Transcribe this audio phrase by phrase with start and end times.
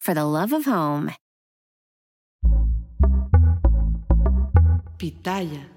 [0.00, 1.14] for the love of home.
[4.96, 5.68] Pitaya.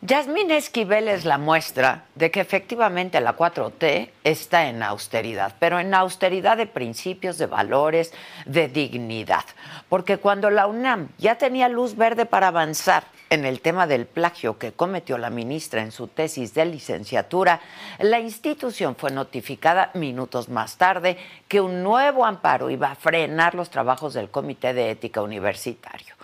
[0.00, 5.92] Yasmín Esquivel es la muestra de que efectivamente la 4T está en austeridad, pero en
[5.92, 8.12] austeridad de principios, de valores,
[8.46, 9.44] de dignidad.
[9.88, 14.58] Porque cuando la UNAM ya tenía luz verde para avanzar en el tema del plagio
[14.58, 17.60] que cometió la ministra en su tesis de licenciatura,
[17.98, 23.70] la institución fue notificada minutos más tarde que un nuevo amparo iba a frenar los
[23.70, 26.14] trabajos del Comité de Ética Universitario.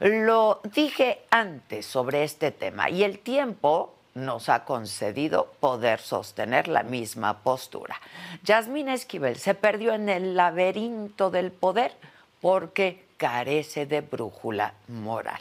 [0.00, 6.82] Lo dije antes sobre este tema y el tiempo nos ha concedido poder sostener la
[6.82, 8.00] misma postura.
[8.44, 11.92] Yasmín Esquivel se perdió en el laberinto del poder
[12.40, 15.40] porque carece de brújula moral.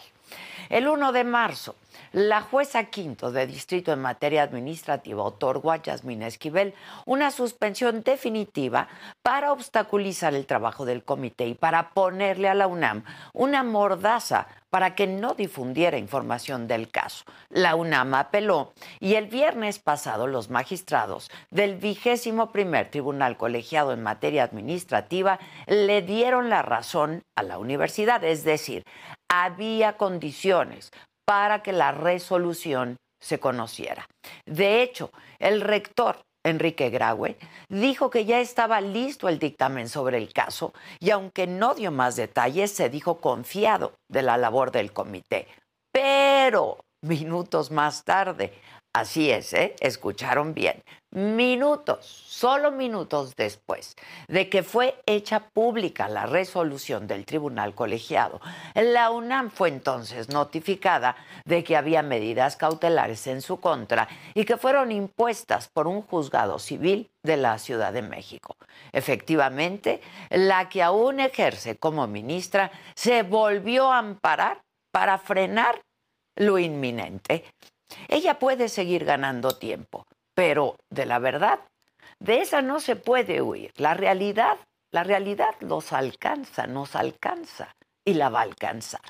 [0.69, 1.75] El 1 de marzo,
[2.13, 6.73] la jueza quinto de distrito en materia administrativa otorgó a Yasmín Esquivel
[7.05, 8.87] una suspensión definitiva
[9.23, 13.03] para obstaculizar el trabajo del comité y para ponerle a la UNAM
[13.33, 17.25] una mordaza para que no difundiera información del caso.
[17.49, 24.01] La UNAM apeló y el viernes pasado los magistrados del vigésimo primer tribunal colegiado en
[24.01, 28.85] materia administrativa le dieron la razón a la universidad, es decir,
[29.31, 30.89] había condiciones
[31.25, 34.05] para que la resolución se conociera.
[34.45, 37.37] De hecho, el rector Enrique Graue,
[37.69, 42.15] dijo que ya estaba listo el dictamen sobre el caso y aunque no dio más
[42.15, 45.47] detalles, se dijo confiado de la labor del comité.
[45.91, 48.53] Pero minutos más tarde,
[48.93, 49.73] Así es, ¿eh?
[49.79, 50.83] escucharon bien.
[51.11, 53.95] Minutos, solo minutos después
[54.27, 58.41] de que fue hecha pública la resolución del tribunal colegiado,
[58.75, 61.15] la UNAM fue entonces notificada
[61.45, 66.59] de que había medidas cautelares en su contra y que fueron impuestas por un juzgado
[66.59, 68.57] civil de la Ciudad de México.
[68.91, 75.81] Efectivamente, la que aún ejerce como ministra se volvió a amparar para frenar
[76.35, 77.45] lo inminente.
[78.07, 81.59] Ella puede seguir ganando tiempo, pero de la verdad,
[82.19, 83.71] de esa no se puede huir.
[83.77, 84.57] La realidad,
[84.91, 87.75] la realidad los alcanza, nos alcanza
[88.05, 89.01] y la va a alcanzar.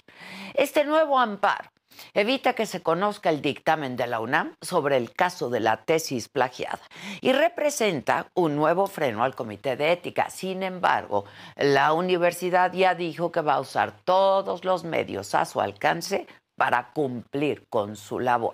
[0.53, 1.69] Este nuevo amparo
[2.13, 6.29] evita que se conozca el dictamen de la UNAM sobre el caso de la tesis
[6.29, 6.81] plagiada
[7.21, 10.29] y representa un nuevo freno al Comité de Ética.
[10.29, 11.25] Sin embargo,
[11.55, 16.27] la universidad ya dijo que va a usar todos los medios a su alcance
[16.61, 18.53] para cumplir con su labor.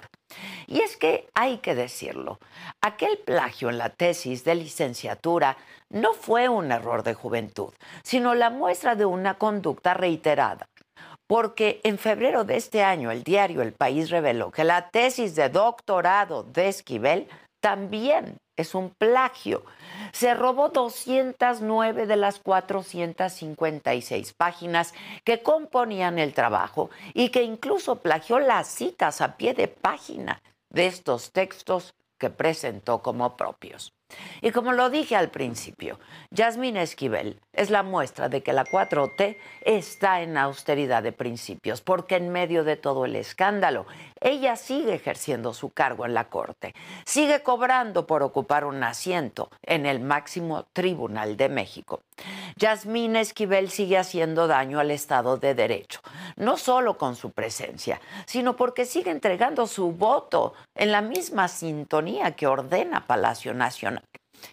[0.66, 2.40] Y es que hay que decirlo,
[2.80, 5.58] aquel plagio en la tesis de licenciatura
[5.90, 7.74] no fue un error de juventud,
[8.04, 10.70] sino la muestra de una conducta reiterada.
[11.28, 15.50] Porque en febrero de este año el diario El País reveló que la tesis de
[15.50, 17.28] doctorado de Esquivel
[17.68, 19.66] también es un plagio.
[20.14, 24.94] Se robó 209 de las 456 páginas
[25.26, 30.88] que componían el trabajo y que incluso plagió las citas a pie de página de
[30.88, 33.97] estos textos que presentó como propios.
[34.42, 36.00] Y como lo dije al principio,
[36.32, 42.16] Yasmín Esquivel es la muestra de que la 4T está en austeridad de principios, porque
[42.16, 43.86] en medio de todo el escándalo,
[44.22, 46.74] ella sigue ejerciendo su cargo en la Corte,
[47.06, 52.02] sigue cobrando por ocupar un asiento en el máximo tribunal de México.
[52.56, 56.02] Yasmín Esquivel sigue haciendo daño al Estado de Derecho,
[56.36, 62.32] no solo con su presencia, sino porque sigue entregando su voto en la misma sintonía
[62.32, 64.04] que ordena Palacio Nacional.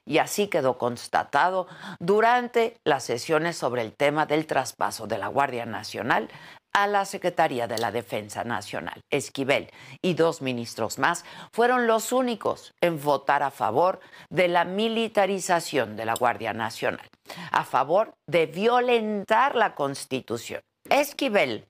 [0.06, 1.66] Y así quedó constatado
[1.98, 6.28] durante las sesiones sobre el tema del traspaso de la Guardia Nacional
[6.74, 9.00] a la Secretaría de la Defensa Nacional.
[9.10, 9.70] Esquivel
[10.02, 16.04] y dos ministros más fueron los únicos en votar a favor de la militarización de
[16.04, 17.06] la Guardia Nacional,
[17.52, 20.60] a favor de violentar la Constitución.
[20.90, 21.64] Esquivel,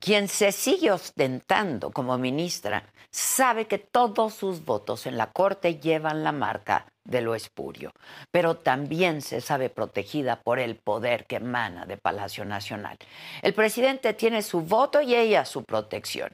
[0.00, 6.24] quien se sigue ostentando como ministra, sabe que todos sus votos en la Corte llevan
[6.24, 7.92] la marca de lo espurio,
[8.32, 12.96] pero también se sabe protegida por el poder que emana de Palacio Nacional.
[13.42, 16.30] El presidente tiene su voto y ella su protección.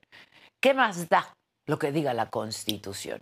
[0.61, 1.33] ¿Qué más da
[1.67, 3.21] lo que diga la Constitución?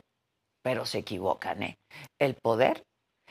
[0.63, 1.77] Pero se equivocan, ¿eh?
[2.19, 2.83] El poder,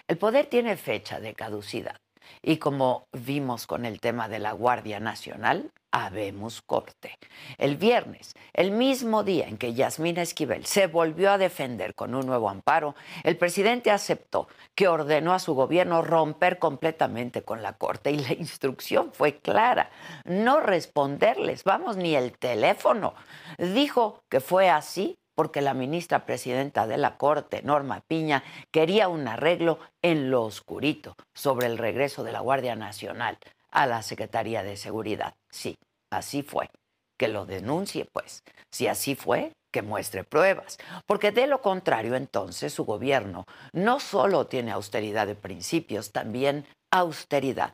[0.07, 1.95] el poder tiene fecha de caducidad.
[2.41, 7.17] Y como vimos con el tema de la Guardia Nacional, habemos corte.
[7.57, 12.25] El viernes, el mismo día en que Yasmina Esquivel se volvió a defender con un
[12.25, 18.11] nuevo amparo, el presidente aceptó que ordenó a su gobierno romper completamente con la Corte
[18.11, 19.89] y la instrucción fue clara,
[20.25, 23.13] no responderles, vamos, ni el teléfono.
[23.57, 29.25] Dijo que fue así porque la ministra presidenta de la Corte, Norma Piña, quería un
[29.25, 33.37] arreglo en lo oscurito sobre el regreso de la Guardia Nacional
[33.71, 35.35] a la Secretaría de Seguridad.
[35.49, 35.77] Sí,
[36.11, 36.69] así fue.
[37.17, 38.43] Que lo denuncie, pues.
[38.69, 40.77] Si así fue, que muestre pruebas.
[41.07, 47.71] Porque de lo contrario, entonces, su gobierno no solo tiene austeridad de principios, también austeridad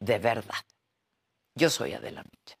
[0.00, 0.64] de verdad.
[1.54, 2.57] Yo soy Adela Micha.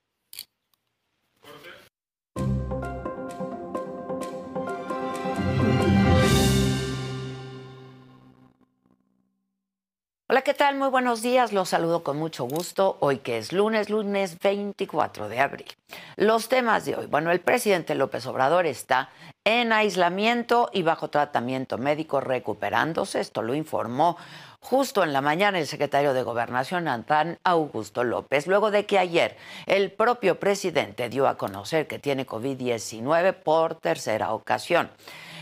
[10.38, 10.78] Hola, ¿qué tal?
[10.78, 11.52] Muy buenos días.
[11.52, 12.96] Los saludo con mucho gusto.
[13.00, 15.66] Hoy que es lunes, lunes 24 de abril.
[16.14, 17.06] Los temas de hoy.
[17.06, 19.10] Bueno, el presidente López Obrador está
[19.42, 23.18] en aislamiento y bajo tratamiento médico recuperándose.
[23.18, 24.16] Esto lo informó
[24.60, 29.36] justo en la mañana el secretario de Gobernación, Antán Augusto López, luego de que ayer
[29.66, 34.90] el propio presidente dio a conocer que tiene COVID-19 por tercera ocasión.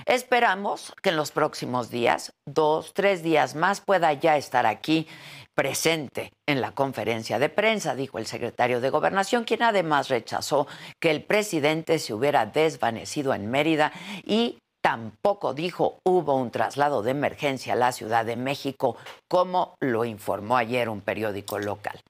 [0.05, 5.09] Esperamos que en los próximos días, dos, tres días más, pueda ya estar aquí
[5.57, 10.69] presente en la conferencia de prensa, dijo el secretario de Gobernación, quien además rechazó
[11.01, 13.91] que el presidente se hubiera desvanecido en Mérida
[14.23, 18.97] y tampoco dijo hubo un traslado de emergencia a la Ciudad de México,
[19.27, 22.01] como lo informó ayer un periódico local.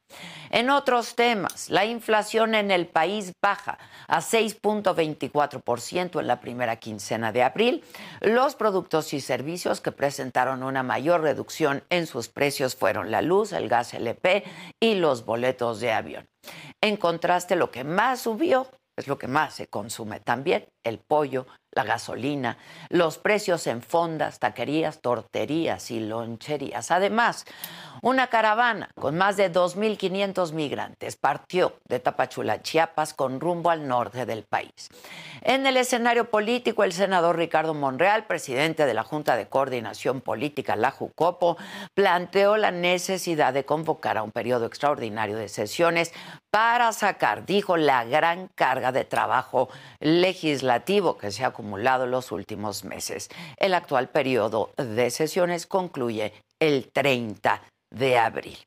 [0.51, 3.79] En otros temas, la inflación en el país baja
[4.09, 7.83] a 6.24% en la primera quincena de abril.
[8.21, 13.55] Los productos y servicios que presentaron una mayor reducción en sus precios fueron la luz,
[13.55, 14.45] el gas LP
[14.83, 16.27] y los boletos de avión.
[16.83, 18.69] En contraste, lo que más subió
[18.99, 21.47] es lo que más se consume también, el pollo,
[21.77, 22.57] la gasolina,
[22.89, 26.91] los precios en fondas, taquerías, torterías y loncherías.
[26.91, 27.45] Además,
[28.03, 34.25] una caravana con más de 2.500 migrantes partió de Tapachula, Chiapas, con rumbo al norte
[34.27, 34.89] del país.
[35.43, 40.77] En el escenario político, el senador Ricardo Monreal, presidente de la Junta de Coordinación Política,
[40.77, 41.59] la JUCOPO,
[41.95, 46.13] planteó la necesidad de convocar a un periodo extraordinario de sesiones
[46.51, 49.69] para sacar, dijo, la gran carga de trabajo
[50.01, 53.29] legislativo que se ha acumulado los últimos meses.
[53.57, 58.59] El actual periodo de sesiones concluye el 30 de abril.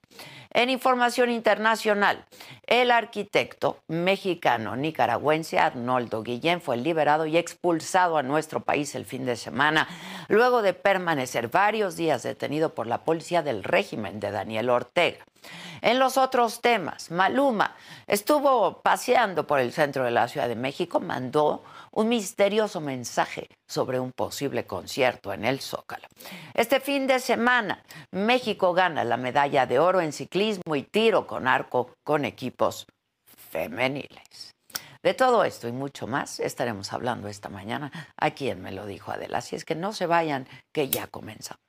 [0.51, 2.25] En información internacional,
[2.65, 9.25] el arquitecto mexicano nicaragüense Arnoldo Guillén fue liberado y expulsado a nuestro país el fin
[9.25, 9.87] de semana,
[10.27, 15.23] luego de permanecer varios días detenido por la policía del régimen de Daniel Ortega.
[15.81, 17.75] En los otros temas, Maluma
[18.07, 23.99] estuvo paseando por el centro de la Ciudad de México, mandó un misterioso mensaje sobre
[23.99, 26.07] un posible concierto en el Zócalo.
[26.53, 31.47] Este fin de semana, México gana la medalla de oro en ciclismo y tiro con
[31.47, 32.85] arco con equipos
[33.25, 34.53] femeniles.
[35.01, 39.11] De todo esto y mucho más estaremos hablando esta mañana aquí en Me lo dijo
[39.11, 39.37] Adela.
[39.37, 41.68] Así es que no se vayan, que ya comenzamos.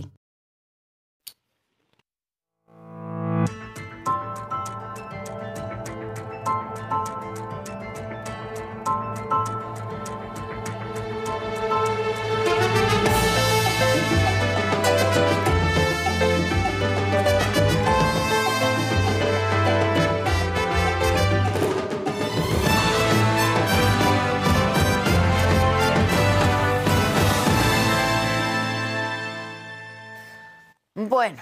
[31.09, 31.41] Bueno,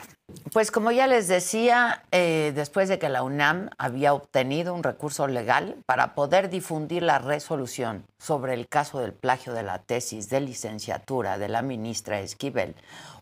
[0.53, 5.27] pues como ya les decía, eh, después de que la UNAM había obtenido un recurso
[5.27, 10.39] legal para poder difundir la resolución sobre el caso del plagio de la tesis de
[10.39, 12.75] licenciatura de la ministra Esquivel,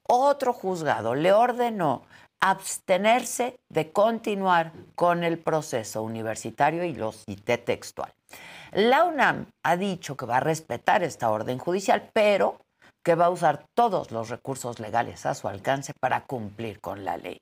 [0.04, 2.04] otro juzgado le ordenó
[2.40, 8.14] abstenerse de continuar con el proceso universitario y lo cité textual.
[8.74, 12.60] La UNAM ha dicho que va a respetar esta orden judicial, pero
[13.08, 17.16] que va a usar todos los recursos legales a su alcance para cumplir con la
[17.16, 17.40] ley.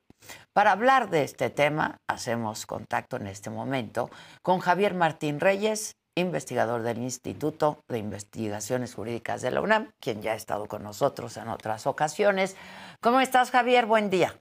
[0.53, 4.11] Para hablar de este tema, hacemos contacto en este momento
[4.43, 10.33] con Javier Martín Reyes, investigador del Instituto de Investigaciones Jurídicas de la UNAM, quien ya
[10.33, 12.55] ha estado con nosotros en otras ocasiones.
[13.01, 13.87] ¿Cómo estás, Javier?
[13.87, 14.35] Buen día.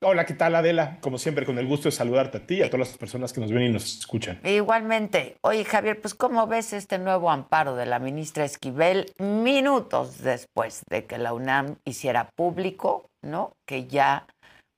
[0.00, 0.98] Hola, ¿qué tal Adela?
[1.00, 3.40] Como siempre, con el gusto de saludarte a ti y a todas las personas que
[3.40, 4.40] nos ven y nos escuchan.
[4.44, 5.36] Igualmente.
[5.40, 11.04] Oye, Javier, pues ¿cómo ves este nuevo amparo de la ministra Esquivel minutos después de
[11.04, 13.50] que la UNAM hiciera público, ¿no?
[13.66, 14.28] Que ya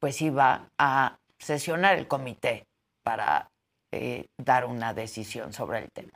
[0.00, 2.64] pues iba a sesionar el comité
[3.04, 3.50] para
[3.92, 6.12] eh, dar una decisión sobre el tema.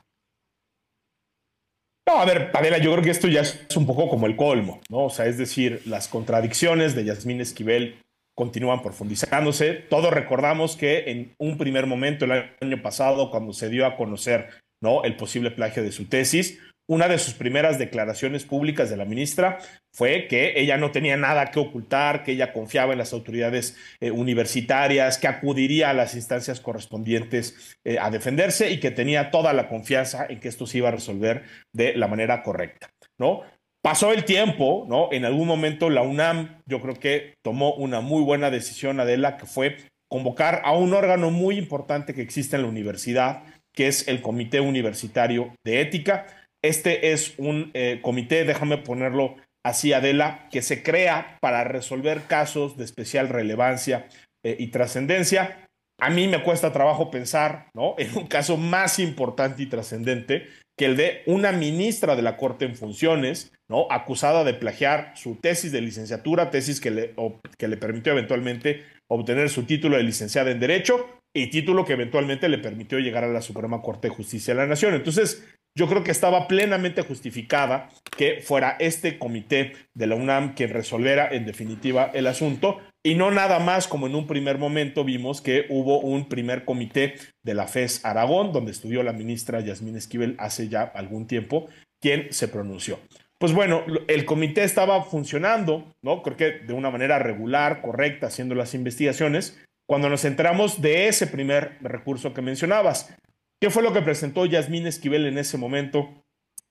[2.07, 4.81] No, a ver, Adela, yo creo que esto ya es un poco como el colmo,
[4.89, 5.05] ¿no?
[5.05, 7.99] O sea, es decir, las contradicciones de Yasmín Esquivel
[8.35, 9.73] continúan profundizándose.
[9.73, 14.49] Todos recordamos que en un primer momento, el año pasado, cuando se dio a conocer
[14.81, 15.03] ¿no?
[15.03, 19.57] el posible plagio de su tesis, una de sus primeras declaraciones públicas de la ministra
[19.91, 24.11] fue que ella no tenía nada que ocultar, que ella confiaba en las autoridades eh,
[24.11, 29.67] universitarias, que acudiría a las instancias correspondientes eh, a defenderse y que tenía toda la
[29.67, 32.91] confianza en que esto se iba a resolver de la manera correcta.
[33.17, 33.41] ¿no?
[33.85, 35.09] Pasó el tiempo, ¿no?
[35.11, 39.45] En algún momento la UNAM, yo creo que tomó una muy buena decisión, Adela, que
[39.45, 39.77] fue
[40.09, 43.43] convocar a un órgano muy importante que existe en la universidad,
[43.75, 46.25] que es el Comité Universitario de Ética.
[46.63, 52.77] Este es un eh, comité, déjame ponerlo así, Adela, que se crea para resolver casos
[52.77, 54.07] de especial relevancia
[54.43, 55.67] eh, y trascendencia.
[56.01, 57.93] A mí me cuesta trabajo pensar, ¿no?
[57.99, 62.65] En un caso más importante y trascendente que el de una ministra de la Corte
[62.65, 63.87] en funciones, ¿no?
[63.89, 67.15] acusada de plagiar su tesis de licenciatura, tesis que le,
[67.57, 71.05] que le permitió eventualmente obtener su título de licenciada en Derecho
[71.35, 74.67] y título que eventualmente le permitió llegar a la Suprema Corte de Justicia de la
[74.67, 74.93] Nación.
[74.93, 75.45] Entonces,
[75.77, 81.27] yo creo que estaba plenamente justificada que fuera este comité de la UNAM quien resolviera
[81.29, 85.65] en definitiva el asunto y no nada más como en un primer momento vimos que
[85.69, 90.69] hubo un primer comité de la FES Aragón, donde estudió la ministra Yasmín Esquivel hace
[90.69, 91.67] ya algún tiempo,
[91.99, 92.97] quien se pronunció.
[93.37, 96.23] Pues bueno, el comité estaba funcionando, ¿no?
[96.23, 101.27] Creo que de una manera regular, correcta, haciendo las investigaciones, cuando nos enteramos de ese
[101.27, 103.15] primer recurso que mencionabas.
[103.61, 106.23] ¿Qué fue lo que presentó Yasmín Esquivel en ese momento?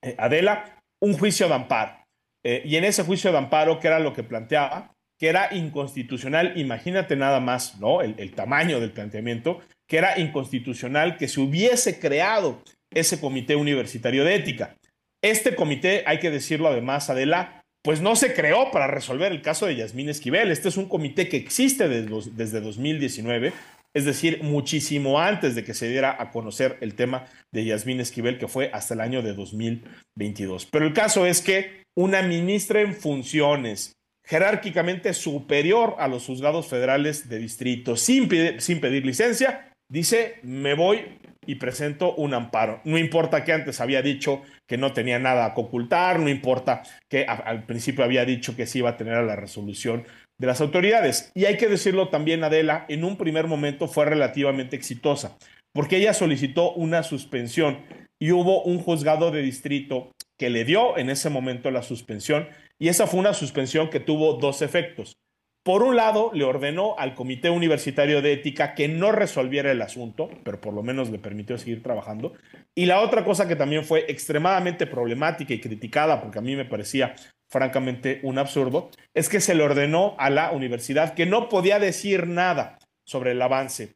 [0.02, 1.96] Eh, Adela, un juicio de amparo.
[2.44, 4.92] Eh, y en ese juicio de amparo, ¿qué era lo que planteaba?
[5.18, 8.02] Que era inconstitucional, imagínate nada más, ¿no?
[8.02, 14.24] El, el tamaño del planteamiento, que era inconstitucional que se hubiese creado ese comité universitario
[14.24, 14.76] de ética.
[15.22, 19.66] Este comité, hay que decirlo además, Adela, pues no se creó para resolver el caso
[19.66, 20.50] de Yasmín Esquivel.
[20.50, 23.52] Este es un comité que existe desde, desde 2019,
[23.92, 28.38] es decir, muchísimo antes de que se diera a conocer el tema de Yasmín Esquivel,
[28.38, 30.66] que fue hasta el año de 2022.
[30.72, 33.92] Pero el caso es que una ministra en funciones,
[34.24, 40.72] jerárquicamente superior a los juzgados federales de distrito, sin pedir, sin pedir licencia, dice, me
[40.72, 42.80] voy y presento un amparo.
[42.84, 47.24] No importa que antes había dicho que no tenía nada que ocultar, no importa que
[47.26, 50.04] al principio había dicho que sí iba a tener a la resolución
[50.38, 51.30] de las autoridades.
[51.34, 55.36] Y hay que decirlo también, Adela, en un primer momento fue relativamente exitosa,
[55.72, 57.84] porque ella solicitó una suspensión
[58.20, 62.88] y hubo un juzgado de distrito que le dio en ese momento la suspensión y
[62.88, 65.16] esa fue una suspensión que tuvo dos efectos.
[65.64, 70.28] Por un lado, le ordenó al Comité Universitario de Ética que no resolviera el asunto,
[70.44, 72.34] pero por lo menos le permitió seguir trabajando.
[72.76, 76.64] Y la otra cosa que también fue extremadamente problemática y criticada, porque a mí me
[76.64, 77.14] parecía
[77.48, 82.26] francamente un absurdo, es que se le ordenó a la universidad que no podía decir
[82.26, 83.94] nada sobre el avance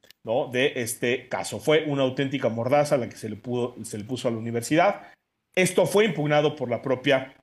[0.53, 1.59] de este caso.
[1.59, 3.41] Fue una auténtica mordaza la que se le,
[3.83, 5.09] se le puso a la universidad.
[5.55, 7.35] Esto fue impugnado por la propia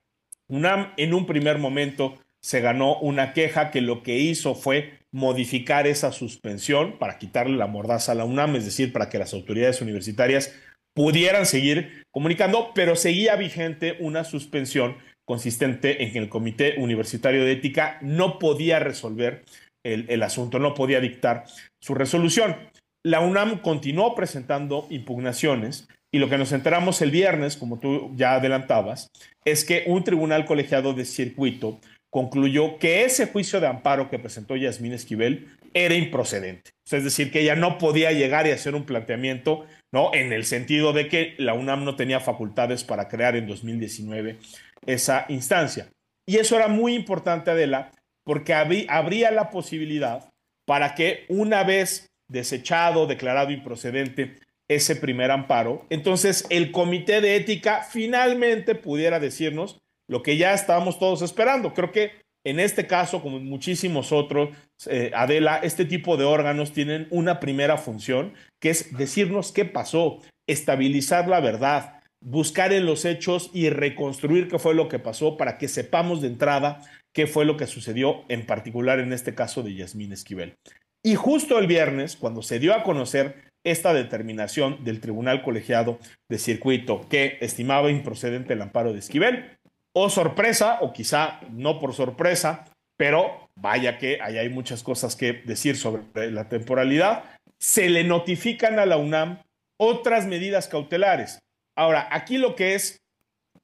[0.48, 0.92] UNAM.
[0.96, 6.12] En un primer momento se ganó una queja que lo que hizo fue modificar esa
[6.12, 10.54] suspensión para quitarle la mordaza a la UNAM, es decir, para que las autoridades universitarias
[10.96, 17.52] pudieran seguir comunicando, pero seguía vigente una suspensión consistente en que el Comité Universitario de
[17.52, 19.44] Ética no podía resolver
[19.84, 21.44] el, asunto, no podía dictar
[21.80, 22.56] su resolución.
[23.04, 28.34] La UNAM continuó presentando impugnaciones y lo que nos enteramos el viernes, como tú ya
[28.34, 29.10] adelantabas,
[29.44, 31.78] es que un tribunal colegiado de circuito
[32.10, 36.70] concluyó que ese juicio de amparo que presentó Yasmín Esquivel era improcedente.
[36.90, 40.10] Es decir, que ella no podía llegar y hacer un planteamiento, ¿no?
[40.12, 44.36] En el sentido de que la UNAM no tenía facultades para crear en 2019
[44.84, 45.88] esa instancia.
[46.26, 50.28] Y eso era muy importante, Adela, porque habría la posibilidad
[50.66, 54.36] para que una vez desechado, declarado improcedente
[54.68, 59.78] ese primer amparo, entonces el comité de ética finalmente pudiera decirnos
[60.10, 61.72] lo que ya estábamos todos esperando.
[61.72, 62.10] Creo que
[62.44, 64.50] en este caso, como en muchísimos otros,
[64.86, 70.20] eh, Adela, este tipo de órganos tienen una primera función, que es decirnos qué pasó,
[70.46, 75.58] estabilizar la verdad, buscar en los hechos y reconstruir qué fue lo que pasó para
[75.58, 76.82] que sepamos de entrada
[77.16, 80.58] qué fue lo que sucedió, en particular en este caso de Yasmín Esquivel.
[81.02, 86.38] Y justo el viernes, cuando se dio a conocer esta determinación del Tribunal Colegiado de
[86.38, 89.56] Circuito que estimaba improcedente el amparo de Esquivel,
[89.94, 92.66] o sorpresa, o quizá no por sorpresa,
[92.98, 97.24] pero vaya que ahí hay muchas cosas que decir sobre la temporalidad,
[97.58, 99.40] se le notifican a la UNAM
[99.78, 101.38] otras medidas cautelares
[101.76, 103.02] Ahora, aquí lo que es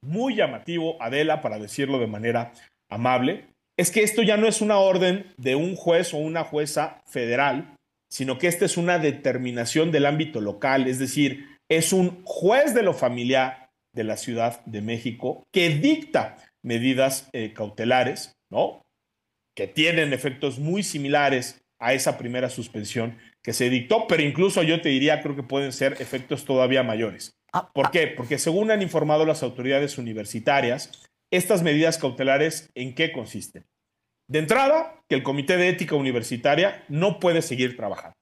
[0.02, 2.52] muy llamativo, Adela, para decirlo de manera
[2.90, 3.46] amable,
[3.78, 7.74] es que esto ya no es una orden de un juez o una jueza federal,
[8.10, 12.82] sino que esta es una determinación del ámbito local, es decir, es un juez de
[12.82, 18.82] lo familiar de la Ciudad de México que dicta medidas eh, cautelares, ¿no?
[19.54, 24.80] Que tienen efectos muy similares a esa primera suspensión que se dictó, pero incluso yo
[24.80, 27.34] te diría, creo que pueden ser efectos todavía mayores.
[27.52, 27.90] Ah, ¿Por ah.
[27.92, 28.06] qué?
[28.06, 33.64] Porque según han informado las autoridades universitarias, estas medidas cautelares, ¿en qué consisten?
[34.28, 38.14] De entrada, que el Comité de Ética Universitaria no puede seguir trabajando.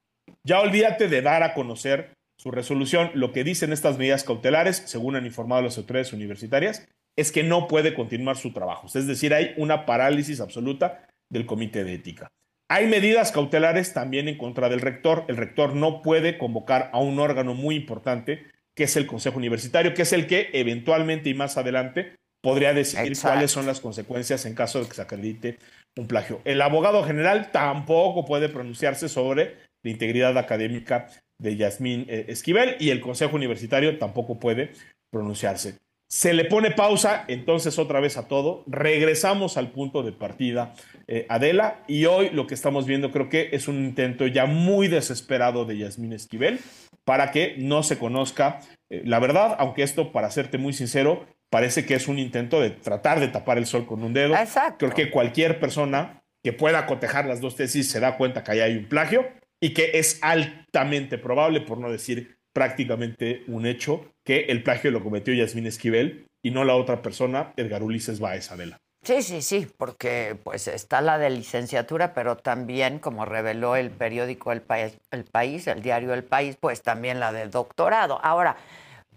[0.42, 3.10] Ya olvídate de dar a conocer su resolución.
[3.14, 7.68] Lo que dicen estas medidas cautelares, según han informado las autoridades universitarias, es que no
[7.68, 8.86] puede continuar su trabajo.
[8.86, 12.28] Es decir, hay una parálisis absoluta del Comité de Ética.
[12.68, 15.24] Hay medidas cautelares también en contra del rector.
[15.28, 19.94] El rector no puede convocar a un órgano muy importante que es el Consejo Universitario,
[19.94, 24.54] que es el que eventualmente y más adelante podría decidir cuáles son las consecuencias en
[24.54, 25.58] caso de que se acredite
[25.96, 26.40] un plagio.
[26.44, 32.90] El abogado general tampoco puede pronunciarse sobre la integridad académica de Yasmín eh, Esquivel y
[32.90, 34.72] el Consejo Universitario tampoco puede
[35.10, 35.78] pronunciarse.
[36.12, 40.74] Se le pone pausa entonces otra vez a todo, regresamos al punto de partida,
[41.06, 44.88] eh, Adela, y hoy lo que estamos viendo creo que es un intento ya muy
[44.88, 46.58] desesperado de Yasmín Esquivel
[47.04, 48.58] para que no se conozca
[48.90, 52.70] eh, la verdad, aunque esto, para serte muy sincero, parece que es un intento de
[52.70, 54.34] tratar de tapar el sol con un dedo.
[54.78, 58.60] Creo que cualquier persona que pueda cotejar las dos tesis se da cuenta que ahí
[58.60, 59.28] hay un plagio
[59.62, 65.02] y que es altamente probable, por no decir prácticamente un hecho, que el plagio lo
[65.02, 68.78] cometió Yasmín Esquivel y no la otra persona, Edgar Ulises Baez Adela.
[69.02, 74.52] Sí, sí, sí, porque pues está la de licenciatura, pero también, como reveló el periódico
[74.52, 78.20] El, País, el, País, el diario El País, pues también la de doctorado.
[78.22, 78.56] Ahora,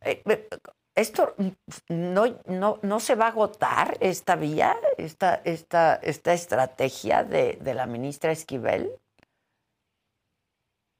[0.02, 0.24] eh,
[0.96, 1.36] ¿esto
[1.90, 7.74] no, no, no, se va a agotar esta vía, esta, esta, esta estrategia de, de
[7.74, 8.90] la ministra Esquivel?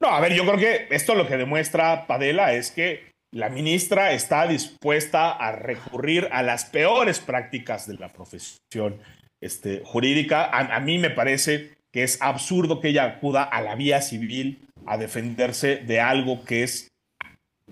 [0.04, 4.12] No, a ver, yo creo que esto lo que demuestra Padela es que la ministra
[4.12, 8.98] está dispuesta a recurrir a las peores prácticas de la profesión
[9.42, 10.50] este, jurídica.
[10.52, 14.98] A, mí me parece que es absurdo que ella acuda a la vía civil a
[14.98, 16.90] defenderse de algo que es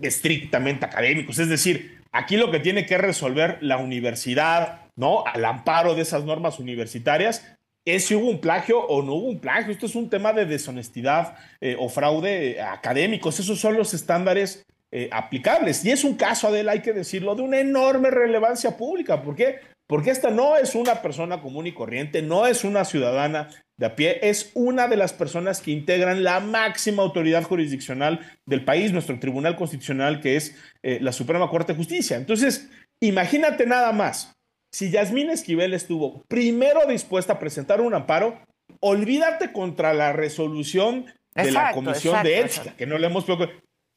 [0.01, 1.33] estrictamente académico.
[1.33, 5.25] Es decir, aquí lo que tiene que resolver la universidad, ¿no?
[5.25, 9.39] Al amparo de esas normas universitarias, es si hubo un plagio o no hubo un
[9.39, 9.71] plagio.
[9.71, 13.39] Esto es un tema de deshonestidad eh, o fraude académicos.
[13.39, 15.83] Esos son los estándares eh, aplicables.
[15.85, 19.21] Y es un caso, Adela, hay que decirlo, de una enorme relevancia pública.
[19.21, 19.59] ¿Por qué?
[19.87, 23.95] Porque esta no es una persona común y corriente, no es una ciudadana de a
[23.95, 29.19] pie, es una de las personas que integran la máxima autoridad jurisdiccional del país, nuestro
[29.19, 32.15] Tribunal Constitucional, que es eh, la Suprema Corte de Justicia.
[32.17, 32.69] Entonces,
[33.01, 34.33] imagínate nada más
[34.71, 38.39] si Yasmín Esquivel estuvo primero dispuesta a presentar un amparo,
[38.79, 41.05] olvídate contra la resolución
[41.35, 43.25] de la Comisión de Ética, que no le hemos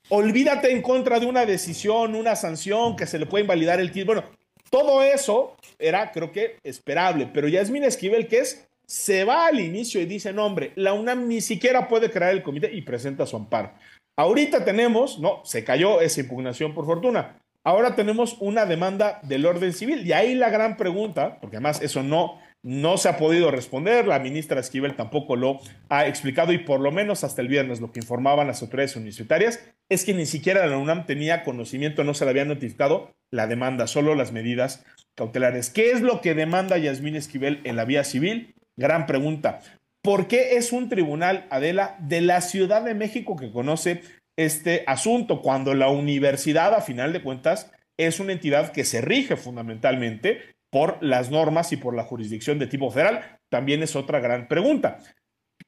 [0.09, 4.21] olvídate en contra de una decisión, una sanción que se le puede invalidar el título.
[4.23, 4.37] Bueno,
[4.71, 10.01] todo eso era, creo que, esperable, pero Yasmín Esquivel, que es, se va al inicio
[10.01, 13.37] y dice, no, hombre, la UNAM ni siquiera puede crear el comité y presenta su
[13.37, 13.73] amparo.
[14.17, 17.39] Ahorita tenemos, no, se cayó esa impugnación por fortuna.
[17.65, 22.03] Ahora tenemos una demanda del orden civil y ahí la gran pregunta, porque además eso
[22.03, 26.81] no no se ha podido responder, la ministra Esquivel tampoco lo ha explicado y por
[26.81, 30.67] lo menos hasta el viernes lo que informaban las autoridades universitarias es que ni siquiera
[30.67, 34.83] la UNAM tenía conocimiento, no se le había notificado la demanda, solo las medidas
[35.15, 35.69] cautelares.
[35.69, 38.55] ¿Qué es lo que demanda Yasmín Esquivel en la vía civil?
[38.77, 39.61] Gran pregunta.
[40.01, 44.01] ¿Por qué es un tribunal, Adela, de la Ciudad de México que conoce
[44.37, 49.37] este asunto cuando la universidad, a final de cuentas, es una entidad que se rige
[49.37, 53.39] fundamentalmente por las normas y por la jurisdicción de tipo federal?
[53.49, 54.99] También es otra gran pregunta.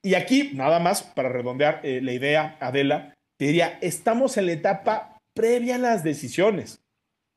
[0.01, 4.51] Y aquí, nada más para redondear eh, la idea, Adela, te diría, estamos en la
[4.53, 6.81] etapa previa a las decisiones.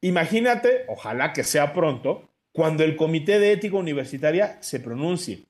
[0.00, 5.44] Imagínate, ojalá que sea pronto, cuando el Comité de Ética Universitaria se pronuncie.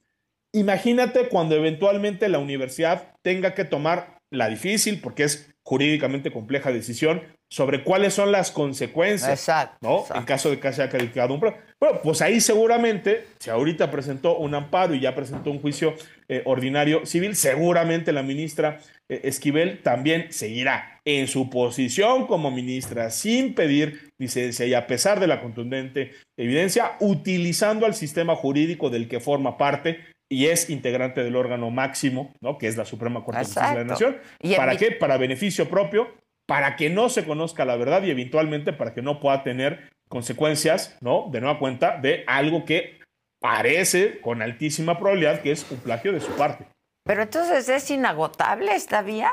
[0.52, 7.22] Imagínate cuando eventualmente la universidad tenga que tomar la difícil, porque es jurídicamente compleja decisión,
[7.52, 10.04] sobre cuáles son las consecuencias, ¿no?
[10.14, 11.40] En caso de que se haya calificado un...
[11.40, 15.94] Bueno, pues ahí seguramente, si ahorita presentó un amparo y ya presentó un juicio
[16.28, 23.10] eh, ordinario civil, seguramente la ministra eh, Esquivel también seguirá en su posición como ministra
[23.10, 29.08] sin pedir licencia y a pesar de la contundente evidencia, utilizando al sistema jurídico del
[29.08, 32.56] que forma parte y es integrante del órgano máximo, ¿no?
[32.56, 34.18] que es la Suprema Corte de Justicia de la Nación.
[34.56, 34.92] ¿Para qué?
[34.92, 36.08] Para beneficio propio
[36.50, 40.98] para que no se conozca la verdad y eventualmente para que no pueda tener consecuencias,
[41.00, 41.28] ¿no?
[41.30, 42.98] De nueva cuenta, de algo que
[43.40, 46.66] parece con altísima probabilidad que es un plagio de su parte.
[47.04, 49.32] Pero entonces es inagotable esta vía.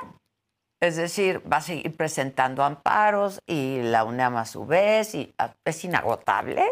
[0.79, 5.55] Es decir, va a seguir presentando amparos y la UNAM a su vez, y ah,
[5.65, 6.63] es inagotable.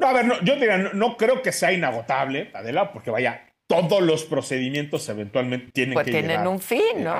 [0.00, 4.02] No, a ver, no, yo diría, no, creo que sea inagotable, Adela, porque vaya, todos
[4.02, 7.14] los procedimientos eventualmente tienen pues que tienen un fin, ¿no?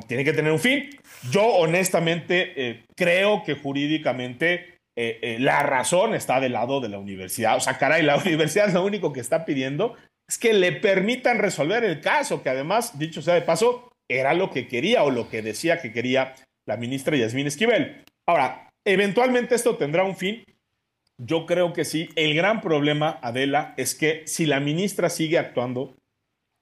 [0.08, 0.90] tienen que tener un fin.
[1.30, 6.98] Yo honestamente eh, creo que jurídicamente eh, eh, la razón está del lado de la
[6.98, 7.56] universidad.
[7.56, 9.94] O sea, caray, la universidad lo único que está pidiendo
[10.28, 14.50] es que le permitan resolver el caso, que además, dicho sea de paso, era lo
[14.50, 16.34] que quería o lo que decía que quería
[16.66, 18.04] la ministra Yasmín Esquivel.
[18.28, 20.42] Ahora, eventualmente esto tendrá un fin
[21.18, 22.08] yo creo que sí.
[22.16, 25.94] El gran problema, Adela, es que si la ministra sigue actuando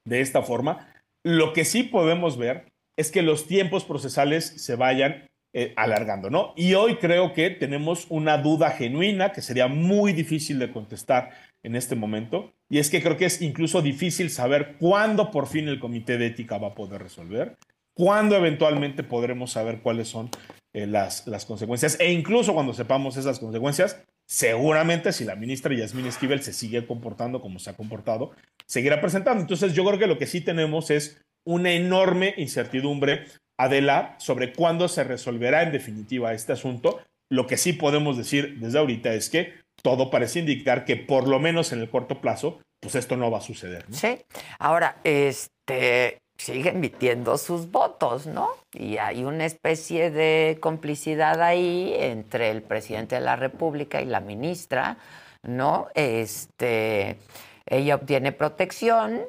[0.06, 0.92] de esta forma,
[1.24, 6.52] lo que sí podemos ver es que los tiempos procesales se vayan eh, alargando, ¿no?
[6.56, 11.30] Y hoy creo que tenemos una duda genuina que sería muy difícil de contestar
[11.62, 15.68] en este momento, y es que creo que es incluso difícil saber cuándo por fin
[15.68, 17.56] el comité de ética va a poder resolver,
[17.96, 20.28] cuándo eventualmente podremos saber cuáles son
[20.74, 26.06] eh, las, las consecuencias, e incluso cuando sepamos esas consecuencias, seguramente si la ministra Yasmín
[26.06, 28.32] Esquivel se sigue comportando como se ha comportado,
[28.66, 29.40] seguirá presentando.
[29.40, 33.26] Entonces yo creo que lo que sí tenemos es una enorme incertidumbre,
[33.58, 37.00] Adela, sobre cuándo se resolverá en definitiva este asunto.
[37.30, 41.38] Lo que sí podemos decir desde ahorita es que todo parece indicar que por lo
[41.38, 43.84] menos en el corto plazo, pues esto no va a suceder.
[43.90, 44.18] Sí.
[44.58, 48.50] Ahora, este, sigue emitiendo sus votos, ¿no?
[48.72, 54.20] Y hay una especie de complicidad ahí entre el presidente de la República y la
[54.20, 54.98] ministra,
[55.42, 55.88] ¿no?
[55.94, 57.18] Este,
[57.66, 59.22] ella obtiene protección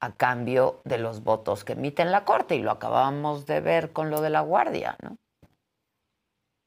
[0.00, 3.92] a cambio de los votos que emite en la Corte y lo acabamos de ver
[3.92, 5.16] con lo de la Guardia, ¿no?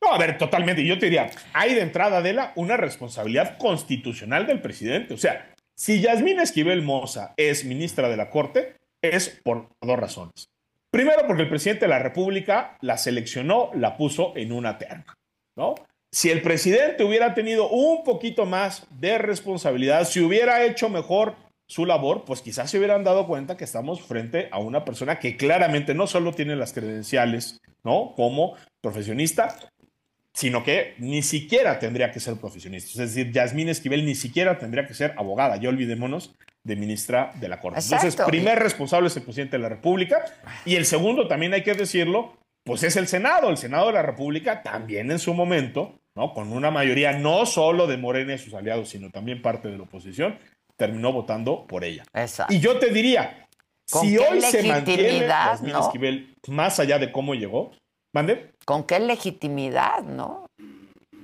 [0.02, 0.86] No, a ver, totalmente.
[0.86, 5.14] Yo te diría, hay de entrada, de la una responsabilidad constitucional del presidente.
[5.14, 10.50] O sea, si Yasmín Esquivel Moza es ministra de la Corte, es por dos razones.
[10.90, 15.06] Primero, porque el presidente de la República la seleccionó, la puso en una terna,
[15.56, 15.76] ¿no?
[16.12, 21.36] Si el presidente hubiera tenido un poquito más de responsabilidad, si hubiera hecho mejor
[21.68, 25.36] su labor, pues quizás se hubieran dado cuenta que estamos frente a una persona que
[25.36, 28.14] claramente no solo tiene las credenciales, ¿no?
[28.16, 29.58] Como profesionista,
[30.34, 33.04] sino que ni siquiera tendría que ser profesionista.
[33.04, 35.58] Es decir, Yasmín Esquivel ni siquiera tendría que ser abogada.
[35.58, 36.34] Ya olvidémonos
[36.68, 37.80] de ministra de la Corte.
[37.80, 40.26] Entonces, primer responsable es el presidente de la República
[40.66, 43.50] y el segundo, también hay que decirlo, pues es el Senado.
[43.50, 46.34] El Senado de la República también en su momento, ¿no?
[46.34, 49.84] Con una mayoría no solo de Morena y sus aliados, sino también parte de la
[49.84, 50.38] oposición,
[50.76, 52.04] terminó votando por ella.
[52.50, 53.48] Y yo te diría,
[53.86, 57.72] si hoy se mantiene Yasmín Esquivel más allá de cómo llegó,
[58.14, 58.52] ¿mande?
[58.66, 60.47] ¿Con qué legitimidad, no?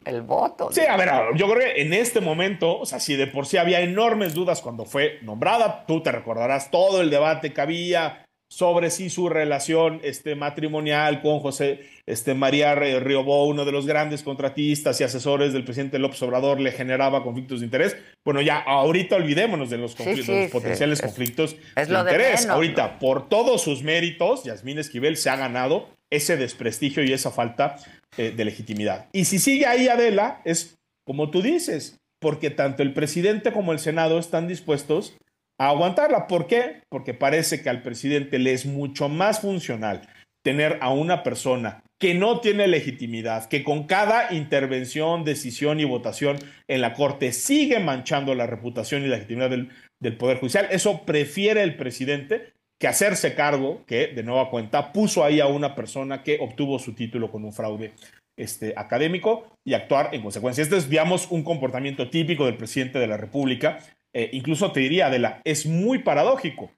[0.06, 0.70] El voto.
[0.72, 3.58] Sí, a ver, yo creo que en este momento, o sea, si de por sí
[3.58, 8.92] había enormes dudas cuando fue nombrada, tú te recordarás todo el debate que había sobre
[8.92, 15.02] si su relación este, matrimonial con José este, María Riobó, uno de los grandes contratistas
[15.02, 17.98] y asesores del presidente López Obrador, le generaba conflictos de interés.
[18.24, 22.46] Bueno, ya ahorita olvidémonos de los, potenciales conflictos de interés.
[22.48, 27.78] ahorita, por todos sus méritos, Yasmín Esquivel se ha ganado ese desprestigio y esa falta
[28.18, 29.08] eh, de legitimidad.
[29.12, 33.80] Y si sigue ahí Adela, es como tú dices, porque tanto el presidente como el
[33.80, 35.18] Senado están dispuestos
[35.60, 36.28] a aguantarla.
[36.28, 36.82] ¿Por qué?
[36.90, 40.08] Porque parece que al presidente le es mucho más funcional
[40.44, 46.38] tener a una persona que no tiene legitimidad, que con cada intervención, decisión y votación
[46.68, 49.70] en la Corte sigue manchando la reputación y la legitimidad del,
[50.02, 50.68] del Poder Judicial.
[50.70, 55.74] Eso prefiere el presidente que hacerse cargo, que de nueva cuenta puso ahí a una
[55.74, 57.94] persona que obtuvo su título con un fraude
[58.36, 60.64] este, académico y actuar en consecuencia.
[60.64, 63.80] Este es, digamos, un comportamiento típico del presidente de la República
[64.14, 66.72] eh, incluso te diría, Adela, es muy paradójico,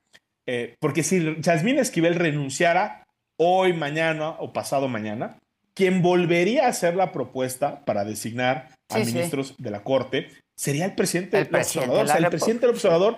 [0.45, 3.03] eh, porque si Yasmín Esquivel renunciara
[3.37, 5.39] hoy, mañana o pasado mañana,
[5.73, 10.93] quien volvería a hacer la propuesta para designar a ministros de la Corte sería el
[10.93, 12.05] presidente del observador.
[12.05, 13.17] O sea, el presidente del observador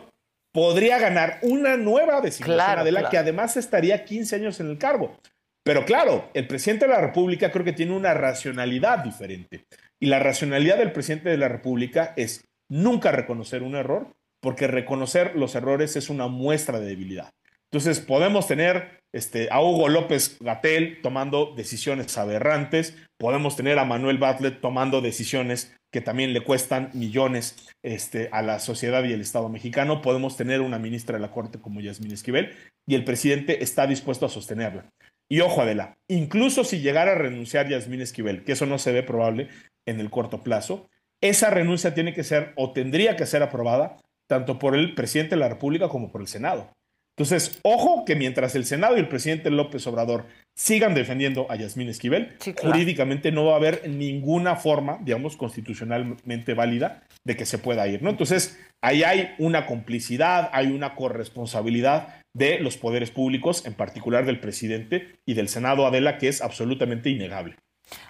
[0.58, 5.16] podría ganar una nueva designación, Adela, que además estaría 15 años en el cargo.
[5.64, 9.68] Pero claro, el presidente de la República creo que tiene una racionalidad diferente.
[10.00, 14.08] Y la racionalidad del presidente de la República es nunca reconocer un error,
[14.42, 17.30] porque reconocer los errores es una muestra de debilidad.
[17.72, 24.18] Entonces podemos tener este, a Hugo López Gatel tomando decisiones aberrantes, podemos tener a Manuel
[24.18, 29.50] Bartlett tomando decisiones que también le cuestan millones este, a la sociedad y el Estado
[29.50, 32.52] mexicano, podemos tener una ministra de la Corte como Yasmín Esquivel
[32.86, 34.90] y el presidente está dispuesto a sostenerla.
[35.30, 39.04] Y ojo Adela, incluso si llegara a renunciar Yasmín Esquivel, que eso no se ve
[39.04, 39.50] probable
[39.86, 40.90] en el corto plazo,
[41.22, 43.98] esa renuncia tiene que ser o tendría que ser aprobada
[44.28, 46.70] tanto por el presidente de la República como por el Senado.
[47.16, 50.26] Entonces, ojo que mientras el Senado y el presidente López Obrador
[50.58, 57.04] sigan defendiendo a Yasmín Esquivel, jurídicamente no va a haber ninguna forma, digamos, constitucionalmente válida
[57.24, 58.10] de que se pueda ir, ¿no?
[58.10, 64.40] Entonces, ahí hay una complicidad, hay una corresponsabilidad de los poderes públicos, en particular del
[64.40, 67.56] presidente y del Senado Adela, que es absolutamente innegable.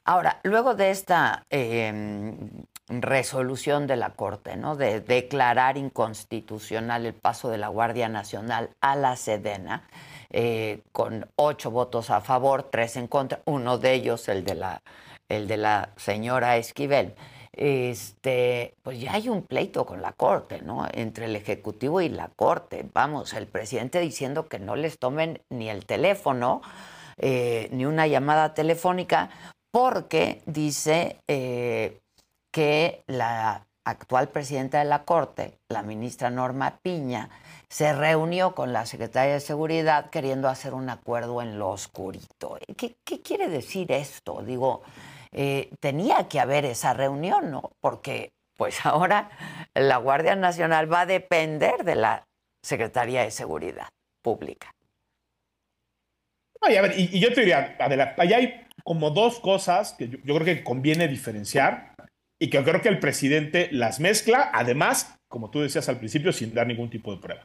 [0.05, 2.49] Ahora, luego de esta em,
[2.89, 4.75] resolución de la Corte, ¿no?
[4.75, 9.87] De declarar inconstitucional el paso de la Guardia Nacional a la Sedena,
[10.29, 14.81] eh, con ocho votos a favor, tres en contra, uno de ellos el de la,
[15.29, 17.15] el de la señora Esquivel.
[17.51, 20.87] Este, pues ya hay un pleito con la Corte, ¿no?
[20.93, 22.85] Entre el Ejecutivo y la Corte.
[22.93, 26.61] Vamos, el presidente diciendo que no les tomen ni el teléfono,
[27.17, 29.31] eh, ni una llamada telefónica,
[29.71, 31.99] porque dice eh,
[32.57, 37.29] que la actual presidenta de la Corte, la ministra Norma Piña,
[37.69, 42.57] se reunió con la secretaria de Seguridad queriendo hacer un acuerdo en lo oscurito.
[42.75, 44.41] ¿Qué, quiere decir esto?
[44.41, 44.81] Digo,
[45.31, 47.73] eh, tenía que haber esa reunión, ¿no?
[47.79, 49.29] Porque pues ahora
[49.75, 52.23] la Guardia Nacional va a depender de la
[52.63, 53.89] Secretaría de Seguridad
[54.23, 54.71] Pública.
[56.61, 57.77] a ver, y, yo te diría,
[58.17, 61.93] allá hay como dos cosas que yo creo que conviene diferenciar
[62.39, 66.53] y que creo que el presidente las mezcla, además, como tú decías al principio, sin
[66.53, 67.43] dar ningún tipo de prueba.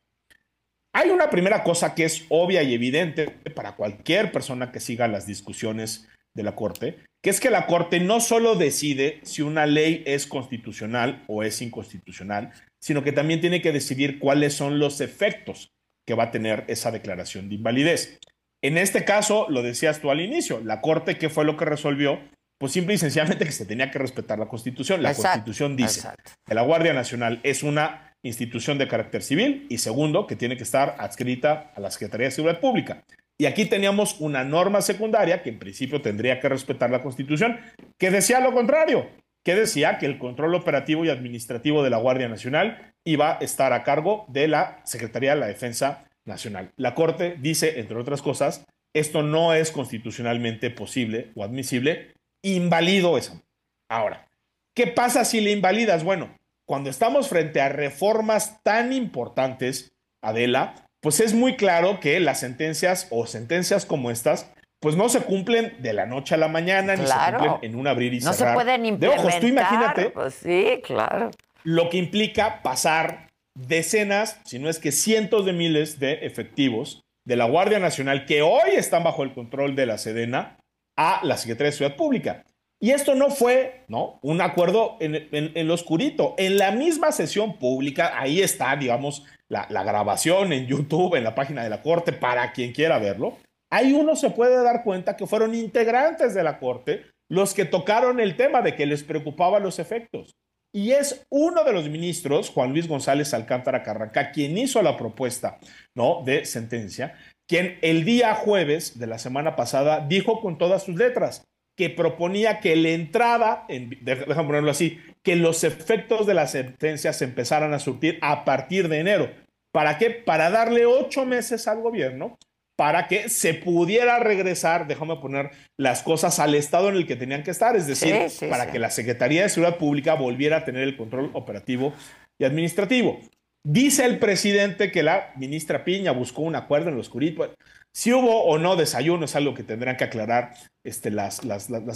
[0.95, 5.27] Hay una primera cosa que es obvia y evidente para cualquier persona que siga las
[5.27, 10.03] discusiones de la Corte, que es que la Corte no solo decide si una ley
[10.07, 15.71] es constitucional o es inconstitucional, sino que también tiene que decidir cuáles son los efectos
[16.07, 18.19] que va a tener esa declaración de invalidez.
[18.61, 22.21] En este caso, lo decías tú al inicio, la Corte, ¿qué fue lo que resolvió?
[22.63, 25.03] Pues simple y sencillamente que se tenía que respetar la Constitución.
[25.03, 26.09] La Constitución dice
[26.47, 30.63] que la Guardia Nacional es una institución de carácter civil y segundo, que tiene que
[30.63, 33.03] estar adscrita a la Secretaría de Seguridad Pública.
[33.37, 37.59] Y aquí teníamos una norma secundaria que en principio tendría que respetar la Constitución,
[37.99, 39.11] que decía lo contrario,
[39.43, 43.73] que decía que el control operativo y administrativo de la Guardia Nacional iba a estar
[43.73, 46.71] a cargo de la Secretaría de la Defensa Nacional.
[46.77, 53.41] La Corte dice, entre otras cosas, esto no es constitucionalmente posible o admisible invalido eso.
[53.89, 54.29] Ahora,
[54.75, 56.05] ¿qué pasa si le invalidas?
[56.05, 62.41] Bueno, cuando estamos frente a reformas tan importantes, Adela, pues es muy claro que las
[62.41, 64.51] sentencias o sentencias como estas,
[64.81, 67.87] pues no se cumplen de la noche a la mañana, ni se cumplen en un
[67.87, 68.35] abrir y cerrar.
[68.35, 69.23] No se pueden implementar.
[69.23, 70.11] De ojos, tú imagínate.
[70.11, 71.31] Pues sí, claro.
[71.65, 77.37] Lo que implica pasar decenas, si no es que cientos de miles de efectivos de
[77.37, 80.59] la Guardia Nacional que hoy están bajo el control de la Sedena
[80.97, 82.45] a la Secretaría de Ciudad Pública.
[82.81, 84.19] Y esto no fue ¿no?
[84.23, 86.35] un acuerdo en, en, lo oscurito.
[86.37, 91.37] En la misma sesión pública, ahí está, digamos, la, la, grabación en YouTube, en la
[91.37, 93.39] página de la Corte, para quien quiera verlo.
[93.71, 98.21] Ahí uno se puede dar cuenta que fueron integrantes de la Corte los que tocaron
[98.21, 100.35] el tema de que les preocupaban los efectos.
[100.75, 105.59] Y es uno de los ministros, Juan Luis González Alcántara Carranca, quien hizo la propuesta
[105.95, 106.23] ¿no?
[106.25, 107.15] de sentencia,
[107.53, 111.45] quien el día jueves de la semana pasada dijo con todas sus letras,
[111.77, 117.13] que proponía que la entrada, en, déjame ponerlo así, que los efectos de la sentencia
[117.13, 119.31] se empezaran a surtir a partir de enero.
[119.71, 120.09] ¿Para qué?
[120.09, 122.39] Para darle ocho meses al gobierno
[122.75, 127.43] para que se pudiera regresar, déjame poner las cosas al estado en el que tenían
[127.43, 128.17] que estar, es decir,
[128.49, 131.93] para que la Secretaría de Seguridad Pública volviera a tener el control operativo
[132.39, 133.21] y administrativo.
[133.65, 137.55] Dice el presidente que la ministra Piña buscó un acuerdo en los oscurito.
[137.93, 141.41] Si hubo o no desayuno es algo que tendrán que aclarar este, las,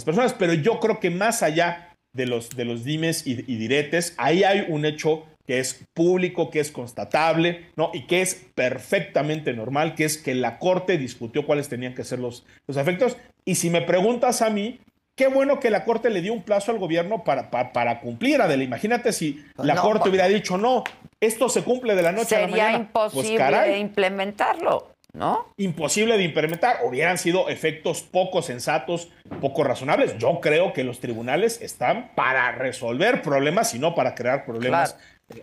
[0.05, 4.65] personas, pero yo creo que más allá de los, dimes y, y, diretes, ahí hay
[4.69, 7.91] un hecho que es público, que es constatable, ¿no?
[7.93, 12.19] Y que es perfectamente normal, que es que la Corte discutió cuáles tenían que ser
[12.19, 13.17] los, los efectos.
[13.45, 14.79] Y si me preguntas a mí,
[15.17, 18.41] qué bueno que la Corte le dio un plazo al gobierno para, para, para cumplir,
[18.41, 18.63] Adela.
[18.63, 20.85] Imagínate si la Corte hubiera dicho, no,
[21.19, 22.71] esto se cumple de la noche a la mañana.
[22.71, 24.93] Sería pues, imposible implementarlo.
[25.13, 25.47] ¿no?
[25.57, 26.77] Imposible de implementar.
[26.83, 29.09] Hubieran sido efectos poco sensatos,
[29.41, 30.17] poco razonables.
[30.19, 34.97] Yo creo que los tribunales están para resolver problemas y no para crear problemas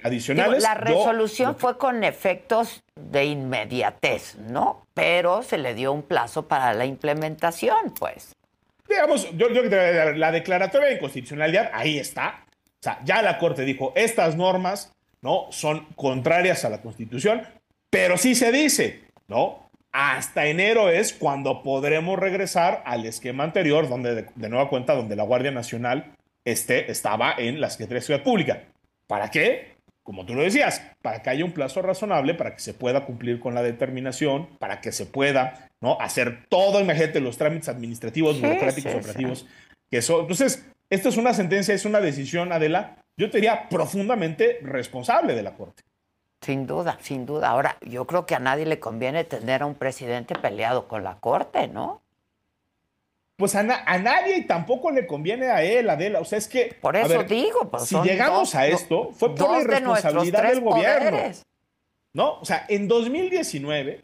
[0.05, 0.63] adicionales.
[0.63, 4.87] la resolución fue con efectos de inmediatez, ¿no?
[4.95, 8.37] Pero se le dio un plazo para la implementación, pues.
[8.89, 12.45] Digamos, yo, yo la declaratoria de inconstitucionalidad, ahí está.
[12.49, 14.93] O sea, ya la Corte dijo, estas normas,
[15.23, 15.47] ¿no?
[15.51, 17.43] Son contrarias a la Constitución,
[17.91, 19.71] pero sí se dice, ¿no?
[19.91, 25.23] Hasta enero es cuando podremos regresar al esquema anterior, donde de, nueva cuenta, donde la
[25.23, 26.13] Guardia Nacional
[26.45, 28.65] este, estaba en la Secretaría de Seguridad Pública.
[29.07, 29.74] ¿Para qué?
[30.05, 33.41] Como tú lo decías, para que haya un plazo razonable, para que se pueda cumplir
[33.41, 35.99] con la determinación, para que se pueda ¿no?
[36.01, 39.47] hacer todo, imagínate, los trámites administrativos, burocráticos, operativos,
[39.91, 40.21] que eso.
[40.21, 45.43] Entonces, esto es una sentencia, es una decisión, Adela, yo te diría profundamente responsable de
[45.43, 45.83] la Corte.
[46.43, 47.49] Sin duda, sin duda.
[47.49, 51.17] Ahora, yo creo que a nadie le conviene tener a un presidente peleado con la
[51.17, 52.04] Corte, ¿no?
[53.37, 56.21] Pues a, nadie y tampoco le conviene a él, Adela.
[56.21, 56.77] O sea, es que.
[56.81, 61.19] Por eso digo, pues si llegamos a esto, fue por la irresponsabilidad del gobierno.
[62.13, 62.39] ¿No?
[62.41, 64.03] O sea, en 2019,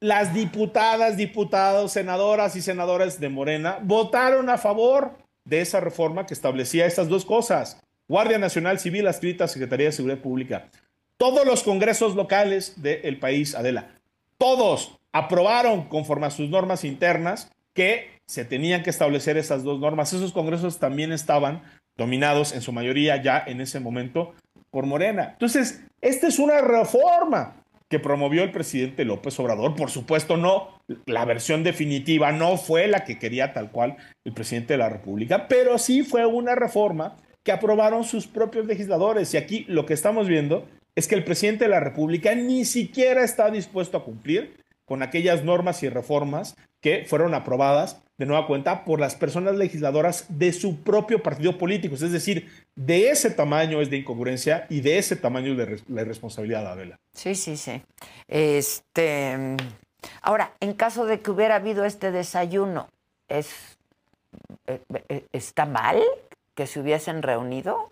[0.00, 5.12] las diputadas, diputados, senadoras y senadores de Morena votaron a favor
[5.44, 7.80] de esa reforma que establecía estas dos cosas.
[8.06, 10.68] Guardia Nacional Civil adscrita a Secretaría de Seguridad Pública.
[11.16, 13.98] Todos los congresos locales del país, Adela,
[14.36, 20.12] todos aprobaron conforme a sus normas internas que se tenían que establecer esas dos normas.
[20.12, 21.62] Esos congresos también estaban
[21.96, 24.34] dominados en su mayoría ya en ese momento
[24.70, 25.30] por Morena.
[25.32, 27.56] Entonces, esta es una reforma
[27.88, 29.74] que promovió el presidente López Obrador.
[29.74, 34.74] Por supuesto, no, la versión definitiva no fue la que quería tal cual el presidente
[34.74, 39.32] de la República, pero sí fue una reforma que aprobaron sus propios legisladores.
[39.32, 43.24] Y aquí lo que estamos viendo es que el presidente de la República ni siquiera
[43.24, 48.84] está dispuesto a cumplir con aquellas normas y reformas que fueron aprobadas de nueva cuenta
[48.84, 51.94] por las personas legisladoras de su propio partido político.
[51.94, 56.04] Es decir, de ese tamaño es de incongruencia y de ese tamaño es de la
[56.04, 56.98] responsabilidad, Adela.
[57.12, 57.82] Sí, sí, sí.
[58.26, 59.56] Este,
[60.22, 62.88] ahora, en caso de que hubiera habido este desayuno,
[63.28, 63.78] ¿es,
[64.66, 66.02] eh, eh, ¿está mal
[66.54, 67.90] que se hubiesen reunido?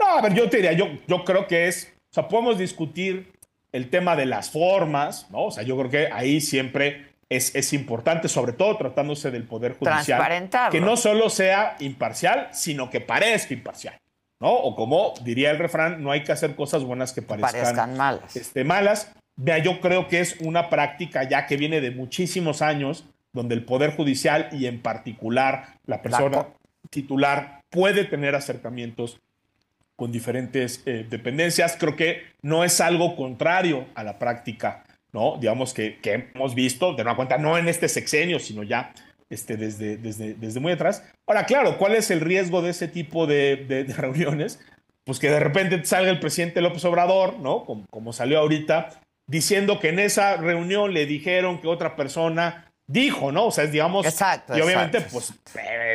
[0.00, 3.35] No, a ver, yo te diría, yo, yo creo que es, o sea, podemos discutir
[3.76, 5.44] el tema de las formas, ¿no?
[5.44, 9.76] O sea, yo creo que ahí siempre es, es importante, sobre todo tratándose del Poder
[9.76, 14.00] Judicial, que no solo sea imparcial, sino que parezca imparcial,
[14.40, 14.52] ¿no?
[14.52, 18.34] O como diría el refrán, no hay que hacer cosas buenas que parezcan, malas.
[18.34, 19.12] Este, malas.
[19.36, 23.66] Vea, yo creo que es una práctica ya que viene de muchísimos años, donde el
[23.66, 26.46] Poder Judicial y en particular la persona
[26.88, 29.20] titular puede tener acercamientos
[29.96, 31.76] con diferentes eh, dependencias.
[31.78, 35.38] Creo que no es algo contrario a la práctica, ¿no?
[35.40, 38.92] Digamos que, que hemos visto, de una cuenta, no en este sexenio, sino ya
[39.30, 41.02] este, desde, desde, desde muy atrás.
[41.26, 44.60] Ahora, claro, ¿cuál es el riesgo de ese tipo de, de, reuniones?
[45.04, 47.64] Pues que de repente salga el presidente López Obrador, ¿no?
[47.64, 53.32] Como, como salió ahorita, diciendo que en esa reunión le dijeron que otra persona dijo,
[53.32, 53.46] ¿no?
[53.46, 55.32] O sea, es, digamos, exacto, y obviamente, pues,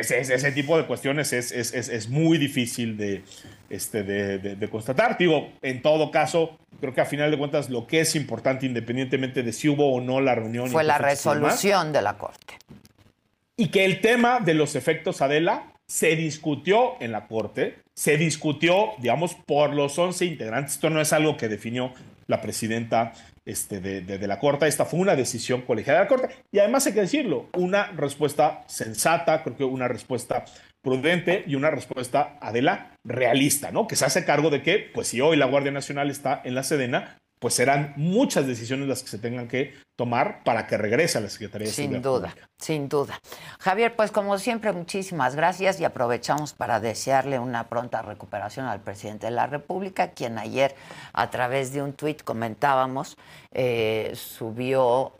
[0.00, 3.22] ese, ese, tipo de cuestiones es, es, es, es muy difícil de,
[3.72, 5.16] este, de, de, constatar.
[5.16, 9.42] Digo, en todo caso, creo que a final de cuentas lo que es importante, independientemente
[9.42, 10.68] de si hubo o no la reunión.
[10.68, 12.58] Fue la resolución de la Corte.
[13.56, 18.90] y que el tema de los efectos Adela se discutió en la Corte, se discutió,
[18.98, 20.74] digamos, por los 11 integrantes.
[20.74, 21.94] Esto no es algo que definió
[22.26, 23.14] la presidenta
[23.46, 24.66] este, de, la Corte.
[24.66, 26.34] Esta fue una decisión colegiada de la Corte.
[26.50, 30.44] Y además hay que decirlo, una respuesta sensata, creo que una respuesta
[30.82, 33.86] prudente y una respuesta, Adela, realista, ¿no?
[33.86, 36.64] Que se hace cargo de que, pues si hoy la Guardia Nacional está en la
[36.64, 41.20] Sedena, pues serán muchas decisiones las que se tengan que tomar para que regrese a
[41.20, 43.18] la Secretaría de Sin duda, sin duda.
[43.58, 49.26] Javier, pues como siempre, muchísimas gracias y aprovechamos para desearle una pronta recuperación al presidente
[49.26, 50.76] de la República, quien ayer
[51.12, 53.16] a través de un tuit comentábamos,
[53.50, 55.12] eh, subió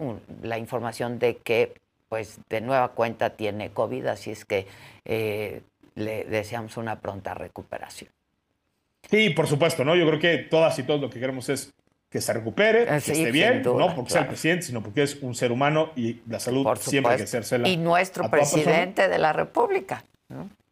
[0.43, 1.75] la información de que
[2.13, 4.67] pues de nueva cuenta tiene COVID, así es que
[5.07, 5.63] eh,
[5.95, 8.11] le deseamos una pronta recuperación.
[9.11, 9.97] Sí, por supuesto, ¿no?
[9.97, 11.73] Yo creo que todas y todos lo que queremos es
[12.11, 15.35] que se recupere, que esté bien, no porque sea el presidente, sino porque es un
[15.35, 17.67] ser humano y la salud siempre hay que hacérsela.
[17.67, 20.05] Y nuestro presidente de la República.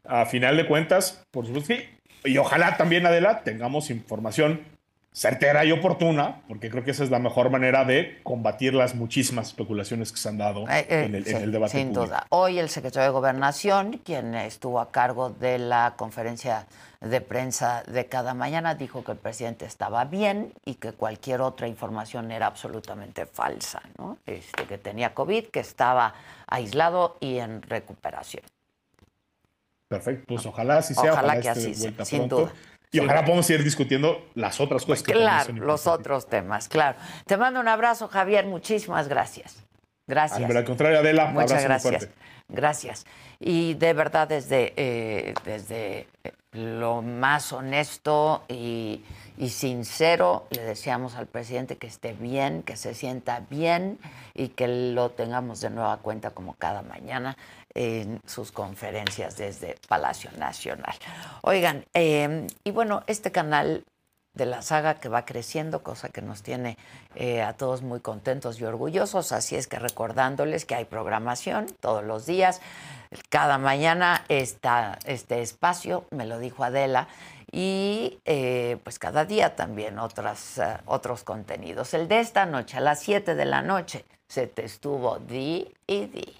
[0.05, 1.83] A final de cuentas, por supuesto sí.
[2.23, 4.61] Y ojalá también, Adela, tengamos información
[5.13, 9.49] certera y oportuna, porque creo que esa es la mejor manera de combatir las muchísimas
[9.49, 11.73] especulaciones que se han dado eh, eh, en, el, debate.
[11.73, 12.27] Sin duda.
[12.31, 16.67] Hoy el secretario de Gobernación, quien estuvo a cargo de la conferencia
[17.01, 21.67] de prensa de cada mañana dijo que el presidente estaba bien y que cualquier otra
[21.67, 24.19] información era absolutamente falsa, ¿no?
[24.27, 26.15] Este, que tenía COVID, que estaba
[26.47, 28.45] aislado y en recuperación.
[29.89, 31.15] Perfecto, pues ojalá así sea.
[31.15, 32.53] Ojalá, que así sea, sin duda.
[32.93, 36.99] Y ojalá podamos seguir discutiendo las otras cosas que Claro, los otros temas, claro.
[37.25, 38.47] Te mando un abrazo, Javier.
[38.47, 39.65] Muchísimas gracias.
[40.07, 40.51] Gracias.
[40.51, 42.09] Al contrario, Adela, Muchas gracias.
[42.49, 43.07] Gracias.
[43.39, 46.09] Y de verdad, desde, eh, desde
[46.53, 49.05] lo más honesto y,
[49.49, 53.99] sincero, le deseamos al presidente que esté bien, que se sienta bien
[54.35, 57.37] y que lo tengamos de nueva cuenta como cada mañana
[57.75, 60.95] en sus conferencias desde Palacio Nacional.
[61.43, 63.85] Oigan, em, y bueno, este canal
[64.35, 66.77] de la saga que va creciendo, cosa que nos tiene
[67.17, 69.33] eh, a todos muy contentos y orgullosos.
[69.33, 72.61] Así es que recordándoles que hay programación todos los días,
[73.29, 77.09] cada mañana está este espacio, me lo dijo Adela,
[77.51, 81.93] y eh, pues cada día también otras, eh, otros contenidos.
[81.95, 86.07] El de esta noche, a las 7 de la noche, se te estuvo di y
[86.07, 86.40] di.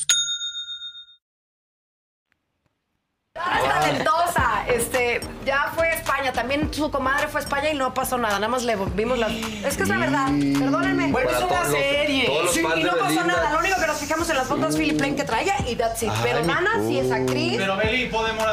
[3.33, 4.65] Está talentosa.
[4.67, 6.33] Este, ya fue a España.
[6.33, 8.35] También su comadre fue a España y no pasó nada.
[8.35, 9.27] Nada más le vimos la.
[9.29, 10.27] Es que es la verdad.
[10.59, 11.11] Perdónenme.
[11.11, 12.29] Bueno, es una serie.
[12.51, 13.53] sí, y no pasó nada.
[13.53, 16.11] Lo único que nos fijamos en las fotos Philip Lane que traía y that's it.
[16.21, 17.55] Pero Nana sí es actriz.
[17.57, 18.45] Pero Beli, podemos.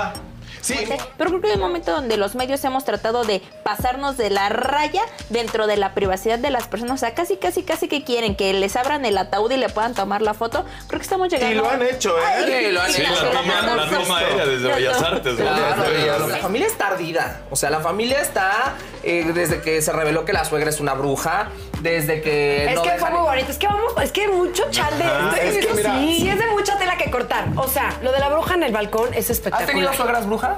[0.69, 0.87] Sí.
[1.17, 4.49] Pero creo que hay un momento donde los medios hemos tratado de pasarnos de la
[4.49, 6.95] raya dentro de la privacidad de las personas.
[6.95, 9.95] O sea, casi, casi, casi que quieren que les abran el ataúd y le puedan
[9.95, 10.65] tomar la foto.
[10.87, 11.55] Creo que estamos llegando.
[11.55, 12.23] Y lo han hecho, ¿eh?
[12.47, 13.03] sí, lo han hecho.
[13.03, 15.39] la, toma, la toma aérea desde Bellas Artes.
[15.39, 17.41] la familia está ardida.
[17.51, 20.95] O sea, la familia está eh, desde que se reveló que la suegra es una
[20.95, 21.49] bruja,
[21.81, 22.73] desde que.
[22.73, 23.51] Es que fue muy bonito.
[23.51, 25.05] Es que vamos, es que mucho chal de.
[25.49, 26.21] Es que sí.
[26.21, 27.47] sí, es de mucha tela que cortar.
[27.57, 29.69] O sea, lo de la bruja en el balcón es espectacular.
[29.69, 30.58] ¿Has tenido suegras brujas?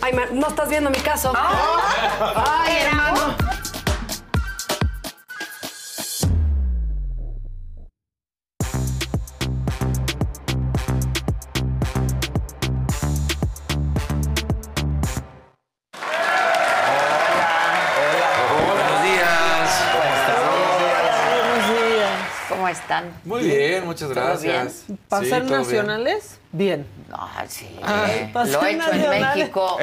[0.00, 1.32] Ay, no estás viendo mi caso.
[1.34, 2.64] Ah.
[2.64, 3.36] Ay, hermano.
[22.48, 23.12] ¿Cómo están?
[23.24, 23.55] Muy bien,
[23.96, 24.84] muchas gracias.
[25.08, 26.38] ¿Para ser nacionales?
[26.52, 26.86] Bien.
[27.12, 27.68] Ah, sí.
[28.34, 29.78] Lo hecho en México.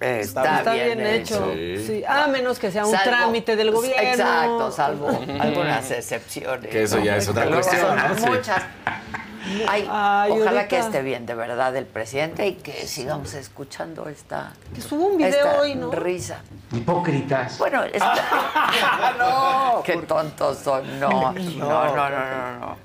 [0.00, 1.52] está, bien, hecho.
[1.54, 2.02] Sí.
[2.06, 4.02] A menos que sea un trámite del gobierno.
[4.02, 5.08] Exacto, salvo
[5.40, 6.70] algunas excepciones.
[6.70, 7.96] Que eso ya es otra cuestión.
[8.26, 8.62] Muchas.
[9.68, 14.08] Ay, Ay, ojalá ahorita- que esté bien de verdad el presidente y que sigamos escuchando
[14.08, 15.90] esta, Que subo un video esta hoy, ¿no?
[15.90, 16.40] risa.
[16.72, 17.58] Hipócritas.
[17.58, 19.14] Bueno, está...
[19.18, 20.84] no, qué tontos son.
[20.98, 22.76] No, no, no, no, no, no.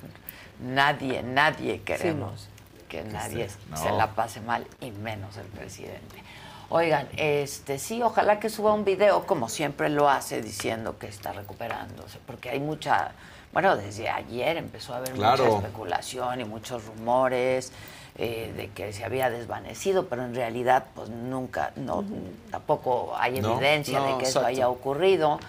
[0.60, 2.50] Nadie, nadie queremos
[2.90, 3.78] que nadie no.
[3.78, 6.24] se la pase mal y menos el presidente.
[6.70, 11.32] Oigan, este sí, ojalá que suba un video como siempre lo hace diciendo que está
[11.32, 13.12] recuperándose, porque hay mucha,
[13.54, 15.46] bueno, desde ayer empezó a haber Claro.
[15.46, 17.72] mucha especulación y muchos rumores
[18.18, 22.04] eh, de que se había desvanecido, pero en realidad pues nunca, no,
[22.52, 25.40] tampoco hay evidencia no, de que eso haya ocurrido.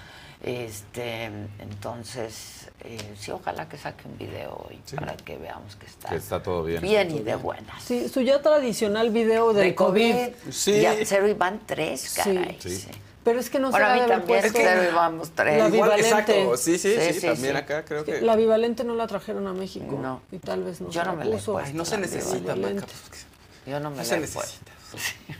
[0.42, 1.24] Este,
[1.58, 6.16] entonces, eh, sí, ojalá que saque un video hoy para que veamos que está, Que
[6.16, 6.80] está todo bien.
[6.80, 7.82] bien y de buenas.
[7.82, 10.12] Sí, su ya tradicional video del De COVID.
[10.14, 10.52] COVID.
[10.52, 10.80] Sí.
[10.80, 12.16] Ya cero y van tres, Sí.
[12.22, 12.58] caray.
[12.60, 12.76] Sí.
[12.76, 12.88] sí.
[13.22, 15.58] Pero es que no Bueno, se a mí también puesto- cero y vamos tres.
[15.58, 16.08] La Igual, bivalente.
[16.08, 16.56] exacto.
[16.56, 17.58] Sí, sí, sí, Sí, sí, también sí.
[17.62, 18.22] acá creo que...
[18.22, 19.98] La bivalente no la trajeron a México.
[20.00, 20.22] No.
[20.32, 21.58] Y tal vez no Yo se no la me la puso.
[21.58, 22.56] Ay, no se La necesita.
[22.56, 22.86] Maca.
[22.86, 23.26] pues,
[23.66, 24.72] Yo no me No la se necesita.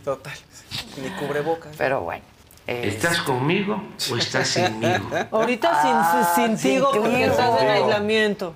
[0.05, 0.34] Total.
[1.03, 1.74] Ni cubrebocas.
[1.78, 2.22] Pero bueno.
[2.70, 5.08] ¿Estás conmigo o estás sinmigo?
[5.30, 7.30] Ahorita sin, Ah, sin sin tigo porque tigo.
[7.30, 8.54] estás en aislamiento.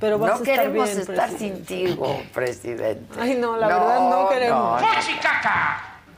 [0.00, 1.38] Pero vas no a estar queremos bien, estar presidente.
[1.38, 3.14] sin tigo, presidente.
[3.20, 4.80] Ay, no, la verdad no queremos.
[4.82, 4.96] no, no.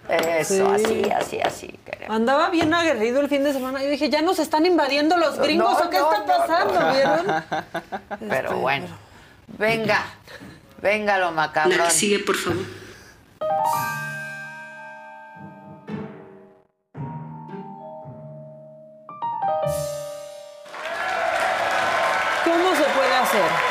[0.09, 0.84] Eso, Sí.
[0.84, 2.16] así, así, así queremos.
[2.16, 3.82] Andaba bien aguerrido el fin de semana.
[3.82, 6.92] Yo dije, ya nos están invadiendo los gringos No, o qué no, está pasando, no.
[6.94, 7.44] ¿vieron?
[8.28, 8.86] Pero Este, bueno,
[9.59, 10.05] venga,
[10.80, 11.78] venga lo macabrón.
[12.26, 12.64] por favor.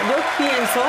[0.07, 0.81] Yo pienso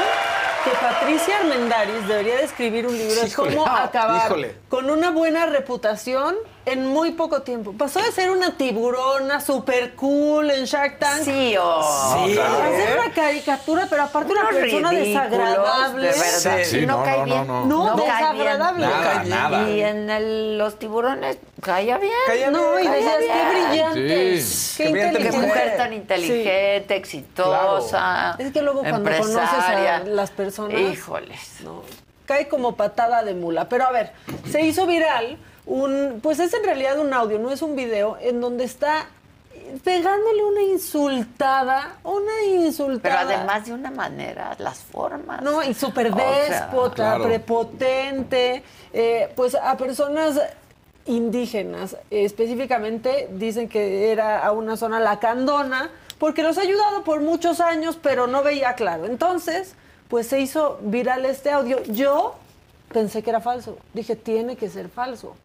[0.64, 4.56] que Patricia Armendáriz debería de escribir un libro de cómo Ah, acabar híjole.
[4.68, 6.36] con una buena reputación
[6.72, 7.72] en muy poco tiempo.
[7.72, 11.22] Pasó de ser una tiburona super cool en Shark Tank.
[11.22, 11.82] Sí, o
[12.26, 12.38] Sí.
[12.38, 16.06] A ser una caricatura, pero aparte una Unos persona ridículos, desagradable.
[16.08, 17.46] De verdad, Sí, no, no, cae no, bien.
[17.68, 18.86] no, desagradable.
[18.86, 19.30] Nada, cae bien.
[19.30, 19.70] nada.
[19.70, 22.12] Y en el- los tiburones caía bien.
[22.26, 23.32] Caía No, y decías, bien.
[23.32, 24.40] qué brillante.
[24.42, 24.74] Sí.
[24.78, 28.36] Qué Qué brillante mujer tan inteligente, exitosa.
[28.38, 29.98] Es que luego cuando conoces a empresaria.
[30.04, 31.60] las personas- Híjoles.
[31.62, 31.82] No,
[32.26, 33.68] cae como patada de mula.
[33.68, 34.12] Pero a ver,
[34.50, 35.38] se hizo viral
[35.68, 39.06] un, pues es en realidad un audio, no es un video, en donde está
[39.84, 43.20] pegándole una insultada, una Pero insultada.
[43.20, 45.42] además de una manera, las formas.
[45.42, 47.24] No, y súper déspota, claro.
[47.24, 48.62] prepotente,
[48.94, 50.40] eh, pues a personas
[51.04, 57.20] indígenas, eh, específicamente dicen que era a una zona lacandona, porque los ha ayudado por
[57.20, 59.04] muchos años, pero no veía claro.
[59.04, 59.74] Entonces,
[60.08, 61.82] pues se hizo viral este audio.
[61.84, 62.36] Yo
[62.90, 65.36] pensé que era falso, dije, tiene que ser falso.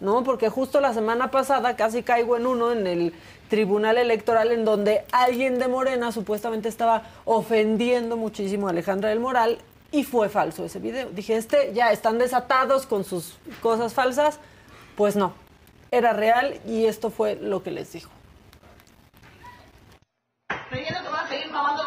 [0.00, 0.22] ¿No?
[0.24, 3.14] Porque justo la semana pasada casi caigo en uno en el
[3.48, 9.58] tribunal electoral en donde alguien de Morena supuestamente estaba ofendiendo muchísimo a Alejandra del Moral
[9.92, 11.10] y fue falso ese video.
[11.10, 14.40] Dije, este ya están desatados con sus cosas falsas.
[14.96, 15.34] Pues no,
[15.90, 18.10] era real y esto fue lo que les dijo.
[20.70, 21.82] que van a seguir mamando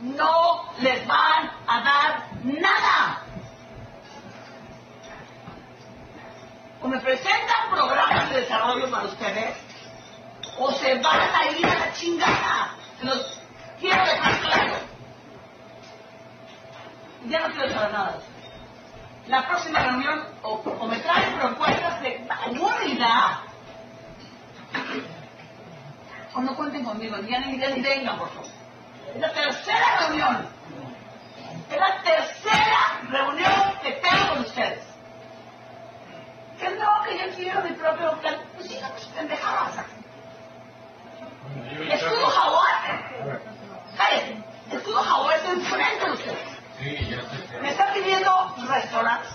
[0.00, 3.29] no les van a dar nada.
[6.82, 9.56] O me presentan programas de desarrollo para ustedes,
[10.58, 12.74] o se van a ir a la chingada.
[13.02, 13.38] Los
[13.78, 14.74] quiero dejar claro.
[17.26, 18.18] Ya no quiero saber nada.
[19.26, 23.42] La próxima reunión, o, me traen propuestas de ayuda
[26.34, 28.50] o no cuenten conmigo, ni, ni vengan, por favor.
[29.14, 30.48] Es la tercera reunión.
[31.70, 34.89] Es la tercera reunión que tengo con ustedes.
[36.60, 38.36] Que no, que yo quiero mi propio plan.
[38.54, 39.86] Pues sigan sus pendejadas.
[41.90, 43.40] Escudo jaguar.
[43.96, 44.44] Cállate.
[44.70, 46.60] Escudo jaguar está enfrente de ustedes.
[47.60, 49.30] Me están pidiendo restaurantes,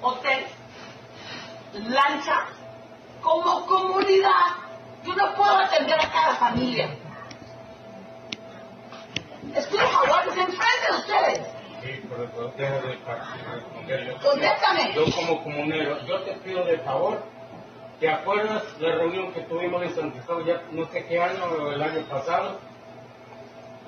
[0.00, 0.50] hoteles,
[1.74, 2.46] lancha,
[3.20, 4.30] como comunidad.
[5.04, 6.96] Yo no puedo atender a cada familia.
[9.54, 11.61] Escudo jaguar está enfrente de ustedes.
[11.82, 14.06] Sí, por el del partido.
[14.06, 14.92] yo- Contéstame.
[14.94, 17.22] Yo como comunero, yo te pido de favor,
[17.98, 21.72] ¿te acuerdas la reunión que tuvimos en San Cristóbal ya no sé qué año, o
[21.72, 22.60] el año pasado?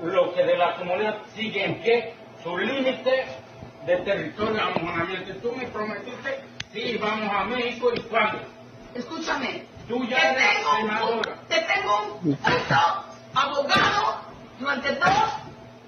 [0.03, 3.27] Lo que de la comunidad sigue en pie, su límite
[3.87, 5.33] de territorio amonamiento.
[5.41, 6.41] Tú me prometiste,
[6.73, 8.39] sí, vamos a México y cuándo.
[8.95, 9.67] Escúchame.
[9.89, 11.35] Tú ya te eres tengo, senadora.
[11.49, 12.75] te tengo un puesto
[13.35, 14.21] abogado
[14.59, 15.09] durante dos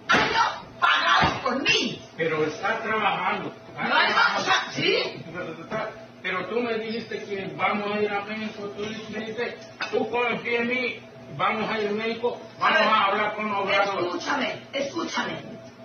[0.09, 0.47] años
[0.79, 2.03] pagados por mí.
[2.17, 3.53] Pero está trabajando.
[3.69, 4.53] está No trabajando.
[4.73, 5.25] sí.
[6.23, 8.65] Pero tú me dijiste que vamos a ir a México.
[8.77, 9.59] Tú me dijiste,
[9.93, 11.01] tú confía en mí,
[11.37, 14.03] vamos a ir a México, vamos ver, a hablar con Obrador.
[14.03, 15.35] Escúchame, escúchame.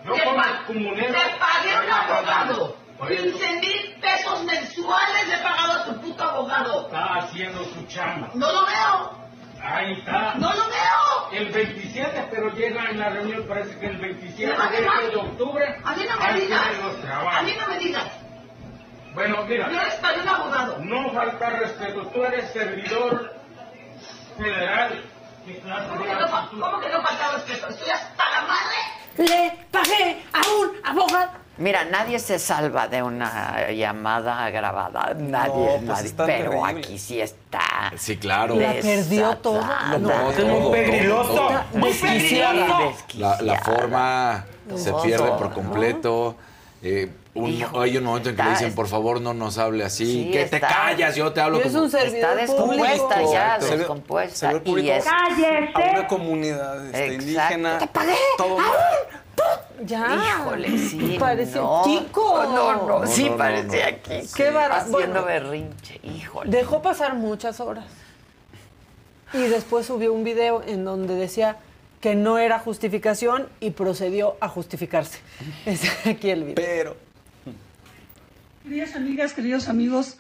[0.04, 1.14] No te, como pa- comunero.
[1.14, 2.76] te pagué un abogado.
[3.00, 6.86] Oye, 15 mil pesos mensuales le he pagado a tu puto abogado.
[6.88, 8.30] Está haciendo su chamba.
[8.34, 9.21] No lo veo.
[9.64, 10.36] Ahí está.
[10.36, 11.32] No lo veo.
[11.32, 15.80] El 27, pero llega en la reunión, parece que el 27 Me vale de, octubre.
[15.84, 16.62] A mí no me digas.
[17.34, 18.08] A mí no me digas.
[19.14, 19.70] Bueno, mira.
[19.70, 20.78] Yo les pagué un abogado.
[20.80, 22.08] No falta respeto.
[22.08, 23.34] Tú eres servidor
[24.38, 25.04] federal.
[25.46, 27.68] ¿Qué clase ¿Cómo de que no, cómo que no falta respeto?
[27.70, 28.78] Estoy hasta la madre.
[29.18, 31.41] Le pagué a un abogado.
[31.62, 35.14] Mira, nadie se salva de una llamada grabada.
[35.16, 36.08] Nadie, pues nadie.
[36.08, 37.92] están Pero aquí sí está.
[37.98, 38.56] Sí, claro.
[38.56, 39.62] La perdió todo.
[40.00, 41.50] No, todo, muy pegriloso.
[41.74, 42.92] Muy desquiciada.
[43.18, 44.46] La, la forma
[44.76, 45.54] se pierde por ¿no?
[45.54, 46.36] completo.
[46.84, 49.84] Eh, un- Hijo, hay un momento en que le dicen, por favor, no nos hable
[49.86, 50.06] así.
[50.26, 51.84] Sí, que te callas, yo te hablo Y es como...
[51.84, 52.84] un servidor Está público.
[52.84, 53.78] descompuesta ya, Exacto.
[53.78, 54.36] descompuesta.
[54.52, 55.06] Servidor Y es...
[55.08, 57.78] a una comunidad este, indígena.
[57.78, 58.16] ¡Te pagué!
[58.38, 58.58] Todo
[59.86, 60.16] Ya.
[60.16, 61.18] Híjole, sí.
[61.20, 61.82] Parece no.
[61.84, 62.44] Kiko.
[62.44, 63.98] No, no, No, sí parecía no.
[64.02, 64.34] Kiko.
[64.36, 64.82] Qué bárbaro.
[64.82, 65.26] Haciendo Bueno.
[65.26, 66.50] berrinche, híjole.
[66.52, 67.86] Dejó pasar muchas horas.
[69.34, 71.58] Y después subió un video en donde decía
[72.02, 75.20] que no era justificación y procedió a justificarse.
[75.66, 76.56] Es aquí el video.
[76.56, 76.98] Pero.
[78.64, 80.18] Queridas amigas, queridos amigos,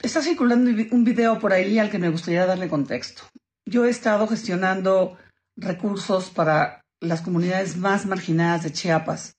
[0.00, 3.22] está circulando un video por ahí al que me gustaría darle contexto.
[3.66, 5.16] Yo he estado gestionando
[5.56, 9.36] recursos para las comunidades más marginadas de Chiapas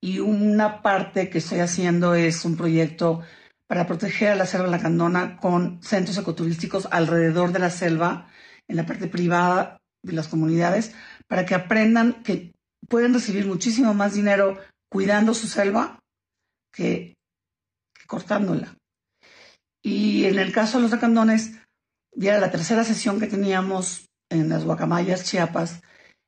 [0.00, 3.22] y una parte que estoy haciendo es un proyecto
[3.68, 8.28] para proteger a la selva lacandona con centros ecoturísticos alrededor de la selva,
[8.68, 10.94] en la parte privada de las comunidades,
[11.26, 12.52] para que aprendan que
[12.88, 14.58] pueden recibir muchísimo más dinero
[14.90, 16.00] cuidando su selva
[16.72, 17.14] que
[18.06, 18.76] cortándola.
[19.82, 21.58] Y en el caso de los lacandones,
[22.14, 25.80] ya era la tercera sesión que teníamos en las Guacamayas, Chiapas,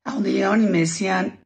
[0.05, 1.43] a donde llegaban y me decían,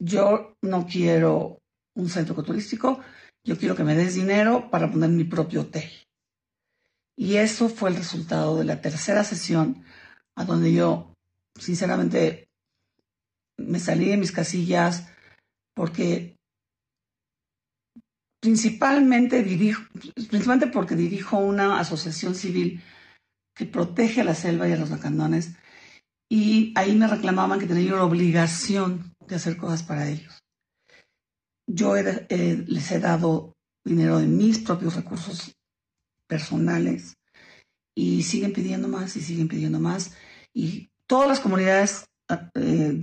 [0.00, 1.58] yo no quiero
[1.96, 3.00] un centro ecoturístico,
[3.44, 5.90] yo quiero que me des dinero para poner mi propio hotel.
[7.16, 9.84] Y eso fue el resultado de la tercera sesión,
[10.36, 11.14] a donde yo,
[11.58, 12.48] sinceramente,
[13.56, 15.08] me salí de mis casillas
[15.74, 16.36] porque
[18.40, 19.84] principalmente dirijo,
[20.14, 22.82] principalmente porque dirijo una asociación civil
[23.54, 25.56] que protege a la selva y a los lacandones,
[26.34, 30.42] y ahí me reclamaban que tenía la obligación de hacer cosas para ellos.
[31.64, 33.54] Yo eh, les he dado
[33.84, 35.54] dinero de mis propios recursos
[36.26, 37.14] personales
[37.94, 40.16] y siguen pidiendo más y siguen pidiendo más.
[40.52, 42.06] Y todas las comunidades
[42.56, 43.00] eh,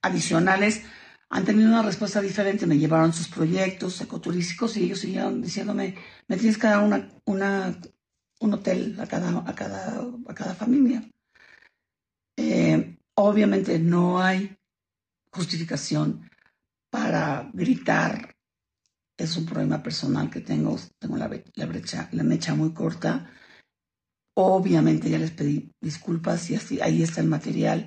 [0.00, 0.84] adicionales
[1.28, 2.66] han tenido una respuesta diferente.
[2.66, 5.96] Me llevaron sus proyectos ecoturísticos y ellos siguieron diciéndome,
[6.28, 7.78] me tienes que dar una, una,
[8.40, 11.06] un hotel a cada, a cada, a cada familia.
[12.36, 14.56] Eh, obviamente no hay
[15.30, 16.28] justificación
[16.90, 18.34] para gritar.
[19.16, 20.76] Es un problema personal que tengo.
[20.98, 23.30] Tengo la, bre- la brecha, la mecha muy corta.
[24.36, 27.86] Obviamente ya les pedí disculpas y así, ahí está el material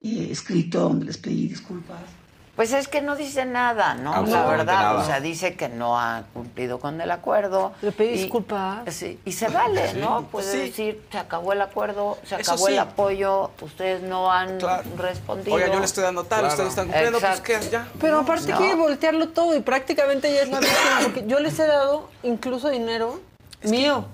[0.00, 2.17] eh, escrito donde les pedí disculpas.
[2.58, 4.26] Pues es que no dice nada, ¿no?
[4.26, 4.94] La verdad, nada.
[4.94, 7.72] o sea, dice que no ha cumplido con el acuerdo.
[7.82, 8.92] Le pedí disculpas.
[8.92, 10.26] Sí, y se vale, Sí, ¿no?
[10.32, 10.68] pues Puede sí.
[10.70, 14.58] decir, se acabó el acuerdo, se Eso acabó el apoyo, ustedes no han
[14.96, 15.54] respondido.
[15.54, 16.52] Oiga, yo le estoy dando tal, Claro.
[16.54, 17.60] ustedes están cumpliendo, pues Exacto.
[17.66, 17.70] ¿qué?
[17.70, 17.86] Ya.
[18.00, 18.58] Pero aparte No.
[18.58, 22.70] quiere voltearlo todo y prácticamente ya es la víctima, porque yo les he dado incluso
[22.70, 23.20] dinero
[23.62, 24.04] mío.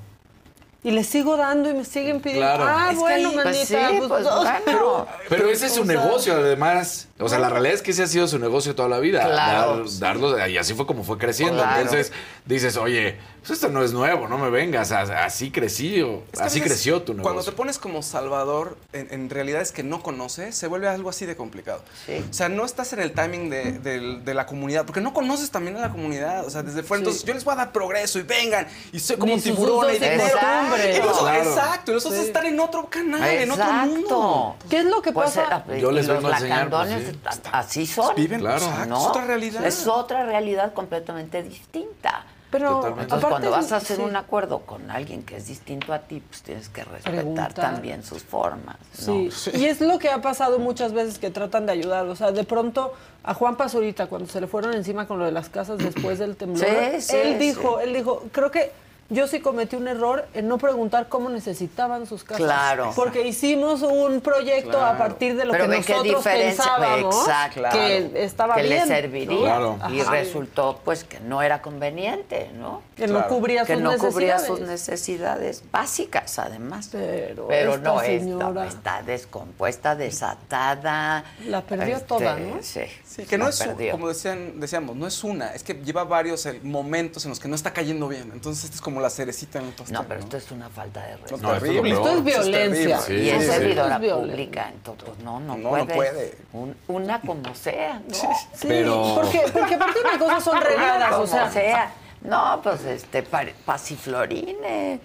[0.86, 2.45] Y les sigo dando y me siguen pidiendo.
[2.57, 2.66] Claro.
[2.68, 3.57] Ah, Es que bueno, ahí- manita.
[3.57, 4.24] Pues sí, pues, pues
[4.66, 5.07] bueno.
[5.30, 7.09] Pero ese es su negocio, además.
[7.21, 9.25] O sea, la realidad es que ese ha sido su negocio toda la vida.
[9.25, 9.85] Claro.
[9.85, 11.62] Dar- darlo, y así fue como fue creciendo.
[11.62, 11.81] Claro.
[11.83, 12.12] Entonces
[12.45, 14.91] dices, oye, pues esto no es nuevo, no me vengas.
[14.91, 17.53] Así creció, Es que a así creció tu Cuando negocio.
[17.53, 21.37] te pones como salvador, en, en realidades que no conoces, se vuelve algo así de
[21.37, 21.83] complicado.
[22.31, 25.81] O sea, no estás en el timing de, la comunidad, porque no conoces también a
[25.81, 26.45] la comunidad.
[26.45, 27.05] O sea, desde fuera, Sí.
[27.05, 29.89] entonces yo les voy a dar progreso y vengan, y soy como Ni sus tiburón
[29.91, 30.25] y dinero.
[30.25, 31.49] los- Claro.
[31.49, 32.27] Exacto, y los otros Sí.
[32.27, 33.87] están en otro canal, en otro Exacto.
[33.91, 34.57] mundo.
[34.69, 35.65] ¿Qué es lo que Pues, pasa?
[35.71, 37.41] eh, Yo les vengo a enseñar, pues, sí.
[37.53, 38.15] así son.
[38.17, 38.65] Viven, Claro.
[38.65, 39.65] es otra realidad.
[39.67, 42.25] Es otra realidad completamente distinta.
[42.51, 43.03] Pero Totalmente.
[43.03, 44.03] Entonces, aparte, cuando vas a hacer sí.
[44.05, 47.53] un acuerdo con alguien que es distinto a ti, pues tienes que respetar Preguntar.
[47.53, 48.77] también sus formas.
[49.09, 49.29] ¿no?
[49.33, 49.51] Sí.
[49.55, 52.07] y es lo que ha pasado muchas veces que tratan de ayudar.
[52.07, 52.93] O sea, de pronto
[53.25, 56.37] a Juan Pazurita, cuando se le fueron encima con lo de las casas después del
[56.37, 57.89] temblor, Sí, sí, él dijo, sí.
[57.89, 58.71] él dijo, creo que
[59.11, 62.43] yo sí cometí un error en no preguntar cómo necesitaban sus casas.
[62.45, 62.93] Claro.
[62.97, 64.99] Porque hicimos un proyecto a Claro.
[64.99, 67.63] partir de lo Pero que nosotros diferencia- pensábamos Exacto.
[67.73, 68.75] que estaba que bien.
[68.81, 69.79] le serviría ¿no?
[69.91, 70.11] y Ajá.
[70.11, 72.83] resultó pues que no era conveniente, ¿no?
[72.97, 76.89] Que no cubría que sus no cubría sus necesidades básicas además.
[76.93, 81.25] Pero, Pero esta no señora está, está descompuesta, desatada.
[81.47, 82.63] la perdió Este, toda, ¿no?
[82.63, 83.93] Sí, Sí, que no es, perdió.
[83.93, 87.49] como decían, decíamos, no es una, es que lleva varios eh, momentos en los que
[87.49, 88.31] no está cayendo bien.
[88.33, 89.95] Entonces, esta es como la cerecita en el pastel.
[89.95, 91.36] No, pero esto es una falta de respeto.
[91.42, 91.92] No, esto es.
[91.92, 92.99] Esto violencia.
[93.01, 93.53] Sí, y es sí, sí.
[93.53, 94.32] servidora Es violencia.
[94.34, 95.84] pública, entonces no, no, No, puede.
[95.86, 96.38] no puede.
[96.53, 98.14] Un- una como sea, ¿no?
[98.14, 101.92] Sí, Pero- porque, porque aparte una cosa son regadas, Como o sea, sea.
[102.22, 104.99] No, pues este, pa- pasiflorine.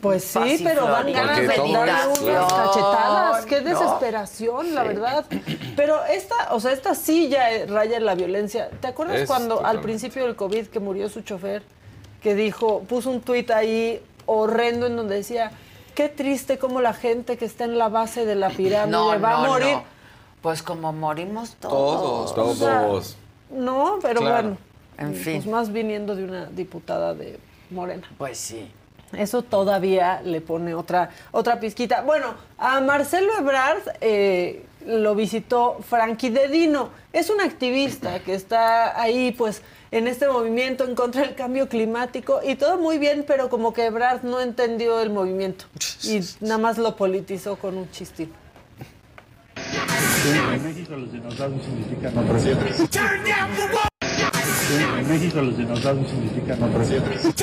[0.00, 2.06] Pues sí, pero dan ganas de unas
[2.48, 3.46] cachetadas.
[3.46, 3.70] Qué No.
[3.70, 4.88] desesperación, la Sí.
[4.88, 5.24] verdad.
[5.76, 8.68] Pero esta, o sea, esta sí ya raya en la violencia.
[8.80, 11.62] ¿Te acuerdas Es cuando al principio del COVID que murió su chofer?
[12.20, 15.52] Que dijo, puso un tuit ahí horrendo en donde decía,
[15.94, 19.16] qué triste como la gente que está en la base de la pirámide No, va
[19.18, 19.72] no, a morir.
[19.74, 19.84] no.
[20.42, 22.34] Pues como morimos todos.
[22.34, 23.16] Todos, Todos.
[23.50, 24.34] No, pero Claro.
[24.42, 24.56] bueno.
[24.98, 25.50] En pues fin.
[25.50, 27.38] más viniendo de una diputada de
[27.70, 28.06] Morena.
[28.18, 28.70] Pues sí.
[29.12, 32.02] Eso todavía le pone otra, otra pizquita.
[32.02, 36.90] Bueno, a Marcelo Ebrard eh, lo visitó Frankie Dedino.
[37.12, 39.62] Es un activista que está ahí, pues,
[39.92, 43.86] en este movimiento en contra del cambio climático y todo muy bien, pero como que
[43.86, 45.64] Ebrard no entendió el movimiento
[46.04, 48.32] y nada más lo politizó con un chistín.
[50.26, 52.80] En México los dinosaurios significan no presidentes.
[54.72, 57.34] En México los dinosaurios significan no presidentes.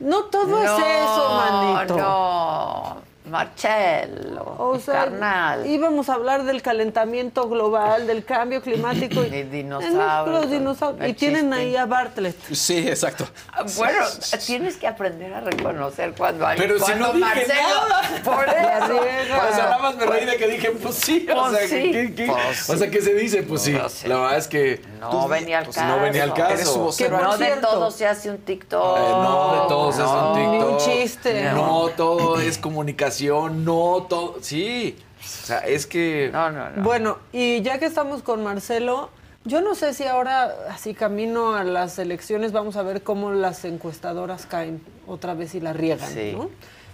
[0.00, 1.96] No todo es eso, manito.
[1.96, 2.96] No,
[3.32, 5.66] Marcelo, O sea, carnal.
[5.66, 10.40] íbamos a hablar del calentamiento global, del cambio climático y dinosaurios.
[10.42, 11.08] los dinosaurios.
[11.08, 11.56] Y tienen chiste.
[11.56, 12.36] ahí a Bartlett.
[12.52, 13.26] Sí, exacto.
[13.52, 14.04] Ah, Bueno,
[14.46, 18.02] tienes que aprender a reconocer cuando hay Pero si cuando no dije Marcelo, nada.
[18.24, 18.96] Por La eso.
[18.98, 21.26] Pues nada más me reí de que dije, pues sí.
[21.30, 21.90] o Pues sea, sí.
[21.90, 23.42] ¿qué, qué- Pues o sea, ¿qué se dice?
[23.42, 23.72] Pues sí.
[23.72, 24.08] Pues sí.
[24.08, 24.82] La verdad es que.
[25.00, 25.88] No venía al pues caso.
[25.96, 26.52] no venía al caso.
[26.54, 27.16] Eres su vocero.
[27.18, 28.98] Que No de todo se hace un TikTok.
[28.98, 30.70] Eh, no, de todos es un Ni TikTok.
[30.72, 31.50] un chiste.
[31.52, 34.36] No, todo es comunicación, no todo.
[34.40, 34.96] Sí.
[35.20, 36.30] O sea, es que.
[36.32, 36.82] No, no, no.
[36.82, 39.10] Bueno, y ya que estamos con Marcelo,
[39.44, 43.64] yo no sé si ahora, así camino a las elecciones, vamos a ver cómo las
[43.64, 46.32] encuestadoras caen otra vez y la riegan, Sí.
[46.36, 46.50] ¿no?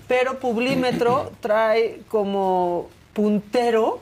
[0.08, 4.00] Pero Publímetro trae como puntero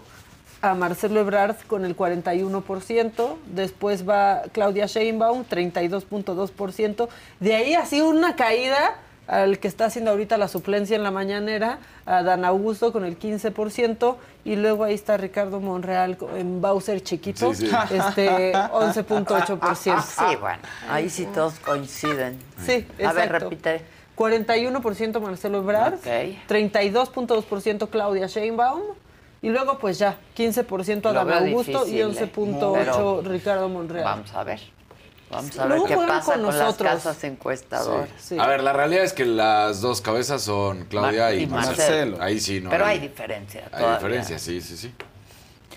[0.63, 7.09] a Marcelo Ebrard con el 41%, después va Claudia Sheinbaum, 32.2%,
[7.41, 8.97] de ahí así una caída
[9.27, 13.19] al que está haciendo ahorita la suplencia en la mañanera, a Dan Augusto con el
[13.19, 17.75] 15%, y luego ahí está Ricardo Monreal en Bowser chiquito, Sí, sí.
[17.91, 20.03] este 11.8%.
[20.03, 22.39] Sí, bueno, ahí sí todos coinciden.
[22.65, 23.39] Sí, A ver, exacto.
[23.51, 23.83] repite.
[24.17, 26.07] 41% Marcelo Ebrard, Ok.
[26.49, 28.81] 32.2% Claudia Sheinbaum
[29.43, 32.07] y luego pues ya 15% Lo Adán Augusto difícil, y ¿eh?
[32.33, 34.05] 11.8 Pero Ricardo Monreal.
[34.05, 34.61] Vamos a ver.
[35.31, 38.09] Vamos a Luego ver qué pasa con con, las casas encuestadoras.
[38.19, 38.39] Sí.
[38.39, 41.77] A ver, la realidad es que las dos cabezas son Claudia Mar- y, y Marcelo.
[41.77, 42.23] Marcelo.
[42.23, 42.71] Ahí sí, no.
[42.71, 43.65] Pero hay diferencia.
[43.65, 43.97] Hay todavía.
[43.97, 44.93] diferencia, sí, sí, sí.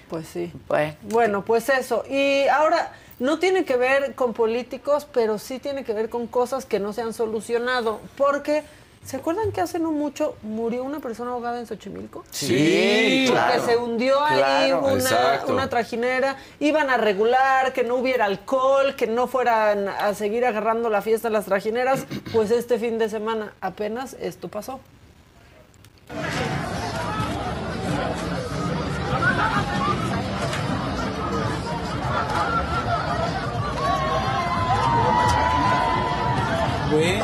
[0.07, 0.51] Pues sí.
[0.67, 2.03] Bueno, Bueno, pues eso.
[2.09, 6.65] Y ahora, no tiene que ver con políticos, pero sí tiene que ver con cosas
[6.65, 7.99] que no se han solucionado.
[8.17, 8.63] Porque,
[9.05, 12.23] ¿se acuerdan que hace no mucho murió una persona ahogada en Xochimilco?
[12.31, 13.65] Sí, Que claro.
[13.65, 15.47] se hundió ahí Claro.
[15.47, 20.89] una, trajinera, iban a regular, que no hubiera alcohol, que no fueran a seguir agarrando
[20.89, 24.79] la fiesta en las trajineras, pues este fin de semana apenas esto pasó.
[36.91, 37.18] Güey.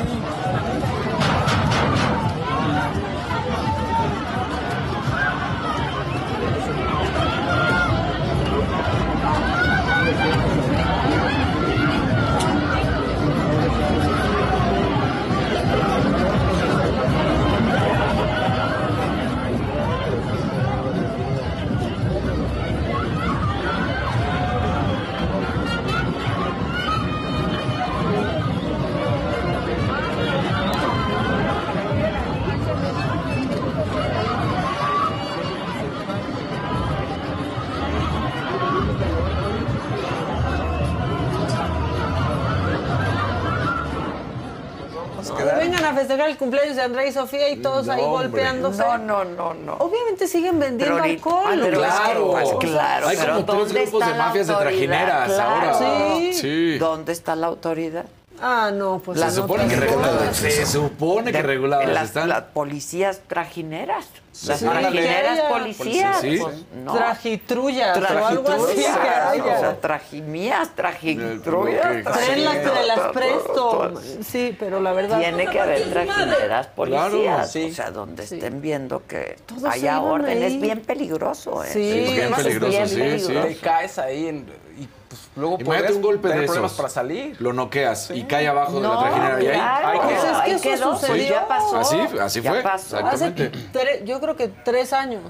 [45.96, 48.28] Festejar el cumpleaños de Andrea y Sofía y todos ahí hombre.
[48.28, 48.84] golpeándose.
[48.84, 49.74] no, no, no, no.
[49.76, 51.44] Obviamente siguen vendiendo Pero alcohol.
[51.48, 52.32] Ah, pero es que, Claro.
[52.32, 55.50] pues, claro, Hay pero como tres ¿dónde grupos de mafias de trajineras Claro.
[55.72, 55.74] ahora.
[56.20, 56.34] Sí.
[56.34, 56.78] Sí.
[56.78, 58.06] ¿Dónde está la autoridad?
[58.42, 60.28] Ah, no, pues Se en supone que otras reguladas.
[60.30, 60.54] cosas.
[60.54, 62.30] Se supone que reguladas las, están.
[62.30, 64.06] las policías trajineras.
[64.46, 66.20] Las Sí, trajineras policías.
[66.20, 66.38] Sí.
[66.42, 66.94] pues, no.
[66.94, 68.80] Trajitrullas o algo así.
[68.84, 72.04] O sea, trajimías, trajitrullas.
[72.04, 73.54] Tráenlas que las todo, presto.
[73.54, 74.02] todo.
[74.22, 75.20] Sí, pero la verdad.
[75.20, 77.52] Tiene que haber trajineras policías.
[77.52, 80.38] Claro, O sea, donde estén viendo que Todos haya orden.
[80.44, 80.56] ahí.
[80.56, 81.70] Es bien peligroso, ¿eh?
[81.72, 83.34] Sí, es bien peligroso, sí, sí.
[83.34, 84.46] Te caes ahí en-
[84.78, 84.90] y pues,
[85.36, 86.78] luego Imagínate un golpe tener de problemas esos.
[86.82, 87.36] para salir.
[87.42, 89.44] Lo noqueas y cae abajo de la trajinera.
[89.44, 89.88] Y ahí, claro.
[89.88, 90.26] ahí Pues quedó.
[90.26, 91.14] es que Ahí eso quedó, sucedió.
[91.16, 91.78] pues ya pasó.
[91.78, 92.62] Así, así Ya fue.
[92.62, 92.98] pasó.
[92.98, 93.60] Hace Exactamente.
[93.74, 95.22] tre- yo creo que tres años.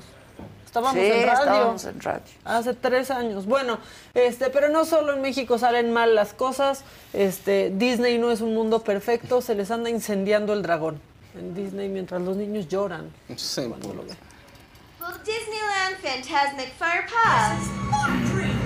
[0.65, 1.33] Estábamos Sí, en radio.
[1.39, 2.21] estábamos en radio.
[2.43, 3.45] Hace tres años.
[3.45, 3.77] Bueno,
[4.13, 6.83] este, pero no solo en México salen mal las cosas.
[7.13, 9.41] Este, Disney no es un mundo perfecto.
[9.41, 10.99] Se les anda incendiando el dragón
[11.39, 13.09] en Disney mientras los niños lloran.
[13.37, 14.17] Sí, cuando lo ven.
[14.99, 18.64] Will Disneyland Phantasmic Fire Pass?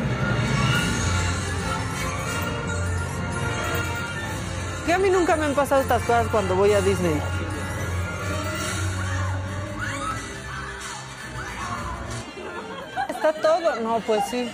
[4.90, 7.22] Que a mí nunca me han pasado estas cosas cuando voy a Disney.
[13.08, 13.76] Está todo.
[13.82, 14.52] No, pues sí.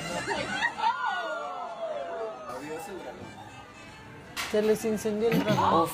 [4.52, 5.84] Se les incendió el dragón.
[5.84, 5.92] Uf,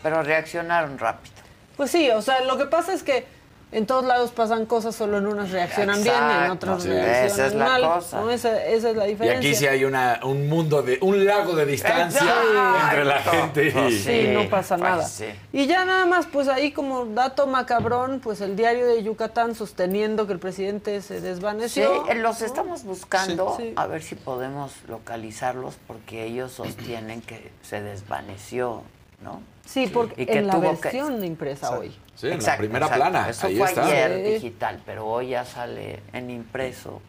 [0.00, 1.34] pero reaccionaron rápido.
[1.76, 3.26] Pues sí, o sea, lo que pasa es que
[3.72, 6.88] en todos lados pasan cosas, solo en unas reaccionan bien, en otras sí.
[6.90, 7.82] reaccionan Esa es la mal.
[7.82, 8.20] cosa.
[8.20, 8.30] ¿no?
[8.30, 9.38] Esa, esa es la Y diferencia.
[9.38, 12.84] aquí sí hay una, un mundo de, un lago de distancia Exacto.
[12.84, 13.98] entre la gente y.
[13.98, 15.04] Sí, no pasa pues nada.
[15.06, 15.24] sí.
[15.52, 20.26] Y ya nada más, pues ahí como dato macabrón, pues el diario de Yucatán sosteniendo
[20.26, 22.08] que el presidente se Sí, desvaneció.
[22.08, 23.62] eh, los estamos buscando Sí.
[23.68, 23.72] Sí.
[23.76, 28.82] a ver si podemos localizarlos porque ellos sostienen que se desvaneció,
[29.22, 29.40] ¿no?
[29.64, 31.92] Sí, porque Y que en la que- versión impresa hoy.
[32.14, 33.04] Sí, en la primera exacto.
[33.10, 33.28] plana.
[33.30, 33.86] Eso ahí fue está.
[33.86, 34.32] ayer Sí.
[34.34, 37.00] digital, pero hoy ya sale en impreso.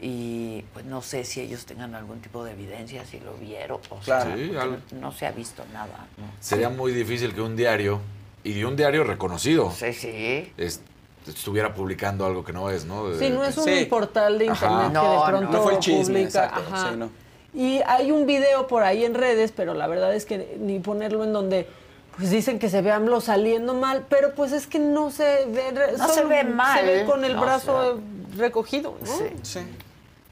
[0.00, 3.80] Y pues no sé si ellos tengan algún tipo de evidencia, si lo vieron.
[3.90, 4.36] O sea, Claro.
[4.36, 4.76] Sí, porque algo.
[5.00, 6.06] no se ha visto nada.
[6.18, 6.24] ¿no?
[6.40, 8.00] Sería muy difícil que un diario,
[8.44, 10.52] y de un diario reconocido, Sí, sí.
[10.56, 10.80] es-
[11.26, 13.08] estuviera publicando algo que no es, ¿no?
[13.08, 13.84] De- Sí, no es un Sí.
[13.86, 15.24] portal de internet que de no.
[15.26, 16.44] pronto No fue el chisme, publica.
[16.44, 16.90] exacto, Ajá.
[16.90, 17.10] sí, no.
[17.54, 21.24] Y hay un video por ahí en redes, pero la verdad es que ni ponerlo
[21.24, 21.66] en donde
[22.16, 25.72] pues dicen que se ve AMLO saliendo mal, pero pues es que no se ve
[25.96, 28.00] No se ve mal, Se ve con el no, brazo eh,
[28.36, 29.06] recogido, ¿no?
[29.06, 29.24] Sí.
[29.42, 29.60] Sí.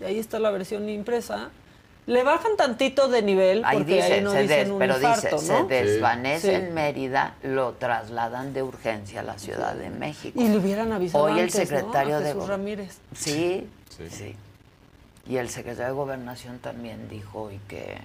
[0.00, 1.50] Y ahí está la versión impresa.
[2.06, 4.94] Le bajan tantito de nivel Ahí porque dice, ahí no se dicen des- un pero
[4.96, 5.68] infarto, dice, ¿no?
[5.68, 6.54] se desvanece Sí.
[6.54, 10.40] en Mérida, lo trasladan de urgencia a la Ciudad de México.
[10.40, 11.76] Y le hubieran avisado Hoy el antes, ¿no?
[11.78, 12.98] secretario A de Jesús Go- Ramírez.
[13.14, 14.04] Sí, Sí.
[14.10, 14.36] sí,
[15.28, 17.98] Y el secretario de Gobernación también dijo hoy que,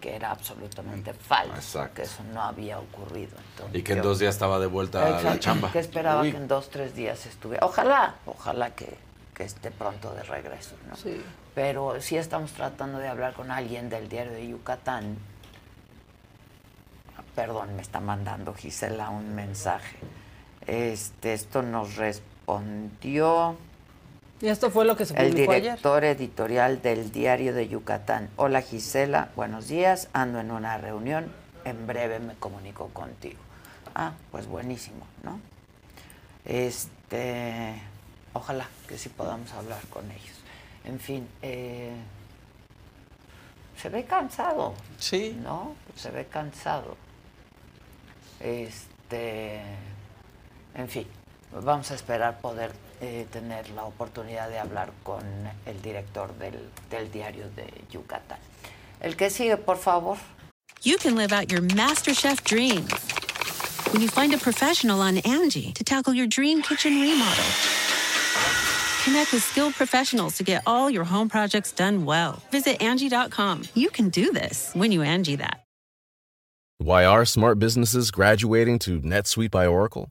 [0.00, 1.94] que era absolutamente falso, Exacto.
[1.94, 3.36] que eso no había ocurrido.
[3.52, 5.72] Entonces, Y que en yo- dos días estaba de vuelta a la chamba.
[5.72, 6.30] Que esperaba Uy.
[6.32, 7.64] que en dos, tres días estuviera.
[7.66, 8.96] Ojalá, ojalá que,
[9.34, 10.96] que esté pronto de regreso, ¿no?
[10.96, 11.22] Sí.
[11.54, 15.16] Pero sí estamos tratando de hablar con alguien del diario de Yucatán.
[17.34, 19.96] Perdón, me está mandando Gisela un mensaje.
[20.66, 23.56] Este, esto nos respondió
[24.40, 25.62] Y esto fue lo que se el publicó ayer.
[25.62, 28.30] director editorial del diario de Yucatán.
[28.36, 30.08] Hola Gisela, buenos días.
[30.12, 31.32] Ando en una reunión.
[31.64, 33.38] En breve me comunico contigo.
[33.96, 35.40] Ah, pues buenísimo, ¿no?
[36.44, 37.82] Este,
[38.32, 40.36] ojalá que sí podamos hablar con ellos.
[40.84, 41.96] En fin, eh,
[43.76, 44.74] se ve cansado.
[44.98, 45.36] Sí.
[45.42, 45.74] ¿No?
[45.96, 46.96] Se ve cansado.
[48.38, 49.60] Este,
[50.76, 51.08] en fin,
[51.60, 52.70] vamos a esperar poder
[53.00, 55.20] eh, tener la oportunidad de hablar con
[55.66, 56.58] el director del,
[56.90, 58.38] del diario de Yucatán.
[59.00, 60.18] El que sigue, por favor.
[60.82, 62.92] you can live out your MasterChef dreams
[63.92, 67.44] when you find a professional on Angie to tackle your dream kitchen remodel.
[69.04, 72.42] Connect with skilled professionals to get all your home projects done well.
[72.50, 73.64] Visit Angie.com.
[73.74, 75.64] You can do this when you Angie that.
[76.78, 80.10] Why are smart businesses graduating to NetSuite by Oracle?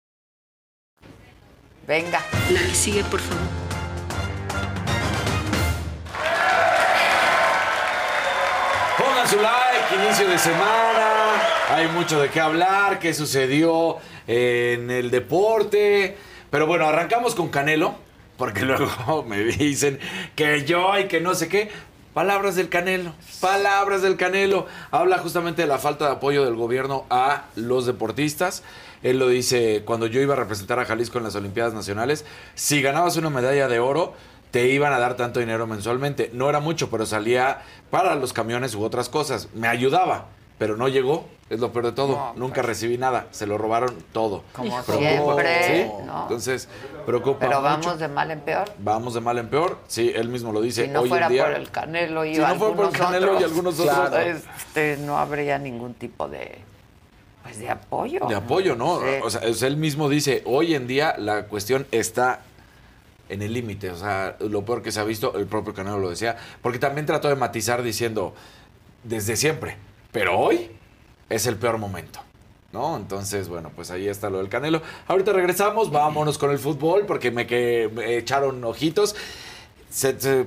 [1.87, 2.21] Venga.
[2.51, 3.43] La que sigue, por favor.
[8.97, 11.41] Pongan su like, inicio de semana.
[11.69, 16.17] Hay mucho de qué hablar, qué sucedió en el deporte.
[16.49, 17.95] Pero bueno, arrancamos con Canelo,
[18.37, 19.99] porque luego me dicen
[20.35, 21.71] que yo y que no sé qué.
[22.13, 24.65] Palabras del Canelo, palabras del Canelo.
[24.91, 28.63] Habla justamente de la falta de apoyo del gobierno a los deportistas.
[29.01, 32.25] Él lo dice cuando yo iba a representar a Jalisco en las Olimpiadas Nacionales.
[32.53, 34.13] Si ganabas una medalla de oro,
[34.51, 36.29] te iban a dar tanto dinero mensualmente.
[36.33, 39.47] No era mucho, pero salía para los camiones u otras cosas.
[39.53, 40.27] Me ayudaba,
[40.61, 41.25] pero no llegó.
[41.49, 42.33] Es lo peor de todo.
[42.35, 43.25] Nunca recibí nada.
[43.31, 44.43] Se lo robaron todo.
[44.53, 45.91] Como Preocupa, siempre, ¿sí?
[46.05, 46.21] ¿no?
[46.21, 46.69] Entonces,
[47.07, 47.97] preocupa Pero vamos mucho.
[47.97, 48.71] de mal en peor.
[48.77, 49.79] Vamos de mal en peor.
[49.87, 50.83] Sí, él mismo lo dice.
[50.85, 52.93] Si no Hoy fuera en día, por el Canelo y Si no fuera por el
[52.93, 54.13] algunos Canelo y otros, algunos otros.
[54.55, 56.59] este, no habría ningún tipo de,
[57.41, 58.19] pues, de apoyo.
[58.27, 58.99] De apoyo, ¿no?
[58.99, 59.05] Sí.
[59.23, 62.41] O sea, él mismo dice, hoy en día la cuestión está
[63.29, 63.89] en el límite.
[63.89, 67.07] O sea, lo peor que se ha visto, el propio Canelo lo decía, porque también
[67.07, 68.35] trató de matizar diciendo,
[69.03, 69.75] desde siempre,
[70.11, 70.71] pero hoy
[71.29, 72.19] es el peor momento.
[72.71, 72.95] ¿no?
[72.95, 74.81] Entonces, bueno, pues ahí está lo del Canelo.
[75.07, 79.15] Ahorita regresamos, vámonos con el fútbol porque me, que, me echaron ojitos.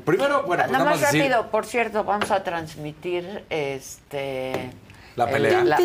[0.05, 4.71] Primero, bueno, pues nada, nada más rápido, por cierto, vamos a transmitir este
[5.17, 5.61] la pelea.
[5.61, 5.77] El, la...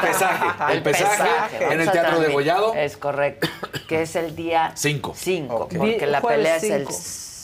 [0.00, 0.74] Pesaje.
[0.74, 2.74] El, pesaje, en el Teatro de Gollado.
[2.74, 3.48] Es correcto.
[3.88, 5.14] Que es el día 5.
[5.16, 6.86] 5, porque la pelea es el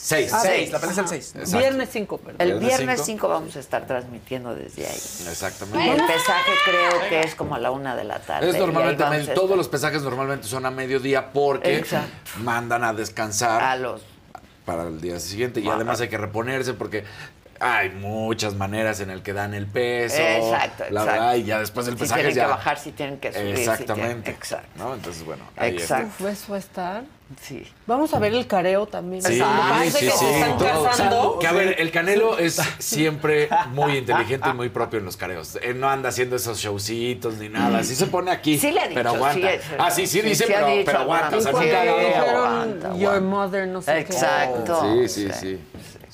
[0.05, 0.31] 6.
[0.39, 1.51] 6, ah, la pelea es el 6.
[1.51, 2.35] Viernes 5, perdón.
[2.39, 4.93] El viernes 5 vamos a estar transmitiendo desde ahí.
[4.93, 5.93] Exactamente.
[5.93, 8.51] El pesaje creo que es como a la una de la tarde.
[8.51, 11.83] Es normalmente, todos los pesajes normalmente son a mediodía porque
[12.37, 13.63] mandan a descansar.
[13.63, 14.03] A los
[14.63, 15.59] para el día siguiente.
[15.59, 17.05] Y además hay que reponerse porque
[17.59, 20.17] hay muchas maneras en el que dan el peso.
[20.21, 21.05] Exacto, la exacto.
[21.05, 23.55] verdad, y ya después del Si pesaje tienen ya que bajar, si tienen que subir.
[23.55, 24.21] si Exactamente.
[24.23, 24.67] tienen- exacto.
[24.77, 24.93] ¿no?
[24.93, 25.99] Entonces, bueno, ahí está.
[26.01, 26.23] Exacto.
[26.23, 27.03] Uf, eso va a estar.
[27.41, 27.65] Sí.
[27.87, 29.23] Vamos a ver el careo también.
[29.23, 30.83] Sí, parece sí, que sí, se están todo.
[30.83, 31.39] casando.
[31.39, 35.57] Que a ver, el Canelo es siempre muy inteligente y muy propio en los careos.
[35.63, 37.79] Él no anda haciendo esos showcitos ni nada.
[37.79, 38.59] Así se pone aquí.
[38.59, 39.49] Sí le ha dicho, pero aguanta.
[39.49, 41.37] sí, es- ah, sí, sí, sí, dice, sí pero, dicho pero aguanta.
[41.37, 43.99] O sea, nunca Your mother, no sé qué.
[44.01, 44.81] Exacto.
[45.07, 45.59] Sí, sí, sí.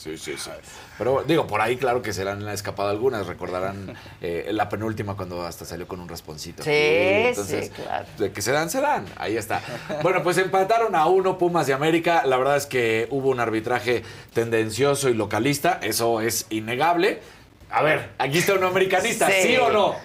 [0.01, 0.49] Sí, sí, sí.
[0.97, 3.27] Pero digo, por ahí claro que se le han escapado algunas.
[3.27, 6.63] Recordarán eh, la penúltima cuando hasta salió con un rasponcito.
[6.63, 8.05] Sí, Entonces, sí, claro.
[8.17, 9.05] De que se dan, se dan.
[9.17, 9.61] Ahí está.
[10.01, 12.23] Bueno, pues empataron a uno Pumas de América.
[12.25, 14.01] La verdad es que hubo un arbitraje
[14.33, 15.79] tendencioso y localista.
[15.83, 17.21] Eso es innegable.
[17.69, 19.57] A ver, aquí está un americanista, ¿sí, Sí.
[19.57, 19.95] o no?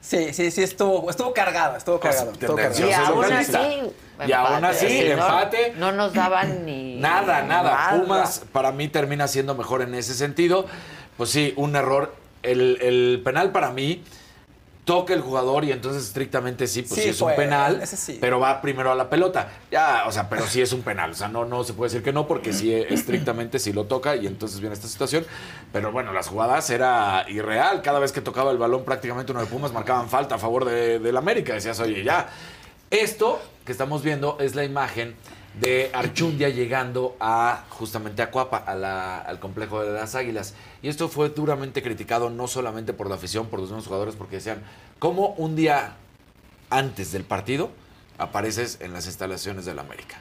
[0.00, 2.32] Sí, sí, sí, estuvo, estuvo cargado, estuvo cargado.
[2.32, 2.90] Estuvo tendencioso.
[2.90, 3.60] Y aún localista.
[3.60, 3.80] así.
[4.26, 5.74] Y aún así, empate.
[5.76, 6.96] No nos daban ni.
[6.96, 7.70] Nada, nada.
[7.90, 8.00] nada.
[8.00, 10.66] Pumas para mí termina siendo mejor en ese sentido.
[11.16, 12.14] Pues sí, un error.
[12.42, 14.02] El, el penal para mí
[14.84, 17.96] toca el jugador y entonces estrictamente sí, pues sí, Sí, es un fue, penal, ese
[17.96, 18.18] sí.
[18.20, 19.48] pero va primero a la pelota.
[19.70, 21.12] Ya, o sea, pero sí es un penal.
[21.12, 24.14] O sea, no, no se puede decir que no porque sí estrictamente sí lo toca
[24.16, 25.24] y entonces viene esta situación.
[25.72, 27.80] Pero bueno, las jugadas era irreal.
[27.80, 30.98] Cada vez que tocaba el balón prácticamente uno de Pumas marcaban falta a favor de,
[30.98, 31.54] del América.
[31.54, 32.28] Decías, oye, ya.
[32.94, 35.16] Esto que estamos viendo es la imagen
[35.60, 40.54] de Archundia llegando a justamente a Cuapa, la- al complejo de las Águilas.
[40.80, 44.36] Y esto fue duramente criticado no solamente por la afición, por los mismos jugadores, porque
[44.36, 44.62] decían,
[45.00, 45.96] ¿cómo un día
[46.70, 47.70] antes del partido
[48.16, 50.20] apareces en las instalaciones del América?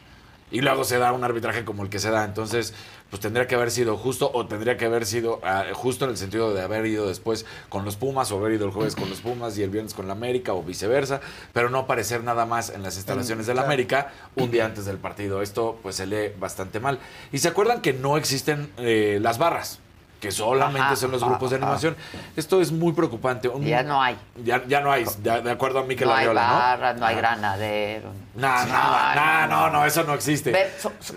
[0.54, 2.24] Y luego se da un arbitraje como el que se da.
[2.24, 2.76] Entonces,
[3.10, 6.18] pues tendría que haber sido justo o tendría que haber sido ah, justo en el
[6.18, 9.20] sentido de haber ido después con los Pumas o haber ido el jueves con los
[9.20, 11.22] Pumas y el viernes con la América o viceversa,
[11.54, 13.68] pero no aparecer nada más en las instalaciones del claro.
[13.68, 15.42] América un día antes del partido.
[15.42, 17.00] Esto pues se lee bastante mal.
[17.32, 19.80] Y se acuerdan que no existen eh, las barras
[20.24, 21.66] que solamente Ajá, son los ajá, grupos de ajá.
[21.66, 21.98] animación.
[22.38, 23.50] Esto es muy preocupante.
[23.50, 24.16] Un- Ya no hay.
[24.42, 26.54] Ya, ya no hay, de, de acuerdo a Miquel No hay Arriola, ¿no?
[26.56, 28.10] barras, no hay granadero.
[28.36, 30.52] Nada, nada, no, no, eso no existe.
[30.52, 30.72] Ve,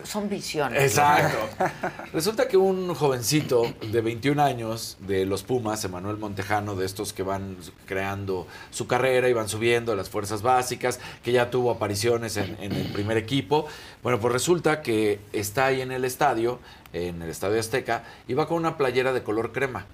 [0.05, 0.83] son, visiones.
[0.83, 1.39] Exacto.
[2.13, 7.23] Resulta que un jovencito de 21 años de los Pumas, Emanuel Montejano, de estos que
[7.23, 12.57] van creando su carrera y van subiendo las fuerzas básicas, que ya tuvo apariciones en,
[12.61, 13.67] en el primer equipo.
[14.03, 16.59] Bueno, pues resulta que está ahí en el estadio,
[16.93, 19.85] en el Estadio Azteca, y va con una playera de color crema.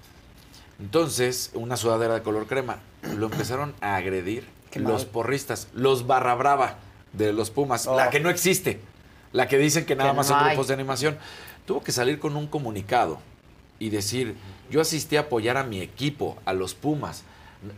[0.79, 2.79] Entonces, una sudadera de color crema.
[3.17, 5.11] Lo empezaron a agredir Qué los mal.
[5.11, 6.77] porristas, los barra brava
[7.11, 7.97] de los Pumas, Oh.
[7.97, 8.79] la que no existe,
[9.33, 10.51] la que dicen que nada Que más no son hay.
[10.51, 11.17] grupos de animación.
[11.65, 13.19] Tuvo que salir con un comunicado
[13.77, 14.35] y decir,
[14.71, 17.23] yo asistí a apoyar a mi equipo, a los Pumas.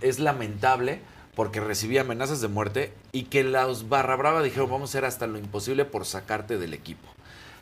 [0.02, 1.00] Es lamentable
[1.36, 5.26] porque recibí amenazas de muerte y que los barra brava dijeron, vamos a hacer hasta
[5.26, 7.08] lo imposible por sacarte del equipo.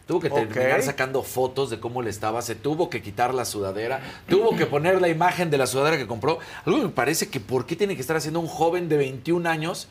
[0.08, 0.86] Tuvo que terminar Ok.
[0.86, 5.00] sacando fotos de cómo le estaba, se tuvo que quitar la sudadera, tuvo que poner
[5.00, 6.40] la imagen de la sudadera que compró.
[6.66, 9.48] Algo que me parece que por qué tiene que estar haciendo un joven de 21
[9.50, 9.88] años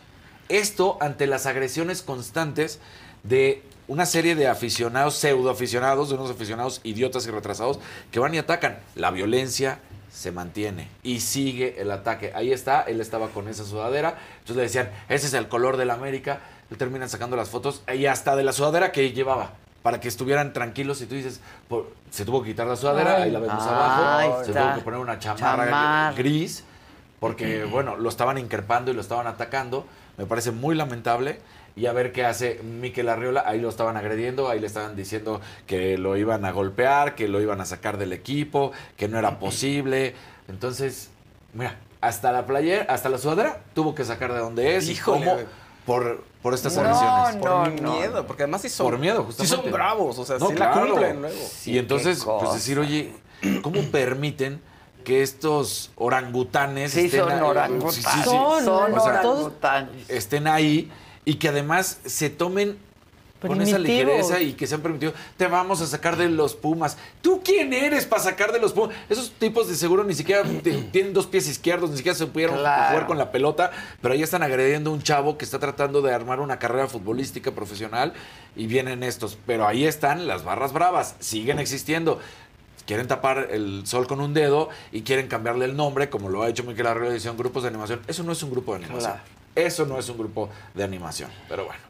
[0.48, 2.78] esto ante las agresiones constantes
[3.22, 7.78] de una serie de aficionados, pseudo aficionados, de unos aficionados idiotas y retrasados
[8.10, 8.78] que van y atacan.
[8.94, 9.78] La violencia
[10.12, 12.32] se mantiene y sigue el ataque.
[12.34, 15.86] Ahí está, él estaba con esa sudadera, entonces le decían, ese es el color de
[15.86, 19.54] la América, le terminan sacando las fotos y hasta de la sudadera que llevaba.
[19.82, 23.30] Para que estuvieran tranquilos y tú dices, por- se tuvo que quitar la sudadera, ahí
[23.30, 26.14] la vemos abajo, se tuvo que poner una chamarra Chamar.
[26.14, 26.64] gris,
[27.18, 29.86] porque bueno, lo estaban increpando y lo estaban atacando,
[30.18, 31.40] me parece muy lamentable.
[31.74, 33.44] Y a ver qué hace Miquel Arriola.
[33.46, 37.40] Ahí lo estaban agrediendo, ahí le estaban diciendo que lo iban a golpear, que lo
[37.40, 40.14] iban a sacar del equipo, que no era posible.
[40.48, 41.08] Entonces,
[41.54, 45.24] mira, hasta la player, hasta la sudadera tuvo que sacar de donde es Híjole, y
[45.24, 45.36] cómo
[45.86, 47.36] por, por estas No, agresiones.
[47.36, 48.86] por miedo, porque además sí son.
[48.86, 49.57] Por miedo, Sí justamente.
[49.62, 50.88] son bravos, o sea, No, sí la claro.
[50.90, 51.36] cumplen luego.
[51.66, 53.12] y entonces, pues decir, oye,
[53.62, 54.61] ¿cómo permiten
[55.05, 57.40] que estos orangutanes Sí, estén son ahí?
[57.40, 57.95] orangutanes.
[57.95, 58.24] Sí, sí, sí.
[58.24, 60.11] Son, son O sea, orangutanes.
[60.11, 60.90] estén ahí
[61.24, 62.78] y que además se tomen
[63.47, 66.97] con esa ligereza y que se han permitido, te vamos a sacar de los Pumas.
[67.20, 68.95] ¿Tú quién eres para sacar de los Pumas?
[69.09, 70.43] Esos tipos de seguro ni siquiera
[70.93, 72.88] tienen dos pies izquierdos, ni siquiera se pudieron Claro.
[72.90, 73.70] jugar con la pelota,
[74.01, 77.51] pero ahí están agrediendo a un chavo que está tratando de armar una carrera futbolística
[77.53, 78.12] profesional
[78.57, 79.36] y vienen estos.
[79.47, 82.20] Pero ahí están las barras bravas, siguen existiendo.
[82.86, 86.49] Quieren tapar el sol con un dedo y quieren cambiarle el nombre, como lo ha
[86.49, 88.01] hecho Miquel Arreola, dicen grupos de animación.
[88.09, 89.12] Eso no es un grupo de animación.
[89.12, 89.26] Claro.
[89.55, 91.30] Eso no es un grupo de animación.
[91.49, 91.80] Pero bueno,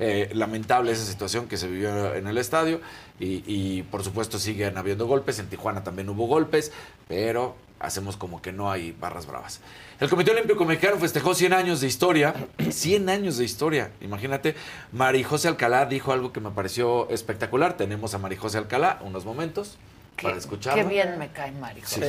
[0.00, 2.80] eh, lamentable esa situación que se vivió en el estadio
[3.18, 5.38] y, y, por supuesto siguen habiendo golpes.
[5.38, 6.72] En Tijuana también hubo golpes,
[7.06, 9.60] pero hacemos como que no hay barras bravas.
[10.00, 12.34] El Comité Olímpico Mexicano festejó 100 años de historia.
[12.70, 13.90] 100 años de historia.
[14.00, 14.54] Imagínate,
[14.92, 17.76] Marijose Alcalá dijo algo que me pareció espectacular.
[17.76, 19.76] Tenemos a Marijose Alcalá unos momentos
[20.22, 20.82] para escucharla.
[20.82, 21.82] Qué bien me cae Mario.
[21.86, 22.00] Sí.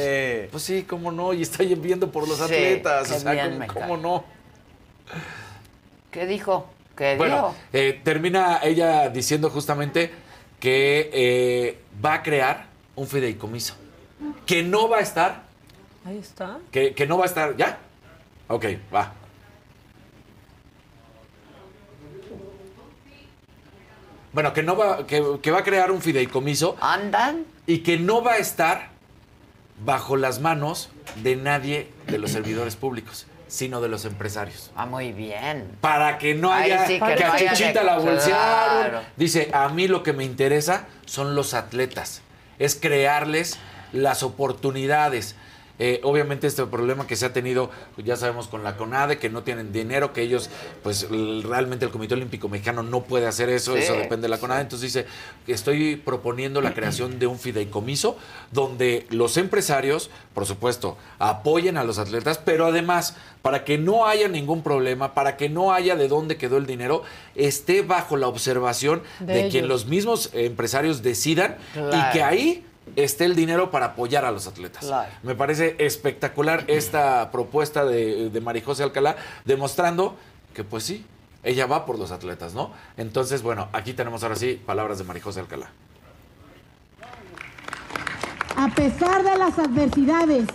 [0.51, 3.97] Pues sí, cómo no, y está viendo por los Sí, atletas, o sea, ¿cómo, cómo
[3.97, 4.23] no?
[6.11, 6.69] ¿Qué dijo?
[6.95, 10.11] ¿Qué Bueno, eh, termina ella diciendo justamente
[10.59, 12.65] que eh, va a crear
[12.95, 13.75] un fideicomiso,
[14.45, 15.43] que no va a estar,
[16.05, 16.59] Ahí está.
[16.71, 17.77] que, que no va a estar, ¿ya?
[18.47, 19.13] Ok, va.
[24.33, 26.77] Bueno, que no va, que, que va a crear un fideicomiso.
[26.79, 27.45] Andan.
[27.67, 28.89] Y que no va a estar
[29.85, 30.89] bajo las manos
[31.23, 34.71] de nadie de los servidores públicos, sino de los empresarios.
[34.77, 35.77] Ah, muy bien.
[35.81, 38.31] Para que no haya sí, que, que no a Chichita la bolsearon.
[38.31, 39.01] Claro.
[39.17, 42.21] Dice, a mí lo que me interesa son los atletas,
[42.59, 43.59] es crearles
[43.91, 45.35] las oportunidades.
[45.83, 49.31] Eh, obviamente este problema que se ha tenido, pues, ya sabemos con la CONADE, que
[49.31, 50.51] no tienen dinero, que ellos,
[50.83, 53.79] pues realmente el Comité Olímpico Mexicano no puede hacer eso, Sí.
[53.81, 54.61] eso depende de la CONADE.
[54.61, 55.07] Entonces dice,
[55.47, 58.15] estoy proponiendo la creación de un fideicomiso
[58.51, 64.27] donde los empresarios, por supuesto, apoyen a los atletas, pero además, para que no haya
[64.27, 67.01] ningún problema, para que no haya de dónde quedó el dinero,
[67.33, 71.97] esté bajo la observación De quien los mismos empresarios decidan Claro.
[71.97, 72.65] y que ahí
[72.95, 74.85] esté el dinero para apoyar a los atletas.
[74.85, 75.11] Claro.
[75.23, 79.15] Me parece espectacular esta propuesta de, de Marijose Alcalá,
[79.45, 80.15] demostrando
[80.53, 81.05] que pues sí,
[81.43, 82.71] ella va por los atletas, ¿no?
[82.97, 85.69] Entonces, bueno, aquí tenemos ahora sí palabras de Marijose Alcalá.
[88.55, 90.45] A pesar de las adversidades,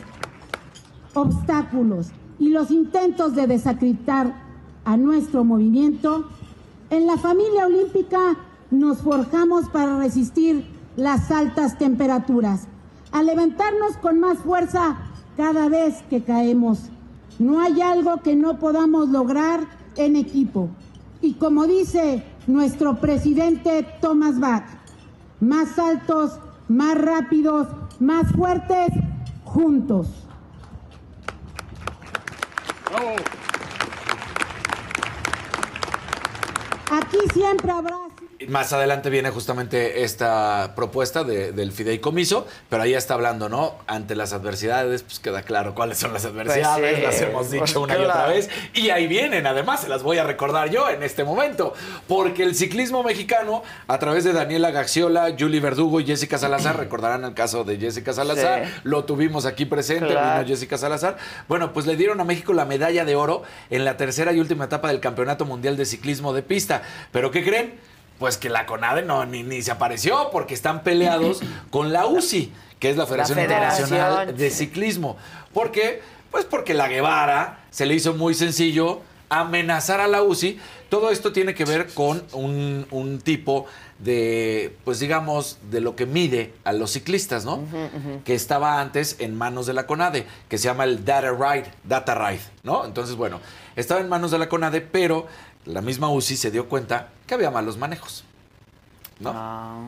[1.15, 2.09] obstáculos
[2.39, 4.35] y los intentos de desacreditar
[4.85, 6.29] a nuestro movimiento,
[6.91, 8.37] en la familia olímpica
[8.71, 12.67] nos forjamos para resistir las altas temperaturas,
[13.13, 14.97] a levantarnos con más fuerza
[15.37, 16.91] cada vez que caemos.
[17.39, 19.61] No hay algo que no podamos lograr
[19.97, 20.71] en equipo.
[21.21, 24.65] Y como dice nuestro presidente Thomas Bach,
[25.41, 26.39] más altos,
[26.69, 27.69] más rápidos,
[28.01, 28.89] más fuertes,
[29.45, 30.09] juntos.
[36.91, 38.06] Aquí siempre habrá...
[38.49, 43.77] Más adelante viene justamente esta propuesta de- del fideicomiso, pero ahí está hablando, ¿no?
[43.87, 47.77] Ante las adversidades, pues queda claro cuáles son las adversidades, sí, las hemos dicho pues
[47.77, 51.03] una y otra vez, y ahí vienen, además, se las voy a recordar yo en
[51.03, 51.73] este momento,
[52.09, 57.25] porque el ciclismo mexicano, a través de Daniela Gaxiola, Julie Verdugo y Jessica Salazar, recordarán
[57.25, 58.73] el caso de Jessica Salazar, Sí.
[58.85, 60.41] lo tuvimos aquí presente, Claro.
[60.45, 61.17] vino Jessica Salazar,
[61.49, 64.67] bueno, pues le dieron a México la medalla de oro en la tercera y última
[64.67, 66.83] etapa del Campeonato Mundial de Ciclismo de Pista,
[67.13, 67.96] pero ¿qué creen?
[68.19, 71.41] Pues que la CONADE no, ni, ni se apareció porque están peleados
[71.71, 74.51] con la UCI, que es la Federación Federación, Internacional de.
[74.51, 75.17] Ciclismo.
[75.53, 76.03] ¿Por qué?
[76.31, 80.59] Pues porque la Guevara se le hizo muy sencillo amenazar a la UCI.
[80.89, 83.67] Todo esto tiene que ver con un, un tipo
[83.99, 87.65] de, pues digamos, de lo que mide a los ciclistas, ¿no?
[88.25, 92.15] Que estaba antes en manos de la CONADE, que se llama el Data Ride, Data
[92.15, 92.85] Ride, ¿no?
[92.85, 93.41] Entonces, bueno,
[93.75, 95.27] estaba en manos de la CONADE, pero
[95.67, 98.25] la misma UCI se dio cuenta que había malos manejos.
[99.19, 99.33] ¿no?
[99.35, 99.79] Ah.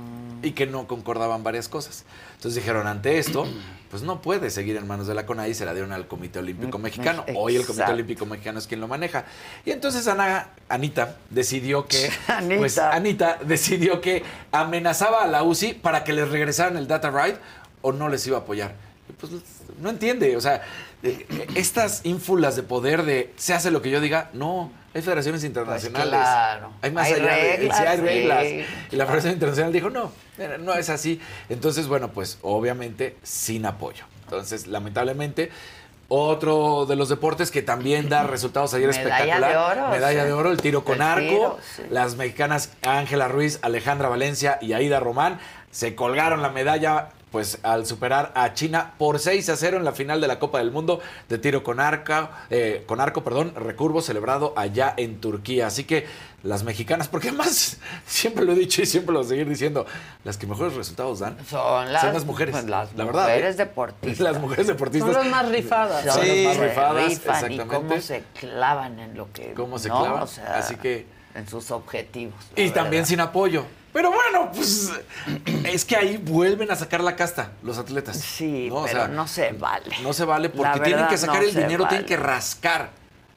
[0.43, 2.05] Y que no concordaban varias cosas.
[2.37, 3.47] Entonces dijeron, ante esto,
[3.91, 6.39] pues no puede seguir en manos de la CONADE y se la dieron al Comité
[6.39, 7.25] Olímpico Mexicano.
[7.35, 7.91] Hoy el Comité Mm.
[7.93, 9.25] Olímpico Mexicano es quien lo maneja.
[9.65, 12.11] Y entonces Ana, Anita decidió que...
[12.29, 12.57] Anita.
[12.59, 17.37] Pues Anita decidió que amenazaba a la UCI para que les regresaran el data right
[17.83, 18.75] o no les iba a apoyar.
[19.09, 19.33] Y Pues
[19.81, 20.63] no entiende, o sea,
[21.55, 26.09] estas ínfulas de poder de se hace lo que yo diga, no, hay federaciones internacionales.
[26.11, 26.73] Pues claro.
[26.83, 28.03] Hay más Hay allá de- reglas, sí, hay sí.
[28.03, 28.45] reglas.
[28.93, 31.21] Y la Federación Internacional dijo, no, eh, no es así.
[31.49, 34.05] Entonces, bueno, pues obviamente sin apoyo.
[34.25, 35.51] Entonces, lamentablemente,
[36.09, 39.51] otro de los deportes que también da resultados ayer Medalla espectacular.
[39.51, 40.27] de oro, Medalla sí.
[40.27, 41.21] de oro, el tiro con El arco.
[41.29, 41.83] tiro, sí.
[41.91, 45.39] Las mexicanas Ángela Ruiz, Alejandra Valencia y Aida Román
[45.71, 49.93] se colgaron la medalla pues al superar a China por 6 a 0 en la
[49.93, 54.01] final de la Copa del Mundo de tiro con arco, eh, con arco, perdón, recurvo
[54.03, 55.67] celebrado allá en Turquía.
[55.67, 56.07] Así que
[56.43, 59.85] las mexicanas, porque además siempre lo he dicho y siempre lo voy a seguir diciendo,
[60.25, 62.53] las que mejores resultados dan Son las, mujeres.
[62.53, 63.23] pues, las la verdad.
[63.25, 63.59] mujeres ¿eh?
[63.59, 64.21] deportistas.
[64.21, 65.13] Las mujeres deportistas.
[65.13, 66.05] Son las más rifadas.
[66.15, 68.03] Son Sí, las más rifadas, rifan y cómo exactamente.
[68.03, 70.01] se clavan en lo que Cómo se ¿no?
[70.01, 70.23] clavan.
[70.23, 72.35] O sea, Así que en sus objetivos.
[72.57, 73.65] Y también sin apoyo.
[73.99, 74.93] Pero bueno, pues
[75.65, 78.17] es que ahí vuelven a sacar la casta los atletas.
[78.17, 78.77] Sí, ¿no?
[78.77, 79.91] O pero sea, no se vale.
[80.05, 81.89] No se vale porque tienen que sacar no el dinero, vale.
[81.89, 82.91] tienen que rascar.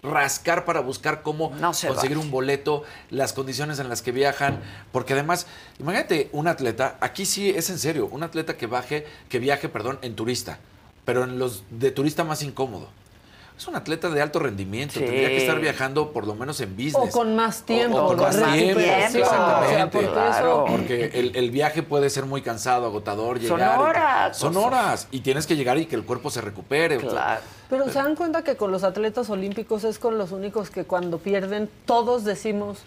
[0.03, 4.61] Rascar para buscar cómo se conseguir un boleto, las condiciones en las que viajan.
[4.91, 5.47] Porque además,
[5.79, 9.97] imagínate un atleta, aquí sí es en serio, un atleta que baje, que viaje, perdón,
[10.03, 10.59] en turista,
[11.05, 12.88] pero en los de turista más incómodo.
[13.61, 15.01] Es un atleta de alto rendimiento, Sí.
[15.01, 16.95] tendría que estar viajando por lo menos en business.
[16.95, 19.01] O con más tiempo, O, con con más más tiempo, tiempo.
[19.19, 19.67] exactamente.
[19.67, 20.65] O sea, porque Claro.
[20.65, 23.77] eso- Porque el, el viaje puede ser muy cansado, agotador, Son llegar.
[23.77, 24.67] y- horas, Son o sea.
[24.67, 25.07] horas.
[25.11, 26.97] Y tienes que llegar y que el cuerpo se recupere.
[26.97, 27.41] Claro.
[27.69, 31.19] Pero se dan cuenta que con los atletas olímpicos es con los únicos que cuando
[31.19, 32.79] pierden todos decimos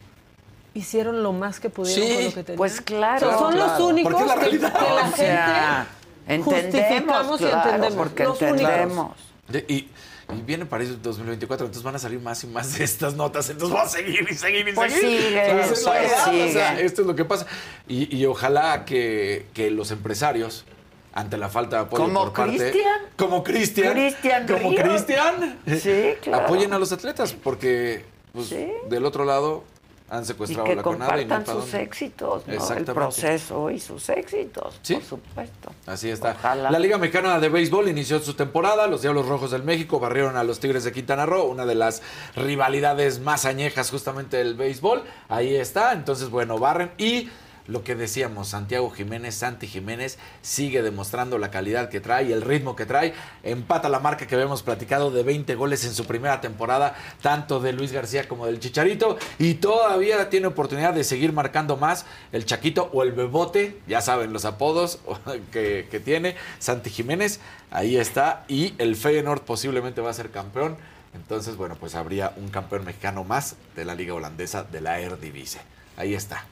[0.74, 2.56] hicieron lo más que pudieron Sí, con lo que tenían.
[2.56, 3.28] Pues claro.
[3.28, 4.72] O sea, son los únicos la que, la O
[5.04, 5.86] gente sea,
[6.26, 7.92] entendemos, justificamos y entendemos.
[7.94, 9.12] porque los entendemos.
[9.46, 9.88] De- y,
[10.32, 13.50] y viene París 2024, entonces van a salir más y más de estas notas.
[13.50, 15.20] Entonces va a seguir y seguir y Pues seguir.
[15.20, 17.46] sigue, pues verdad, o sea, esto es lo que pasa.
[17.88, 20.64] Y, y ojalá que, que los empresarios,
[21.12, 22.56] ante la falta de apoyo Como por parte.
[22.56, 23.00] Cristian.
[23.16, 23.92] Como Cristian.
[23.92, 24.74] Cristian Como.
[24.74, 25.60] Cristian.
[25.66, 26.44] Sí, claro.
[26.44, 28.66] Apoyen a los atletas, porque pues, Sí.
[28.88, 29.62] del otro lado
[30.10, 31.82] han Y secuestrado que la conada y no compartan sus dónde.
[31.82, 32.70] éxitos, ¿no?
[32.76, 34.94] El proceso y sus éxitos, Sí.
[34.94, 35.72] por supuesto.
[35.86, 36.32] Así está.
[36.38, 36.70] Ojalá.
[36.70, 38.86] La Liga Mexicana de Béisbol inició su temporada.
[38.86, 42.02] Los Diablos Rojos del México barrieron a los Tigres de Quintana Roo, una de las
[42.36, 45.02] rivalidades más añejas justamente del béisbol.
[45.28, 45.92] Ahí está.
[45.92, 46.90] Entonces, bueno, barren.
[46.98, 47.30] Y
[47.66, 52.76] lo que decíamos, Santiago Jiménez, Santi Jiménez, sigue demostrando la calidad que trae, el ritmo
[52.76, 53.14] que trae.
[53.42, 57.72] Empata la marca que habíamos platicado de 20 goles en su primera temporada, tanto de
[57.72, 59.16] Luis García como del Chicharito.
[59.38, 64.32] Y todavía tiene oportunidad de seguir marcando más el Chaquito o el Bebote, ya saben
[64.32, 64.98] los apodos
[65.52, 66.36] que, que tiene.
[66.58, 68.44] Santi Jiménez, ahí está.
[68.46, 70.76] Y el Feyenoord posiblemente va a ser campeón.
[71.14, 75.60] Entonces, bueno, pues habría un campeón mexicano más de la liga holandesa de la Eredivisie.
[75.96, 76.44] Ahí está.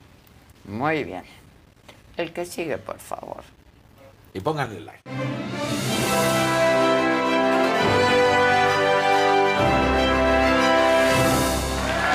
[0.64, 1.24] Muy bien.
[2.16, 3.42] El que sigue, por favor.
[4.34, 5.02] Y pónganle like.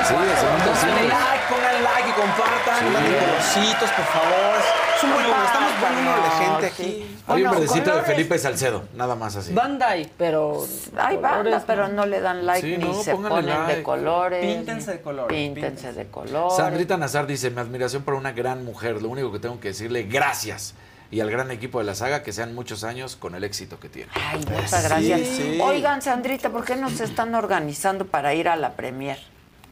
[0.08, 2.80] Sí, like, pónganle like y compartan.
[2.80, 2.86] Sí.
[2.86, 4.56] Manden colorcitos, por favor.
[4.96, 7.18] Es un buen estamos buen número de gente aquí.
[7.28, 8.02] Hay un verdecito de.
[8.04, 9.54] Felipe Salcedo, nada más así.
[9.54, 10.66] Banda hay, pero.
[10.98, 13.84] Hay banda, colores, pero no le dan like Sí, ni no, se pónganle ponen de
[13.84, 14.46] colores.
[14.46, 16.56] Píntense de colores, Píntense de colores.
[16.56, 19.02] Sandrita Nazar dice, mi admiración por una gran mujer.
[19.02, 20.74] Lo único que tengo que decirle, gracias.
[21.12, 23.90] Y al gran equipo de la saga, que sean muchos años con el éxito que
[23.90, 24.12] tiene.
[24.14, 25.22] Ay, muchas gracias.
[25.22, 25.60] sí.
[25.62, 29.18] Oigan, Sandrita, ¿por qué no se están organizando para ir a la premier?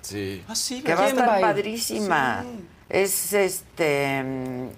[0.05, 0.43] Sí.
[0.47, 2.43] Ah, sí, Que va a ¿Quién estar padrísima.
[2.43, 2.65] Sí.
[2.87, 4.23] Es este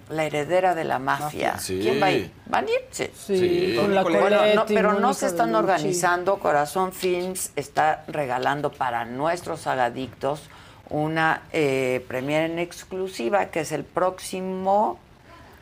[0.10, 1.60] la heredera de la mafia.
[1.60, 1.80] Sí.
[1.82, 2.32] ¿Quién va a ir?
[2.46, 2.78] ¿Van a ir?
[2.92, 3.10] Sí.
[3.14, 3.76] Sí, Sí.
[3.78, 6.40] con la Bueno, no, pero no se están organizando.
[6.40, 10.42] Corazón Films está regalando para nuestros agadictos
[10.90, 15.00] una eh, premiere en exclusiva que es el próximo.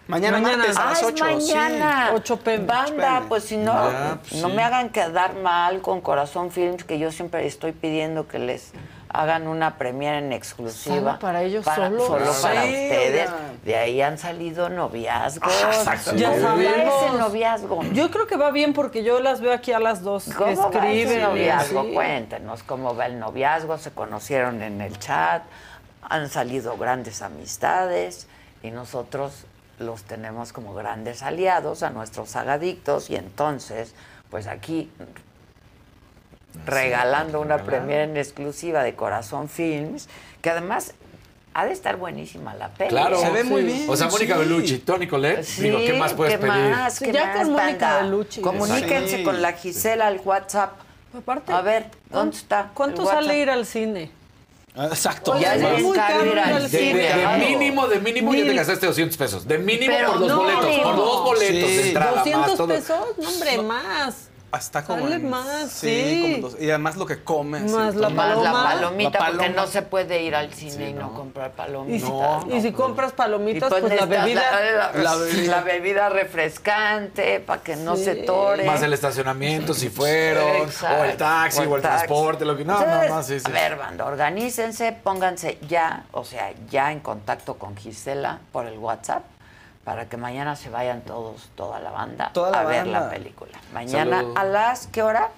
[0.07, 0.57] Mañana, Mañana.
[0.57, 1.25] martes a Ah, las es 8.
[1.25, 2.11] mañana.
[2.13, 2.65] 8 p.m.
[2.67, 3.25] Banda, p.m.
[3.27, 4.55] pues si no, Ya, pues, no sí.
[4.55, 8.71] me hagan quedar mal con Corazón Films, que yo siempre estoy pidiendo que les
[9.21, 10.95] hagan una premiere en exclusiva.
[10.95, 12.05] ¿Solo para ellos Para- solo?
[12.07, 13.29] Solo Sí, para ustedes.
[13.63, 15.51] De ahí han salido noviazgos.
[15.63, 16.15] exacto.
[16.15, 17.03] Ya ¿Cómo va sabemos.
[17.03, 17.83] ese noviazgo?
[17.93, 20.25] Yo creo que va bien porque yo las veo aquí a las dos.
[20.37, 21.19] ¿Cómo va ese escriben.
[21.19, 21.93] y noviazgo?
[21.93, 23.77] Cuéntenos cómo va el noviazgo.
[23.77, 25.43] Se conocieron en el chat,
[26.01, 28.27] han salido grandes amistades
[28.61, 29.45] y nosotros
[29.79, 33.93] los tenemos como grandes aliados a nuestros sagadictos y entonces,
[34.29, 34.89] pues aquí
[36.65, 40.07] regalando una premiere en exclusiva de Corazón Films,
[40.41, 40.93] que además
[41.57, 42.89] Ha de estar buenísima la peli.
[42.89, 43.15] Claro.
[43.15, 43.21] ¿eh?
[43.21, 43.85] Se ve muy bien.
[43.89, 44.39] O sea, Mónica sí.
[44.41, 45.43] Bellucci, Tony Colette.
[45.45, 46.69] Sí, digo, ¿qué más puedes ¿qué pedir?
[46.69, 47.97] Más, Sí, ¿Qué ya más, con Mónica?
[48.01, 48.41] Bellucci.
[48.41, 49.23] Comuníquense Sí.
[49.23, 50.73] con la Gisela al WhatsApp.
[51.17, 52.71] Aparte, A ver, ¿dónde está?
[52.73, 54.11] ¿cuánto sale ir al cine?
[54.75, 55.39] Ah, Exacto.
[55.39, 56.93] Ya es muy caro ir al De, cine.
[57.03, 57.45] de claro.
[57.47, 58.55] mínimo, de mínimo ya te Mil.
[58.57, 59.47] gastaste 200 pesos.
[59.47, 60.79] De mínimo Pero por los no, boletos.
[60.83, 61.87] Por dos boletos de Sí.
[61.87, 62.11] entrada.
[62.15, 62.67] más 200 todo.
[62.67, 64.27] pesos, no hombre, más.
[64.55, 65.03] Hasta como.
[65.03, 66.37] Sale en- más, sí.
[66.39, 67.69] como dos- y además lo que comes.
[67.71, 68.07] Más la.
[68.09, 68.63] Más la paloma.
[68.63, 69.61] palomita, La porque paloma.
[69.61, 72.07] no se puede ir al cine y no, comprar Y palomitas.
[72.07, 74.41] si, No, y si compras palomitas, pues, la bebida.
[74.51, 75.51] La, la- La bebida.
[75.57, 78.05] la bebida refrescante para que no Sí.
[78.05, 78.63] se tore.
[78.65, 80.55] Más el estacionamiento, si fueron.
[80.67, 81.01] Exacto.
[81.01, 81.97] O el taxi, o el, taxi.
[82.07, 82.63] transporte, lo que.
[82.65, 83.45] No, Entonces, no, no, sí, sí.
[83.47, 88.77] A ver, banda, organícense, pónganse ya, o sea, ya en contacto con Gisela por el
[88.77, 89.23] WhatsApp
[89.85, 93.51] para que mañana se vayan todos, toda la banda, Toda la a ver la película.
[93.73, 94.33] Mañana Salud.
[94.35, 95.29] a las, ¿qué hora?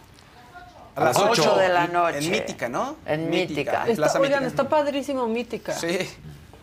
[0.96, 2.18] A las ocho 8 de la noche.
[2.20, 2.96] En Mítica, ¿no?
[3.06, 3.84] En Mítica.
[3.84, 4.48] Está- Plaza oigan, Mítica.
[4.48, 5.74] está padrísimo Mítica.
[5.74, 6.00] Sí.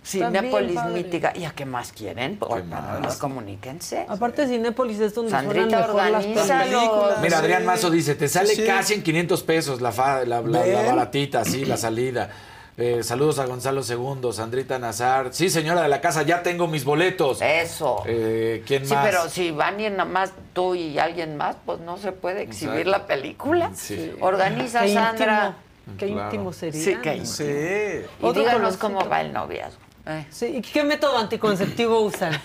[0.04, 0.92] Cinépolis padre.
[0.94, 1.32] Mítica.
[1.36, 2.36] ¿Y a qué más quieren?
[2.38, 3.16] Por más?
[3.16, 4.04] comuníquense.
[4.08, 7.18] Aparte, Cinépolis es donde Sandrita, suenan mejor las películas.
[7.22, 7.66] Mira, Adrián Sí.
[7.66, 8.66] Mazo dice, te sale Sí, sí.
[8.66, 12.30] casi en 500 pesos la, fa- la, la- la baratita, sí, la salida.
[12.76, 15.28] Eh, saludos a Gonzalo Segundo, Sandrita Nazar.
[15.32, 17.40] Sí, señora de la casa, ya tengo mis boletos.
[17.40, 18.02] Eso.
[18.04, 19.06] Eh, ¿Quién Sí, más?
[19.06, 22.78] pero si van y nada más tú y alguien más, pues no se puede exhibir
[22.80, 22.90] Exacto.
[22.90, 23.70] la película.
[23.74, 24.12] Sí.
[24.20, 25.56] Organiza, Qué Sandra.
[25.86, 26.24] íntimo, qué Claro.
[26.24, 26.82] íntimo sería.
[26.84, 27.26] Sí, qué íntimo.
[27.32, 28.26] Sí.
[28.26, 29.78] Y díganos cómo va el noviazgo.
[30.06, 30.26] Eh.
[30.30, 32.32] Sí, ¿y qué método anticonceptivo usan?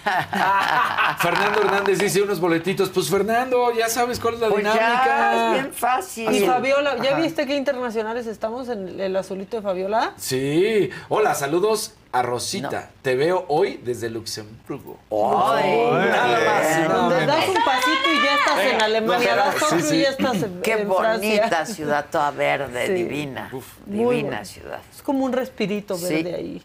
[1.19, 2.89] Fernando Hernández dice unos boletitos.
[2.89, 5.45] Pues Fernando, ya sabes cuál es la Pues ya, dinámica.
[5.45, 6.31] es bien fácil.
[6.33, 7.19] Y Fabiola, ¿ya Ajá.
[7.21, 10.13] viste qué internacionales estamos en el azulito de Fabiola?
[10.15, 10.89] Sí.
[11.09, 12.89] Hola, saludos a Rosita.
[13.01, 14.97] Te veo hoy desde Luxemburgo.
[15.11, 19.95] Ay, Nada más Donde das un pasito y ya estás en Alemania, das otro sí.
[19.97, 21.65] y ya estás en, Qué en bonita Francia.
[21.75, 22.93] ciudad, toda verde, Sí.
[22.93, 23.51] divina.
[23.85, 24.79] Divina ciudad.
[24.95, 26.15] Es como un respirito Sí.
[26.15, 26.61] verde ahí.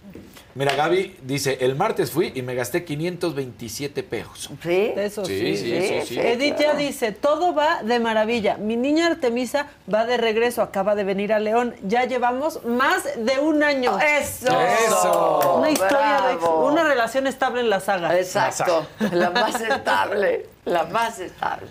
[0.56, 4.50] Mira, Gaby dice, el martes fui y me gasté 527 pesos.
[4.62, 4.92] ¿Sí?
[4.96, 5.36] Eso sí.
[5.36, 6.20] Sí, sí, eso sí.
[6.20, 8.56] Edith ya dice, todo va de maravilla.
[8.56, 11.74] Mi niña Artemisa va de regreso, acaba de venir a León.
[11.82, 13.98] Ya llevamos más de un año.
[13.98, 14.46] Eso.
[14.86, 15.33] Eso.
[15.58, 18.16] Una historia de una relación estable en la saga.
[18.18, 18.86] Exacto.
[19.12, 20.48] La más estable.
[20.64, 21.70] La más estable.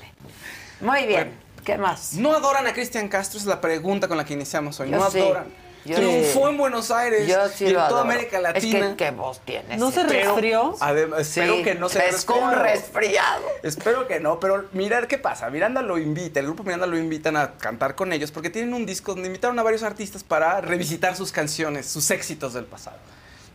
[0.82, 1.38] Muy bien.
[1.64, 2.14] ¿Qué más?
[2.14, 3.40] ¿No adoran a Cristian Castro?
[3.40, 4.90] Es la pregunta con la que iniciamos hoy.
[4.92, 5.20] Yo no sí.
[5.20, 5.64] adoran.
[5.86, 6.50] Yo Triunfó sí.
[6.50, 8.02] en Buenos Aires Yo sí y en toda adoro.
[8.02, 8.80] América Latina.
[8.80, 9.76] Es que qué voz tiene.
[9.76, 10.76] ¿No se resfrió?
[10.80, 13.44] Además, espero que no se pescó un resfriado.
[13.64, 15.50] Espero que no, pero mira qué pasa.
[15.50, 18.86] Miranda lo invita, el grupo Miranda lo invitan a cantar con ellos porque tienen un
[18.86, 22.98] disco donde invitaron a varios artistas para revisitar sus canciones, sus éxitos del pasado.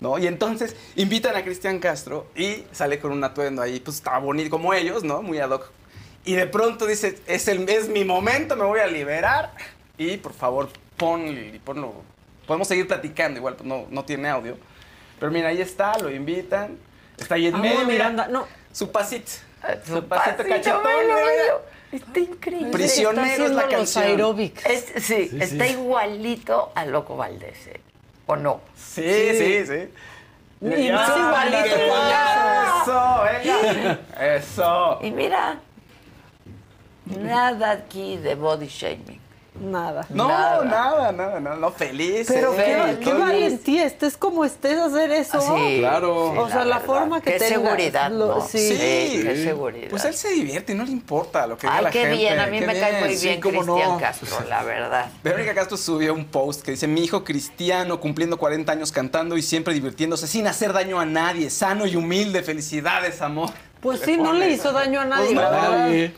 [0.00, 0.16] ¿No?
[0.18, 4.48] Y entonces invitan a Cristian Castro y sale con un atuendo ahí, pues está bonito
[4.50, 5.22] como ellos, ¿no?
[5.22, 5.70] Muy ad hoc.
[6.24, 9.52] Y de pronto dice, es, el, es mi momento, me voy a liberar.
[9.96, 11.94] Y por favor, ponle, ponlo.
[12.46, 14.56] Podemos seguir platicando, igual pues no, no tiene audio.
[15.18, 16.78] Pero mira, ahí está, lo invitan.
[17.18, 17.80] Está ahí en Amo medio.
[17.80, 18.28] a mira, Miranda.
[18.28, 19.32] No, Su pasito.
[19.84, 20.82] Su pasito pasito, cachetón.
[21.90, 22.70] Está increíble.
[22.70, 24.04] Prisionero está es la los canción.
[24.04, 24.64] aeróbics.
[24.66, 25.72] Es- sí, Sí, está sí.
[25.72, 27.66] igualito a Loco Valdés.
[27.66, 27.80] ¿eh?
[28.28, 28.60] ¿O no?
[28.76, 29.88] Sí, sí, sí.
[30.60, 31.76] Y más igualito
[32.84, 34.00] Eso, venga.
[34.36, 34.98] Eso.
[35.00, 35.58] Y mira,
[37.06, 39.18] nada aquí de body shaming.
[39.60, 40.06] Nada.
[40.10, 40.64] No, Nada.
[40.64, 41.56] nada, nada, nada.
[41.56, 42.26] No, feliz.
[42.28, 42.98] Pero qué, Feliz.
[43.04, 45.38] qué valentía, estés como estés hacer eso.
[45.38, 46.30] Ah, Sí, Claro.
[46.32, 48.40] sí, O sea, la forma que Qué tengas, seguridad, lo- ¿no?
[48.46, 48.58] sí.
[48.58, 49.88] Sí, qué seguridad.
[49.90, 52.16] Pues él se divierte y no le importa lo que diga Ay, la qué gente.
[52.16, 53.98] bien, a mí Qué me cae muy bien Cristian no.
[53.98, 55.06] Castro, la verdad.
[55.22, 59.42] Verónica Castro subió un post que dice, mi hijo cristiano cumpliendo 40 años cantando y
[59.42, 63.50] siempre divirtiéndose sin hacer daño a nadie, sano y humilde, felicidades, amor.
[63.80, 65.50] Pues sí, no le hizo daño a nadie, Pues.
[65.50, 66.14] Nadie.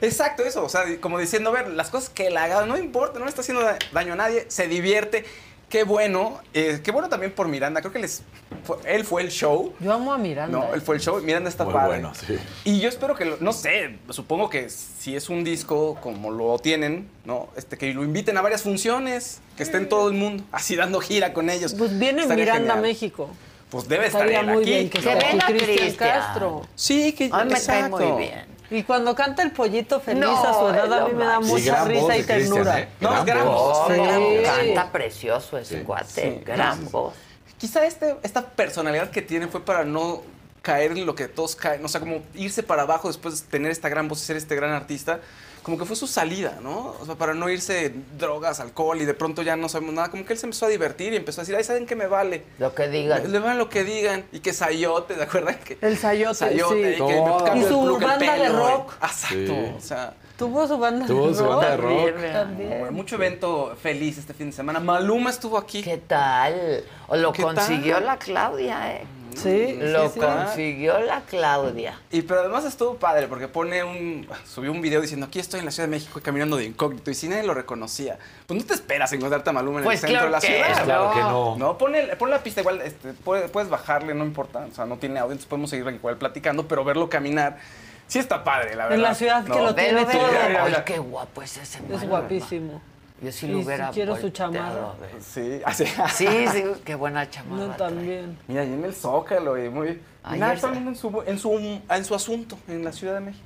[0.00, 3.18] Exacto, eso, o sea, como diciendo, a ver, las cosas que él haga, no importa,
[3.18, 5.24] no le está haciendo da- daño a nadie, se divierte,
[5.68, 8.22] qué bueno, eh, qué bueno también por Miranda, creo que les,
[8.64, 10.56] fue- él fue el show, Yo amo a Miranda.
[10.56, 11.88] no, él fue el show, Miranda está Muy padre.
[11.88, 12.38] bueno, sí.
[12.64, 16.58] Y yo espero que, lo- no sé, supongo que si es un disco como lo
[16.58, 17.48] tienen, ¿no?
[17.56, 21.00] Este, que lo inviten a varias funciones, que esté en todo el mundo, así dando
[21.00, 21.74] gira con ellos.
[21.74, 22.82] Pues viene Estaría Miranda genial.
[22.82, 23.30] México.
[23.70, 24.70] Pues debe estar Estaría él muy aquí.
[24.70, 25.94] bien que esté venga Cristian.
[25.96, 26.62] Castro.
[26.74, 28.57] Sí, que A mí me cae muy bien.
[28.70, 31.84] Y cuando canta el pollito feliz No, a su edad, a mí me da mucha
[31.84, 32.80] risa y ternura.
[32.80, 32.88] ¿eh?
[33.00, 33.88] No, Gran es gran voz.
[33.88, 33.96] voz.
[33.96, 34.42] Sí.
[34.44, 36.06] Canta precioso ese Sí, cuate,
[36.38, 37.14] sí, gran voz.
[37.56, 40.22] Quizá este, esta personalidad que tiene fue para no
[40.62, 43.70] caer en lo que todos caen, o sea, como irse para abajo después de tener
[43.70, 45.20] esta gran voz y ser este gran artista,
[45.68, 46.94] como que fue su salida, ¿no?
[46.98, 50.24] O sea, para no irse drogas, alcohol y de pronto ya no sabemos nada, como
[50.24, 52.44] que él se empezó a divertir y empezó a decir, ay, ¿saben qué me vale?
[52.58, 53.30] Lo que Le, digan.
[53.30, 55.50] le van lo que digan y que Sayote, ¿de acuerdo?
[55.66, 57.02] Que, El sayote, Sayote, sí.
[57.02, 58.92] y que su look, banda de rock.
[59.00, 59.72] y- Exacto, Sí.
[59.76, 60.14] o sea...
[60.38, 62.32] Tuvo su banda Tuvo su banda de rock.
[62.32, 62.94] También.
[62.94, 64.78] Mucho evento feliz este fin de semana.
[64.78, 65.82] Maluma estuvo aquí.
[65.82, 66.84] ¿Qué tal?
[67.08, 68.06] O lo ¿Qué consiguió tal?
[68.06, 69.04] la Claudia, ¿eh?
[69.36, 70.20] Sí, Lo sí, sí.
[70.20, 71.98] consiguió la Claudia.
[72.10, 75.66] Y pero además estuvo padre porque pone un subió un video diciendo aquí estoy en
[75.66, 78.74] la Ciudad de México caminando de incógnito y si nadie lo reconocía, pues no te
[78.74, 80.78] esperas encontrarte a Maluma en Pues el centro de la ciudad.
[80.78, 80.84] no.
[80.84, 81.56] Claro que no.
[81.56, 84.86] No, pon, el- pon la pista igual, este, puedes, puedes bajarle, no importa, o sea,
[84.86, 87.58] no tiene audio, entonces podemos seguir igual platicando, pero verlo caminar
[88.06, 88.96] sí está padre, la verdad.
[88.96, 90.26] En la ciudad que lo tiene todo.
[90.62, 92.06] Ay, qué guapo es ese Es Maluma.
[92.06, 92.80] guapísimo.
[93.20, 94.90] Yo sí lo si hubiera quiero su volteado chamarra.
[94.92, 95.10] a ver.
[95.20, 95.84] Sí, así.
[96.14, 97.66] Sí, sí, qué buena chamarra.
[97.66, 97.88] No, trae.
[97.90, 98.38] también.
[98.46, 100.00] Mira, y en el Zócalo, y muy...
[100.24, 101.52] Nada, hablando en su, en, su,
[101.88, 103.44] en su asunto, en la Ciudad de México.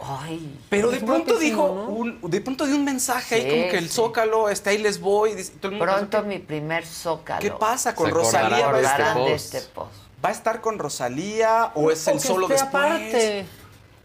[0.00, 0.58] Ay.
[0.70, 1.84] Pero de Es pronto dijo, ¿no?
[1.92, 3.94] un, de pronto dio un mensaje Sí, ahí como que el sí.
[3.96, 5.32] Zócalo, está ahí les voy.
[5.32, 7.40] y dice- todo el mundo Pronto pensó mi primer zócalo.
[7.40, 8.66] ¿Qué pasa con Se Rosalía?
[8.68, 9.54] ¿Va a, de este estar, de post.
[9.54, 9.92] este post.
[10.24, 12.62] va a estar con Rosalía o es el solo después?
[12.62, 13.44] aparte.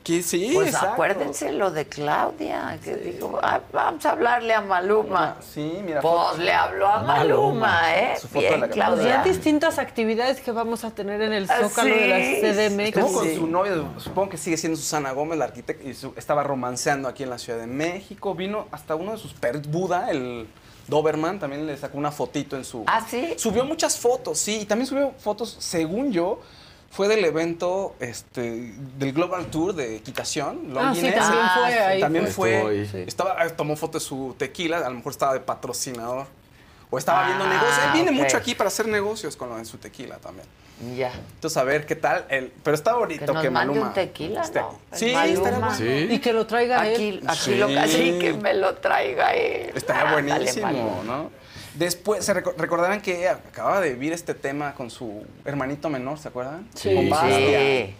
[0.03, 0.93] Que sí, Pues exacto.
[0.93, 5.35] acuérdense lo de Claudia, que dijo, "Ah, vamos a hablarle a Maluma.
[5.53, 6.01] Sí, mira.
[6.01, 8.15] Pues le habló a Maluma, ¿eh?
[8.19, 9.23] Su foto Bien, de la- Pues ya Claudia.
[9.23, 12.97] distintas actividades que vamos a tener en el Ah, Zócalo de la CDMX.
[12.97, 13.35] Estuvo con Sí.
[13.35, 17.23] su novia, supongo que sigue siendo Susana Gómez, la arquitecta, y su- estaba romanceando aquí
[17.23, 18.33] en la Ciudad de México.
[18.33, 20.47] Vino hasta uno de sus perros, Buda, el
[20.87, 22.83] Doberman, también le sacó una fotito en su...
[22.87, 23.35] ¿Ah, sí?
[23.37, 26.39] Subió muchas fotos, sí, y también subió fotos, según yo,
[26.91, 30.73] fue del evento este, del Global Tour de equitación.
[30.77, 31.77] Ah, sí, también Ah, fue sí.
[31.77, 31.99] ahí.
[32.01, 32.87] También fue, ahí.
[32.87, 33.03] sí.
[33.07, 36.25] estaba, ah, tomó foto de su tequila, a lo mejor estaba de patrocinador.
[36.91, 37.79] O estaba viendo Ah, negocios.
[37.85, 40.47] Él viene mucho aquí para hacer negocios con lo de su tequila también.
[40.97, 41.11] Ya.
[41.35, 42.25] Entonces, a ver qué tal.
[42.29, 43.87] El, pero está bonito Que que, nos mande Maluma.
[43.89, 44.59] un tequila, ¿no?
[44.61, 44.75] aquí.
[44.93, 45.25] Sí, Maluma.
[45.33, 45.75] estaría bueno.
[45.75, 46.07] Sí.
[46.09, 46.93] Y que lo traiga él.
[46.95, 47.55] Aquí, aquí Sí.
[47.57, 49.71] lo así que me lo traiga él.
[49.75, 51.03] Estaría buenísimo.
[51.05, 51.29] ¿no?
[51.79, 56.27] Después, se reco- recordarán que acababa de vivir este tema con su hermanito menor, ¿se
[56.27, 56.67] acuerdan?
[56.75, 56.93] Sí.
[56.93, 57.09] Con.
[57.09, 57.95] Bastia,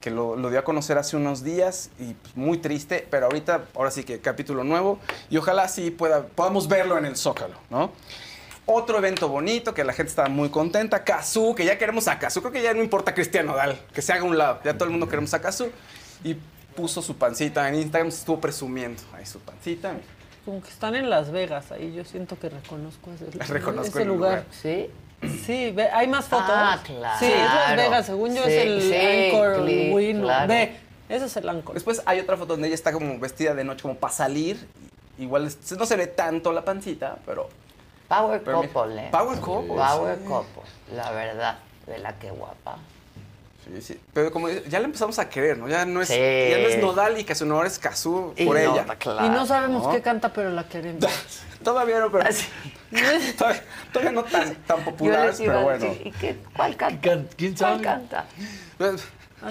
[0.00, 3.64] que lo, lo dio a conocer hace unos días y pues, muy triste, pero ahorita,
[3.74, 4.98] ahora sí que capítulo nuevo
[5.28, 7.92] y ojalá sí pueda, podamos verlo en el Zócalo, ¿no?
[8.64, 12.40] Otro evento bonito, que la gente estaba muy contenta, Kazú, que ya queremos a Kazú,
[12.40, 14.84] creo que ya no importa Cristiano Dal, que se haga a un lado, ya todo
[14.84, 15.68] el mundo queremos a Kazú
[16.24, 16.36] y
[16.76, 20.04] puso su pancita en Instagram, se estuvo presumiendo ahí su pancita, mira.
[20.48, 24.08] Como que están en Las Vegas, ahí yo siento que reconozco ese, Reconozco ese el
[24.08, 24.30] lugar.
[24.30, 24.44] lugar.
[24.50, 24.90] ¿Sí?
[25.44, 26.46] Sí, ve- hay más fotos.
[26.48, 27.18] Ah, claro.
[27.18, 28.94] Sí, es Las Vegas, según yo Sí, es el sí,
[29.34, 30.22] Anchor cli- Win.
[30.22, 30.48] claro.
[30.48, 30.76] Ve,
[31.10, 31.74] ese es el Anchor.
[31.74, 34.66] Después hay otra foto donde ella está como vestida de noche, como para salir.
[35.18, 37.50] Igual no se ve tanto la pancita, pero.
[38.08, 39.08] Power Pero mira, couple, ¿eh?
[39.12, 40.24] power couple, Power sí.
[40.24, 40.62] couple,
[40.96, 41.58] la verdad.
[41.86, 42.78] Vela qué guapa.
[43.74, 44.00] Sí, sí.
[44.14, 45.68] Pero como ya la empezamos a querer, ¿no?
[45.68, 46.14] Ya no es, Sí.
[46.14, 48.84] ya no es Nodal y que su honor es Kazú Y por no, ella.
[48.98, 49.26] claro.
[49.26, 49.90] y no sabemos ¿no?
[49.92, 51.04] qué canta, pero la queremos.
[51.62, 52.24] Todavía no, pero.
[53.38, 53.62] todavía,
[53.92, 55.94] todavía no tan, tan Yo popular, les iba pero a bueno.
[56.04, 57.00] ¿y qué, cuál canta?
[57.36, 57.82] ¿Quién ¿Cuál sabe?
[57.82, 58.24] canta?
[58.78, 59.06] Pues,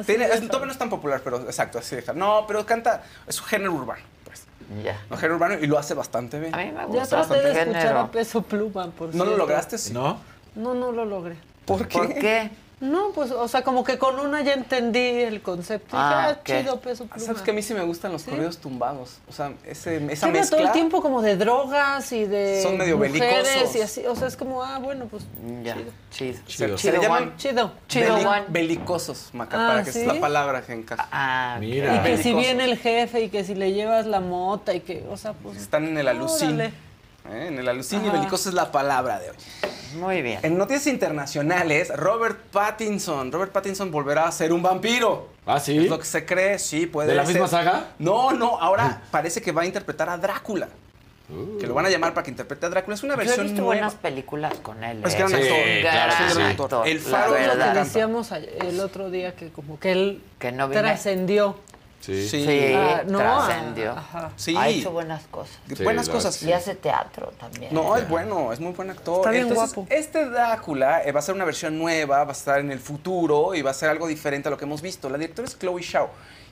[0.06, 2.14] tiene- es- todavía no es tan popular, pero exacto, así deja.
[2.14, 4.46] No, pero canta, es un género urbano, pues.
[4.84, 5.00] Ya.
[5.12, 6.56] Un género urbano y lo hace bastante bien.
[6.56, 8.00] A mí me Ya gusta traté de bastante escuchar género.
[8.00, 9.78] a Peso Pluma, por ¿No lo lograste?
[9.78, 9.94] Sí.
[9.94, 10.20] ¿No?
[10.56, 11.36] No, no lo logré.
[11.66, 11.98] ¿Por qué?
[11.98, 12.50] ¿Por qué?
[12.80, 15.98] No, pues, o sea, como que con una ya entendí el concepto.
[15.98, 16.44] Ah, ah, ok.
[16.46, 17.26] chido, Peso Pluma.
[17.26, 18.30] ¿Sabes que a mí sí me gustan los ¿Sí?
[18.30, 19.18] corridos tumbados?
[19.28, 20.58] O sea, ese, esa Habla mezcla.
[20.60, 23.76] todo el tiempo como de drogas y de Son medio mujeres belicosos.
[23.76, 24.06] y así.
[24.06, 25.24] O sea, es como, ah, bueno, pues
[25.64, 25.92] Ya, chido.
[26.12, 26.38] chido.
[26.38, 26.78] Se, Chido.
[26.78, 27.72] se le llaman Chido.
[27.88, 28.44] Chido, beli- Juan.
[28.50, 30.02] belicosos, Maca, Ah, para que ¿sí?
[30.02, 31.08] es la palabra que encaja.
[31.12, 31.62] Ah, ok.
[31.62, 31.96] Mira.
[31.96, 35.04] Y que si viene el jefe y que si le llevas la mota y que,
[35.10, 35.58] o sea, pues...
[35.58, 36.50] Están en el alucín.
[36.54, 36.74] órale.
[37.32, 37.48] ¿Eh?
[37.48, 38.12] En el Ajá.
[38.12, 39.36] belicoso es la palabra de hoy.
[40.00, 40.40] Muy bien.
[40.44, 43.32] En noticias internacionales, Robert Pattinson.
[43.32, 45.30] Robert Pattinson volverá a ser un vampiro.
[45.46, 45.78] ¿Ah, sí?
[45.78, 47.34] Es lo que se cree, sí, puede ¿De la ser.
[47.36, 47.88] misma saga?
[48.00, 50.68] No, no, ahora parece que va a interpretar a Drácula.
[51.60, 52.96] Que lo van a llamar para que interprete a Drácula.
[52.96, 53.66] Es una Yo he gran visto nueva.
[53.74, 55.02] buenas películas con él.
[55.06, 55.18] Es ¿eh?
[55.18, 55.58] gran Sí, actor.
[55.82, 56.42] claro gran que sí.
[56.62, 59.92] actor, El la faro es lo que que decíamos el otro día que como que
[59.92, 61.58] él Que no trascendió.
[62.00, 62.28] Sí.
[62.30, 62.46] Sí.
[62.46, 63.96] Sí, Ah, no, trascendió.
[64.36, 64.56] Sí.
[64.56, 65.58] Ha hecho buenas cosas.
[65.76, 66.42] Sí, buenas cosas.
[66.44, 67.74] Y hace teatro también.
[67.74, 69.18] No, es bueno, es muy buen actor.
[69.18, 69.94] Está bien Entonces, guapo.
[69.94, 73.56] Este Drácula eh, va a ser una versión nueva, va a estar en el futuro
[73.56, 75.10] y va a ser algo diferente a lo que hemos visto.
[75.10, 76.10] La directora es Chloe Zhao.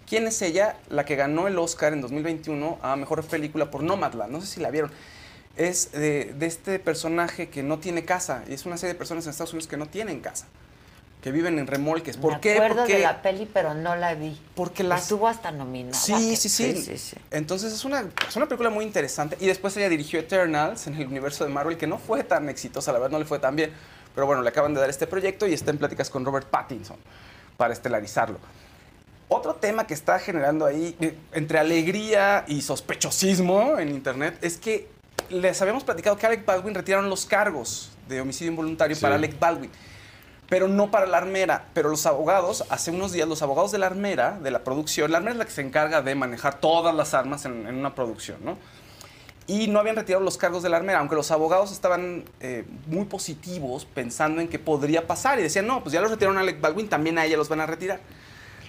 [0.08, 0.76] ¿Quién es ella?
[0.90, 4.32] La que ganó el Oscar en 2021 a Mejor Película por Nomadland.
[4.32, 4.92] No sé si la vieron.
[5.56, 8.44] Es de, de este personaje que no tiene casa.
[8.48, 10.48] Y es una serie de personas en Estados Unidos que no tienen casa.
[11.26, 12.18] Que viven en remolques.
[12.18, 12.54] ¿Por Me qué?
[12.54, 14.40] acuerdo Porque de la peli, pero no la vi.
[14.54, 15.96] Porque las- Estuvo hasta nominada.
[15.98, 17.18] Sí, sí, sí, Sí, sí, sí.
[17.32, 19.36] Entonces es una, es una película muy interesante.
[19.40, 22.92] Y después ella dirigió Eternals en el universo de Marvel, que no fue tan exitosa,
[22.92, 23.72] la verdad no le fue tan bien.
[24.14, 26.98] Pero bueno, le acaban de dar este proyecto y está en pláticas con Robert Pattinson
[27.58, 28.38] para estelarizarlo.
[29.28, 34.90] Otro tema que está generando ahí eh, entre alegría y sospechosismo en internet es que
[35.30, 39.02] les habíamos platicado que Alec Baldwin retiraron los cargos de homicidio involuntario Sí.
[39.02, 39.72] para Alec Baldwin.
[40.50, 41.66] Pero no para la armera.
[41.74, 45.18] Pero los abogados, hace unos días, los abogados de la armera, de la producción, la
[45.18, 48.38] armera es la que se encarga de manejar todas las armas en, en una producción,
[48.44, 48.58] ¿no?
[49.48, 53.06] Y no habían retirado los cargos de la armera, aunque los abogados estaban eh, muy
[53.06, 56.60] positivos pensando en que podría pasar y decían, no, pues ya los retiraron a Alec
[56.60, 58.00] Baldwin, también a ella los van a retirar.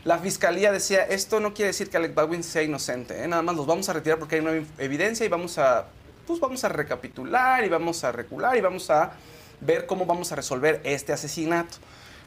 [0.05, 3.27] La fiscalía decía, esto no quiere decir que Alec Baldwin sea inocente, ¿eh?
[3.27, 5.86] nada más los vamos a retirar porque hay nueva evidencia y vamos a,
[6.27, 9.12] pues vamos a recapitular y vamos a recular y vamos a
[9.61, 11.77] ver cómo vamos a resolver este asesinato.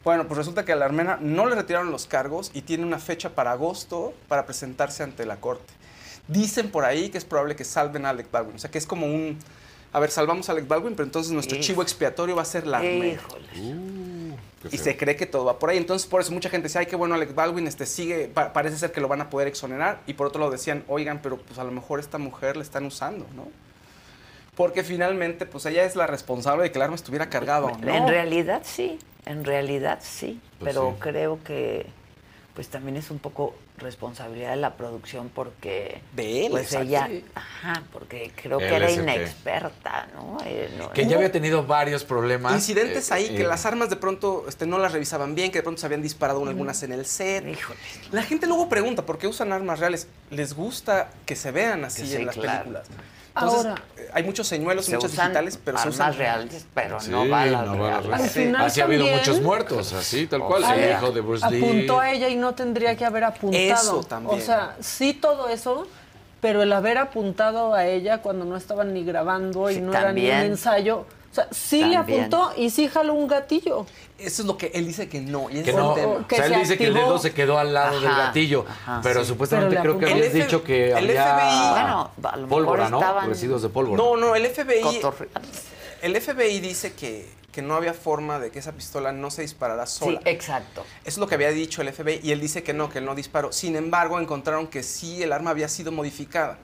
[0.04, 2.98] Bueno, pues resulta que a la armera no le retiraron los cargos y tiene una
[2.98, 5.72] fecha para agosto para presentarse ante la corte.
[6.28, 8.56] Dicen por ahí que es probable que salven a Alec Baldwin.
[8.56, 9.38] O sea, que es como un...
[9.92, 11.66] A ver, salvamos a Alec Baldwin, pero entonces nuestro Híjole.
[11.66, 13.20] chivo expiatorio va a ser la armera.
[14.70, 15.76] y se cree que todo va por ahí.
[15.78, 18.78] Entonces, por eso mucha gente dice, ay, qué bueno, Alec Baldwin este, sigue, pa- parece
[18.78, 20.00] ser que lo van a poder exonerar.
[20.06, 22.84] Y por otro lado decían, oigan, pero pues a lo mejor esta mujer la están
[22.86, 23.48] usando, ¿no?
[24.60, 27.94] Porque finalmente, pues ella es la responsable de que el arma estuviera cargada o no.
[27.94, 30.96] En realidad sí, en realidad sí, Pues pero sí.
[31.00, 31.86] creo que
[32.54, 37.24] pues también es un poco responsabilidad de la producción porque de él, pues ella, Sí.
[37.34, 40.36] ajá, porque creo que era inexperta, ¿no?
[40.44, 42.52] Eh, no- Que ya había tenido varios problemas.
[42.52, 45.60] Incidentes eh, ahí, que eh, las armas de pronto este, no las revisaban bien, que
[45.60, 47.46] de pronto se habían disparado algunas en el set.
[48.12, 50.06] La gente luego pregunta, ¿por qué usan armas reales?
[50.30, 52.58] Les gusta que se vean así Que sí, en las claro.
[52.64, 52.88] películas.
[53.40, 57.10] Entonces, Ahora- hay muchos señuelos Se muchos usan digitales, pero armas usan reales, pero Sí,
[57.10, 57.96] no balas no reales.
[57.96, 58.32] Al reales.
[58.32, 60.64] final Así ha habido también- muchos muertos, así, tal cual.
[60.64, 61.62] Ale el hijo de Bruce Lee.
[61.64, 63.62] apuntó a ella y no tendría que haber apuntado.
[63.62, 64.38] Eso también.
[64.38, 65.86] O sea, sí todo eso,
[66.40, 70.12] pero el haber apuntado a ella cuando no estaban ni grabando y Sí, no era
[70.12, 70.40] ni un también.
[70.52, 71.04] ensayo.
[71.30, 73.86] O sea, sí le apuntó y sí jaló un gatillo.
[74.18, 75.48] Eso es lo que él dice que no.
[75.48, 76.12] Y Que no, el tema.
[76.14, 79.20] o sea, él dice que el dedo se quedó al lado del gatillo, ajá, pero
[79.22, 79.28] sí.
[79.28, 81.70] supuestamente Pero creo que habías F- dicho que el había FBI.
[81.70, 82.98] Bueno, a lo mejor pólvora, ¿no?
[82.98, 84.02] estaban- Residuos de pólvora.
[84.02, 85.00] No, no, el FBI.
[86.02, 89.86] El FBI dice que, que no había forma de que esa pistola no se disparara
[89.86, 90.20] sola.
[90.24, 90.82] Sí, exacto.
[91.02, 93.04] Eso es lo que había dicho el FBI y él dice que no, que él
[93.04, 93.52] no disparó.
[93.52, 96.58] Sin embargo, encontraron que sí el arma había sido modificada.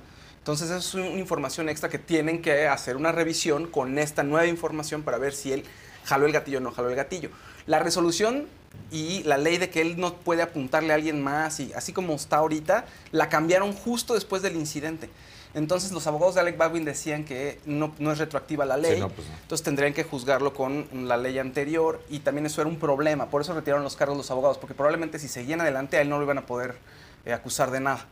[0.46, 5.02] Entonces, es una información extra que tienen que hacer una revisión con esta nueva información
[5.02, 5.64] para ver si él
[6.04, 7.30] jaló el gatillo o no jaló el gatillo.
[7.66, 8.46] La resolución
[8.92, 12.14] y la ley de que él no puede apuntarle a alguien más y así como
[12.14, 15.10] está ahorita, la cambiaron justo después del incidente.
[15.54, 19.00] Entonces los abogados de Alec Baldwin decían que no, no es retroactiva la ley, Sí,
[19.00, 19.34] no, pues no.
[19.42, 23.40] entonces tendrían que juzgarlo con la ley anterior y también eso era un problema, por
[23.42, 26.22] eso retiraron los cargos los abogados, porque probablemente si seguían adelante a él no lo
[26.22, 26.76] iban a poder
[27.24, 28.06] eh, acusar de nada.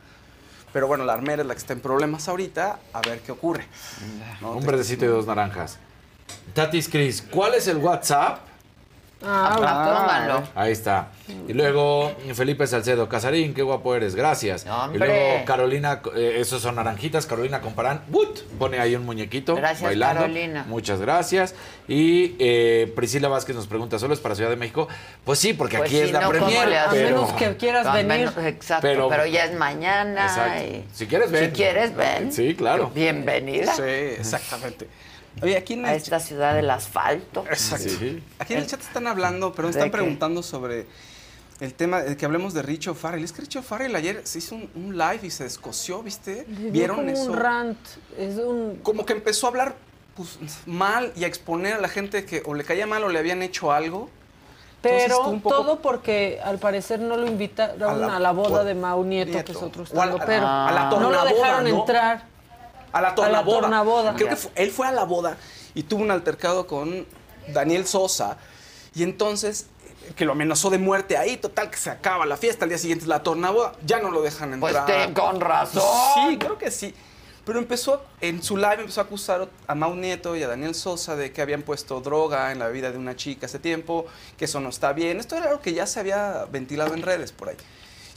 [0.75, 3.65] Pero bueno, la armera es la que está en problemas ahorita, a ver qué ocurre.
[4.41, 4.57] ¿no?
[4.57, 5.77] Un verdecito y dos naranjas.
[6.53, 8.39] Tatis Cris, ¿cuál es el WhatsApp?
[9.27, 9.55] Ah,
[9.97, 10.43] pónganlo.
[10.55, 11.07] Ahí está.
[11.47, 14.65] Y luego Felipe Salcedo, Casarín, qué guapo eres, gracias.
[14.93, 18.39] Y luego Carolina, eh, esos son naranjitas, Carolina Comparán, ¡but!
[18.59, 20.21] pone ahí un muñequito Gracias, bailando.
[20.21, 20.65] Carolina.
[20.67, 21.55] Muchas gracias.
[21.87, 24.87] Y eh, Priscila Vázquez nos pregunta, ¿solo es para Ciudad de México?
[25.23, 26.77] Pues sí, porque Pues aquí es la no, ¿cómo premier.
[26.77, 28.05] A pero- menos que quieras venir.
[28.05, 30.25] menos- exacto, Pero- pero, ya es mañana.
[30.25, 30.63] Exacto.
[30.63, 31.45] y- Si quieres, ven.
[31.45, 32.31] Si quieres, ven.
[32.31, 32.91] Sí, claro.
[32.93, 34.87] Bienvenida Sí, exactamente.
[35.41, 37.43] Oye, aquí en a esta ciudad del asfalto.
[37.47, 37.89] Exacto.
[37.89, 38.23] Sí.
[38.39, 39.97] Aquí en el chat están hablando, pero ¿De están qué?
[39.97, 40.85] preguntando sobre
[41.59, 43.23] el tema de que hablemos de Richo Farrell.
[43.23, 46.45] Es que Richo Farrell ayer se hizo un, un live y se descoció, ¿viste?
[46.47, 47.31] ¿Vieron como eso?
[47.31, 47.77] un rant.
[48.17, 48.79] Es un...
[48.83, 49.75] Como que empezó a hablar
[50.15, 53.19] pues, mal y a exponer a la gente que o le caía mal o le
[53.19, 54.09] habían hecho algo.
[54.81, 59.03] Pero poco- todo porque al parecer no lo invitaron A a la- boda de Mau
[59.03, 59.45] Nieto, Nieto.
[59.45, 61.79] que es otro a estando pero a la No lo dejaron ¿no?
[61.81, 62.34] entrar.
[62.97, 63.61] A la tornaboda.
[63.61, 64.15] tornaboda.
[64.15, 65.37] Creo que fue- él fue a la boda
[65.73, 67.05] y tuvo un altercado con
[67.53, 68.37] Daniel Sosa
[68.95, 69.67] y entonces
[70.07, 72.77] eh, que lo amenazó de muerte ahí, total que se acaba la fiesta, al día
[72.77, 74.85] siguiente es la tornaboda, ya no lo dejan Pues entrar.
[75.05, 75.83] ten con razón.
[76.29, 76.93] Sí, creo que sí.
[77.45, 81.15] Pero empezó, en su live empezó a acusar a Mau Nieto y a Daniel Sosa
[81.15, 84.59] de que habían puesto droga en la vida de una chica hace tiempo, que eso
[84.59, 85.19] no está bien.
[85.19, 87.55] Esto era algo que ya se había ventilado en redes por ahí.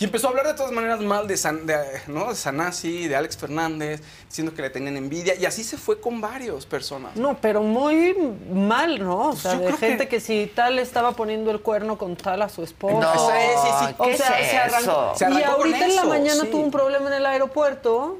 [0.01, 1.77] Y empezó a hablar de todas maneras mal de, San, de,
[2.07, 2.29] ¿no?
[2.29, 5.35] de Sanasi, de Alex Fernández, diciendo que le tenían envidia.
[5.35, 7.17] Y así se fue con varias personas.
[7.17, 8.15] No, pero muy
[8.53, 9.31] mal, ¿no?
[9.31, 10.21] O sea, yo de gente que- que...
[10.21, 13.13] si tal estaba poniendo el cuerno con tal a su esposa.
[13.13, 13.95] No, sí, sí, sí.
[13.99, 14.79] O ¿qué sea, es se arrancó.
[14.79, 15.13] eso?
[15.17, 16.49] Se arrancó y con ahorita en la mañana sí.
[16.49, 18.19] tuvo un problema en el aeropuerto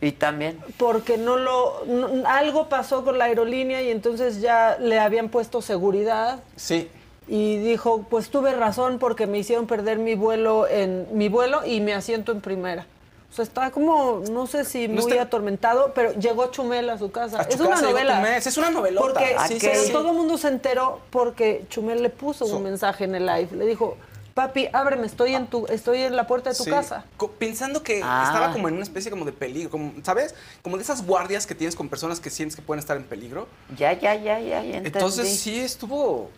[0.00, 0.58] Y también.
[0.78, 5.60] porque no lo no- algo pasó con la aerolínea y entonces ya le habían puesto
[5.60, 6.88] seguridad Sí.
[7.28, 11.80] Y dijo, "Pues tuve razón porque me hicieron perder mi vuelo en mi vuelo y
[11.80, 12.86] mi asiento en primera."
[13.30, 16.96] O sea, está como, no sé si No muy está- atormentado, pero llegó Chumel a
[16.96, 17.40] su casa.
[17.40, 18.36] A es una casa novela.
[18.38, 19.06] Es una novelota.
[19.20, 19.92] Porque Ah, sí, Sí.
[19.92, 23.48] todo el mundo se enteró porque Chumel le puso So- un mensaje en el live.
[23.54, 23.98] Le dijo,
[24.32, 26.70] papi, ábreme, estoy en tu, estoy en la puerta de tu Sí.
[26.70, 27.04] casa.
[27.18, 28.22] Co- Pensando que Ah.
[28.28, 30.34] estaba como en una especie como de peligro, como, ¿sabes?
[30.62, 33.46] Como de esas guardias que tienes con personas que sientes que pueden estar en peligro.
[33.76, 34.78] Ya, ya, ya, ya, ya.
[34.78, 36.30] Entonces sí estuvo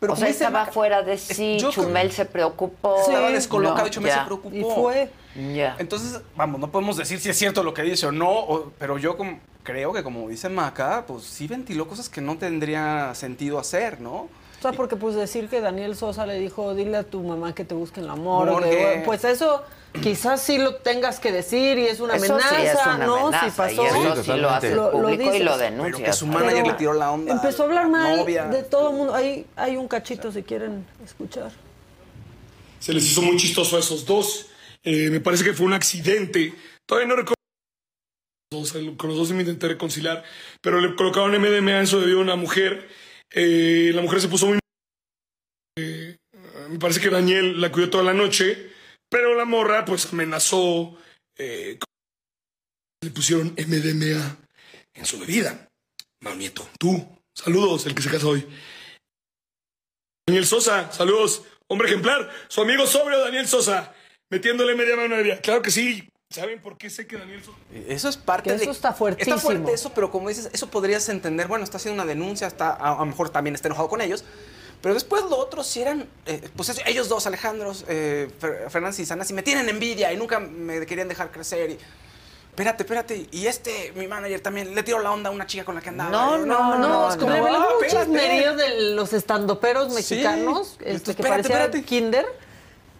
[0.00, 2.96] pero o sea, estaba Maca, fuera de sí, yo creo- Chumel se preocupó.
[3.00, 4.56] Estaba descolocado No, y Chumel se preocupó.
[4.56, 5.10] Y fue.
[5.54, 5.76] Ya.
[5.78, 8.96] Entonces, vamos, no podemos decir si es cierto lo que dice o no, o- pero
[8.98, 13.58] yo como- creo que como dice Maca, pues sí ventiló cosas que no tendría sentido
[13.58, 14.28] hacer, ¿no?
[14.58, 17.64] O sea, porque pues decir que Daniel Sosa le dijo, dile a tu mamá que
[17.64, 18.48] te busque el amor.
[18.50, 19.62] Porque- Pues eso
[20.02, 23.16] quizás sí lo tengas que decir y es una Eso sí amenaza, es una ¿no?
[23.28, 23.82] amenaza, si pasó.
[23.82, 24.32] y eso sí
[24.74, 25.56] lo público y lo.
[25.58, 27.32] Pero que su manager Pero le tiró la onda.
[27.34, 28.44] Empezó a hablar la mal novia.
[28.46, 29.14] de todo el mundo.
[29.14, 31.50] Hay, hay un cachito si quieren escuchar.
[32.80, 34.46] Se les hizo muy chistoso a esos dos.
[34.84, 36.54] Eh, me parece que fue un accidente.
[36.86, 37.34] Todavía no recuerdo.
[38.52, 40.22] los dos, Con los dos me intenté reconciliar,
[40.60, 42.88] pero le colocaron MDMA en su bebida a una mujer.
[43.30, 44.58] Eh, la mujer se puso muy.
[45.78, 46.16] Eh,
[46.68, 48.70] me parece que Daniel la cuidó toda la noche,
[49.08, 50.96] pero la morra pues amenazó.
[51.38, 51.78] eh,
[53.02, 54.36] le pusieron MDMA
[54.94, 55.68] en su bebida.
[56.22, 58.46] Mau Nieto, tú, saludos, el que se casa hoy.
[60.26, 61.44] Daniel Sosa, saludos.
[61.68, 63.94] Hombre ejemplar, su amigo sobrio Daniel Sosa,
[64.30, 65.40] metiéndole media mano a una bebida.
[65.40, 66.08] Claro que sí.
[66.30, 67.56] ¿Saben por qué sé que Daniel Sosa?
[67.88, 68.62] Eso es parte Que de...
[68.62, 69.36] eso está fuertísimo.
[69.36, 72.70] Está fuerte eso, pero como dices, eso podrías entender, bueno, está haciendo una denuncia, está,
[72.70, 74.24] a, a lo mejor también está enojado con ellos,
[74.82, 78.98] pero después lo otro sí eran, eh, pues eso, ellos dos, Alejandros, eh, Fer- Fernández
[78.98, 81.78] y Sanas, y me tienen envidia y nunca me querían dejar crecer y...
[82.56, 83.26] Espérate, espérate.
[83.32, 85.90] Y este, mi manager también, le tiró la onda a una chica con la que
[85.90, 86.08] andaba.
[86.10, 87.10] No, no, no.
[87.10, 87.86] es como, espérate.
[87.90, 90.72] chismerío de los estandoperos mexicanos, Sí.
[90.78, 91.82] este, Entonces, que espérate, parecía espérate.
[91.84, 92.26] kinder.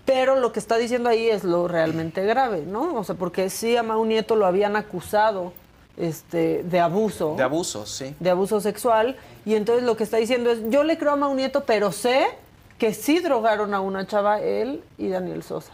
[0.07, 2.95] Pero lo que está diciendo ahí es lo realmente grave, ¿no?
[2.95, 5.53] O sea, porque sí a Mau Nieto lo habían acusado
[5.97, 7.35] este, de abuso.
[7.37, 8.15] De abusos, sí.
[8.21, 9.17] de abuso sexual.
[9.45, 12.27] Y entonces lo que está diciendo es, yo le creo a Mau Nieto, pero sé
[12.79, 15.73] que sí drogaron a una chava él y Daniel Sosa.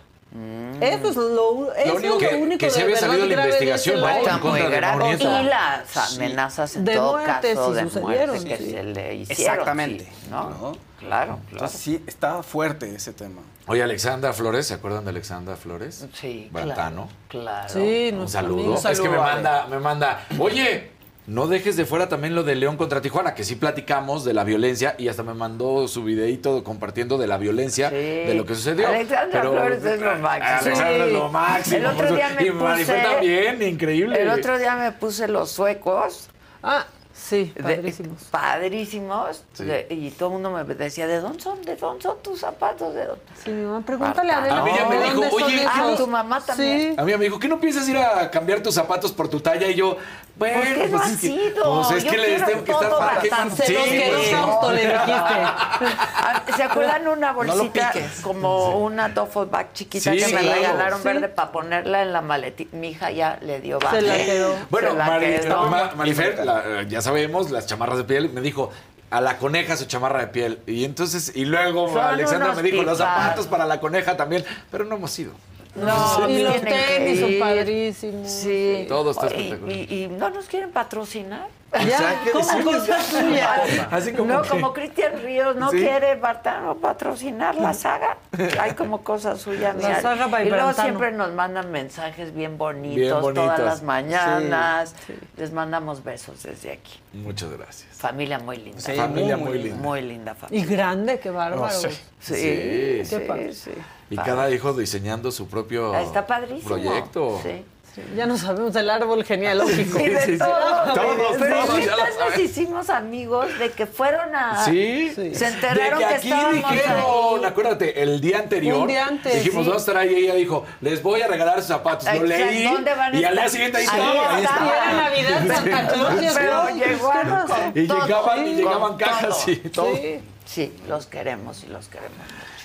[0.80, 3.34] Eso es lo, eso único es que- lo único que sí de había salido la
[3.34, 4.08] investigación, ¿no?
[4.08, 5.16] Está muy grave.
[5.20, 8.70] Y las amenazas en De todo muerte, caso sí de muerte que sí.
[8.70, 9.50] se le hicieron.
[9.54, 10.04] Exactamente.
[10.04, 10.50] sí, ¿no?
[10.50, 10.56] ¿no?
[10.56, 11.40] Claro, claro.
[11.50, 13.42] Entonces sí, estaba fuerte ese tema.
[13.66, 16.06] Oye, Alexandra Flores, ¿se acuerdan de Alexandra Flores?
[16.14, 17.08] Sí, Bantano.
[17.28, 17.68] Claro.
[17.68, 18.54] Sí, Un saludo.
[18.60, 18.74] amigo.
[18.76, 20.91] Es que me Saludo, manda, me manda, oye,
[21.26, 24.42] no dejes de fuera también lo de León contra Tijuana, que sí platicamos de la
[24.44, 28.88] violencia y hasta me mandó su videíto compartiendo de la violencia, de lo que sucedió.
[28.88, 30.58] Alexandra Pero- Flores es lo máximo.
[30.60, 31.76] Alexandra es lo máximo.
[31.76, 34.20] El otro día me y Marifé puse- también, increíble.
[34.20, 36.28] El otro día me puse los suecos.
[36.62, 38.22] Ah, sí, de- padrísimos.
[38.30, 39.44] padrísimos.
[39.52, 39.64] Sí.
[39.64, 41.62] de- y todo el mundo me decía, ¿de dónde son?
[41.62, 42.94] ¿De dónde son tus zapatos?
[42.94, 43.22] ¿De dónde?
[43.44, 44.62] Sí, mi mamá, pregúntale a Bantano.
[44.62, 44.62] Adela.
[44.62, 45.66] A mí ya me ¿de dijo, dónde son oye?
[45.68, 46.94] Ah, tu mamá también.
[46.94, 46.94] Sí.
[46.98, 49.68] A mí me dijo, ¿qué no piensas ir a cambiar tus zapatos por tu talla?
[49.68, 49.96] Y yo,
[50.36, 51.82] bueno, ¿Por qué no pues has es que, ido?
[51.82, 53.62] Pues es Yo que quiero tengo que estar todo para bastante.
[53.66, 55.12] Se los quedó pues, corto, le dijiste.
[55.14, 57.92] Ah, ¿Se acuerdan una No bolsita
[58.22, 60.54] como una duffel bag chiquita Sí, que me claro.
[60.54, 61.08] regalaron Sí.
[61.08, 62.76] verde para ponerla en la maletita?
[62.76, 63.96] Mi hija ya le dio baja.
[63.96, 64.54] Se la quedó.
[64.70, 65.66] Bueno, Se la Mari- quedó.
[65.68, 68.70] Ma- Marifer, la- ya sabemos, las chamarras de piel, me dijo
[69.10, 70.60] a la coneja su chamarra de piel.
[70.66, 74.84] Y entonces, y luego Son Alexandra me dijo los zapatos para la coneja también, pero
[74.86, 75.32] no hemos ido.
[75.74, 78.30] No, y los tenis son padrísimos.
[78.30, 78.84] Sí.
[78.88, 79.76] Todo está Y- espectacular.
[79.76, 81.48] Y, y no nos quieren patrocinar.
[81.72, 83.62] Ya, como cosa suya.
[83.90, 85.78] Así como no, que- como Cristian Ríos no Sí.
[85.78, 88.18] quiere Bartano patrocinar la saga.
[88.60, 89.68] Hay como cosa suya.
[89.72, 90.02] La mira.
[90.02, 90.86] saga y luego Brantano.
[90.86, 93.34] siempre nos mandan mensajes bien bonitos, Bien bonitos.
[93.46, 94.94] todas las mañanas.
[95.38, 97.00] Les mandamos besos desde aquí.
[97.14, 97.88] Muchas gracias.
[97.96, 98.78] Familia muy linda.
[98.80, 99.76] Sí, Familia muy, linda.
[99.82, 100.62] Muy linda familia.
[100.64, 101.62] Y grande, qué bárbaro.
[101.62, 101.90] No sé.
[101.90, 101.98] Sí,
[102.34, 103.04] Sí.
[103.06, 103.54] sí, Qué padre.
[103.54, 103.70] sí.
[104.12, 104.30] Y Padre.
[104.30, 106.68] cada hijo diseñando su propio Está padrísimo.
[106.68, 107.40] proyecto.
[107.42, 107.64] Sí.
[107.94, 109.98] Sí, ya no sabemos el árbol genealógico.
[109.98, 110.38] De sí, sí.
[110.38, 110.94] todo.
[110.94, 111.94] Todos, Pero todos, ya
[112.24, 114.64] nos hicimos amigos de que fueron a.
[114.64, 115.12] Sí.
[115.14, 115.34] Sí.
[115.34, 117.44] Se De enteraron que que, aquí estábamos dijeron, ahí.
[117.44, 118.78] acuérdate, el día anterior.
[118.78, 119.68] Un día antes, Dijimos, sí.
[119.70, 120.14] vamos a estar ahí.
[120.14, 122.06] Y ella dijo, les voy a regalar sus zapatos.
[122.14, 122.64] Lo leí.
[122.64, 124.36] ¿dónde van y al día siguiente ahí estaba.
[124.36, 124.72] Ahí estaba.
[124.74, 127.12] Era Navidad, Santa Claus Pero llegó.
[127.12, 129.52] llegaron Y llegaban, y llegaban cajas todo.
[129.52, 129.96] y todo.
[129.96, 130.20] Sí.
[130.46, 132.16] Sí, los queremos y los queremos.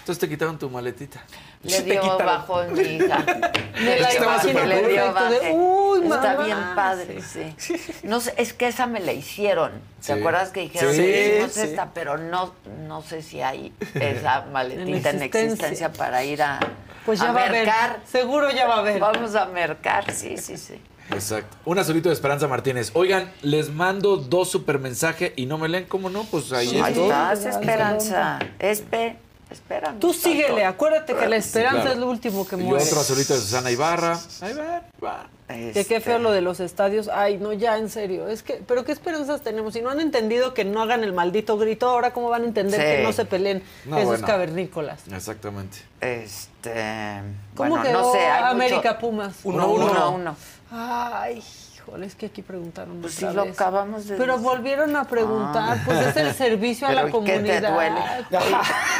[0.07, 1.21] Entonces te quitaron tu maletita.
[1.63, 3.25] Le dio bajón mi hija.
[3.83, 5.51] Me la Estaba imagino le dio baje.
[5.51, 6.43] Uy, Está mamá.
[6.45, 7.93] bien padre, sí.
[8.03, 9.71] No sé, es que esa me la hicieron.
[9.99, 10.11] ¿Te Sí.
[10.13, 11.59] acuerdas que dijeron, Sí, hicimos sí.
[11.59, 11.89] esta?
[11.93, 12.53] Pero no,
[12.87, 15.41] no sé si hay esa maletita en existencia.
[15.43, 16.61] existencia para ir a,
[17.05, 17.65] Pues ya a va a haber.
[17.65, 17.99] mercar.
[18.09, 18.99] Seguro ya va a haber.
[19.01, 20.81] Vamos a mercar, sí, sí, sí.
[21.11, 21.57] Exacto.
[21.65, 22.91] Un azulito de Esperanza Martínez.
[22.93, 26.23] Oigan, les mando dos super mensajes y no me leen, ¿cómo no?
[26.23, 28.39] Pues ahí Ahí estás, Esperanza.
[28.59, 29.17] Espe,
[29.49, 29.99] espérame.
[29.99, 31.91] Tú síguele, acuérdate que la esperanza claro.
[31.93, 32.83] es lo último que Y muere.
[32.83, 34.19] otro azulito de Susana Ibarra.
[34.41, 35.29] Ahí va, va.
[35.47, 37.07] Que qué feo lo de los estadios.
[37.07, 38.27] Ay, no, ya, en serio.
[38.27, 39.73] Es que, pero qué esperanzas tenemos.
[39.73, 42.79] Si no han entendido que no hagan el maldito grito, ahora cómo van a entender
[42.81, 42.85] Sí.
[42.85, 44.27] que no se peleen No, esos bueno.
[44.27, 44.99] cavernícolas.
[45.09, 45.77] Exactamente.
[46.01, 47.21] Este.
[47.55, 48.19] ¿Cómo bueno, quedó no sé.
[48.19, 49.35] hay América mucho- Pumas?
[49.45, 50.35] Uno, uno, uno.
[50.69, 51.41] Ay,
[51.87, 54.45] Híjole, es que aquí preguntaron Pues otra sí, lo acabamos de Pero decir.
[54.49, 55.81] volvieron a preguntar, Ah.
[55.85, 57.61] pues es el servicio a la Pero, ¿y qué comunidad.
[57.61, 57.99] te duele?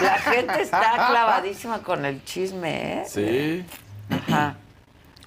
[0.02, 3.06] La gente está clavadísima con el chisme, ¿eh?
[3.08, 3.66] Sí.
[4.10, 4.56] Ajá.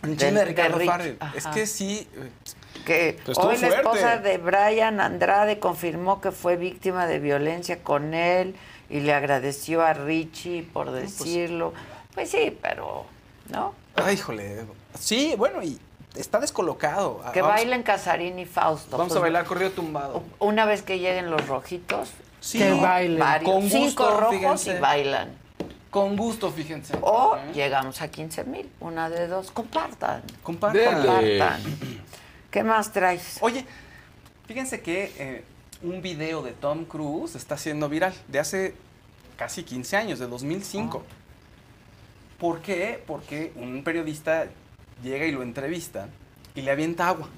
[0.03, 0.89] Un chisme de Ricardo Rich.
[0.91, 1.19] Farrell.
[1.35, 2.09] Es que sí.
[2.87, 8.15] Que Pues hoy la esposa de Brian Andrade confirmó que fue víctima de violencia con
[8.15, 8.57] él
[8.89, 11.74] y le agradeció a Richie por decirlo.
[12.15, 13.05] Pues, sí, pero,
[13.51, 13.74] ¿no?
[13.97, 14.65] Ay, híjole.
[14.99, 15.78] Sí, bueno, y
[16.15, 17.20] está descolocado.
[17.32, 18.97] Que Vamos- bailen Casarín y Fausto.
[18.97, 20.23] Vamos Pues, a bailar corrido tumbado.
[20.39, 22.11] Una vez que lleguen los rojitos,
[22.41, 22.59] Sí.
[22.59, 23.19] que bailen.
[23.19, 24.77] varios, Con cinco rojos fíjense.
[24.77, 25.39] y bailan.
[25.91, 26.97] Con gusto, fíjense.
[27.03, 29.51] O llegamos a 15 mil, una de dos.
[29.51, 30.23] Compartan.
[30.43, 30.95] Compartan.
[31.05, 31.61] Compartan.
[32.51, 33.39] ¿Qué más traes?
[33.41, 33.66] Oye,
[34.47, 35.45] fíjense que eh,
[35.82, 38.74] un video de Tom Cruise está siendo viral de hace
[39.37, 41.03] casi 15 años, de 2005.
[42.39, 43.03] ¿Por qué?
[43.07, 44.47] Porque un periodista
[45.02, 46.09] llega y lo entrevista
[46.55, 47.28] y le avienta agua.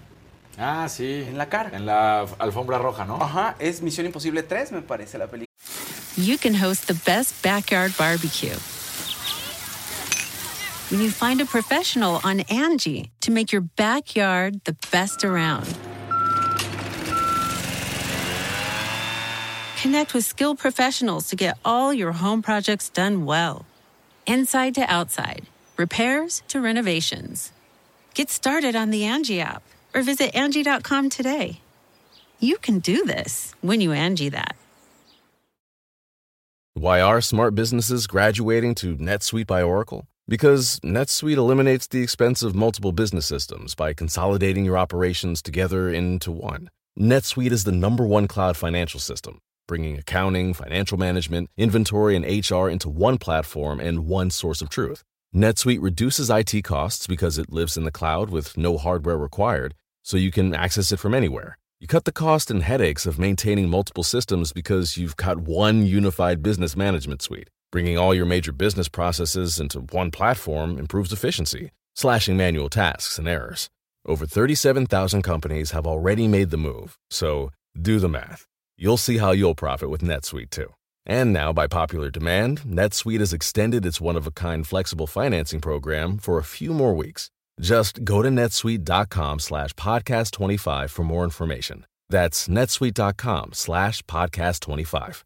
[0.58, 1.24] Ah, sí.
[1.26, 1.70] En la cara.
[1.72, 3.16] En la alfombra roja, ¿no?
[3.16, 5.46] Ajá, es Misión Imposible 3, me parece la película.
[6.16, 8.54] you can host the best backyard barbecue.
[10.90, 15.66] When you find a professional on Angie to make your backyard the best around.
[19.80, 23.64] Connect with skilled professionals to get all your home projects done well.
[24.26, 25.46] Inside to outside,
[25.78, 27.51] repairs to renovations.
[28.14, 29.62] Get started on the Angie app
[29.94, 31.60] or visit Angie.com today.
[32.40, 34.56] You can do this when you Angie that.
[36.74, 40.06] Why are smart businesses graduating to NetSuite by Oracle?
[40.28, 46.30] Because NetSuite eliminates the expense of multiple business systems by consolidating your operations together into
[46.30, 46.68] one.
[46.98, 52.68] NetSuite is the number one cloud financial system, bringing accounting, financial management, inventory, and HR
[52.68, 55.02] into one platform and one source of truth.
[55.34, 60.18] NetSuite reduces IT costs because it lives in the cloud with no hardware required, so
[60.18, 61.56] you can access it from anywhere.
[61.80, 66.42] You cut the cost and headaches of maintaining multiple systems because you've got one unified
[66.42, 67.48] business management suite.
[67.70, 73.26] Bringing all your major business processes into one platform improves efficiency, slashing manual tasks and
[73.26, 73.70] errors.
[74.04, 78.46] Over 37,000 companies have already made the move, so do the math.
[78.76, 80.74] You'll see how you'll profit with NetSuite too.
[81.04, 85.60] And now, by popular demand, NetSuite has extended its one of a kind flexible financing
[85.60, 87.30] program for a few more weeks.
[87.60, 91.86] Just go to netsuite.com slash podcast 25 for more information.
[92.08, 95.24] That's netsuite.com slash podcast 25.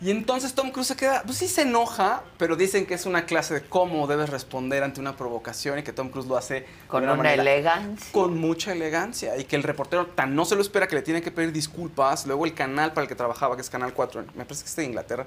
[0.00, 3.26] Y entonces Tom Cruise se queda, pues sí se enoja, pero dicen que es una
[3.26, 7.04] clase de cómo debes responder ante una provocación y que Tom Cruise lo hace Con
[7.04, 8.12] de una, elegancia.
[8.12, 11.20] Con mucha elegancia y que el reportero tan no se lo espera que le tiene
[11.20, 12.26] que pedir disculpas.
[12.26, 14.76] Luego el canal para el que trabajaba, que es Canal 4, me parece que es
[14.76, 15.26] de Inglaterra,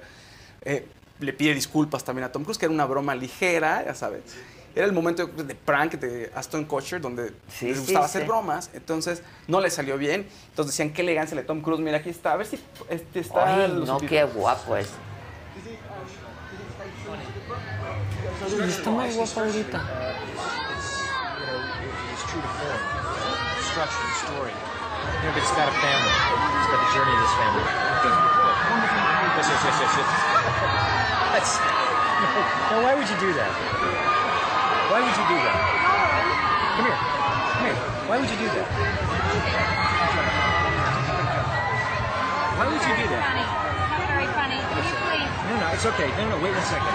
[0.62, 0.88] eh,
[1.20, 4.22] le pide disculpas también a Tom Cruise, que era una broma ligera, ya sabes.
[4.74, 8.18] Era el momento de prank de Aston Kutcher donde Sí, les gustaba sí.
[8.18, 10.28] hacer bromas, entonces no le salió bien.
[10.50, 12.58] Entonces decían, qué elegancia de Tom Cruise, mira aquí está, a ver si
[12.90, 13.56] este está...
[13.56, 14.02] Ay, no, subtítulos".
[14.10, 14.88] qué guapo es.
[18.68, 19.82] Está muy guapo ahorita.
[22.12, 22.80] It's true to form.
[23.72, 24.52] Structure, the story.
[24.52, 26.12] You know, but it's about a family.
[26.12, 27.66] It's about the journey of this family.
[29.36, 30.10] Yes, yes, yes, yes, yes.
[31.32, 33.52] That's, no, no, why would you do that?
[34.92, 35.56] Why would you do that?
[36.76, 37.00] Come here.
[37.00, 37.80] Come here.
[38.12, 38.68] Why would you do that?
[42.60, 43.24] Why would you do that?
[43.24, 44.60] Very funny.
[44.60, 45.32] Can you please?
[45.48, 46.12] No, no, it's okay.
[46.20, 46.92] No, no, wait one second.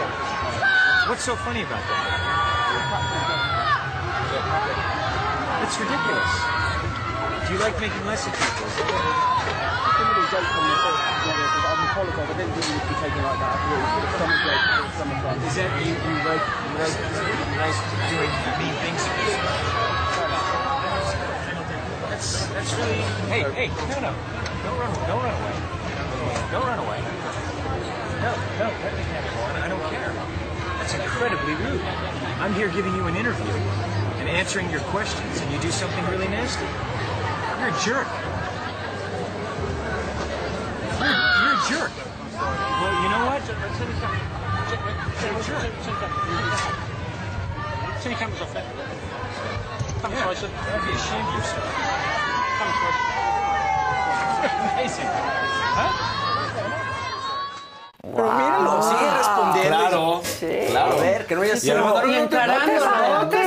[1.09, 2.05] What's so funny about that?
[5.65, 6.33] It's ridiculous.
[7.49, 8.69] Do you like making less of people?
[15.49, 17.73] Is that you, you like you like you like
[18.13, 18.29] doing
[18.61, 19.01] mean things.
[19.01, 19.09] To?
[22.13, 23.01] That's that's really
[23.33, 24.13] hey hey no no
[24.61, 25.57] don't run don't run away.
[26.53, 27.01] Don't run away.
[28.21, 28.31] No
[28.61, 30.13] no have I don't care.
[30.77, 31.81] That's incredibly rude.
[32.45, 33.55] I'm here giving you an interview
[34.21, 36.67] and answering your questions and you do something really nasty.
[37.57, 38.09] You're a jerk.
[41.01, 41.93] You're, you're a jerk.
[42.37, 44.26] Well you know what
[45.17, 45.33] Turn
[48.13, 48.65] your cameras off there.
[50.03, 50.47] Come Yeah, closer.
[50.47, 51.69] I'd be ashamed of yourself.
[52.59, 53.05] Come closer.
[54.77, 55.09] Amazing.
[55.77, 55.93] Huh?
[58.15, 59.77] Pero míralo, sigue respondiendo.
[59.77, 60.67] Claro, Sí.
[60.71, 60.93] claro.
[60.93, 61.75] A ver, que no haya Y sido...
[61.77, 63.46] le mandaron, Y no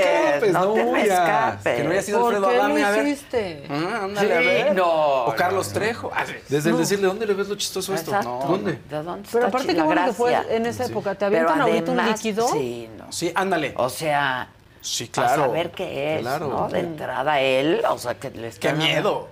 [0.00, 1.76] no no te escapes, no no no te me escapes.
[1.76, 3.06] Que no haya sido ¿Por Alfredo qué Adame, lo a ver.
[3.06, 3.64] hiciste?
[3.70, 4.74] Ah, ándale, a Sí, ver.
[4.74, 6.10] no, O Carlos Trejo.
[6.14, 6.24] Ah.
[6.48, 6.80] Desde el No.
[6.80, 8.10] decirle, ¿dónde le ves lo chistoso a esto?
[8.10, 8.46] Exacto.
[8.48, 8.78] ¿Dónde?
[8.88, 11.14] ¿De dónde Pero aparte qué bueno que fue en esa época.
[11.14, 12.48] ¿Te avientan ahorita un líquido?
[12.48, 13.10] Sí, no.
[13.12, 13.74] Sí, ándale.
[13.76, 14.48] O sea,
[14.80, 15.44] Sí, Para claro.
[15.46, 16.48] saber qué es, Claro.
[16.48, 16.68] ¿no?
[16.68, 19.28] De entrada él, o sea, que le está ¡Qué miedo!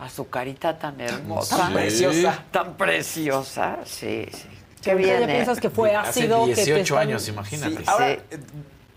[0.00, 1.56] A su carita tan hermosa.
[1.58, 2.42] Tan preciosa.
[2.50, 4.48] Tan preciosa, sí, sí.
[4.82, 5.36] Qué Ahorita bien, ya ¿eh?
[5.36, 7.76] piensas que fue ácido, que te 18 están- años, imagínate.
[7.76, 8.20] Sí, ahora, eh,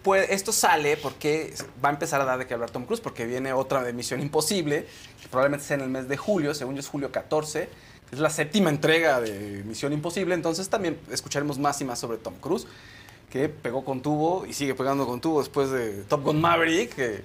[0.10, 1.54] pues, esto sale porque
[1.86, 4.20] va a empezar a dar de qué hablar Tom Cruise, porque viene otra de Misión
[4.22, 4.88] Imposible,
[5.22, 7.70] que probablemente sea en el mes de julio, según yo es julio 14,
[8.10, 12.18] que es la séptima entrega de Misión Imposible, entonces también escucharemos más y más sobre
[12.18, 12.66] Tom Cruise,
[13.30, 17.22] que pegó con tubo y sigue pegando con tubo después de Top Gun Maverick, que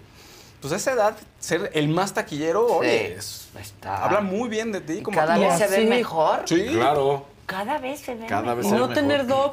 [0.60, 3.48] pues a esa edad, ser el más taquillero, oye, es-
[3.86, 5.00] habla muy bien de ti.
[5.00, 6.42] Como cada vez se ve mejor.
[6.44, 7.26] Sí, claro.
[7.46, 9.52] Cada vez se ve Cada vez Y se no ve tener mejor.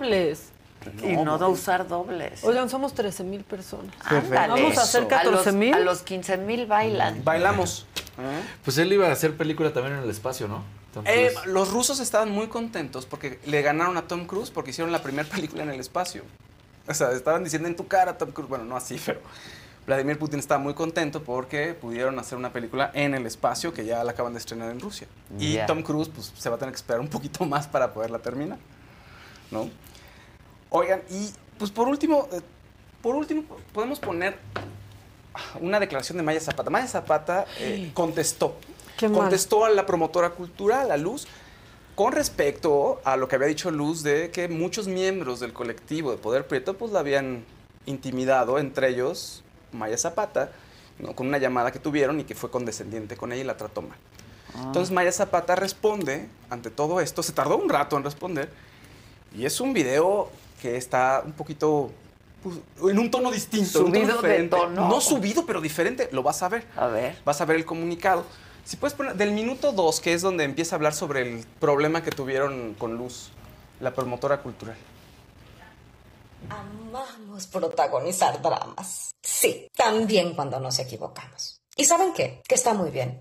[1.04, 2.44] Y no de usar dobles.
[2.44, 3.94] Oigan, somos 13 mil personas.
[4.04, 4.62] Ándale.
[4.62, 5.74] Vamos a hacer A 14 los, mil.
[5.74, 7.24] a los 15 mil bailan.
[7.24, 7.86] Bailamos.
[8.64, 10.64] Pues él iba a hacer película también en el espacio, ¿no?
[11.06, 15.02] Eh, los rusos estaban muy contentos porque le ganaron a Tom Cruise porque hicieron la
[15.02, 16.24] primera película en el espacio.
[16.88, 18.50] O sea, estaban diciendo en tu cara, Tom Cruise.
[18.50, 19.22] Bueno, no así, pero
[19.88, 24.04] Vladimir Putin estaba muy contento porque pudieron hacer una película en el espacio que ya
[24.04, 25.08] la acaban de estrenar en Rusia.
[25.40, 25.58] Y.
[25.66, 28.58] Tom Cruise, pues, se va a tener que esperar un poquito más para poderla terminar.
[29.50, 29.70] ¿No?
[30.72, 31.30] Oigan, y
[31.60, 32.40] pues por último, eh,
[33.02, 33.44] por último,
[33.74, 34.38] podemos poner
[35.60, 36.70] una declaración de Maya Zapata.
[36.70, 38.56] Maya Zapata eh, contestó.
[38.98, 39.20] Qué mal.
[39.20, 41.28] contestó a la promotora cultural, a Luz,
[41.94, 46.18] con respecto a lo que había dicho Luz de que muchos miembros del colectivo de
[46.18, 47.44] Poder Prieto pues la habían
[47.86, 49.44] intimidado, entre ellos
[49.74, 50.54] Maya Zapata,
[51.00, 51.14] ¿no?
[51.16, 53.98] con una llamada que tuvieron y que fue condescendiente con ella y la trató mal.
[54.56, 58.50] Entonces Maya Zapata responde ante todo esto, se tardó un rato en responder,
[59.36, 60.30] y es un video
[60.62, 61.92] que está un poquito
[62.44, 62.58] pues,
[62.90, 63.80] en un tono distinto.
[63.80, 64.56] Subido de diferente.
[64.56, 64.88] tono.
[64.88, 66.68] No subido, pero diferente, lo vas a ver.
[66.76, 67.18] A ver.
[67.26, 68.26] Vas a ver el comunicado.
[68.64, 72.04] Si puedes poner del minuto 2, que es donde empieza a hablar sobre el problema
[72.04, 73.32] que tuvieron con Luz,
[73.80, 74.78] la promotora cultural.
[76.50, 79.12] Amamos protagonizar dramas.
[79.22, 81.62] Sí, también cuando nos equivocamos.
[81.76, 82.42] ¿Y saben qué?
[82.48, 83.20] Que está muy bien.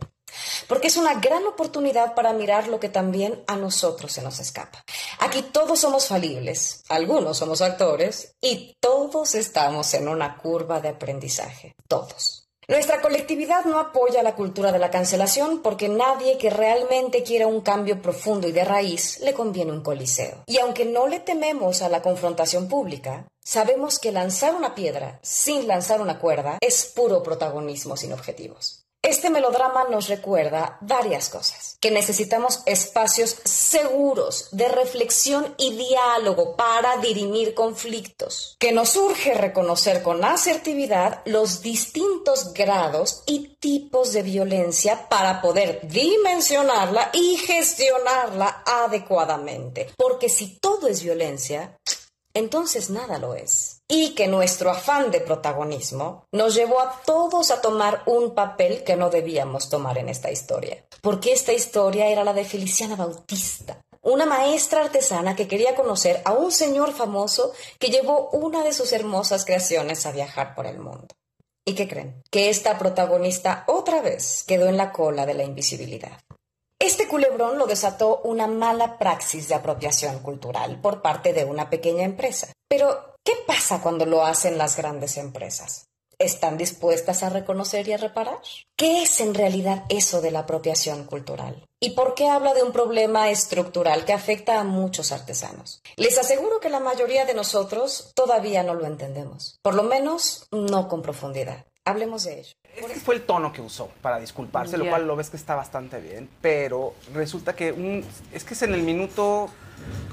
[0.67, 4.85] Porque es una gran oportunidad para mirar lo que también a nosotros se nos escapa.
[5.19, 11.75] Aquí todos somos falibles, algunos somos actores y todos estamos en una curva de aprendizaje.
[11.89, 12.41] Todos.
[12.71, 17.63] Nuestra colectividad no apoya la cultura de la cancelación porque nadie que realmente quiera un
[17.63, 20.45] cambio profundo y de raíz le conviene un coliseo.
[20.47, 25.67] Y aunque no le tememos a la confrontación pública, sabemos que lanzar una piedra sin
[25.67, 28.80] lanzar una cuerda es puro protagonismo sin objetivos.
[29.03, 31.79] Este melodrama nos recuerda varias cosas.
[31.81, 38.57] Que necesitamos espacios seguros de reflexión y diálogo para dirimir conflictos.
[38.59, 45.81] Que nos urge reconocer con asertividad los distintos grados y tipos de violencia para poder
[45.89, 49.91] dimensionarla y gestionarla adecuadamente.
[49.97, 51.79] Porque si todo es violencia,
[52.35, 53.80] entonces nada lo es.
[53.93, 58.95] Y que nuestro afán de protagonismo nos llevó a todos a tomar un papel que
[58.95, 60.85] no debíamos tomar en esta historia.
[61.03, 66.33] Porque esta historia era la de Feliciana Bautista, una maestra artesana que quería conocer a
[66.33, 71.09] un señor famoso que llevó una de sus hermosas creaciones a viajar por el mundo.
[71.65, 72.23] ¿Y qué creen?
[72.31, 76.21] Que esta protagonista otra vez quedó en la cola de la invisibilidad.
[76.79, 82.05] Este culebrón lo desató una mala praxis de apropiación cultural por parte de una pequeña
[82.05, 82.53] empresa.
[82.69, 85.87] Pero, ¿qué pasa cuando lo hacen las grandes empresas?
[86.19, 88.41] ¿Están dispuestas a reconocer y a reparar?
[88.77, 91.67] ¿Qué es en realidad eso de la apropiación cultural?
[91.81, 95.81] ¿Y por qué habla de un problema estructural que afecta a muchos artesanos?
[95.97, 99.59] Les aseguro que la mayoría de nosotros todavía no lo entendemos.
[99.63, 101.65] Por lo menos, no con profundidad.
[101.87, 102.53] Hablemos de ello.
[102.77, 106.01] Este fue el tono que usó para disculparse, lo cual lo ves que está bastante
[106.01, 109.49] bien, pero resulta que un, es que es en el minuto,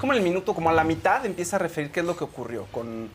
[0.00, 2.24] como en el minuto, como a la mitad empieza a referir qué es lo que
[2.24, 3.10] ocurrió con,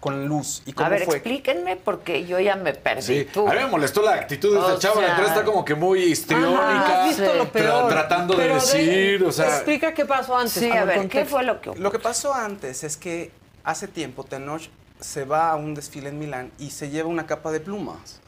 [0.00, 1.16] con Luz y cómo A ver, fue.
[1.16, 3.02] explíquenme porque yo ya me perdí.
[3.02, 3.48] Sí, Tú.
[3.48, 5.00] a mí me molestó la actitud de esta chava.
[5.00, 6.60] la entrada está como que muy histriónica.
[6.84, 7.88] Ajá, has visto lo tra- peor.
[7.90, 9.46] tratando de Pero decir, o sea.
[9.56, 10.52] Explica qué pasó antes.
[10.52, 13.30] Sí, a ver, ¿qué fue lo que Lo que pasó antes es que
[13.64, 14.62] hace tiempo Tenoch
[15.00, 18.20] se va a un desfile en Milán y se lleva una capa de plumas.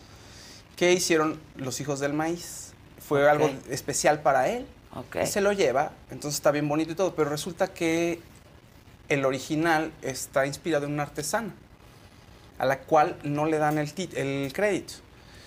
[0.76, 2.72] ¿Qué hicieron los hijos del maíz?
[3.06, 3.30] Fue Ok.
[3.30, 4.66] algo especial para él.
[4.94, 5.16] Ok.
[5.22, 8.20] Y se lo lleva, entonces está bien bonito y todo, pero resulta que
[9.08, 11.52] el original está inspirado en una artesana,
[12.58, 14.94] a la cual no le dan el, el crédito.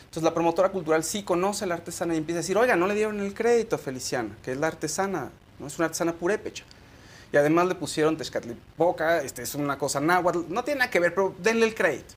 [0.03, 2.87] Entonces la promotora cultural sí conoce a la artesana y empieza a decir, oiga, no
[2.87, 6.63] le dieron el crédito a Feliciana, que es la artesana, no es una artesana purépecha.
[7.31, 11.15] Y además le pusieron Tezcatlipoca, este es una cosa náhuatl, no tiene nada que ver,
[11.15, 12.13] pero denle el crédito.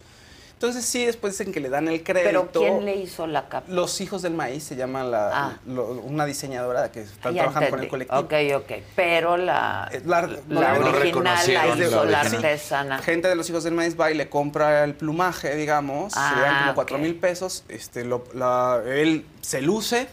[0.57, 2.49] Entonces sí, después dicen que le dan el crédito.
[2.51, 3.71] ¿Pero quién le hizo la capa?
[3.71, 5.59] Los hijos del maíz se llama la, Ah.
[5.67, 8.19] lo- una diseñadora que están Ya trabajando con el colectivo.
[8.21, 8.73] Ok, ok.
[8.97, 12.37] Pero la, La, la no original la hizo la Sí.
[12.37, 12.99] artesana.
[13.01, 16.37] Gente de los hijos del maíz va y le compra el plumaje, digamos, Ah, se
[16.37, 16.75] le dan como ok.
[16.75, 20.09] cuatro mil pesos, este, lo- la- él se luce,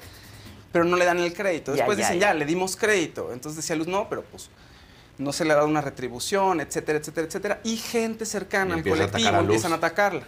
[0.73, 1.71] pero no le dan el crédito.
[1.71, 2.27] Ya, Después ya, dicen, ya.
[2.27, 3.31] ya, le dimos crédito.
[3.31, 4.49] Entonces decía Luz, no, pero pues
[5.17, 7.61] no se le ha dado una retribución, etcétera, etcétera, etcétera.
[7.63, 10.23] Y gente cercana Y al empieza a colectivo a empiezan a atacarla.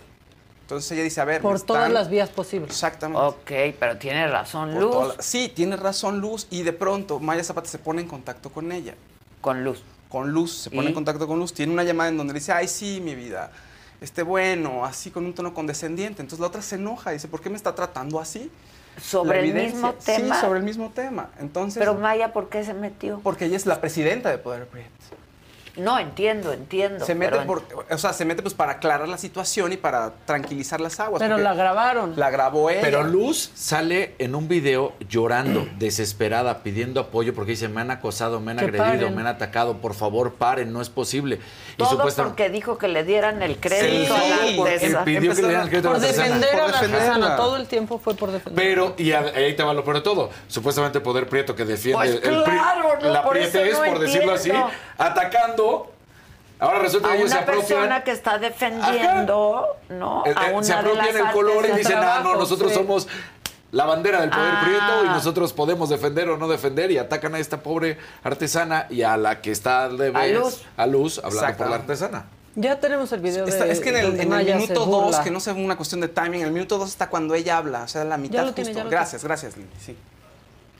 [0.62, 2.70] Entonces ella dice, a ver, Por todas las vías posibles.
[2.72, 3.22] Exactamente.
[3.22, 5.18] Ok, pero tiene razón Por Luz.
[5.18, 6.48] la- Sí, tiene razón Luz.
[6.50, 8.96] Y de pronto Maya Zapata se pone en contacto con ella.
[9.42, 9.84] Con Luz.
[10.10, 10.88] Con Luz, se pone ¿Y?
[10.88, 11.54] en contacto con Luz.
[11.54, 13.52] Tiene una llamada en donde le dice, ay, sí, mi vida.
[14.02, 16.22] Este bueno, así con un tono condescendiente.
[16.22, 18.50] Entonces la otra se enoja y dice, ¿por qué me está tratando así?
[19.02, 20.36] ¿Sobre el mismo tema?
[20.36, 21.30] Sí, sobre el mismo tema.
[21.40, 23.20] Entonces, Pero Maya, ¿por qué se metió?
[23.24, 24.90] porque ella es la presidenta de Poder Prieto.
[25.78, 27.06] No, entiendo, entiendo.
[27.06, 30.12] Se mete pero- por, o sea, se mete pues para aclarar la situación y para
[30.26, 31.22] tranquilizar las aguas.
[31.22, 32.14] Pero la grabaron.
[32.16, 32.82] La grabó ella.
[32.82, 38.40] Pero Luz sale en un video llorando, desesperada, pidiendo apoyo porque dice, me han acosado,
[38.40, 39.16] me han Que agredido, paren.
[39.16, 41.40] me han atacado, por favor paren, no es posible.
[41.74, 45.04] Y Todo supuestamente porque dijo que le dieran el crédito Sí, a la porque artesa.
[45.04, 47.14] pidió que le dieran el crédito a Por la defender a Por la defenderla.
[47.16, 47.36] artesana.
[47.36, 48.64] Todo el tiempo fue por defender.
[48.66, 52.24] Pero, y ahí te va lo peor de todo, supuestamente Poder Prieto que defiende Pues
[52.24, 54.52] el claro, no, la por eso prietez, no por decirlo así.
[54.98, 55.92] Atacando,
[56.60, 57.68] ahora resulta a que ellos se una apropian.
[57.68, 60.24] persona que está defendiendo, ¿no?
[60.26, 62.02] Eh, A eh, una se de apropian las el color y de dicen, ah, no,
[62.22, 62.78] trabajo, nosotros sí.
[62.78, 63.08] somos
[63.72, 64.62] la bandera del poder Ah.
[64.64, 69.02] prieto y nosotros podemos defender o no defender y atacan a esta pobre artesana y
[69.02, 70.62] a la que está al revés, Luz.
[70.78, 71.64] a Luz, hablando Exacto.
[71.64, 72.26] por la artesana.
[72.58, 75.18] Ya tenemos el video Está- de es que en el, en minuto burla.
[75.18, 77.58] 2, que no sea una cuestión de timing, en el minuto 2 está cuando ella
[77.58, 78.78] habla, o sea, la mitad lo tiene, justo.
[78.80, 79.98] ya lo gracias, gracias, Lili, sí.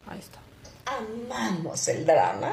[0.08, 0.40] Ahí está.
[0.86, 2.50] amamos el drama?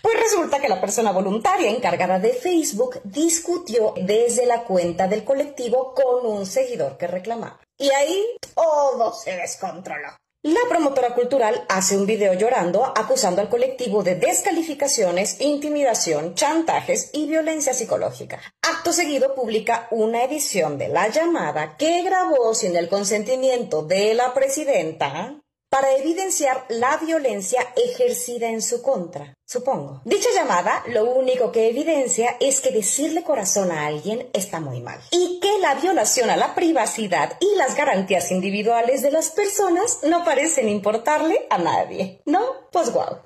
[0.00, 5.94] Pues resulta que la persona voluntaria encargada de Facebook discutió desde la cuenta del colectivo
[5.94, 7.60] con un seguidor que reclamaba.
[7.78, 8.24] Y ahí
[8.54, 10.08] todo se descontroló.
[10.44, 17.28] La promotora cultural hace un video llorando acusando al colectivo de descalificaciones, intimidación, chantajes y
[17.28, 18.40] violencia psicológica.
[18.60, 24.34] Acto seguido publica una edición de la llamada que grabó sin el consentimiento de la
[24.34, 25.41] presidenta
[25.72, 30.02] para evidenciar la violencia ejercida en su contra, supongo.
[30.04, 35.00] Dicha llamada lo único que evidencia es que decirle corazón a alguien está muy mal
[35.10, 40.26] y que la violación a la privacidad y las garantías individuales de las personas no
[40.26, 42.20] parecen importarle a nadie.
[42.26, 42.42] ¿No?
[42.70, 43.22] Pues guau.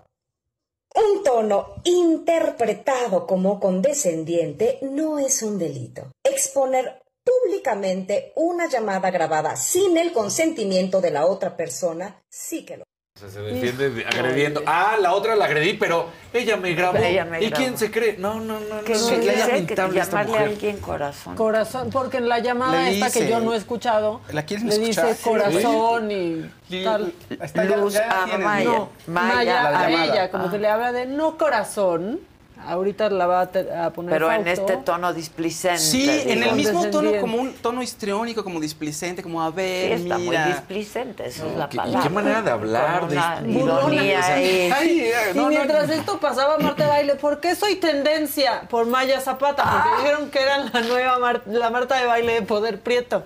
[0.95, 6.13] Un tono interpretado como condescendiente no es un delito.
[6.23, 12.85] Exponer públicamente una llamada grabada sin el consentimiento de la otra persona sí que lo
[13.17, 14.63] O sea, se defiende de- agrediendo.
[14.67, 16.99] Ah, la otra la agredí, pero ella me grabó.
[16.99, 17.57] Ella me ¿Y grabó.
[17.65, 18.17] quién se cree?
[18.19, 19.01] No, no, no, Que no.
[19.01, 21.35] no que lamentable esta llamarle a alguien corazón.
[21.35, 24.67] Corazón, porque en la llamada Le esta que dice- yo no he escuchado, ¿La quieres
[24.67, 25.07] le escuchar?
[25.07, 25.29] dice Sí.
[25.29, 27.13] corazón y tal.
[27.41, 28.65] está ya- Luz ya la a tienes, Maya.
[28.67, 30.05] No, Maya, Maya, la a llamada.
[30.15, 30.51] ella, como Ah.
[30.51, 32.21] que le habla de no corazón.
[32.65, 35.79] Ahorita la va a, a poner Pero en este tono displicente.
[35.79, 39.93] Sí, en el mismo tono, como un tono histriónico, como displicente, como a Sí, ver,
[39.93, 42.03] está muy displicente, esa es la ¿Qué- y palabra.
[42.03, 44.21] qué manera de hablar, de ironía.
[44.35, 48.87] Ay, Y no, no, mientras esto pasaba, Marta de Baile, ¿por qué soy tendencia por
[48.87, 49.63] Maya Zapata?
[49.63, 49.97] Porque Ah.
[50.01, 53.23] dijeron que era la nueva Mar- la Marta de Baile de Poder Prieto.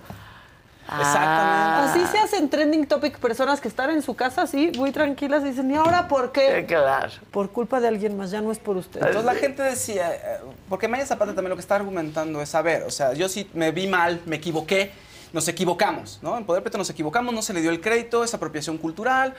[0.89, 5.43] Ah, Así se hacen trending topic personas que están en su casa así, muy tranquilas,
[5.43, 6.65] y dicen, ¿y ahora por qué?
[6.67, 7.13] Claro.
[7.31, 9.01] Por culpa de alguien más, ya no es por usted.
[9.01, 12.63] Entonces la gente decía, eh, porque Maya Zapata también lo que está argumentando es, a
[12.63, 14.91] ver, o sea, yo sí me vi mal, me equivoqué,
[15.33, 16.37] nos equivocamos, ¿no?
[16.37, 19.35] En Poder Prieto nos equivocamos, no se le dio el crédito, es apropiación cultural,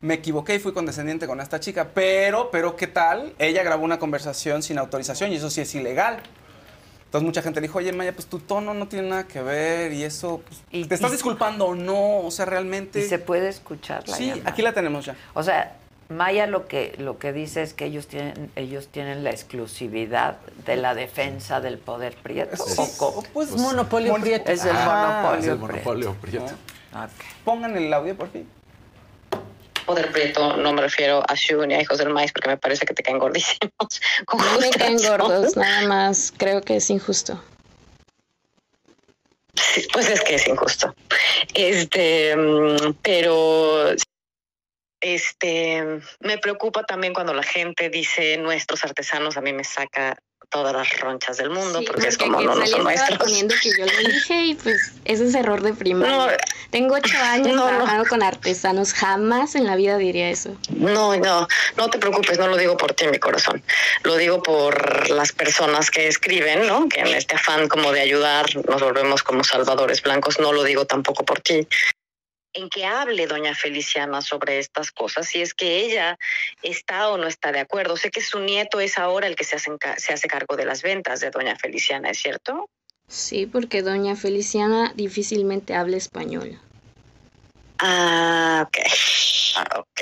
[0.00, 3.32] me equivoqué y fui condescendiente con esta chica, pero, pero, ¿qué tal?
[3.38, 6.20] Ella grabó una conversación sin autorización y eso sí es ilegal.
[7.14, 9.92] Entonces mucha gente le dijo, oye Maya, pues tu tono no tiene nada que ver
[9.92, 12.18] y eso, pues, Y- ¿te estás y- disculpando o no?
[12.18, 12.98] O sea, realmente...
[12.98, 14.50] Y se puede escuchar la Sí, llamada.
[14.50, 15.14] aquí la tenemos ya.
[15.32, 15.76] O sea,
[16.08, 20.74] Maya lo que lo que dice es que ellos tienen ellos tienen la exclusividad de
[20.76, 22.56] la defensa del poder prieto.
[22.56, 23.22] Sí, ¿O cómo?
[23.32, 24.50] Pues monopolio Mon- Prieto.
[24.50, 25.38] Es el Ah, monopolio.
[25.38, 25.72] Es el prieto.
[25.72, 26.52] monopolio prieto.
[27.44, 28.46] Pongan el audio, por fin.
[29.84, 32.86] Poder Prieto, no me refiero a Shu ni a Hijos del Maíz porque me parece
[32.86, 34.00] que te caen gordísimos.
[34.26, 36.32] Con No me caen gordos, nada más.
[36.36, 37.42] Creo que es injusto.
[39.54, 40.94] Sí, Pues es que es injusto.
[41.52, 43.92] Este, mm, pero
[45.00, 50.16] este me preocupa también cuando la gente dice nuestros artesanos, a mí me saca
[50.54, 53.18] todas las ronchas del mundo, Sí, porque es como no, no son maestros.
[53.18, 56.16] poniendo que yo lo dije y pues ese es error de primaria.
[56.16, 56.26] No,
[56.70, 57.66] Tengo ocho años no, no.
[57.66, 60.56] trabajando con artesanos, jamás en la vida diría eso.
[60.70, 63.62] No, no, no te preocupes, no lo digo por ti, mi corazón.
[64.04, 66.88] Lo digo por las personas que escriben, ¿no?
[66.88, 70.38] Que en este afán como de ayudar nos volvemos como salvadores blancos.
[70.38, 71.66] No lo digo tampoco por ti.
[72.56, 76.16] En que hable doña Feliciana sobre estas cosas, si es que ella
[76.62, 77.96] está o no está de acuerdo.
[77.96, 80.64] Sé que su nieto es ahora el que se hace, enca- se hace cargo de
[80.64, 82.70] las ventas de doña Feliciana, ¿es cierto?
[83.08, 86.60] Sí, porque doña Feliciana difícilmente habla español.
[87.80, 88.78] Ah, ok.
[89.56, 90.00] Ah, ok.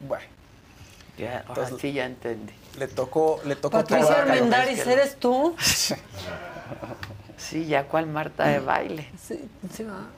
[0.00, 0.24] Bueno.
[1.18, 2.52] Ya, ahora Entonces, sí ya entendí.
[2.78, 4.16] Le tocó, le tocó Patricia todo.
[4.22, 5.54] Armendáriz, ¿eres tú?
[7.36, 9.10] Sí, ya cuál Marta de baile.
[9.18, 9.40] Sí,
[9.74, 10.08] sí, va.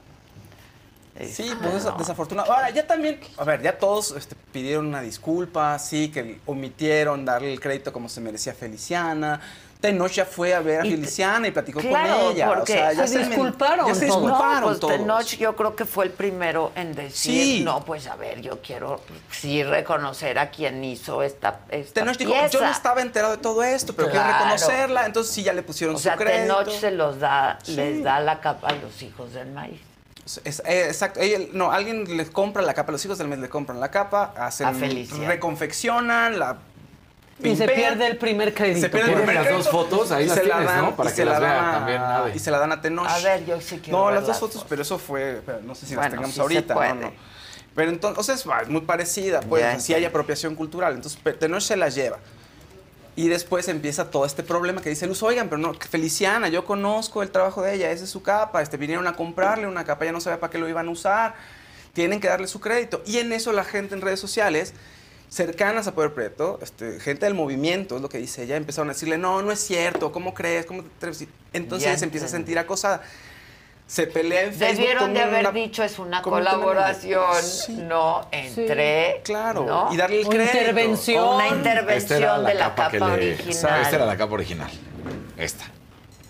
[1.31, 2.53] Sí, pues es desafortunado.
[2.53, 7.53] Ahora, ya también, a ver, ya todos este, pidieron una disculpa, sí, que omitieron darle
[7.53, 9.41] el crédito como se merecía a Feliciana.
[9.83, 12.47] Tenoch ya fue a ver a Y- Feliciana y platicó Claro, con ella.
[12.47, 14.93] porque o sea, ya se men- disculparon Ya se disculparon no, pues todos.
[14.95, 17.13] Tenoch yo creo que fue el primero en decir,
[17.59, 17.65] Sí.
[17.65, 19.01] no, pues a ver, yo quiero
[19.33, 22.49] sí reconocer a quien hizo esta, esta Tenoch dijo, pieza.
[22.49, 25.05] yo no estaba enterado de todo esto, pero quiero reconocerla.
[25.05, 26.59] Entonces sí, ya le pusieron O sea, su crédito.
[26.59, 27.75] Tenoch se los da, Sí.
[27.75, 29.81] les da la capa a los hijos del maíz.
[30.25, 31.21] Es- eh, exacto.
[31.21, 34.33] Ella- no, alguien le compra la capa, los hijos del mes le compran la capa,
[34.37, 34.73] hacen, A
[35.27, 36.59] reconfeccionan, la
[37.43, 38.81] Y se pierde el primer crédito.
[38.83, 40.85] Se pierde el Tienen primer las dos fotos, ahí y las se la tienes, dan-
[40.85, 40.97] ¿no?
[40.97, 42.33] Para que se las la vea dan a- también nadie.
[42.37, 43.09] Y se la dan a Tenoch.
[43.09, 44.67] A ver, yo sí quiero No, ver las dos las fotos, fotos.
[44.69, 46.95] pero eso fue, pero no sé si las tengamos sí ahorita, puede.
[46.95, 47.13] no, no.
[47.75, 50.95] Pero entonces es muy parecida, pues, sí hay apropiación cultural.
[50.95, 52.19] Entonces Tenoch se las lleva.
[53.15, 57.23] Y después empieza todo este problema que dice Luz, oigan, pero no, Feliciana, yo conozco
[57.23, 60.13] el trabajo de ella, esa es su capa, este, vinieron a comprarle una capa, ya
[60.13, 61.35] no sabía para qué lo iban a usar,
[61.93, 63.03] tienen que darle su crédito.
[63.05, 64.73] Y en eso la gente en redes sociales,
[65.29, 68.95] cercanas a Poder Preto, este, gente del movimiento, es lo que dice ella, empezaron a
[68.95, 70.65] decirle, no, no es cierto, ¿cómo crees?
[70.65, 71.27] ¿Cómo te atreves?".
[71.53, 73.03] Entonces Ya empieza a sentir acosada.
[73.93, 77.75] Se pelea en Facebook Debieron con de haber una- dicho es una colaboración, Sí.
[77.75, 79.93] no entre, Claro, ¿no?
[79.93, 80.57] y darle el O crédito.
[80.57, 81.35] intervención.
[81.35, 83.83] una intervención era de la capa, le- original.
[83.83, 84.71] Esta era la capa original.
[85.37, 85.65] Esta.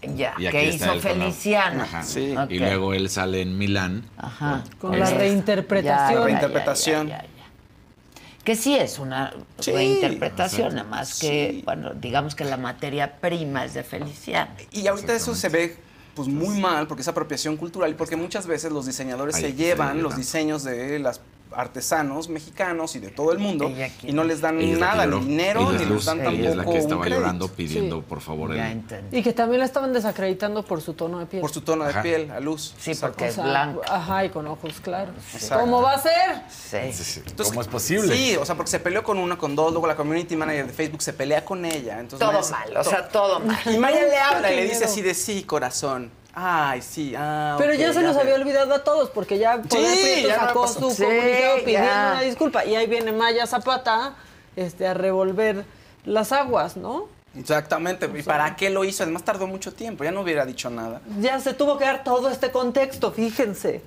[0.02, 1.84] Ya, Y que hizo la- Feliciana.
[1.84, 2.02] Ajá.
[2.02, 2.34] Sí.
[2.48, 4.10] Y luego él sale en Milán.
[4.16, 4.64] Ajá.
[4.80, 6.08] Con la reinterpretación.
[6.08, 7.06] Ya, ya, Reinterpretación.
[7.06, 8.42] ya, ya, ya, ya.
[8.42, 11.62] Que sí es una Sí, reinterpretación, nada más que, Sí.
[11.64, 14.50] bueno, digamos que la materia prima es de Feliciana.
[14.72, 15.76] Y ahorita eso se ve
[16.14, 20.02] pues muy mal porque es apropiación cultural y porque muchas veces los diseñadores se llevan.
[20.02, 21.20] los diseños de las
[21.56, 23.70] artesanos mexicanos y de todo el mundo
[24.02, 26.64] y no les dan nada, ni dinero, ni es les dan Ella tampoco es la
[26.64, 27.20] que un estaba crédito.
[27.20, 28.04] llorando pidiendo, Sí.
[28.08, 28.72] por favor, Ya el...
[28.72, 29.18] entendí.
[29.18, 31.40] Y que también la estaban desacreditando por su tono de piel.
[31.40, 32.02] Por su tono de Ajá.
[32.02, 32.74] piel, a luz.
[32.78, 33.16] Sí, Exacto.
[33.18, 33.80] porque es blanca.
[33.88, 35.14] Ajá, y con ojos claros.
[35.34, 35.64] Exacto.
[35.64, 36.42] ¿Cómo va a ser?
[36.48, 36.92] Sí.
[36.92, 37.20] Sí.
[37.26, 38.14] Entonces, ¿Cómo es posible?
[38.16, 40.72] Sí, o sea, porque se peleó con una, con dos, luego la community manager de
[40.72, 41.98] Facebook se pelea con ella.
[42.00, 43.58] Entonces Todo Maya- mal, o sea, todo mal.
[43.66, 46.10] Y Maya le habla y le dice así de sí, corazón.
[46.34, 48.22] Ay, sí, ah, Pero ya se los ve".
[48.22, 51.88] había olvidado a todos, porque ya Poder Sí, Prieto ya sacó su Sí, comunicado pidiendo
[51.88, 52.10] ya.
[52.12, 52.64] una disculpa.
[52.64, 54.14] Y ahí viene Maya Zapata
[54.56, 55.64] este, a revolver
[56.04, 57.06] las aguas, ¿no?
[57.36, 58.10] Exactamente.
[58.14, 59.02] ¿Y para qué lo hizo?
[59.02, 61.00] Además tardó mucho tiempo, ya no hubiera dicho nada.
[61.20, 63.82] Ya se tuvo que dar todo este contexto, fíjense.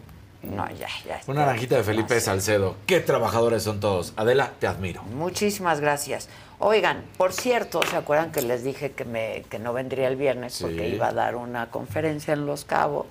[0.49, 1.21] No, ya, ya.
[1.27, 2.75] Una naranjita de Felipe Salcedo.
[2.85, 4.13] Qué trabajadores son todos.
[4.15, 5.03] Adela, te admiro.
[5.03, 6.29] Muchísimas gracias.
[6.59, 10.53] Oigan, por cierto, ¿se acuerdan que les dije que, me, que no vendría el viernes
[10.53, 10.63] Sí.
[10.63, 13.07] porque iba a dar una conferencia en Los Cabos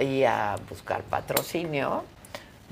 [0.00, 2.04] y a buscar patrocinio?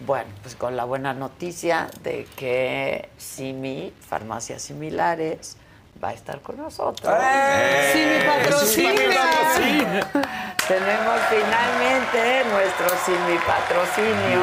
[0.06, 5.56] Bueno, pues con la buena noticia de que Simi, Farmacias Similares,
[6.02, 7.12] va a estar con nosotros.
[7.20, 7.90] ¡Eh!
[7.92, 10.10] Sí, mi patrocina.
[10.68, 14.42] Tenemos finalmente nuestro Simi patrocinio.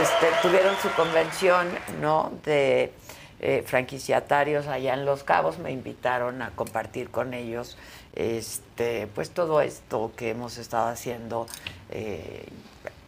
[0.00, 1.66] Este, tuvieron su convención,
[2.00, 2.32] ¿no?
[2.44, 2.92] De
[3.40, 5.58] eh, franquiciatarios allá en Los Cabos.
[5.58, 7.76] Me invitaron a compartir con ellos,
[8.14, 11.46] este, pues todo esto que hemos estado haciendo
[11.90, 12.46] eh,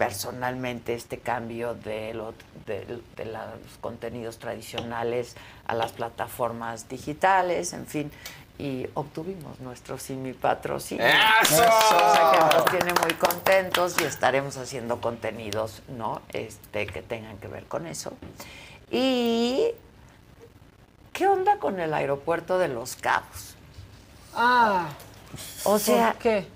[0.01, 2.33] personalmente, este cambio de, lo-
[2.65, 5.37] de- de los contenidos tradicionales
[5.67, 8.11] a las plataformas digitales, en fin.
[8.57, 11.05] Y obtuvimos nuestro Simi patrocinio.
[11.05, 11.55] ¡Eso!
[11.63, 16.23] O sea que nos tiene muy contentos y estaremos haciendo contenidos, ¿no?
[16.33, 18.15] Este, que tengan que ver con eso.
[18.91, 19.67] Y
[21.13, 23.55] ¿qué onda con el aeropuerto de Los Cabos?
[24.35, 24.89] Ah,
[25.65, 26.49] O sea, ¿por qué?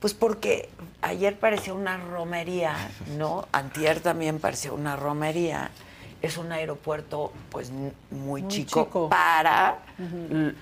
[0.00, 0.68] Pues porque
[1.02, 2.74] ayer parecía una romería,
[3.16, 3.46] ¿no?
[3.52, 5.70] Antier también parecía una romería.
[6.20, 9.08] Es un aeropuerto, pues, n- muy, Muy chico, chico.
[9.08, 9.78] para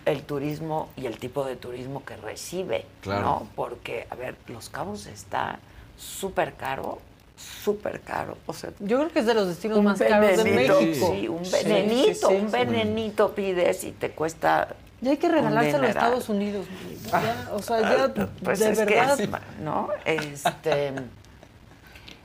[0.04, 3.22] el turismo y el tipo de turismo que recibe, Claro.
[3.22, 3.48] ¿no?
[3.54, 5.58] Porque, a ver, Los Cabos está
[5.96, 6.98] súper caro,
[7.38, 8.36] súper caro.
[8.46, 11.12] O sea, Yo creo que es de los destinos más caros de venenito, México.
[11.14, 15.28] sí, un Sí, venenito, sí, sí, un venenito pides y te cuesta Ya hay que
[15.28, 15.89] regalárselo a.
[15.90, 16.66] Estados Unidos.
[17.10, 19.20] ya, o sea, ya Pues de es que verdad.
[19.20, 19.28] es,
[19.62, 19.89] ¿no?
[20.05, 20.93] Este.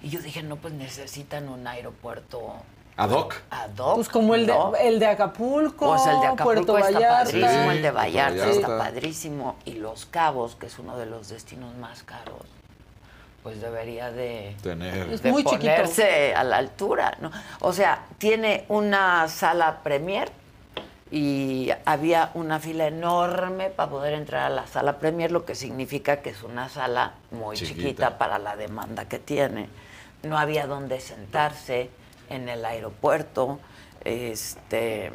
[0.01, 2.55] Y yo dije, no, pues necesitan un aeropuerto
[2.97, 3.35] Ad hoc.
[3.51, 3.95] ad hoc.
[3.95, 4.53] Pues como el de,
[4.83, 6.43] el de Acapulco, Pues el de Acapulco
[6.73, 7.23] Puerto está Vallarta.
[7.25, 8.51] padrísimo, el de Vallarta, Vallarta.
[8.51, 9.55] está padrísimo.
[9.65, 12.41] Y Los Cabos, que es uno de los destinos más caros,
[13.43, 15.09] pues debería de, Tener.
[15.11, 15.59] Es de muy chiquito.
[15.61, 17.31] ponerse a la altura, ¿no?
[17.59, 20.31] O sea, tiene una sala premier
[21.11, 26.21] y había una fila enorme para poder entrar a la sala premier, lo que significa
[26.21, 27.75] que es una sala muy Chiquita.
[27.81, 29.67] chiquita para la demanda que tiene.
[30.23, 31.89] No había donde sentarse
[32.29, 33.59] en el aeropuerto.
[34.05, 35.11] Este,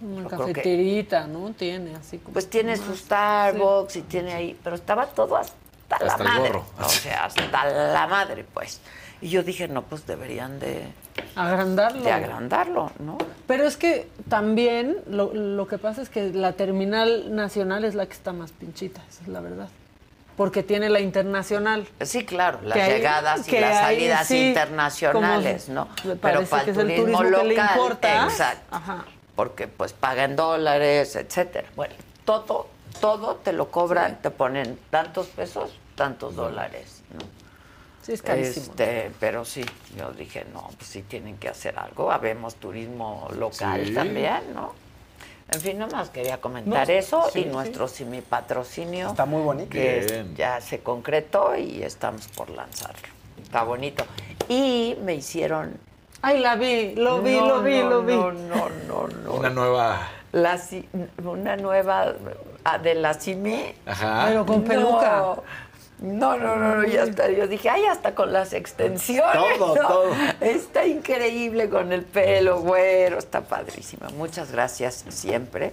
[0.00, 1.52] Una que- cafeterita, ¿no?
[1.52, 2.32] Tiene así como.
[2.32, 5.54] pues tiene su Starbucks y tiene ahí, pero estaba todo hasta,
[6.04, 6.48] la el madre.
[6.48, 6.64] gorro.
[6.80, 8.80] O sea, hasta la madre, pues.
[9.20, 10.86] Y yo dije, no, pues deberían de,
[11.36, 12.02] Agrandarlo.
[12.02, 13.18] de agrandarlo, ¿no?
[13.46, 18.06] Pero es que también lo, lo que pasa es que la terminal nacional es la
[18.06, 19.68] que está más pinchita, esa es la verdad.
[20.36, 21.86] Porque tiene la internacional.
[22.00, 25.88] Sí, claro, las llegadas y las salidas sí, internacionales, ¿no?
[26.20, 28.24] Pero para el turismo turismo que le local, importa.
[28.24, 29.04] exacto, Ajá.
[29.36, 31.68] porque pues pagan dólares, etcétera.
[31.76, 32.66] Bueno, todo,
[33.00, 36.93] todo te lo cobran, te ponen tantos pesos, tantos dólares.
[38.04, 38.66] Sí, es carísimo.
[38.66, 39.64] Este, pero sí,
[39.98, 42.12] yo dije, no, pues sí tienen que hacer algo.
[42.12, 43.94] Habemos turismo local Sí.
[43.94, 44.72] también, ¿no?
[45.52, 47.48] En fin, nomás quería comentar No, eso sí, y sí.
[47.48, 49.70] nuestro simi patrocinio Está muy bonito.
[49.70, 50.34] que es- Bien.
[50.36, 53.08] ya se concretó y estamos por lanzarlo.
[53.42, 54.04] Está bonito.
[54.48, 55.78] Y me hicieron
[56.22, 58.14] Ay, la vi, lo vi, No, lo vi, no, lo vi.
[58.16, 59.32] No, no, no, no.
[59.34, 60.08] Una nueva.
[60.32, 60.58] La
[61.22, 62.14] una nueva
[62.64, 63.74] ah, de la CIMI.
[63.86, 64.24] Ajá.
[64.28, 65.36] Pero con peluca.
[66.00, 67.30] No, no, no, no, ya está.
[67.30, 69.58] Yo dije, ay, hasta con las extensiones.
[69.58, 69.88] Todo, ¿no?
[69.88, 70.12] todo.
[70.40, 74.08] Está increíble con el pelo, güero, está padrísima.
[74.16, 75.72] Muchas gracias siempre.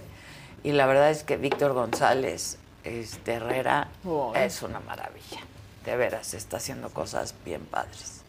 [0.62, 3.88] Y la verdad es que Víctor González este, Herrera
[4.36, 5.40] es una maravilla.
[5.84, 8.22] De veras, está haciendo cosas bien padres.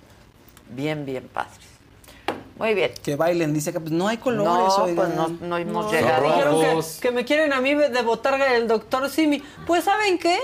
[0.70, 1.60] Bien, bien padres.
[2.57, 2.91] Muy bien.
[3.03, 4.49] Que bailen, dice que pues, no hay colores.
[4.78, 4.95] No, oigan.
[4.95, 6.24] pues no, no hemos No, llegado.
[6.28, 9.44] dijeron que, que me quieren a mí de botarga del doctor Simi.
[9.68, 10.40] Pues, ¿saben qué?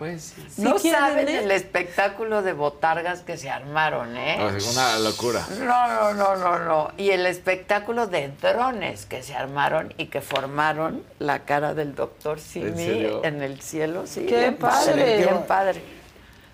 [0.00, 0.32] Pues.
[0.48, 1.40] Si no saben ¿eh?
[1.40, 4.38] el espectáculo de botargas que se armaron, ¿eh?
[4.72, 5.46] Una locura.
[5.58, 6.90] No, no, no, no, no.
[6.96, 12.40] Y el espectáculo de drones que se armaron y que formaron la cara del doctor
[12.40, 14.24] Simi en el cielo, sí.
[14.24, 15.18] ¡Qué bien padre!
[15.18, 15.82] Bien padre.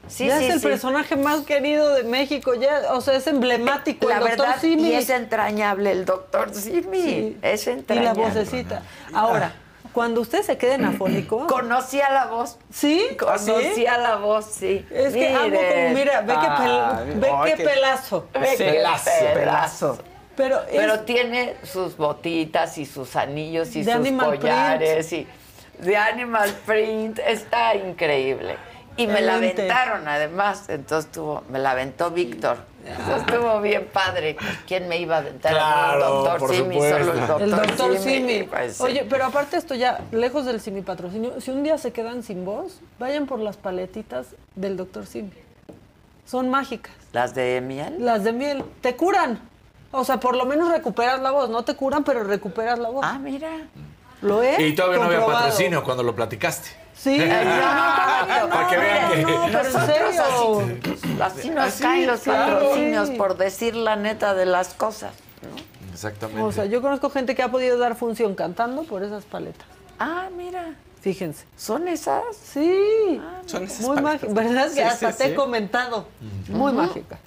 [0.09, 0.67] Sí, ya sí, es el sí.
[0.67, 4.89] personaje más querido de México, ya, o sea, es emblemático La el doctor verdad, Simi.
[4.89, 7.01] y es entrañable el doctor Simi.
[7.01, 7.39] Sí.
[7.43, 8.23] Es y entrañable.
[8.23, 8.83] la vocecita.
[9.13, 9.55] Ahora,
[9.97, 12.59] cuando ustedes se queden afónicos, Conocía la voz.
[12.71, 13.17] ¿sí?
[13.19, 14.01] Conocía ¿Sí?
[14.03, 14.87] la voz, sí.
[14.91, 18.27] Es que amo como, mira, ve qué, Ah, pel- ve qué- pelazo.
[18.35, 19.99] Ve qué Pelazo, pedazo.
[20.37, 25.27] Pero, es- Pero tiene sus botitas y sus anillos y sus Animal collares y
[25.79, 27.19] de Animal Print.
[27.27, 28.57] Está increíble.
[28.97, 30.69] Y me la aventaron además.
[30.69, 32.59] Entonces tuvo, me la aventó Víctor.
[32.87, 34.37] Entonces estuvo bien padre.
[34.67, 35.53] ¿Quién me iba a aventar?
[35.53, 36.99] Claro, doctor por Simi, supuesto.
[36.99, 38.33] solo el doctor, el doctor Simi.
[38.33, 38.43] Simi.
[38.45, 38.81] Pues.
[38.81, 42.45] Oye, pero aparte esto ya, lejos del Simi patrocinio, si un día se quedan sin
[42.45, 45.33] voz, vayan por las paletitas del doctor Simi.
[46.25, 46.93] Son mágicas.
[47.13, 47.97] ¿Las de miel?
[47.99, 48.65] Las de miel.
[48.81, 49.41] Te curan.
[49.93, 51.49] O sea, por lo menos recuperas la voz.
[51.51, 53.05] No te curan, pero recuperas la voz.
[53.05, 53.51] Ah, mira.
[54.23, 54.59] ¿Lo es?
[54.59, 55.45] Y todavía no había Comprobado.
[55.47, 56.71] patrocinio cuando lo platicaste.
[56.97, 57.15] Sí.
[57.23, 58.49] Exacto.
[58.51, 60.61] Para que vean que- No, pero en Nosotros serio.
[60.61, 62.55] así, así nos Así, caen los claro.
[62.59, 65.13] patrocinios por decir la neta de las cosas.
[65.43, 65.93] ¿no?
[65.93, 66.43] Exactamente.
[66.43, 69.67] O sea, yo conozco gente que ha podido dar función cantando por esas paletas.
[69.99, 70.75] Ah, mira.
[71.01, 71.45] Fíjense.
[71.57, 72.23] ¿Son esas?
[72.35, 73.21] Sí.
[73.47, 74.23] Son esas Muy paletas.
[74.31, 74.33] mágica.
[74.43, 74.69] ¿Verdad?
[74.71, 75.31] Sí, que hasta sí, te sí.
[75.31, 76.09] he comentado.
[76.49, 77.19] Muy mágica.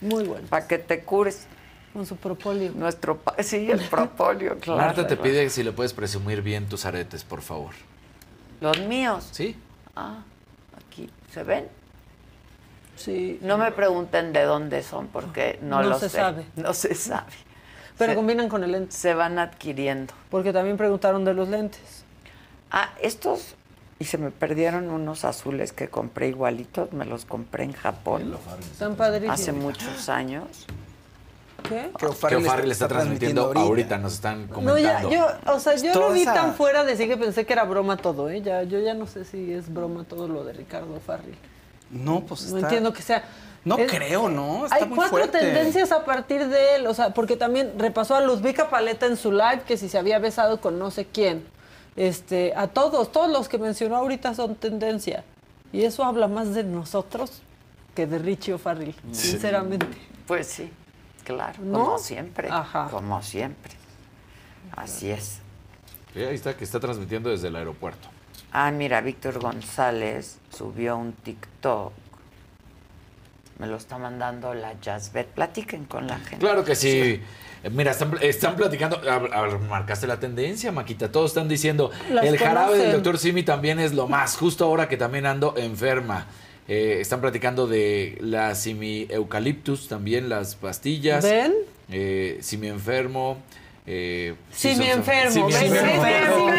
[0.00, 0.46] Muy buena.
[0.48, 1.46] Para que te cures.
[1.94, 2.72] Con su propóleo.
[2.74, 4.80] Nuestro pa- sí, el propóleo, claro.
[4.82, 7.70] Marta te pide si le puedes presumir bien tus aretes, por favor.
[8.60, 9.28] Los míos.
[9.32, 9.56] ¿Sí?
[9.94, 10.22] Ah,
[10.76, 11.68] aquí se ven.
[12.96, 13.38] Sí.
[13.42, 16.16] No me pregunten de dónde son porque no, No lo se sé.
[16.16, 16.46] sabe.
[16.56, 17.32] No se sabe.
[17.98, 18.92] Pero se, combinan con el lente.
[18.92, 20.12] se van adquiriendo.
[20.30, 22.04] Porque también preguntaron de los lentes.
[22.70, 23.54] Ah, estos
[23.98, 28.94] y se me perdieron unos azules que compré igualitos, me los compré en Japón Están
[28.94, 29.40] padrísimos.
[29.40, 30.66] hace muchos años.
[31.68, 31.90] ¿Qué?
[31.98, 33.60] Que O'Farrell O'Farrell está transmitiendo ahorita.
[33.66, 33.98] ahorita.
[33.98, 35.10] nos están No, comentando.
[35.10, 37.52] ya, yo, o sea, yo lo vi esa- tan fuera de sí que pensé que
[37.52, 38.40] era broma todo, ¿eh?
[38.42, 41.36] Ya, yo ya no sé si es broma todo lo de Ricardo Farril.
[41.90, 43.24] No, pues No está- entiendo que sea.
[43.64, 44.64] No es- creo, ¿no?
[44.64, 45.38] Está Hay muy cuatro fuerte.
[45.40, 49.32] tendencias a partir de él, o sea, porque también repasó a Luzbica Paleta en su
[49.32, 51.44] live que si se había besado con no sé quién.
[51.96, 55.24] Este, a todos, todos los que mencionó ahorita son tendencia.
[55.72, 57.42] Y eso habla más de nosotros
[57.94, 59.86] que de Richie O'Farrill, sinceramente.
[60.26, 60.70] Pues sí,
[61.26, 61.84] claro, ¿No?
[61.84, 62.48] como siempre.
[62.50, 62.88] Ajá.
[62.90, 63.72] Como siempre.
[64.74, 65.40] Así es.
[66.14, 68.08] Sí, ahí está, que está transmitiendo desde el aeropuerto.
[68.52, 71.92] Ah, mira, Víctor González subió un TikTok.
[73.58, 75.28] Me lo está mandando la Jazzbet.
[75.28, 76.38] Platiquen con la gente.
[76.38, 77.20] Claro que sí.
[77.70, 78.96] Mira, están, están platicando.
[79.10, 81.10] a ver, a ver, marcaste la tendencia, Maquita.
[81.10, 81.90] Todos están diciendo.
[82.10, 84.36] Las el jarabe del doctor Simi también es lo más.
[84.36, 86.26] Justo ahora que también ando enferma.
[86.68, 91.22] Eh, están platicando de la Simi Eucaliptus, también las pastillas.
[91.24, 91.54] ¿Ven?
[91.90, 93.38] Eh, Simi enfermo.
[93.88, 95.30] Eh, Sí, son- mi enfermo.
[95.32, 95.62] Simi ¿ves?
[95.62, 96.50] enfermo.
[96.50, 96.58] Sí,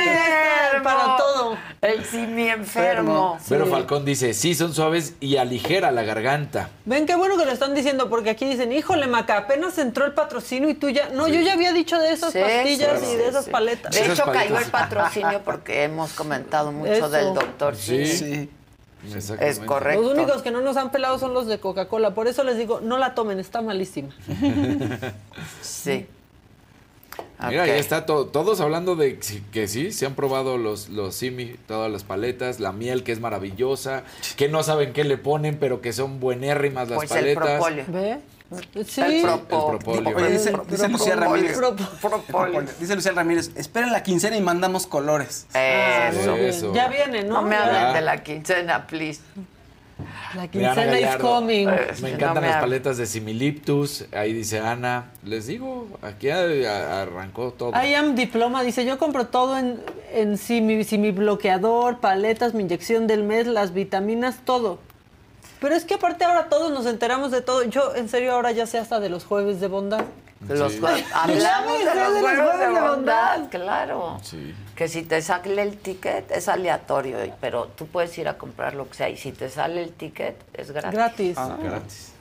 [0.84, 1.58] Para todo.
[1.82, 3.38] El simi enfermo.
[3.50, 3.72] Vero Sí.
[3.72, 6.70] Falcón dice, sí, son suaves y aligera la garganta.
[6.86, 10.14] Ven qué bueno que lo están diciendo, porque aquí dicen, híjole, Maca, apenas entró el
[10.14, 11.10] patrocinio y tú ya.
[11.10, 13.52] No, yo ya había dicho de esas Sí, pastillas sí, y de sí, esas sí.
[13.52, 13.94] paletas.
[13.94, 17.10] De hecho, cayó el patrocinio porque hemos comentado mucho Eso.
[17.10, 18.06] del doctor Sí.
[18.06, 18.50] Simi.
[19.40, 20.02] Es correcto.
[20.02, 22.14] Los únicos que no nos han pelado son los de Coca-Cola.
[22.14, 24.10] Por eso les digo, no la tomen, está malísima.
[25.61, 26.06] Sí.
[27.48, 27.68] Mira, Ok.
[27.68, 29.19] ya está to- todos hablando de
[29.52, 33.19] que sí, se han probado los, los simi, todas las paletas, la miel que es
[33.19, 34.03] maravillosa,
[34.38, 37.44] que no saben qué le ponen, pero que son buenérrimas las Pues el paletas.
[37.60, 37.86] propóleo.
[38.86, 39.02] Sí.
[39.02, 40.15] El El propo- propóleo.
[40.15, 40.53] Oye, dice,
[40.88, 41.15] Lucía.
[41.15, 41.57] Ramírez.
[42.80, 45.48] Dice Lucía Ramírez, esperen la quincena y mandamos colores.
[45.53, 46.34] Eso.
[46.36, 46.45] Bien.
[46.45, 46.74] Eso.
[46.74, 47.36] Ya viene, ¿no?
[47.36, 49.22] No me hablen de la quincena, please.
[50.36, 51.65] La quincena is coming.
[51.68, 54.06] Me No encantan me las paletas de similiptus.
[54.14, 55.11] Ahí dice Ana.
[55.24, 57.72] Les digo, aquí arrancó todo.
[57.72, 59.80] I am diploma, dice, yo compro todo en,
[60.14, 64.80] en sí, mi, sí, mi bloqueador, paletas, mi inyección del mes, las vitaminas, todo.
[65.60, 67.64] Pero es que aparte ahora todos nos enteramos de todo.
[67.64, 70.06] Yo, en serio, ahora ya sé hasta de los jueves de bondad.
[70.48, 70.80] Los Sí.
[71.14, 73.50] Hablamos de los de los juegos de de bondad, bondad.
[73.50, 74.20] claro.
[74.22, 74.54] Sí.
[74.76, 78.88] Que si te sale el ticket es aleatorio, pero tú puedes ir a comprar lo
[78.88, 79.10] que sea.
[79.10, 80.94] Y si te sale el ticket es gratis.
[80.94, 81.38] Gratis.
[81.40, 82.14] Ah, gratis.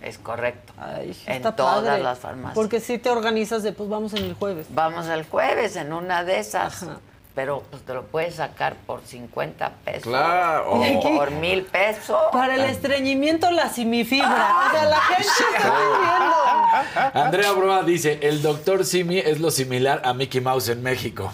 [0.00, 0.72] Es correcto.
[0.78, 2.02] Ay, en todas padre.
[2.02, 2.54] las farmacias.
[2.54, 4.66] Porque si te organizas de, pues vamos en el jueves.
[4.70, 6.84] Vamos el jueves en una de esas.
[6.84, 7.00] Ajá.
[7.38, 10.02] Pero pues, te lo puedes sacar por 50 pesos.
[10.02, 10.72] Claro.
[10.72, 12.18] O Y aquí- por mil pesos.
[12.32, 14.56] Para el estreñimiento, la simifibra.
[14.66, 17.24] O sea, la gente está viviendo.
[17.26, 21.30] Andrea Broa dice, el doctor Simi es lo similar a Mickey Mouse en México.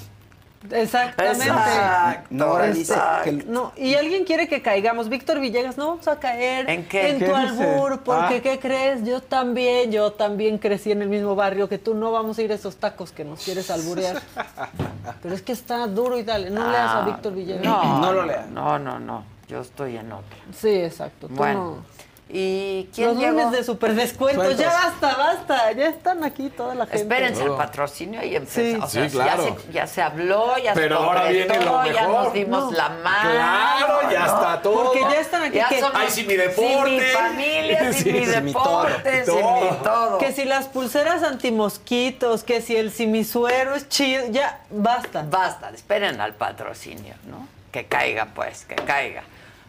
[0.71, 1.45] Exactamente.
[1.47, 3.25] Exacto, No, dice exacto.
[3.25, 5.09] que el- No, y alguien quiere que caigamos.
[5.09, 7.11] Víctor Villegas, no vamos a caer ¿En qué?
[7.11, 7.65] En ¿Qué tu dice?
[7.65, 8.41] albur, porque Ah.
[8.43, 9.05] ¿qué crees?
[9.05, 11.95] Yo también, yo también crecí en el mismo barrio que tú.
[11.95, 14.21] No vamos a ir a esos tacos que nos quieres alburear.
[15.23, 16.51] Pero es que está duro y dale.
[16.51, 17.65] No leas a Ah, Víctor Villegas.
[17.65, 18.47] No, No lo no, lea.
[18.51, 19.25] No, no, no.
[19.49, 20.37] Yo estoy en otro.
[20.57, 21.29] Sí, exacto.
[21.29, 21.77] Tú Bueno.
[21.77, 21.95] no.
[22.37, 23.31] ¿Y quién Los llegó?
[23.31, 24.45] lunes de super descuentos.
[24.45, 24.61] Sueltos.
[24.67, 25.71] Ya basta, basta.
[25.71, 27.03] Ya están aquí toda la gente.
[27.03, 28.61] Espérense el patrocinio y empezó.
[28.61, 28.75] Sí.
[28.83, 29.45] O sea, Sí, claro.
[29.47, 32.71] ya, se, ya se habló, ya Pero se ahora viene lo ya nos dimos No.
[32.73, 33.31] la mano.
[33.31, 34.83] Claro, ya está todo.
[34.85, 35.57] Porque ya están aquí.
[35.59, 36.91] Ya que, somos Ay, sí, mi sin deporte.
[36.91, 38.83] mi familia, sin Sí, mi sin mi todo.
[38.85, 40.19] deporte, sin mi todo.
[40.19, 44.25] que si las pulseras antimosquitos, que si el simisuero es chido.
[44.31, 45.25] Ya, basta.
[45.31, 47.47] Basta, esperen al patrocinio, ¿no?
[47.71, 49.23] Que caiga, pues, que caiga.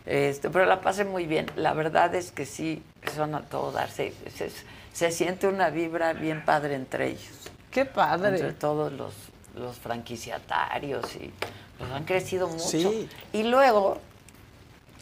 [0.05, 1.47] Este, pero la pasé muy bien.
[1.55, 2.83] La verdad es que sí,
[3.15, 4.13] son a todo darse.
[4.35, 4.51] Se,
[4.93, 7.49] se siente una vibra bien padre entre ellos.
[7.71, 8.53] Qué Entre padre.
[8.53, 9.13] todos los,
[9.55, 11.33] los franquiciatarios y
[11.77, 12.63] pues han crecido mucho.
[12.69, 13.09] Sí.
[13.33, 13.97] Y luego,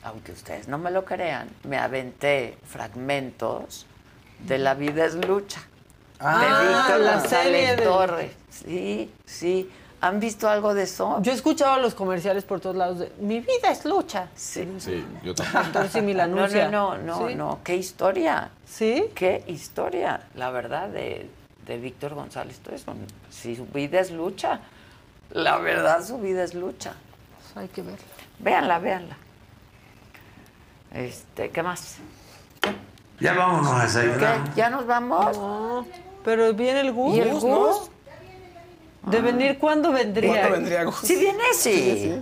[0.04, 3.86] aunque ustedes no me lo crean, me aventé fragmentos
[4.40, 5.62] de La vida es lucha.
[6.20, 8.32] Ah, de Víctor la González serie de- Torres.
[8.50, 9.70] Sí, sí.
[10.04, 11.22] ¿Han visto algo de eso?
[11.22, 14.28] Yo he escuchado los comerciales por todos lados de mi vida es lucha.
[14.36, 14.68] Sí.
[14.78, 15.34] Sí, yo
[15.82, 16.18] también.
[16.18, 17.36] La No, no, no, no, ¿Sí?
[17.36, 17.60] no.
[17.64, 18.50] Qué historia.
[18.66, 19.06] ¿Sí?
[19.16, 21.30] Qué historia, la verdad, de,
[21.66, 22.60] de Víctor González.
[22.60, 22.94] Todo eso.
[23.30, 24.60] Si su vida es lucha,
[25.32, 26.96] la verdad, su vida es lucha.
[27.56, 28.04] Hay que verlo.
[28.40, 29.16] Véanla, véanla.
[30.92, 32.00] Este, ¿qué más?
[33.22, 33.84] Ya vámonos a ¿Qué?
[33.84, 34.54] desayunar.
[34.54, 35.38] ¿Ya nos vamos?
[35.38, 35.86] No,
[36.26, 37.16] pero viene el Gus.
[37.16, 37.93] ¿Y el ¿no?
[39.06, 40.32] De venir, ¿cuándo vendría?
[40.32, 40.96] ¿Cuándo vendría Gus?
[40.96, 42.16] Si viene, sí.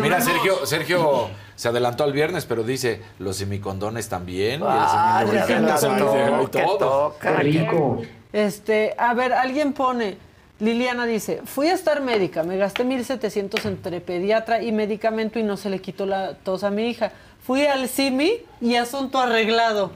[0.00, 4.60] Mira, Sergio, Sergio se adelantó al viernes, pero dice, los semicondones también.
[4.64, 6.78] Ah, y el todo.
[6.78, 7.42] toca.
[8.32, 10.18] Este, a ver, alguien pone,
[10.58, 15.56] Liliana dice, fui a estar médica, me gasté 1700 entre pediatra y medicamento y no
[15.56, 17.12] se le quitó la tos a mi hija.
[17.42, 19.92] Fui al CIMI y asunto arreglado.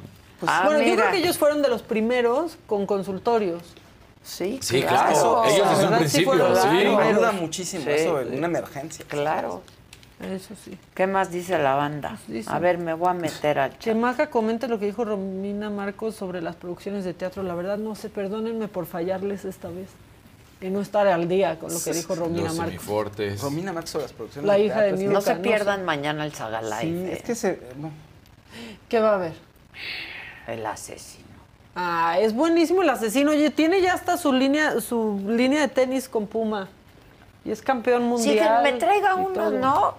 [0.47, 1.03] Ah, bueno, yo mira.
[1.03, 3.63] creo que ellos fueron de los primeros con consultorios.
[4.23, 5.45] Sí, Sí, claro.
[5.47, 6.69] Ellos La desde un sí principio, sí.
[6.69, 7.91] Ayuda muchísimo Sí.
[7.91, 9.05] eso en una emergencia.
[9.09, 9.63] Claro.
[10.21, 10.79] Eso sí.
[10.95, 12.19] ¿Qué más dice la banda?
[12.29, 13.81] Dice- A ver, me voy a meter al chat.
[13.81, 17.43] Chemaca comenta lo que dijo Romina Marcos sobre las producciones de teatro.
[17.43, 19.89] La verdad no sé, perdónenme por fallarles esta vez.
[20.61, 22.87] Y no estar al día con lo que dijo Romina Los Marcos.
[23.41, 24.47] Romina Max sobre las producciones.
[24.47, 25.15] La hija de teatro, es que- Niurka.
[25.15, 26.43] No se no pierdan mañana el Sí,
[26.85, 27.13] Live.
[27.15, 27.59] es que se.
[27.79, 27.91] no.
[28.91, 29.33] ¿Qué va a haber?
[30.47, 31.20] El asesino.
[31.83, 33.31] Ah, es buenísimo el asesino.
[33.31, 36.69] Oye, tiene ya hasta su línea, su línea de tenis con Puma.
[37.43, 38.63] Y es campeón Sí, mundial.
[38.65, 39.51] que me traiga uno, todo.
[39.53, 39.95] ¿no?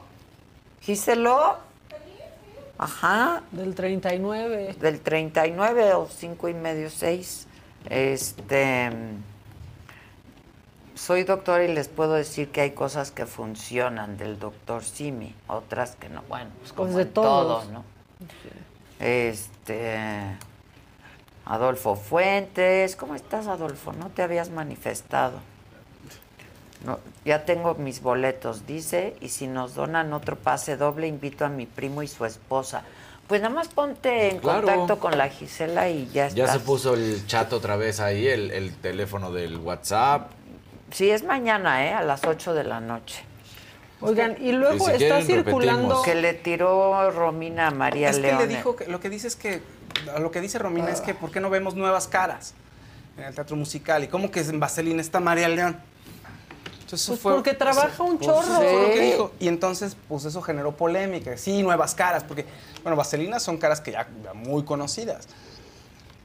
[0.81, 1.57] Giselo.
[2.77, 3.41] Ajá.
[3.51, 4.75] Del 39.
[4.79, 7.47] Del 39 o 5 y medio, 6.
[7.89, 8.91] Este.
[10.93, 15.95] Soy doctor y les puedo decir que hay cosas que funcionan del doctor Simi, otras
[15.95, 16.21] que no.
[16.29, 17.27] Bueno, pues como Pues de en todo,
[17.61, 17.69] todos.
[17.69, 17.83] ¿no?
[18.99, 19.97] Este.
[21.45, 22.95] Adolfo Fuentes.
[22.95, 23.93] ¿Cómo estás, Adolfo?
[23.93, 25.39] No te habías manifestado.
[26.85, 31.49] No, ya tengo mis boletos, dice, y si nos donan otro pase doble, invito a
[31.49, 32.81] mi primo y su esposa.
[33.27, 34.67] Pues nada más ponte en Claro.
[34.67, 36.53] contacto con la Gisela y ya Ya estás.
[36.53, 40.31] se puso el chat otra vez ahí, el, el teléfono del WhatsApp.
[40.91, 41.93] Sí, es mañana, ¿eh?
[41.93, 43.23] A las 8 de la noche.
[44.01, 45.81] Oigan, y luego Y si está quieren, circulando.
[46.01, 46.05] repetimos.
[46.05, 48.39] Que le tiró Romina a María es que León.
[48.39, 49.61] le dijo que lo que dice es que
[50.19, 52.53] lo que dice Romina es que por qué no vemos nuevas caras
[53.17, 55.77] en el teatro musical y cómo que en Vaselina está María León.
[56.81, 58.41] Entonces eso Pues fue porque trabaja un pues, chorro.
[58.41, 59.11] eso fue lo que Sí.
[59.11, 59.31] dijo.
[59.39, 61.37] Y entonces pues eso generó polémica.
[61.37, 62.45] Sí, nuevas caras porque
[62.83, 65.27] bueno, Vaselina son caras que ya, ya muy conocidas.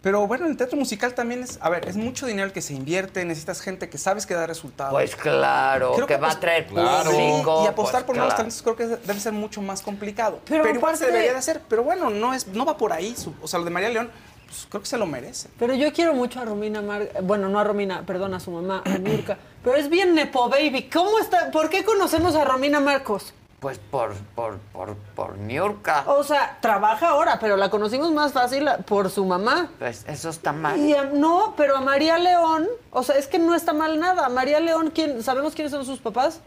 [0.02, 2.74] Pero bueno, el teatro musical también es, a ver, es mucho dinero el que se
[2.74, 4.92] invierte, necesitas gente que sabes que da resultados.
[4.92, 7.10] Pues claro, Creo que va a traer claro.
[7.10, 7.64] público.
[7.64, 8.48] Y apostar pues, por nuevos claro.
[8.50, 10.40] talentos creo que debe ser mucho más complicado.
[10.44, 11.60] Pero Pero, igual se debería de hacer.
[11.68, 13.16] Pero bueno, no, es, no va por ahí.
[13.16, 14.10] Su- o sea, lo de María León,
[14.46, 15.48] pues, creo que se lo merece.
[15.58, 17.08] Pero yo quiero mucho a Romina Mar...
[17.24, 19.38] Bueno, no a Romina, perdón, a su mamá, a Nurka.
[19.64, 20.88] Pero es bien Nepo Baby.
[20.92, 21.50] ¿Cómo está?
[21.50, 23.34] ¿Por qué conocemos a Romina Marcos?
[23.60, 26.04] Pues por, por, por, por Niurka.
[26.08, 29.70] O sea, trabaja ahora, pero la conocimos más fácil por su mamá.
[29.78, 30.78] Pues eso está mal.
[30.78, 34.28] Y a- no, pero a María León, o sea, es que no está mal nada.
[34.28, 36.40] María León, ¿quién, ¿sabemos quiénes son sus papás?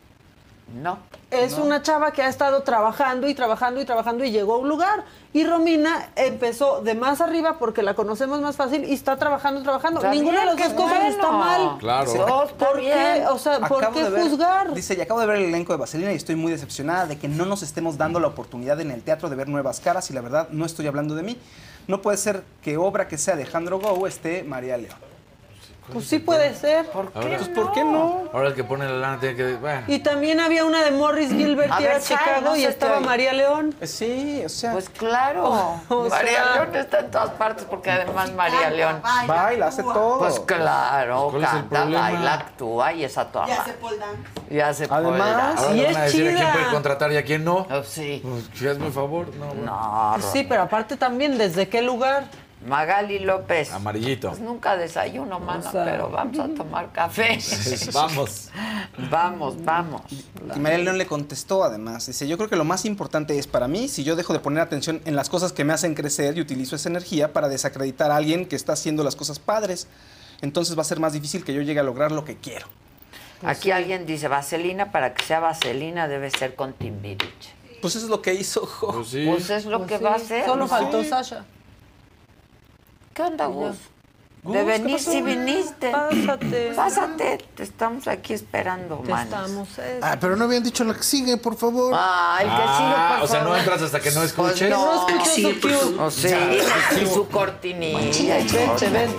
[0.75, 0.99] No.
[1.31, 4.69] Es una chava que ha estado trabajando y trabajando y trabajando y llegó a un
[4.69, 5.03] lugar.
[5.31, 9.99] Y Romina empezó de más arriba porque la conocemos más fácil y está trabajando, trabajando.
[9.99, 11.09] Está Ninguna de las dos cosas bueno.
[11.09, 11.77] está mal.
[11.79, 12.11] Claro.
[12.11, 12.97] Está ¿Por bien.
[12.97, 13.27] qué?
[13.27, 14.73] O sea, ¿por qué de ver- juzgar?
[14.73, 17.27] Dice, y acabo de ver el elenco de Vaselina y estoy muy decepcionada de que
[17.27, 20.21] no nos estemos dando la oportunidad en el teatro de ver nuevas caras y la
[20.21, 21.37] verdad no estoy hablando de mí.
[21.87, 25.08] No puede ser que obra que sea Alejandro Gou esté María León.
[25.93, 26.85] Pues sí puede ser.
[26.87, 28.23] ¿Por Ahora- Pues ¿por qué no?
[28.33, 29.53] Ahora el que pone la lana tiene que.
[29.55, 29.83] Bueno.
[29.87, 32.99] Y también había una de Morris Gilbert que era Chicago no y estaba.
[32.99, 33.75] María León.
[33.81, 35.79] Eh, Sí, o sea, Pues claro.
[35.89, 39.01] O María León está en todas partes porque además María León.
[39.27, 40.19] baila, hace todo.
[40.19, 42.01] Pues claro, ¿Cuál es el canta, problema?
[42.11, 44.21] baila, actúa y es a toda Ya se pole dance.
[44.49, 47.23] Ya se Además, Ahora Y es van a decir a quién puede contratar y a
[47.23, 47.67] quién no.
[47.69, 48.23] Oh, sí.
[48.23, 49.27] Pues, hazme el favor.
[49.35, 49.61] No, bueno.
[49.65, 52.25] No, Pues sí, pero aparte también, ¿desde qué lugar?
[52.67, 53.71] Magali López.
[53.71, 54.29] Amarillito.
[54.29, 57.39] Pues nunca desayuno, mana, O sea- pero vamos a tomar café.
[57.93, 58.49] Vamos.
[59.09, 60.01] vamos, vamos.
[60.11, 63.67] Y María León le contestó además, dice, yo creo que lo más importante es para
[63.67, 66.41] mí si yo dejo de poner atención en las cosas que me hacen crecer y
[66.41, 69.87] utilizo esa energía para desacreditar a alguien que está haciendo las cosas padres,
[70.41, 72.67] entonces va a ser más difícil que yo llegue a lograr lo que quiero.
[73.41, 77.53] Aquí alguien dice, vaselina, para que sea vaselina debe ser con Timbiriche.
[77.81, 78.91] Pues eso es lo que hizo Jo.
[78.95, 79.25] Pues sí.
[79.29, 80.45] Pues es lo Pues que sí, va a hacer.
[80.45, 80.67] Solo ¿no?
[80.67, 81.45] faltó Sasha.
[83.19, 83.75] ¿Qué onda, Gus?
[84.43, 85.91] Gus, De ¿qué venir si viniste.
[85.91, 86.71] Pásate.
[86.73, 89.25] Pásate, te estamos aquí esperando, Te man.
[89.25, 89.67] estamos.
[89.77, 89.99] eh.
[90.01, 91.91] Ah, pero no habían dicho la que sigue, por favor.
[91.93, 92.63] Ah, el que sigue,
[92.95, 93.59] Ah, por o sea, no favor.
[93.59, 94.69] entras hasta que no Pues escuches.
[94.69, 96.01] no, No escucho Sí, su favor.
[96.05, 96.27] O sí,
[97.01, 98.47] y su cortinilla.
[98.77, 98.89] todo.
[98.89, 99.11] ven.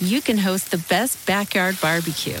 [0.00, 2.40] you can host the best backyard barbecue.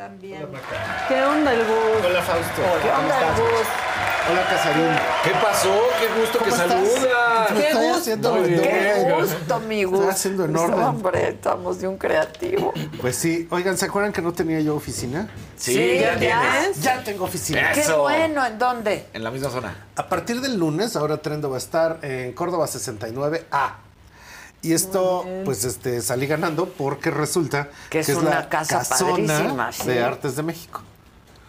[0.00, 0.48] También.
[1.08, 2.06] ¿Qué onda el Gus?
[2.06, 2.62] Hola, Fausto.
[2.82, 3.38] ¿Qué ¿Cómo onda el estás?
[3.38, 3.66] Gus?
[4.30, 4.96] Hola, Casarín.
[5.24, 5.82] ¿Qué pasó?
[6.00, 7.98] Qué gusto que saludas.
[7.98, 8.62] Haciendo Muy bien.
[8.62, 10.08] Qué gusto, mi Estoy Gus.
[10.08, 10.84] haciendo en Pues, orden.
[10.84, 12.72] Hombre, estamos de un creativo.
[12.98, 13.46] Pues sí.
[13.50, 15.28] Oigan, ¿se acuerdan que no tenía yo oficina?
[15.56, 16.80] Sí, ya tienes.
[16.80, 17.72] Ya tengo oficina.
[17.72, 19.06] Qué bueno, ¿en dónde?
[19.12, 19.86] En la misma zona.
[19.96, 23.72] A partir del lunes, ahora Trendo va a estar en Córdoba 69A.
[24.62, 29.86] Y esto, pues, este, salí ganando porque resulta Que es una casa casona sí.
[29.86, 30.82] de Artes de México.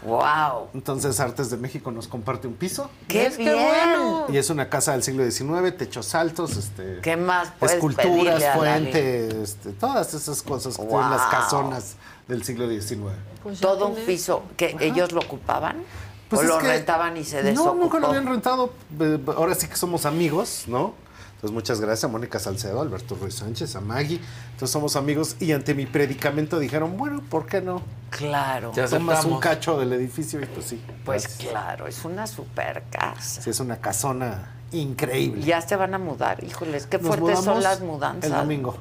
[0.04, 0.70] Wow.
[0.74, 2.90] Entonces, Artes de México nos comparte un piso.
[3.08, 3.56] Qué Es que bien.
[3.68, 4.26] bueno.
[4.30, 8.56] Y es una casa del siglo XIX, techos altos, este, ¿Qué más esculturas, pedirle a
[8.56, 11.30] la fuente, este, todas esas cosas que tienen las Wow.
[11.32, 11.96] casonas
[12.28, 13.12] del siglo XIX.
[13.44, 15.84] Pues Todo un piso que ellos lo ocupaban
[16.30, 17.76] Pues o lo que- rentaban y se No, desocupó.
[17.76, 18.74] nunca lo habían rentado.
[19.00, 20.96] Eh, Ahora sí que somos amigos, ¿no?
[21.42, 24.20] Entonces, muchas gracias a Mónica Salcedo, a Alberto Ruiz Sánchez, a Maggie.
[24.52, 27.82] Entonces, somos amigos y ante mi predicamento dijeron, bueno, ¿por qué no?
[28.12, 28.72] Claro.
[28.76, 30.80] Ya Tomas un cacho del edificio y pues sí.
[31.04, 31.50] Pues gracias.
[31.50, 33.42] claro, es una super casa.
[33.42, 35.44] Sí, es una casona increíble.
[35.44, 38.30] Ya se van a mudar, híjoles, qué Nos fuertes son las mudanzas.
[38.30, 38.78] El domingo.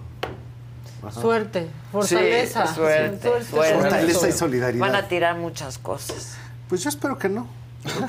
[1.03, 1.19] Ajá.
[1.19, 2.67] Suerte, fortaleza.
[2.67, 3.81] Sí, suerte, suerte.
[3.81, 4.87] Fortaleza y solidaridad.
[4.87, 6.37] Van a tirar muchas cosas.
[6.69, 7.47] Pues yo espero que no.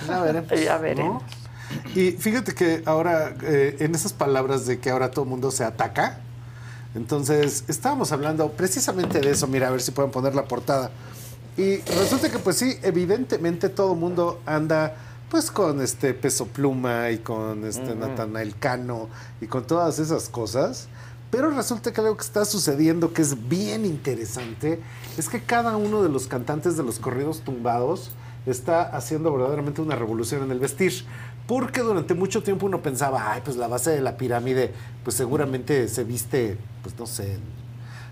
[0.09, 0.51] Ya veremos.
[0.61, 1.21] Ya ¿no?
[1.95, 5.63] Y fíjate que ahora, eh, en esas palabras de que ahora todo el mundo se
[5.63, 6.19] ataca,
[6.95, 9.47] entonces estábamos hablando precisamente de eso.
[9.47, 10.91] Mira, a ver si pueden poner la portada.
[11.57, 14.95] Y resulta que, pues sí, evidentemente todo el mundo anda
[15.29, 19.07] pues con este peso pluma y con este Natanael Cano
[19.39, 20.87] y con todas esas cosas.
[21.29, 24.81] Pero resulta que algo que está sucediendo que es bien interesante
[25.17, 28.11] es que cada uno de los cantantes de los corridos tumbados
[28.45, 31.05] está haciendo verdaderamente una revolución en el vestir.
[31.47, 34.71] Porque durante mucho tiempo uno pensaba, ay, pues la base de la pirámide,
[35.03, 37.41] pues seguramente se viste, pues no sé, en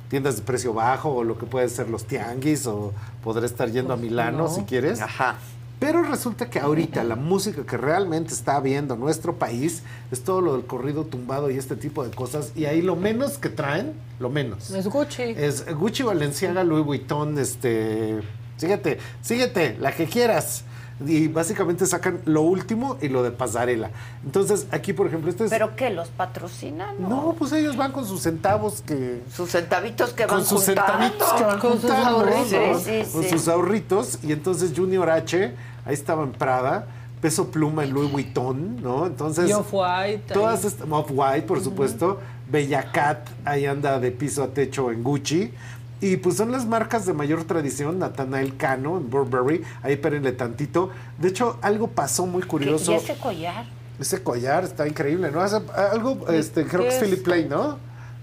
[0.09, 2.93] tiendas de precio bajo o lo que puede ser los tianguis o
[3.23, 4.49] podré estar yendo a Milano no.
[4.49, 4.99] si quieres.
[5.01, 5.37] Ajá.
[5.79, 10.57] Pero resulta que ahorita la música que realmente está viendo nuestro país es todo lo
[10.57, 12.51] del corrido tumbado y este tipo de cosas.
[12.55, 14.71] Y ahí lo menos que traen, lo menos.
[14.71, 15.23] Es Gucci.
[15.23, 18.19] Es Gucci, Valenciaga, Louis Vuitton, este...
[18.57, 20.65] Síguete, síguete, la que quieras.
[21.05, 23.89] Y básicamente sacan lo último y lo de pasarela.
[24.25, 25.49] Entonces, aquí, por ejemplo, este es...
[25.49, 25.89] ¿Pero qué?
[25.89, 26.95] ¿Los patrocinan?
[26.99, 29.21] no, pues ellos van con sus centavos que...
[29.33, 30.91] Sus centavitos que van Con sus juntando.
[30.93, 32.51] centavitos que van Con sus juntando, ahorritos.
[32.51, 32.79] ¿no?
[32.79, 33.29] Sí, sí, Con sí.
[33.29, 34.19] sus ahorritos.
[34.23, 35.53] Y entonces Junior H,
[35.85, 36.87] ahí estaba en Prada,
[37.21, 39.05] Peso Pluma en Louis Vuitton, ¿no?
[39.07, 39.49] Entonces...
[39.49, 40.33] Y Off-White.
[40.33, 42.19] Todas estas, Off-White, por supuesto.
[42.51, 45.53] Bella Cat, ahí anda de piso a techo en Gucci.
[46.01, 50.89] Y pues son las marcas de mayor tradición, Nathanael Cano en Burberry, ahí espérenle tantito.
[51.17, 52.93] De hecho, algo pasó muy ¿Qué- curioso.
[52.93, 53.65] ¿Y ese collar?
[53.99, 55.41] Ese collar está increíble, ¿no?
[55.41, 55.61] Hace-
[55.91, 56.99] algo, este, creo que es?
[57.03, 57.77] Philip Plain, ¿no?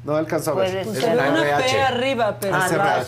[0.05, 0.85] No alcanzó a ver.
[0.85, 1.65] Pues Es una RH.
[1.75, 3.03] P arriba, pero Ah,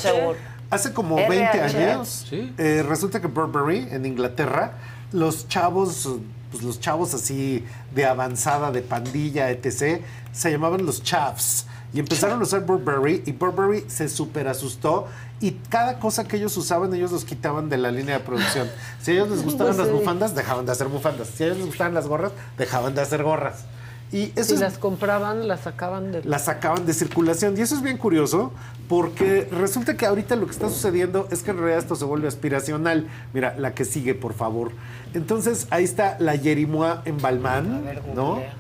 [0.71, 1.29] Hace como RH.
[1.31, 2.53] 20 años, Sí.
[2.59, 4.73] eh, resulta que Burberry, en Inglaterra,
[5.13, 6.11] los chavos,
[6.51, 7.65] pues los chavos así
[7.95, 11.65] de avanzada, de pandilla, etc., se llamaban los chavs.
[11.93, 15.07] Y empezaron a usar Burberry y Burberry se súper asustó
[15.41, 18.69] y cada cosa que ellos usaban ellos los quitaban de la línea de producción.
[19.01, 19.93] Si a ellos les gustaban Pues las sí.
[20.01, 21.29] bufandas, dejaban de hacer bufandas.
[21.29, 23.65] Si a ellos les gustaban las gorras, dejaban de hacer gorras.
[24.11, 26.25] Y eso Si es las compraban, las sacaban de...
[26.25, 27.57] las sacaban de circulación.
[27.59, 28.53] Y eso es bien curioso
[28.89, 32.27] porque resulta que ahorita lo que está sucediendo es que en realidad esto se vuelve
[32.27, 33.07] aspiracional.
[33.35, 34.73] Mira, la que sigue, por favor.
[35.13, 38.37] Entonces, ahí está la Yerimois en Balmain, ver, ¿no?
[38.37, 38.55] googlea.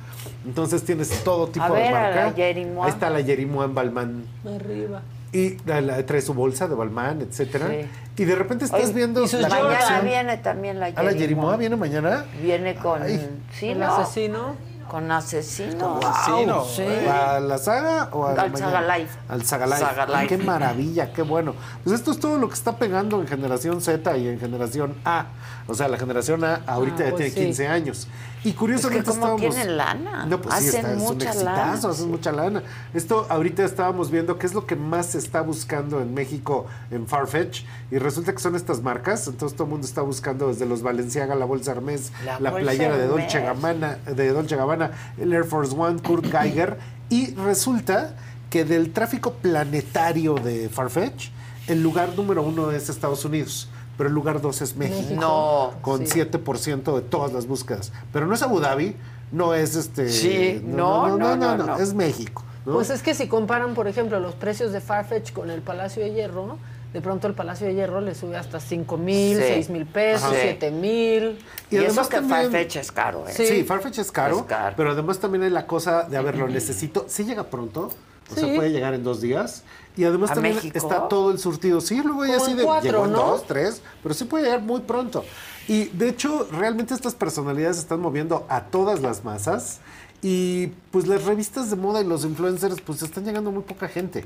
[0.46, 2.32] Entonces tienes todo tipo A de ver, a marca.
[2.36, 2.84] la.
[2.84, 4.26] Ahí está la Yerimois en Balmain.
[4.46, 5.02] Arriba.
[5.32, 7.68] Y la- la- trae su bolsa de Balmain, etcétera.
[7.68, 8.22] Sí.
[8.22, 11.58] Y de repente estás Oye, viendo y la Mañana viene también la ¿Ah, la Yerimois
[11.58, 12.24] viene mañana?
[12.42, 13.02] Viene con...
[13.02, 13.28] Ay.
[13.52, 13.94] Sí, El ¿no?
[13.94, 14.68] asesino.
[14.88, 16.00] Con asesino.
[16.02, 16.64] asesino.
[16.64, 16.82] Sí.
[17.06, 18.72] ¿A la saga o a Al mañana?
[18.72, 19.08] Saga Live.
[19.28, 19.78] Al Saga Live.
[19.80, 20.26] Saga.
[20.26, 21.54] Qué maravilla, qué bueno.
[21.84, 25.26] Pues esto es todo lo que está pegando en generación Z y en generación A.
[25.70, 27.40] O sea, la generación A ahorita Ah, ya pues tiene sí.
[27.60, 28.08] 15 años.
[28.42, 29.54] Y curiosamente Es que como estábamos...
[29.56, 30.24] tienen lana.
[30.26, 32.62] No, pues sí, está, es un mucha exitazo, lana, hacen mucha lana.
[32.94, 37.06] Esto ahorita estábamos viendo qué es lo que más se está buscando en México en
[37.06, 39.26] Farfetch y resulta que son estas marcas.
[39.28, 43.06] Entonces todo el mundo está buscando desde los Valenciaga, la bolsa Hermes, La playera de
[43.06, 43.40] Dolce.
[43.40, 46.78] Gabbana, de Dolce Gabbana, el Air Force One, Kurt Geiger
[47.10, 48.14] y resulta
[48.48, 51.28] que del tráfico planetario de Farfetch,
[51.66, 53.68] el lugar número uno es Estados Unidos.
[53.98, 55.20] Pero el lugar dos es México.
[55.20, 55.72] No.
[55.82, 56.20] Con Sí.
[56.20, 57.92] 7% de todas las búsquedas.
[58.12, 58.96] Pero no es Abu Dhabi,
[59.32, 60.08] no es este.
[60.08, 61.76] Sí, no, no, no, no.
[61.78, 62.44] es México.
[62.64, 62.74] ¿no?
[62.74, 66.12] Pues es que si comparan, por ejemplo, los precios de Farfetch con el Palacio de
[66.12, 66.58] Hierro, ¿no?
[66.92, 69.42] de pronto el Palacio de Hierro le sube hasta 5 mil, Sí.
[69.46, 70.36] 6 mil pesos, Ajá.
[70.40, 71.38] 7 mil.
[71.70, 73.32] Y, además eso que también- Farfetch es caro, ¿eh?
[73.34, 74.74] Sí, Farfetch es caro, Es caro.
[74.76, 77.04] pero además también hay la cosa de, a ver, lo necesito.
[77.08, 77.90] ¿Sí llega pronto?
[78.30, 78.52] O sea, Sí.
[78.56, 79.64] puede llegar en dos días.
[79.98, 80.78] Y además ¿A también México?
[80.78, 81.80] está todo el surtido.
[81.80, 83.18] Sí, luego ya así de cuatro, llegó en ¿no?
[83.18, 85.24] dos, tres, pero sí puede llegar muy pronto.
[85.66, 89.80] Y de hecho, realmente estas personalidades están moviendo a todas las masas.
[90.22, 94.24] Y pues las revistas de moda y los influencers pues están llegando muy poca gente.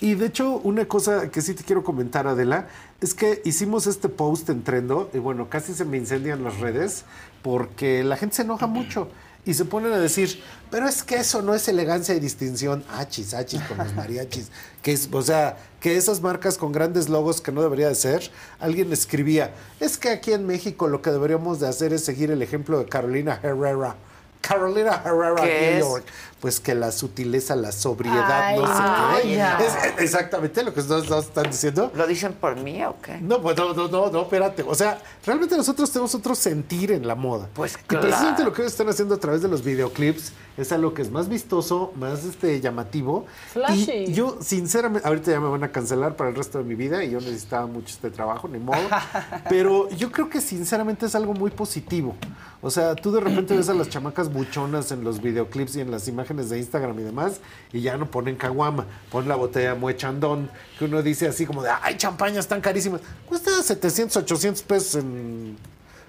[0.00, 2.68] Y de hecho, una cosa que sí te quiero comentar, Adela,
[3.02, 7.04] es que hicimos este post en Trendo y bueno, casi se me incendian las redes
[7.42, 9.08] porque la gente se enoja mucho
[9.44, 13.34] y se ponen a decir, pero es que eso no es elegancia y distinción, achis,
[13.34, 14.50] achis con los mariachis,
[14.82, 18.30] que es, o sea, que esas marcas con grandes logos que no debería de ser,
[18.58, 22.42] alguien escribía, es que aquí en México lo que deberíamos de hacer es seguir el
[22.42, 23.96] ejemplo de Carolina Herrera.
[24.40, 26.04] Carolina Herrera, ¿Qué New es?
[26.40, 29.28] Pues que la sutileza, la sobriedad, Ay, no sé qué.
[29.28, 29.58] vaya.
[29.58, 31.92] Es exactamente lo que ustedes dos están diciendo.
[31.94, 33.18] ¿Lo dicen por mí o qué?
[33.20, 34.62] No, pues no, no, no, no, espérate.
[34.66, 37.48] O sea, realmente nosotros tenemos otro sentir en la moda.
[37.52, 38.44] Pues Y precisamente claro.
[38.50, 41.28] lo que ellos están haciendo a través de los videoclips es algo que es más
[41.28, 43.26] vistoso, más este llamativo.
[43.52, 44.04] Flashy.
[44.08, 47.04] Y yo, sinceramente, ahorita ya me van a cancelar para el resto de mi vida
[47.04, 48.78] y yo necesitaba mucho este trabajo, ni modo.
[49.48, 52.14] Pero yo creo que sinceramente es algo muy positivo.
[52.62, 55.90] O sea, tú de repente ves a las chamacas buchonas en los videoclips y en
[55.90, 57.40] las imágenes de Instagram y demás,
[57.72, 61.62] y ya no ponen caguama, ponen la botella Mue Chandon, que uno dice así como
[61.62, 63.00] de, ay, champañas tan carísimas.
[63.26, 65.56] Cuesta 700, 800 pesos en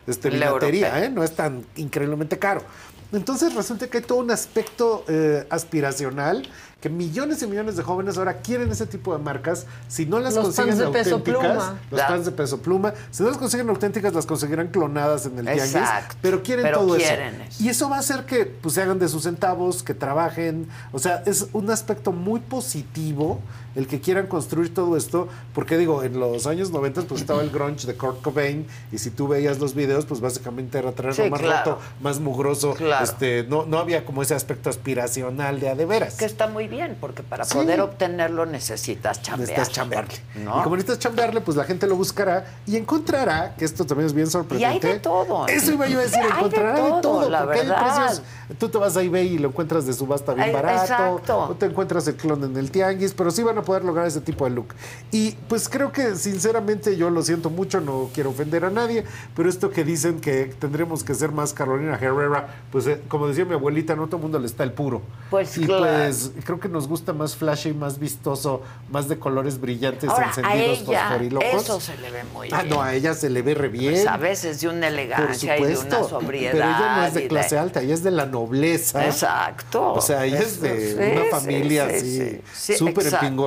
[0.07, 1.03] este, La vinatería.
[1.03, 1.09] ¿eh?
[1.09, 2.63] No es tan increíblemente caro.
[3.13, 6.47] Entonces resulta que hay todo un aspecto eh, aspiracional
[6.79, 9.67] que millones y millones de jóvenes ahora quieren ese tipo de marcas.
[9.87, 11.79] Si no las Los consiguen fans de Peso auténticas, Pluma.
[11.91, 12.13] los Claro.
[12.15, 15.75] fans de peso pluma, si no las consiguen auténticas, las conseguirán clonadas en el tianguis.
[15.75, 16.15] Exacto.
[16.23, 17.43] Pero quieren Pero todo quieren eso.
[17.49, 17.63] eso.
[17.63, 20.67] Y eso va a hacer que pues, se hagan de sus centavos, que trabajen.
[20.91, 23.39] O sea, es un aspecto muy positivo
[23.75, 27.49] el que quieran construir todo esto, porque digo, en los años 90 pues estaba el
[27.51, 31.29] grunge de Kurt Cobain y si tú veías los videos, pues básicamente era traerlo Sí,
[31.29, 31.71] más claro.
[31.71, 33.03] roto, más mugroso, Claro.
[33.03, 36.15] este, no, no había como ese aspecto aspiracional de a de veras.
[36.15, 37.53] Que está muy bien, porque para Sí.
[37.55, 39.39] poder obtenerlo necesitas chambear.
[39.49, 40.15] Necesitas chambearle.
[40.43, 40.59] ¿no?
[40.59, 44.13] Y como necesitas chambearle, pues la gente lo buscará y encontrará, que esto también es
[44.13, 44.87] bien sorprendente.
[44.87, 45.47] Y hay de todo.
[45.47, 48.21] Eso iba yo a decir, encontrará de todo, todo, la porque hay precios.
[48.59, 50.81] Tú te vas a eBay y lo encuentras de subasta bien barato.
[50.81, 51.39] exacto.
[51.51, 54.21] O te encuentras el clon en el tianguis, pero sí van a poder lograr ese
[54.21, 54.67] tipo de look.
[55.11, 59.03] Y pues creo que sinceramente yo lo siento mucho, no quiero ofender a nadie,
[59.35, 63.45] pero esto que dicen que tendremos que ser más Carolina Herrera, pues eh, como decía
[63.45, 65.01] mi abuelita, no todo el mundo le está el puro.
[65.29, 65.83] Pues y claro.
[66.05, 70.29] pues creo que nos gusta más flashy, más vistoso, más de colores brillantes, Ahora, a
[70.29, 71.61] encendidos, ella, fosforilocos.
[71.63, 72.69] eso se le ve muy Ah, bien.
[72.75, 73.93] no, a ella se le ve re bien.
[73.93, 75.99] Pues a veces de una Por elegancia y de supuesto.
[75.99, 76.51] una sobriedad.
[76.53, 79.05] Pero ella no es de clase alta, ella es de la nobleza.
[79.05, 79.93] Exacto.
[79.93, 82.75] O sea, ella es de sí, una familia sí, así, sí.
[82.75, 82.75] Sí,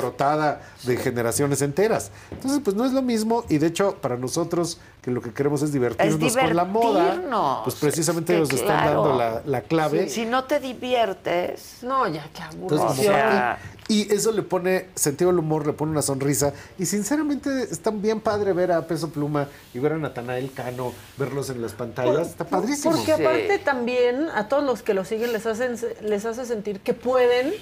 [0.05, 2.11] empingorotada de generaciones enteras.
[2.31, 3.45] Entonces, pues no es lo mismo.
[3.49, 7.77] Y de hecho, para nosotros, que lo que queremos es divertirnos, con la moda, pues
[7.77, 9.03] precisamente Es que nos están claro.
[9.03, 10.09] dando la, la clave.
[10.09, 11.79] Si no te diviertes.
[11.83, 12.87] No, ya qué Entonces, aburrido.
[12.87, 16.55] como O sea- y eso le pone sentido al humor, le pone una sonrisa.
[16.79, 21.51] Y sinceramente, está bien padre ver a Peso Pluma y ver a Natanael Cano, verlos
[21.51, 22.29] en las pantallas.
[22.29, 22.97] está padrísimo.
[22.97, 26.95] Porque aparte también a todos los que lo siguen les hacen les hace sentir que
[26.95, 27.53] pueden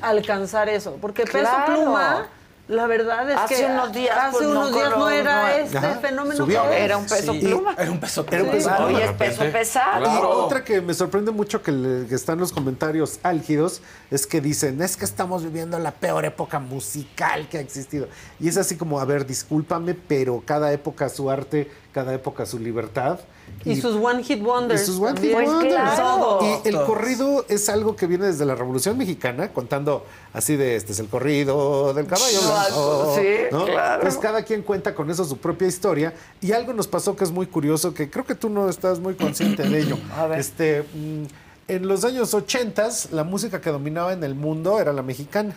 [0.00, 0.96] alcanzar eso.
[1.02, 1.48] Porque Peso.
[1.66, 2.28] Pluma,
[2.68, 5.48] la verdad es Hace que unos días, hace pues, no unos días no era no-
[5.48, 6.64] este Ajá, fenómeno subió.
[6.70, 7.38] Era un peso Sí.
[7.40, 7.74] pluma.
[7.78, 9.04] Era un peso Era un peso Hoy pluma.
[9.04, 10.04] es peso pesado.
[10.04, 13.80] Y otra que me sorprende mucho que, le- que están los comentarios álgidos
[14.10, 18.06] es que dicen, es que estamos viviendo la peor época musical que ha existido.
[18.38, 22.60] Y es así como, a ver, discúlpame, pero cada época su arte, cada época su
[22.60, 23.18] libertad.
[23.64, 24.82] Y, sus One Hit Wonders.
[24.82, 25.20] Y sus One.
[25.20, 25.96] Hit Wonders.
[25.96, 26.40] Todo.
[26.64, 30.92] Y el corrido es algo que viene desde la Revolución Mexicana, contando así de este
[30.92, 33.16] es el corrido del caballo blanco.
[33.18, 33.64] Sí, ¿no?
[33.64, 34.02] claro.
[34.02, 36.14] Pues cada quien cuenta con eso su propia historia.
[36.40, 39.14] Y algo nos pasó que es muy curioso, que creo que tú no estás muy
[39.14, 39.98] consciente de ello.
[40.36, 41.24] Este, mm,
[41.66, 45.56] en los años 80 la música que dominaba en el mundo era la mexicana.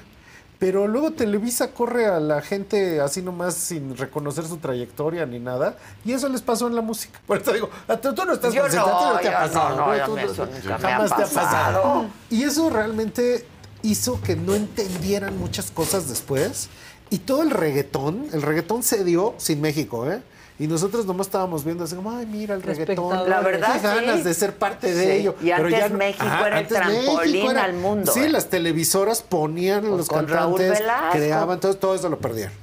[0.62, 5.76] Pero luego Televisa corre a la gente así nomás sin reconocer su trayectoria ni nada.
[6.06, 7.20] Y eso les pasó en la música.
[7.26, 9.76] Por eso digo, a tú, no estás Yo no, no te ha pasado.
[9.76, 12.06] no, no, tú me ha jamás te ha pasado.
[12.30, 13.44] Y eso realmente
[13.82, 16.70] hizo que no entendieran muchas cosas después.
[17.10, 20.22] Y todo el reggaetón, el reggaetón se dio sin México, ¿eh?
[20.60, 23.28] Y nosotros nomás estábamos viendo así como, ay, mira el reggaetón.
[23.30, 24.24] La verdad, Qué ganas sí.
[24.24, 25.12] de ser parte de Sí.
[25.12, 25.36] ello.
[25.42, 28.12] Y Pero ya antes no- México Ajá, era el antes trampolín México era- al mundo,
[28.12, 28.30] Sí, ¿eh?
[28.30, 32.54] las televisoras ponían los con Raúl cantantes, creaban, todo, todo eso lo perdieron.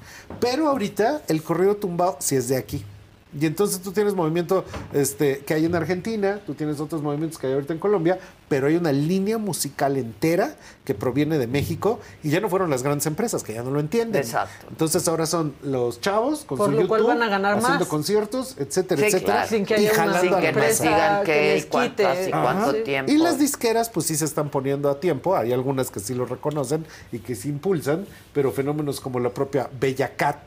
[0.40, 2.84] Pero ahorita el corrido tumbado sí es de aquí.
[3.38, 7.46] Y entonces tú tienes movimiento este, que hay en Argentina, tú tienes otros movimientos que
[7.46, 12.30] hay ahorita en Colombia, pero hay una línea musical entera que proviene de México y
[12.30, 14.22] ya no fueron las grandes empresas que ya no lo entienden.
[14.22, 14.66] Exacto.
[14.70, 17.80] Entonces ahora son los chavos con Por su lo cual YouTube, van a ganar haciendo
[17.80, 17.88] más.
[17.88, 19.32] conciertos, etcétera, Sí, etcétera.
[19.34, 19.48] claro.
[19.50, 22.28] Sin que y haya una- jalando sin a que la digan que qué les y
[22.28, 22.72] y cuánto Ajá.
[22.84, 23.12] tiempo.
[23.12, 25.36] Y las disqueras, pues sí se están poniendo a tiempo.
[25.36, 29.68] Hay algunas que sí lo reconocen y que sí impulsan, pero fenómenos como la propia
[29.78, 30.38] Bella Cat,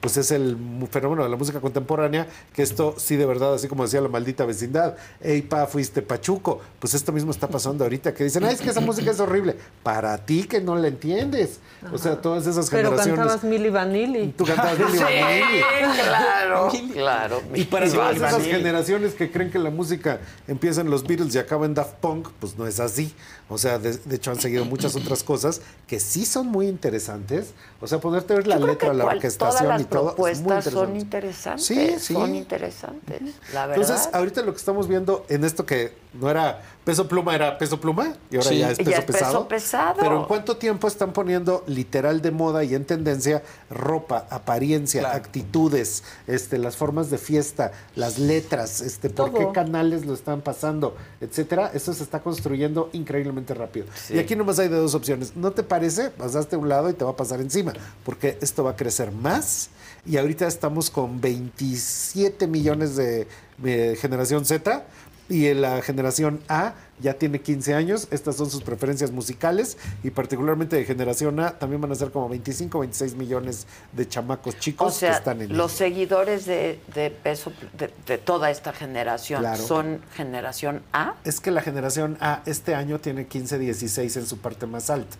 [0.00, 0.56] pues es el
[0.90, 4.44] fenómeno de la música contemporánea, que esto sí de verdad, así como decía la maldita
[4.44, 8.60] vecindad, ey pa, fuiste pachuco, pues esto mismo está pasando ahorita, que dicen, ay, es
[8.60, 11.58] que esa música es horrible, para ti que no la entiendes.
[11.92, 13.18] O sea, todas esas Pero generaciones.
[13.20, 14.34] cantabas Milli Vanilli.
[14.36, 15.62] Tú cantabas Milli Vanilli.
[16.04, 17.42] claro, claro.
[17.54, 18.50] Y para Milli todas esas Vanilli.
[18.52, 22.28] generaciones que creen que la música empieza en los Beatles y acaba en Daft Punk,
[22.40, 23.12] pues no es así.
[23.48, 27.54] O sea, de, de hecho han seguido muchas otras cosas que sí son muy interesantes.
[27.80, 30.00] O sea, poderte ver la Yo letra, la cual- orquestación todas las y todo.
[30.28, 31.64] es muy propuestas son interesante.
[31.64, 31.64] interesantes.
[31.66, 32.12] Sí, sí.
[32.14, 33.22] Son interesantes,
[33.54, 33.82] la verdad.
[33.82, 37.78] Entonces, ahorita lo que estamos viendo en esto que no era peso pluma, era peso
[37.80, 38.58] pluma y ahora Sí.
[38.58, 39.48] ya es Ya peso es peso pesado.
[39.48, 39.96] pesado.
[40.00, 46.02] Pero en cuánto tiempo están poniendo literal de moda y en tendencia ropa, apariencia, actitudes,
[46.26, 49.38] este, las formas de fiesta, las letras, este, por Todo.
[49.48, 51.70] qué canales lo están pasando, etcétera.
[51.74, 53.86] Eso se está construyendo increíblemente rápido.
[54.08, 55.36] Y aquí nomás hay de dos opciones.
[55.36, 56.10] ¿No te parece?
[56.10, 57.72] Pasaste a un lado y te va a pasar encima,
[58.04, 59.68] porque esto va a crecer más.
[60.06, 63.26] Y ahorita estamos con 27 millones de,
[63.58, 64.84] de generación Z
[65.28, 68.08] y en la generación A ya tiene 15 años.
[68.10, 72.28] Estas son sus preferencias musicales y particularmente de generación A también van a ser como
[72.28, 77.10] 25, 26 millones de chamacos chicos o sea, que están en los seguidores de, de
[77.10, 79.62] peso de, de toda esta generación Claro.
[79.62, 81.14] son generación A.
[81.24, 85.16] Es que la generación A este año tiene 15, 16 en su parte más alta.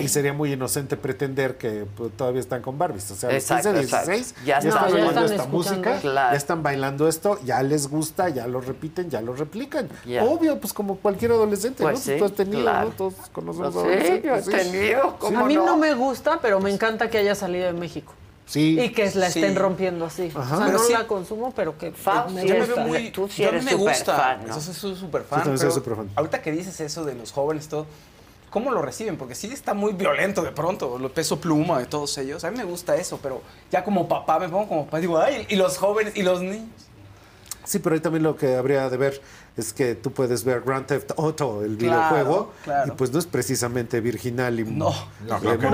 [0.00, 3.10] Y sería muy inocente pretender que pues, todavía están con Barbies.
[3.10, 4.10] O sea, los Exacto, 15, exacto.
[4.10, 6.32] 16 Ya ya, están- ya están esta música, Claro.
[6.32, 9.88] ya están bailando esto, ya les gusta, ya lo repiten, ya lo replican.
[10.22, 12.12] Obvio, pues como cualquier adolescente, Pues ¿no?
[12.14, 12.88] sí, Tú has tenido, claro.
[12.90, 12.94] ¿no?
[12.94, 14.70] Todos conocemos Pues sí, adolescentes, yo he sí.
[14.70, 15.66] tenido, ¿cómo A mí no?
[15.66, 18.12] no me gusta, pero me encanta que haya salido de México.
[18.46, 18.78] Sí.
[18.78, 19.40] Y que la Sí.
[19.40, 20.30] estén rompiendo así.
[20.34, 20.40] Ajá.
[20.54, 20.92] O sea, Pero no sí.
[20.92, 22.74] la consumo, pero que Fab, me Yo me gusta.
[22.74, 23.10] veo muy.
[23.10, 24.14] Tú sí yo a mí me gusta.
[24.14, 24.54] fan, ¿no?
[24.58, 25.38] Eso súper Yo fan.
[25.40, 26.10] también soy súper fan.
[26.14, 27.86] Ahorita que dices eso de los jóvenes, todo.
[28.54, 29.16] ¿Cómo lo reciben?
[29.16, 32.44] Porque sí está muy violento de pronto, lo peso pluma de todos ellos.
[32.44, 35.44] A mí me gusta eso, pero ya como papá me pongo como papá, digo, ay,
[35.48, 36.68] y los jóvenes y los niños.
[37.64, 39.20] Sí, pero ahí también lo que habría de ver
[39.56, 42.92] es que tú puedes ver Grand Theft Auto, el Claro, videojuego, claro.
[42.92, 44.92] y pues no es precisamente virginal y No,
[45.28, 45.70] no, que no.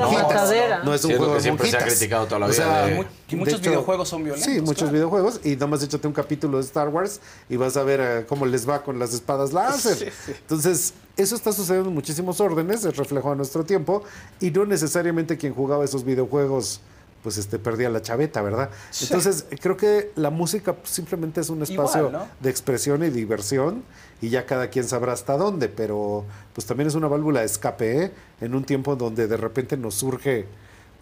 [0.84, 2.86] No es un juego que de siempre se ha criticado toda la O vida sea,
[2.86, 4.92] de- Y muchos de videojuegos son violentos, Sí, muchos claro.
[4.92, 5.41] videojuegos.
[5.44, 8.68] Y nomás échate un capítulo de Star Wars y vas a ver eh, cómo les
[8.68, 9.97] va con las espadas láser.
[9.97, 10.33] Sí, sí.
[10.41, 14.02] Entonces, eso está sucediendo en muchísimos órdenes, es reflejo a nuestro tiempo,
[14.41, 16.81] y no necesariamente quien jugaba esos videojuegos
[17.23, 18.70] pues este perdía la chaveta, ¿verdad?
[18.90, 19.05] Sí.
[19.05, 22.28] Entonces, creo que la música simplemente es un espacio Igual, ¿no?
[22.40, 23.82] de expresión y diversión
[24.23, 26.24] y ya cada quien sabrá hasta dónde, pero
[26.55, 28.12] pues también es una válvula de escape ¿eh?
[28.40, 30.47] en un tiempo donde de repente nos surge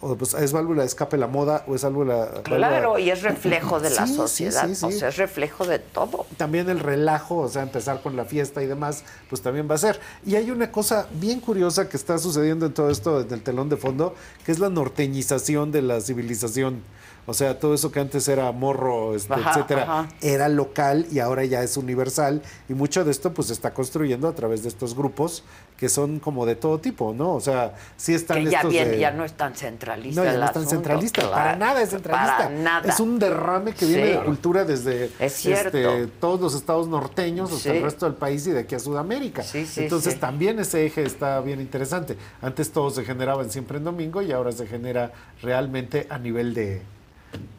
[0.01, 3.21] o, pues, es válvula de escape la moda o es válvula Claro, válvula- y es
[3.21, 4.67] reflejo de la Sí, sociedad.
[4.67, 4.85] sí, sí.
[4.85, 6.25] O sea, es reflejo de todo.
[6.37, 9.77] también el relajo, o sea, empezar con la fiesta y demás, pues también va a
[9.79, 9.99] ser.
[10.25, 13.77] Y hay una cosa bien curiosa que está sucediendo en todo esto del telón de
[13.77, 16.81] fondo, que es la norteñización de la civilización.
[17.29, 20.07] O sea, todo eso que antes era morro, este, Ajá, etcétera, ajá.
[20.19, 22.41] era local y ahora ya es universal.
[22.67, 25.43] Y mucho de esto, pues, se está construyendo a través de estos grupos
[25.77, 27.35] que son como de todo tipo, ¿no?
[27.35, 30.25] O sea, sí están Que ya, estos bien, de- ya no es tan centralista no,
[30.25, 31.35] ya el no es tan asunto, centralista, claro.
[31.35, 32.37] para nada es centralista.
[32.37, 32.89] Para nada.
[32.89, 34.11] Es un derrame que viene Sí.
[34.17, 37.77] de cultura desde Es este, todos los estados norteños hasta Sí.
[37.77, 39.43] el resto del país y de aquí a Sudamérica.
[39.43, 42.17] Sí, sí, Entonces también ese eje está bien interesante.
[42.41, 46.53] Antes todo se generaba en siempre en domingo y ahora se genera realmente a nivel
[46.53, 46.81] de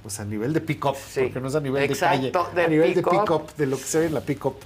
[0.03, 2.69] pues a nivel de pick-up, porque no es a nivel Exacto, de calle, de a
[2.69, 4.57] nivel de pick-up, de lo que se ve en la pick-up.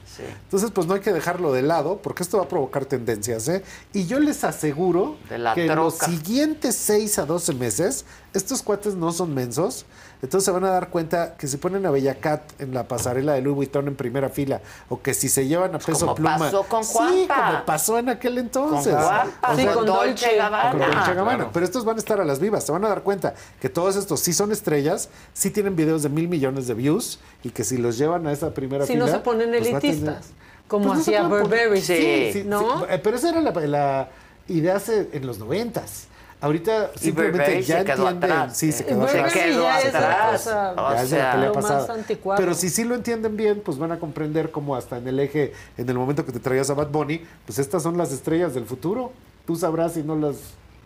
[0.45, 3.63] Entonces, pues no hay que dejarlo de lado, porque esto va a provocar tendencias, ¿eh?
[3.93, 5.17] Y yo les aseguro
[5.55, 9.87] que en los siguientes 6 a 12 meses, estos cuates no son mensos,
[10.23, 13.43] entonces se van a dar cuenta que si ponen a Bellacat en la pasarela de
[13.43, 16.39] Louis Vuitton en primera fila, o que si se llevan a peso Pues como pluma.
[16.39, 17.47] pasó con Sí, Juanpa.
[17.53, 18.95] como pasó en aquel entonces.
[18.95, 20.71] Con Juanpa, O sí, con Dolce Gabbana.
[20.71, 21.37] con Dolce Gabbana.
[21.37, 21.51] Claro.
[21.53, 23.97] Pero estos van a estar a las vivas, se van a dar cuenta que todos
[23.97, 27.77] estos sí son estrellas, sí tienen videos de mil millones de views, y que si
[27.77, 29.07] los llevan a esa primera Si fila.
[29.07, 30.27] no se ponen pues va a tener- elitistas,
[30.69, 32.79] como Pues no se hacía Burberry, Sí, sí, ¿no?
[32.81, 32.85] sí.
[32.91, 34.09] Eh, Pero esa era la, la
[34.49, 36.07] idea hace, en los noventas.
[36.45, 38.39] Ahorita simplemente ya se quedó entienden.
[38.39, 38.57] atrás.
[38.59, 39.35] Sí, se Eh, quedó atrás.
[39.35, 40.45] ya quedó atrás.
[40.45, 42.39] Ya o sea, la lo más anticuado.
[42.41, 45.53] Pero si sí lo entienden bien, pues van a comprender cómo hasta en el eje,
[45.79, 48.67] en el momento que te traías a Bad Bunny, pues estas son las estrellas del
[48.67, 49.13] futuro.
[49.47, 50.37] Tú sabrás si no las,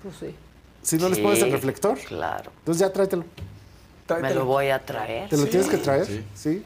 [0.03, 0.35] Pues sí.
[0.83, 1.99] si no les pones el reflector.
[1.99, 2.53] Claro.
[2.61, 3.25] Entonces ya tráetelo.
[4.23, 5.29] Me lo voy a traer.
[5.29, 5.51] ¿Te lo sí.
[5.51, 6.07] tienes que traer?
[6.07, 6.25] Sí.
[6.35, 6.63] Sí,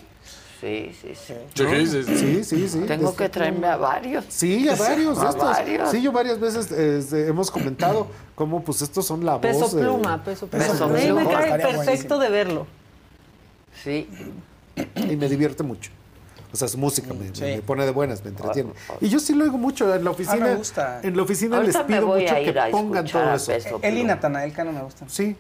[1.01, 1.35] sí, sí.
[1.63, 1.71] ¿No?
[2.17, 2.79] Sí, sí, sí.
[2.87, 4.25] Tengo Este, que traerme a varios.
[4.29, 5.43] Sí, a varios de estos.
[5.43, 5.91] varios.
[5.91, 9.83] Sí, yo varias veces este, hemos comentado cómo pues estos son la Peso voz de-
[9.83, 10.65] pluma, peso pluma.
[10.67, 11.31] Peso A mí me Pluma.
[11.31, 12.19] cae perfecto buenísimo.
[12.19, 12.67] de verlo.
[13.83, 14.09] Sí.
[14.97, 15.91] Y me divierte mucho.
[16.53, 18.73] O sea, su música me, me pone de buenas, me entretiene.
[19.01, 20.37] Y yo sí lo oigo mucho en la oficina.
[20.45, 21.01] Ah, me gusta.
[21.03, 23.53] En la oficina les Ahorita pido mucho que pongan todo eso.
[23.53, 24.15] Él y Pluma.
[24.15, 25.09] Natanael Cano me gustan.
[25.09, 25.35] Sí.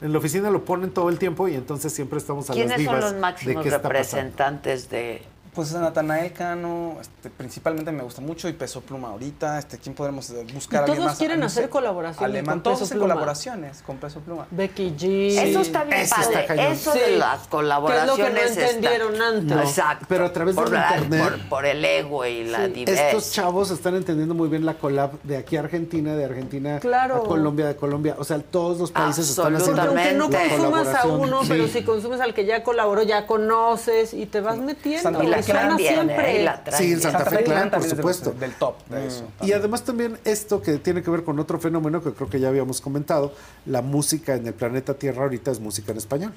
[0.00, 2.78] En la oficina lo ponen todo el tiempo y entonces siempre estamos a las ¿Quiénes
[2.78, 5.22] vivas son los máximos representantes de
[5.58, 9.58] Pues Natanael Cano, este, principalmente me gusta mucho y Peso Pluma ahorita.
[9.58, 11.18] Este, ¿Quién podremos eh, buscar Y todos más?
[11.18, 13.14] quieren No sé, hacer colaboraciones Alemán, con todos Peso hacen Pluma.
[13.14, 14.46] colaboraciones con Peso Pluma.
[14.52, 15.36] Becky G.
[15.36, 16.40] Eso está bien Eso padre.
[16.42, 16.54] está.
[16.70, 16.98] Eso Sí.
[17.00, 18.14] de las colaboraciones.
[18.14, 19.58] Que es lo que no entendieron está- antes.
[19.70, 20.06] Exacto.
[20.08, 23.20] Pero a través por del la- internet- Por, por el ego y la Estos diversidad.
[23.32, 27.16] chavos están entendiendo muy bien la collab de aquí a Argentina, de Argentina Claro.
[27.16, 28.14] a Colombia, de Colombia.
[28.16, 31.48] O sea, todos los países están haciendo Porque aunque no consumas a uno, Sí.
[31.48, 35.02] pero si consumes al que ya colaboró, ya conoces y te vas metiendo.
[35.02, 36.42] Santa viene, siempre.
[36.42, 38.32] la Sí, en Santa Fe Clan, por supuesto.
[38.32, 39.28] del top de eso.
[39.42, 42.48] Y además también esto que tiene que ver con otro fenómeno que creo que ya
[42.48, 43.32] habíamos comentado,
[43.66, 46.32] la música en el planeta Tierra ahorita es música en español.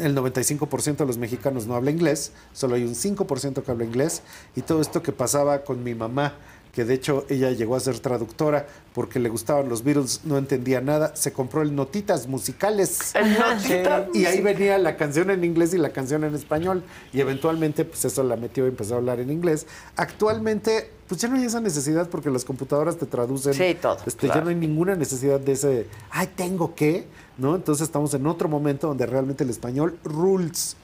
[0.00, 4.22] El 95% de los mexicanos no habla inglés, solo hay un 5% que habla inglés
[4.56, 6.34] y todo esto que pasaba con mi mamá,
[6.74, 10.80] que de hecho ella llegó a ser traductora porque le gustaban los Beatles, no entendía
[10.80, 13.14] nada, se compró el Notitas Musicales.
[13.14, 17.20] El Notitas Y ahí venía la canción en inglés y la canción en español y
[17.20, 19.66] eventualmente pues eso la metió y empezó a hablar en inglés.
[19.96, 23.54] Actualmente pues ya no hay esa necesidad porque las computadoras te traducen.
[23.54, 24.40] Sí, todo, Este, claro.
[24.40, 27.06] Ya no hay ninguna necesidad de ese, ay, tengo que,
[27.38, 27.54] ¿no?
[27.54, 30.76] Entonces estamos en otro momento donde realmente el español rules.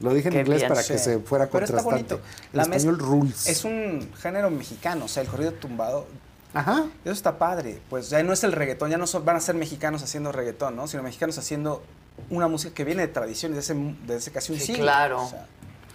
[0.00, 0.68] Lo dije en Qué inglés bien.
[0.68, 0.92] para Sí.
[0.94, 2.14] que se fuera Pero está contrastante.
[2.14, 2.28] bonito.
[2.52, 3.46] El La español rules.
[3.46, 6.06] Es un género mexicano, o sea, el corrido tumbado.
[6.52, 6.84] Ajá.
[7.04, 7.80] Eso está padre.
[7.90, 10.76] Pues ya no es el reggaetón, ya no son- van a ser mexicanos haciendo reggaetón,
[10.76, 10.86] ¿no?
[10.88, 11.82] Sino mexicanos haciendo
[12.30, 14.82] una música que viene de tradiciones, de hace, de hace casi un Sí, siglo.
[14.82, 15.22] claro.
[15.24, 15.46] O sea,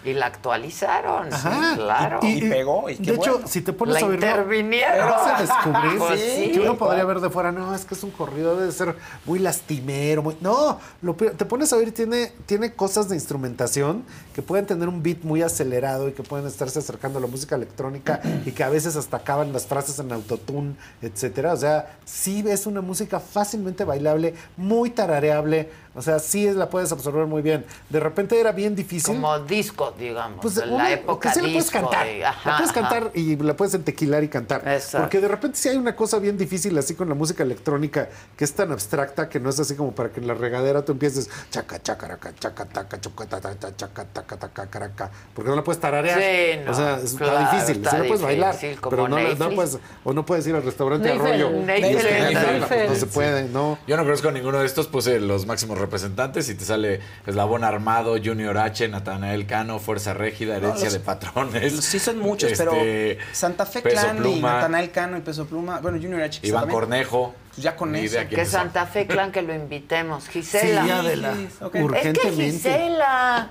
[0.05, 1.33] Y la actualizaron.
[1.33, 1.71] Ajá.
[1.71, 2.19] Sí, claro.
[2.23, 3.47] Y pegó, y qué de hecho, bueno.
[3.47, 5.09] si te pones La a verlo, intervinieron.
[5.09, 6.51] vas a descubrir Pues sí.
[6.53, 8.95] que uno podría ver de fuera, no, es que es un corrido, debe ser
[9.25, 10.21] muy lastimero.
[10.23, 10.37] Muy...
[10.39, 14.03] No, lo te pones a ver y tiene, tiene cosas de instrumentación
[14.33, 17.55] que pueden tener un beat muy acelerado y que pueden estarse acercando a la música
[17.55, 21.53] electrónica y que a veces hasta acaban las frases en autotune, etcétera.
[21.53, 25.69] O sea, sí es una música fácilmente bailable, muy tarareable.
[25.95, 27.65] O sea, sí la puedes absorber muy bien.
[27.89, 29.15] De repente era bien difícil.
[29.15, 30.39] Como disco, digamos.
[30.41, 32.05] Pues de una- la época que sí la puedes cantar.
[32.05, 32.81] de- la ajá, puedes ajá.
[32.81, 34.61] cantar y la puedes entequilar y cantar.
[34.67, 34.99] Exacto.
[34.99, 38.43] Porque de repente sí hay una cosa bien difícil así con la música electrónica que
[38.45, 41.29] es tan abstracta que no es así como para que en la regadera tú empieces
[41.49, 45.09] chaca, chacaraca, chaca, taca, choca, ta, ta, ta, chaca, taca, taca, caraca.
[45.33, 46.19] Porque no la puedes tararear.
[46.19, 47.77] Sí, no, o sea, es- claro, está difícil.
[47.77, 48.55] está sí la puedes bailar.
[48.79, 51.49] como Pero no, la- no puedes, o no puedes ir al restaurante Neifel, Arroyo.
[51.77, 53.79] Y no se puede, no.
[53.87, 58.15] Yo no conozco ninguno de estos, puse los máximos representantes y te sale Eslabón Armado,
[58.23, 61.73] Junior H, Natanael Cano, Fuerza Régida, Herencia los- de Patrones.
[61.85, 65.45] Sí son muchos, pero Este, Santa Fe Peso Clan y Pluma, Natanael Cano y Peso
[65.47, 66.39] Pluma, bueno, Junior H.
[66.43, 66.79] Iván también.
[66.79, 67.35] Cornejo.
[67.49, 68.19] Pues ya con eso.
[68.29, 68.45] Que.
[68.45, 70.27] Santa Fe Clan que lo invitemos.
[70.29, 70.83] Gisela.
[70.83, 71.33] Sí, Adela.
[71.61, 71.65] Ok.
[71.65, 72.51] Es que Urgentemente.
[72.51, 73.49] Gisela.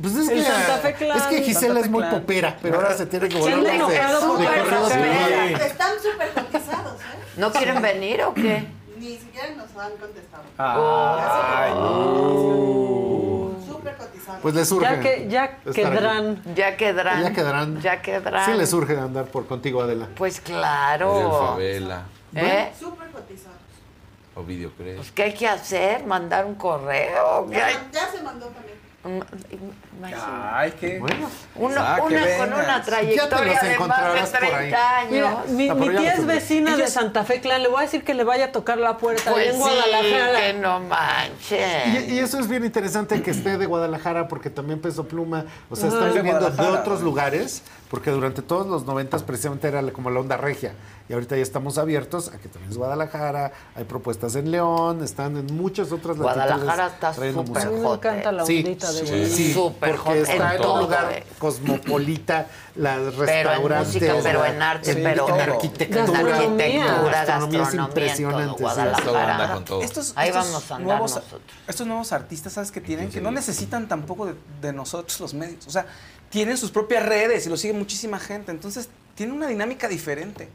[0.00, 1.16] Pues es que, Santa Fe Clan.
[1.18, 2.12] es que Gisela Santa es muy Clan.
[2.12, 4.92] popera, pero ahora se tiene que volver tumbados.
[5.62, 7.18] Están súper cotizados, ¿eh?
[7.38, 8.66] ¿No quieren venir o qué?
[9.00, 10.42] Ni siquiera nos han contestado.
[10.58, 11.72] Ay.
[13.66, 14.40] Súper cotizados.
[14.42, 14.84] Pues le surge.
[14.84, 16.42] Ya, que, ya quedarán.
[16.54, 17.22] Ya quedarán.
[17.22, 17.80] Ya quedarán.
[17.80, 18.44] Ya quedarán.
[18.44, 20.06] Sí le surge andar por contigo, Adela.
[20.16, 21.46] Pues claro.
[21.46, 22.02] Favela,
[22.34, 22.70] ¿Eh?
[22.78, 23.56] Súper cotizados.
[24.34, 24.96] Ovidio Cres.
[24.96, 26.04] Pues, ¿qué hay que hacer?
[26.04, 27.50] ¿Mandar un correo?
[27.50, 28.79] Ya, ya se mandó también.
[29.02, 30.58] Imagina.
[30.58, 30.98] Ay, qué.
[30.98, 31.28] Bueno.
[31.54, 34.50] Uno- Ah, que una con una trayectoria de más de encontrarás por ahí.
[34.70, 35.10] 30 años.
[35.48, 37.62] Mira, mi, tía es vecina de Santa Fe Clan.
[37.62, 40.40] Le voy a decir que le vaya a tocar la puerta Pues en sí, Guadalajara.
[40.40, 42.08] que no manches.
[42.08, 45.76] Y, y eso es bien interesante que esté de Guadalajara, porque también Peso Pluma, o
[45.76, 46.80] sea, están Es de viniendo de Guadalajara.
[46.82, 50.72] otros lugares, porque durante todos los noventas precisamente era como la onda regia.
[51.08, 55.36] Y ahorita ya estamos abiertos a que también es Guadalajara, hay propuestas en León, están
[55.36, 57.70] en muchas otras Guadalajara está súper A mí música.
[57.70, 59.04] me encanta la Sí, ondita de sí.
[59.06, 59.34] Guadalajara.
[59.36, 61.24] Sí, Súper porque hot está en un lugar eh.
[61.40, 62.46] cosmopolita,
[62.76, 66.84] las Pero en restaurantes, música, pero en arte, en, pero en en arquitectura, Gastronomía.
[66.86, 68.54] gastronomía es gastronomía todo impresionante.
[68.56, 68.62] sí.
[68.62, 69.04] Guadalajara.
[69.04, 69.82] Todo anda con todo.
[69.82, 71.40] Estos, Ahí estos vamos a andar nuevos, nosotros.
[71.66, 73.10] Estos nuevos artistas, ¿sabes qué tienen?
[73.10, 75.66] Que no necesitan tampoco de, de nosotros los medios.
[75.66, 75.86] O sea,
[76.30, 78.50] tienen sus propias redes y lo sigue muchísima gente.
[78.50, 80.48] Entonces, tienen una dinámica diferente.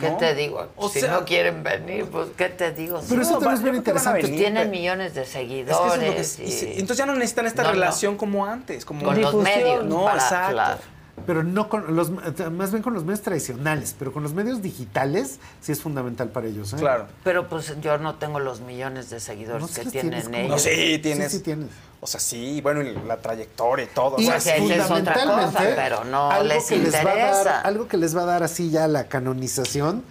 [0.00, 0.16] ¿Qué ¿no?
[0.16, 0.68] te digo?
[0.74, 3.00] O si sea- no quieren venir, pues ¿qué te digo?
[3.08, 4.22] Pero Sí, eso también es bien interesante.
[4.22, 4.38] venir.
[4.40, 6.02] tienen millones de Es que eso seguidores.
[6.02, 7.74] es lo que es- y y- sí, entonces ya no necesitan esta No, no.
[7.74, 8.84] relación como antes.
[8.84, 9.84] Como con los medios.
[9.84, 10.52] No, para- exacto.
[10.52, 10.78] claro.
[11.26, 12.10] pero no con los,
[12.50, 16.48] más bien con los medios tradicionales, pero con los medios digitales sí es fundamental para
[16.48, 16.72] ellos.
[16.72, 16.76] ¿eh?
[16.76, 17.06] Claro.
[17.22, 20.50] Pero pues yo no tengo los millones de seguidores que tienen tienes, ¿cómo ellos.
[20.50, 21.30] No, sí, tienes.
[21.30, 21.68] Sí, sí tienes.
[22.04, 24.16] O sea, sí, bueno, y la trayectoria y todo.
[24.20, 27.60] Y o sea, es otra cosa, pero no algo les que va a dar- interesa.
[27.62, 30.04] algo que les va a dar así ya la canonización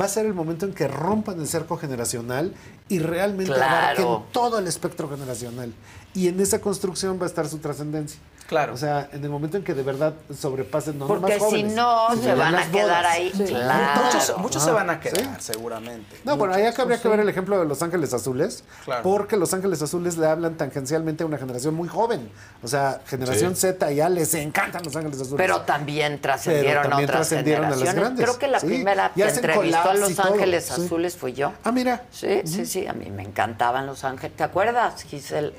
[0.00, 2.54] va a ser el momento en que rompan el cerco generacional
[2.88, 3.74] y realmente Claro.
[3.74, 5.72] abarquen todo el espectro generacional.
[6.14, 8.20] Y en esa construcción va a estar su trascendencia.
[8.50, 8.74] Claro.
[8.74, 12.08] O sea, en el momento en que de verdad sobrepasen no Porque si jóvenes, no,
[12.10, 13.06] sino se ya van a quedar bodas.
[13.06, 13.32] ahí.
[13.34, 13.44] Sí.
[13.44, 14.02] Claro.
[14.04, 15.52] Muchos, muchos se Ah, van a quedar, sí.
[15.52, 16.16] seguramente.
[16.24, 17.00] No, bueno, ahí habría Muchos.
[17.00, 19.02] que ver el ejemplo de Los Ángeles Azules, Claro.
[19.04, 22.28] porque Los Ángeles Azules le hablan tangencialmente a una generación muy joven.
[22.62, 23.60] O sea, generación Sí.
[23.68, 25.36] Z y A les encantan Los Ángeles Azules.
[25.36, 28.02] Pero también trascendieron Pero también a otras trascendieron a las generaciones.
[28.04, 28.24] grandes.
[28.26, 30.82] Creo que la Sí, primera que entrevistó a Los todo, Ángeles sí.
[30.84, 31.52] Azules fui yo.
[31.62, 32.02] Ah, mira.
[32.10, 34.36] Sí, sí, sí, a mí me encantaban Los Ángeles.
[34.36, 35.52] ¿Te acuerdas, Giselle?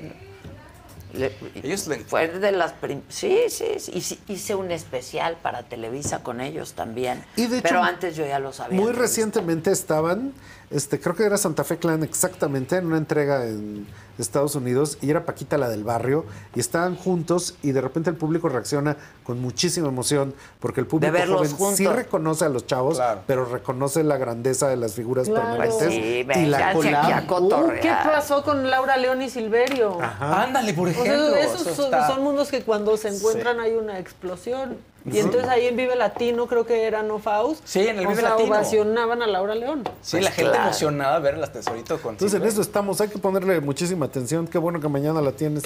[1.14, 1.32] Le-
[1.62, 4.18] Ellos le- Fue de las prim- sí, sí, sí.
[4.28, 7.22] Hice- un especial para Televisa con ellos también.
[7.36, 8.80] Y de hecho, Pero antes yo ya lo sabía.
[8.80, 10.32] Muy recientemente estaban,
[10.70, 13.86] este, creo que era Santa Fe Clan exactamente, en una entrega en
[14.18, 16.24] Estados Unidos, y era Paquita la del barrio,
[16.54, 21.16] y estaban juntos, y de repente el público reacciona con muchísima emoción, porque el público
[21.16, 21.96] joven sí juntos.
[21.96, 23.20] reconoce a los chavos, Claro.
[23.26, 25.42] pero reconoce la grandeza de las figuras Claro.
[25.58, 25.78] permanentes.
[25.78, 27.26] Pues sí, y la aquí a collab.
[27.26, 27.80] cotorrear.
[27.80, 30.00] ¿Qué pasó con Laura León y Silverio?
[30.00, 30.42] Ajá.
[30.42, 31.36] Ándale, por O sea, ejemplo.
[31.36, 34.76] esos eso son, está- son mundos que cuando se encuentran hay una explosión.
[35.04, 37.62] Y entonces ahí en Vive Latino, creo que era No Faust.
[37.64, 38.48] Sí, en el o Vive sea, Latino.
[38.54, 39.82] ovacionaban a Laura León.
[40.00, 40.66] Sí, Pues la gente claro.
[40.68, 44.46] emocionada de ver las tesoritos con Entonces en eso estamos, hay que ponerle muchísima atención.
[44.46, 45.64] Qué bueno que mañana la tienes.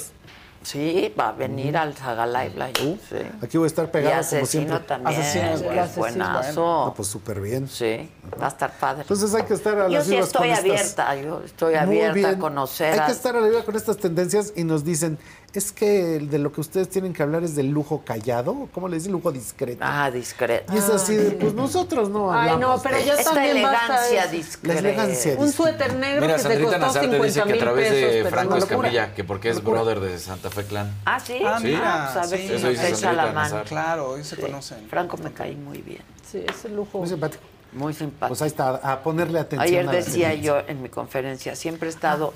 [0.63, 2.55] Sí, va a venir al Saga Live.
[2.57, 2.99] la- sí.
[3.41, 4.79] Aquí voy a estar Y pegado como Asesino siempre.
[4.81, 5.21] también.
[5.21, 5.89] Asesino es es bueno.
[5.97, 6.85] buenazo.
[6.87, 7.69] Ah, pues súper bien.
[7.69, 9.03] Sí, va a estar padre.
[9.03, 12.31] Entonces hay que estar a yo las sí estoy con estas- abierta, yo estoy abierta
[12.31, 15.19] a conocer Hay a- que estar a la viva con estas tendencias y nos dicen,
[15.59, 18.97] es que de lo que ustedes tienen que hablar es del lujo callado, ¿cómo le
[18.97, 19.13] dicen?
[19.13, 19.81] Lujo discreto.
[19.83, 20.73] Ah, discreto.
[20.75, 22.77] y es así de, pues nosotros no Ay, hablamos.
[22.77, 23.13] no, pero eso.
[23.13, 24.75] Esta también elegancia discreta.
[24.83, 27.47] La elegancia Un suéter negro Mira, que te Sandrita costó Nazarte 50 dice que a
[27.53, 29.83] mil través pesos, de Franco Escamilla, que porque es Locura.
[29.83, 30.95] brother de Santa Fe Clan.
[31.05, 31.39] Ah, sí.
[31.45, 31.67] Ah, Sí.
[31.67, 32.11] mira.
[32.13, 32.53] pues a ver sí.
[32.53, 33.63] Eso dice Sandrita la mano.
[33.65, 34.89] Claro, ellos se conocen.
[34.89, 36.99] Franco me cae muy bien, Sí, ese lujo.
[36.99, 37.43] Muy simpático.
[37.73, 38.29] muy simpático.
[38.29, 41.93] Pues ahí está, a ponerle atención Ayer a decía yo en mi conferencia, siempre he
[41.93, 42.33] estado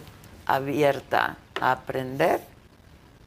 [0.47, 2.41] abierta a aprender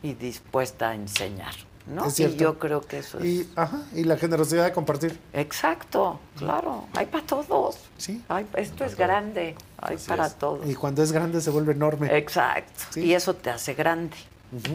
[0.03, 1.53] y dispuesta a enseñar,
[1.87, 2.05] ¿no?
[2.05, 2.35] Es cierto.
[2.35, 3.25] Y yo creo que eso es...
[3.25, 5.19] Y, ajá, y la generosidad de compartir.
[5.33, 7.77] Exacto, claro, hay para todos.
[7.97, 8.21] Sí.
[8.29, 10.69] Hay- esto es grande, hay para todos.
[10.69, 12.15] Y cuando es grande se vuelve enorme.
[12.15, 12.83] Exacto.
[12.91, 13.01] Sí.
[13.05, 14.17] Y eso te hace grande,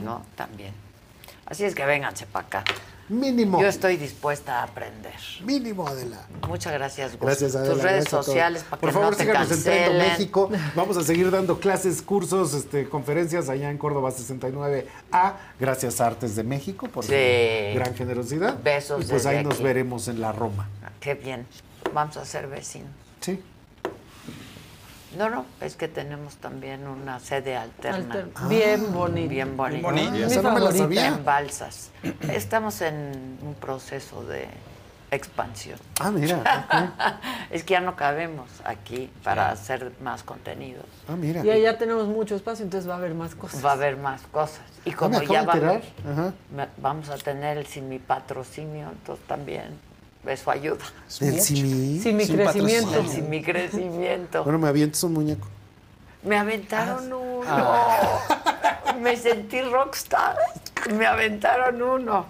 [0.03, 0.23] ¿no?
[0.35, 0.73] También.
[1.47, 2.65] Así es que vénganse para acá.
[3.09, 3.61] Mínimo.
[3.61, 5.15] Yo estoy dispuesta a aprender.
[5.43, 6.27] Mínimo, Adela.
[6.47, 7.21] Muchas gracias, Gus.
[7.23, 7.75] Gracias, Adela.
[7.75, 9.99] Tus redes sociales para que Por favor, no te síganos en cancelen.
[9.99, 10.51] México.
[10.75, 15.33] Vamos a seguir dando clases, cursos, este, conferencias allá en Córdoba 69A.
[15.59, 17.11] Gracias a Artes de México por Sí.
[17.73, 18.59] su gran generosidad.
[18.63, 19.63] Besos Y pues ahí nos aquí.
[19.63, 20.69] veremos en la Roma.
[21.01, 21.47] Qué bien.
[21.95, 22.91] Vamos a ser vecinos.
[23.21, 23.43] Sí.
[25.17, 28.15] No, no, es que tenemos también una sede alterna.
[28.15, 29.29] Alter- bien bonito.
[29.31, 29.83] Bien bonita.
[29.89, 30.11] bonita.
[30.11, 31.07] Mi Esa no me la sabía.
[31.09, 31.91] En Balsas.
[32.31, 34.49] Estamos en un proceso de
[35.11, 35.79] expansión.
[36.01, 36.43] Ah, mira.
[37.51, 40.85] Es que ya no cabemos aquí para hacer más contenidos.
[41.09, 41.43] Ah, mira.
[41.43, 43.65] Y allá tenemos mucho espacio, entonces va a haber más cosas.
[43.65, 44.61] Va a haber más cosas.
[44.85, 45.71] Y Ah, como ya de va a enterar.
[45.77, 46.33] haber, Ajá.
[46.55, 49.81] me- vamos a tener el sin mi patrocinio, entonces también
[50.31, 50.85] eso ayuda.
[51.21, 51.99] Del Simi.
[52.01, 53.05] Sin mi Sin crecimiento.
[53.09, 54.45] Sin mi crecimiento.
[54.45, 55.47] Bueno, me avientas un muñeco.
[56.23, 56.41] Me Ah.
[56.41, 57.47] aventaron uno.
[59.01, 60.37] Me sentí rockstar.
[60.93, 62.27] Me aventaron uno.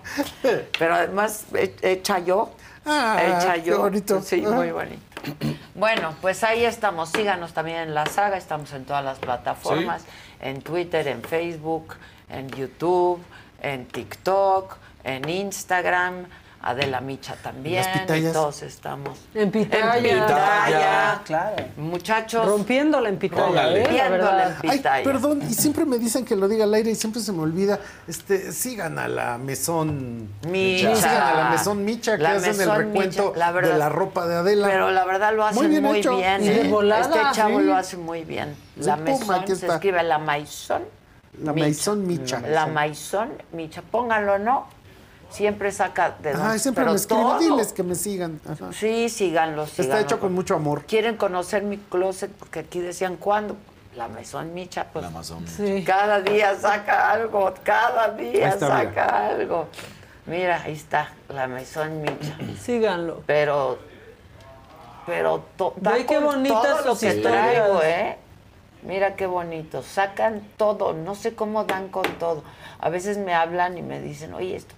[0.79, 2.51] Pero además, he- hecha yo.
[2.85, 3.79] Ah, hecha qué yo.
[3.81, 4.23] bonito.
[4.23, 4.51] Sí, Ah.
[4.51, 5.03] muy bonito.
[5.75, 7.11] Bueno, pues ahí estamos.
[7.11, 8.37] Síganos también en la saga.
[8.37, 10.03] Estamos en todas las plataformas.
[10.41, 11.95] En Twitter, en Facebook,
[12.31, 13.21] en YouTube,
[13.63, 16.27] en TikTok, en Instagram.
[16.61, 17.77] Adela Micha también.
[17.85, 18.33] ¿Las pitayas?
[18.33, 19.17] Todos estamos.
[19.35, 19.97] En pitaya.
[19.97, 21.21] En pitaya.
[21.25, 21.65] Claro.
[21.77, 22.45] Muchachos.
[22.47, 23.71] Rompiéndola en pitaya.
[23.77, 23.85] ¿eh?
[23.85, 24.57] Rompiéndola verdad.
[24.65, 25.05] en Ay, pitaya.
[25.05, 27.79] perdón, y siempre me dicen que lo diga al aire y siempre se me olvida.
[28.09, 30.97] Este, sigan a la mesón Micha.
[30.97, 33.73] Sigan a la mesón Micha que La hacen el Mesón recuento Micha, la verdad.
[33.73, 34.67] de la ropa de Adela.
[34.69, 35.97] Pero la verdad lo hacen muy bien bien.
[35.97, 36.13] hecho.
[36.19, 36.69] Y de ¿eh?
[36.69, 37.23] volada.
[37.23, 37.65] Este chavo Sí.
[37.67, 38.57] lo hace muy bien.
[38.79, 39.75] Sí, La pum, Maison aquí se está.
[39.75, 40.83] escribe la Maison.
[41.43, 42.41] la mesón Micha.
[42.41, 43.81] La Maison Micha.
[43.83, 44.67] Pónganlo, ¿no?
[45.31, 47.39] Siempre saca de Ajá, dónde- siempre pero me escriben, todo.
[47.39, 48.41] diles que me sigan.
[48.49, 48.73] Ajá.
[48.73, 49.93] Sí, síganlo, síganlo.
[49.95, 50.85] Está hecho con mucho amor.
[50.87, 52.31] ¿Quieren conocer mi closet?
[52.33, 53.57] Porque aquí decían, ¿cuándo?
[53.97, 55.47] La Maison Micha, pues La Amazon.
[55.49, 55.83] Sí.
[55.85, 59.67] cada día saca algo, cada día está, saca algo.
[60.27, 62.37] Mira, ahí está, la Maison Micha.
[62.63, 63.23] Síganlo.
[63.27, 63.79] pero
[65.07, 67.55] pero to- Ve qué bonitas todo lo sus que historias.
[67.55, 68.19] traigo, ¿eh?
[68.83, 72.45] Mira qué bonito, sacan todo, no sé cómo dan con todo.
[72.79, 74.75] A veces me hablan y me dicen, oye, esto,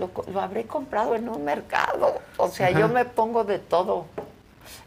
[0.00, 2.14] lo, habré comprado en un mercado.
[2.36, 4.06] O sea, yo me pongo de todo.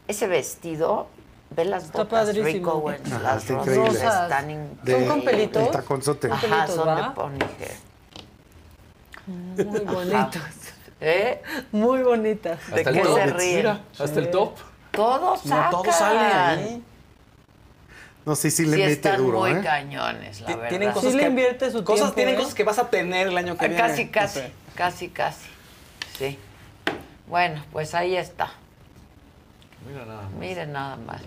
[0.08, 1.06] Ese vestido,
[1.50, 2.46] ve las Está botas padrísimo.
[2.46, 3.98] Rick Owens, Ajá, las está rosas, increíble.
[4.04, 5.62] están De- ¿Son con pelitos?
[5.62, 6.30] El taconzote.
[6.30, 6.94] Ajá, pelitos, son ¿va?
[7.08, 7.76] de ponyhair.
[9.26, 10.54] Muy bonitas.
[11.00, 11.42] ¿Eh?
[11.72, 12.58] Muy bonitas.
[12.74, 13.56] ¿De qué se ríen?
[13.56, 14.52] Mira, hasta el top.
[14.90, 16.84] Todos No, todo sale ahí.
[18.26, 19.60] No sé si Sí le mete están duro, muy ¿eh?
[19.62, 20.68] cañones, la verdad.
[20.70, 22.38] Tienen cosas Sí le que, invierte su cosas, tiempo, Tienen ¿eh?
[22.38, 23.82] cosas que vas a tener el año que Ah, viene.
[23.82, 24.46] Casi, casi, Sí.
[24.74, 25.48] casi, casi.
[26.18, 26.38] Sí.
[27.26, 28.50] Bueno, pues ahí está.
[29.86, 30.32] Mira nada más.
[30.32, 31.20] Miren nada más.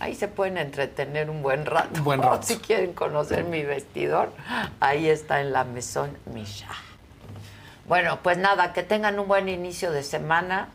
[0.00, 1.90] Ahí se pueden entretener un buen rato.
[1.98, 2.42] Un buen rato.
[2.46, 4.32] Si quieren conocer mi vestidor,
[4.80, 6.68] ahí está en la mesón Misha.
[7.86, 10.68] Bueno, pues nada, que tengan un buen inicio de semana.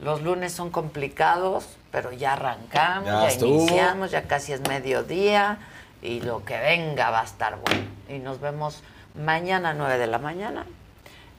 [0.00, 1.66] Los lunes son complicados,
[1.96, 5.56] pero ya arrancamos, Ya iniciamos, ya casi es mediodía
[6.02, 7.86] y lo que venga va a estar bueno.
[8.10, 8.82] Y nos vemos
[9.14, 10.66] mañana a 9 de la mañana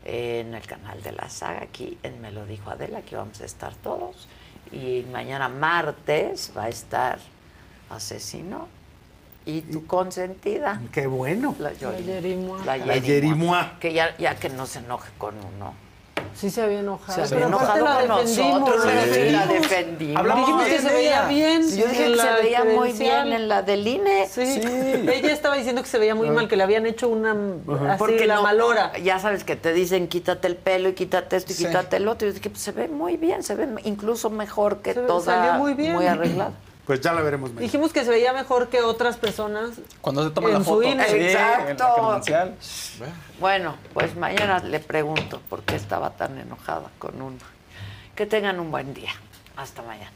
[0.03, 3.45] en el canal de la saga, aquí en Me lo dijo Adela, aquí vamos a
[3.45, 4.27] estar todos.
[4.72, 7.19] Y mañana martes va a estar
[7.92, 8.68] Asesino
[9.45, 10.82] y tu consentida.
[10.92, 11.56] Qué bueno.
[11.60, 12.66] La Yerimua.
[12.66, 13.00] La Yerimua.
[13.00, 13.80] Yerimua.
[13.80, 15.86] Que ya, ya que no se enoje con uno.
[16.36, 17.26] Sí se había enojado.
[17.26, 19.32] Se había pero enojado la con nosotros, sí, defendimos.
[19.32, 20.18] la defendimos.
[20.18, 21.64] Hablamos Dijimos que se veía bien.
[21.68, 24.28] Sí, yo dije que se veía muy bien en la del INE.
[24.28, 24.46] Sí.
[24.46, 24.62] Sí.
[24.62, 28.28] Ella estaba diciendo que se veía muy mal, que le habían hecho una así Porque
[28.28, 28.92] la no- malora.
[29.00, 31.66] Ya sabes que te dicen quítate el pelo y quítate esto y Sí.
[31.66, 32.28] quítate el otro.
[32.28, 35.08] Y yo dije, pues se ve muy bien, se ve incluso mejor que Se ve-
[35.08, 35.22] toda.
[35.36, 35.96] salió muy bien.
[35.98, 36.52] arreglada.
[36.88, 37.61] Pues ya la veremos mañana.
[37.64, 39.72] Dijimos que se veía mejor que otras personas.
[39.99, 40.83] Cuando se toma la En su foto.
[40.83, 41.06] INE.
[41.06, 41.69] Sí, Exacto.
[41.69, 42.56] en la.
[43.41, 47.38] Bueno, pues mañana le pregunto por qué estaba tan enojada con uno.
[48.16, 49.11] Que tengan un buen día.
[49.57, 50.11] Hasta mañana.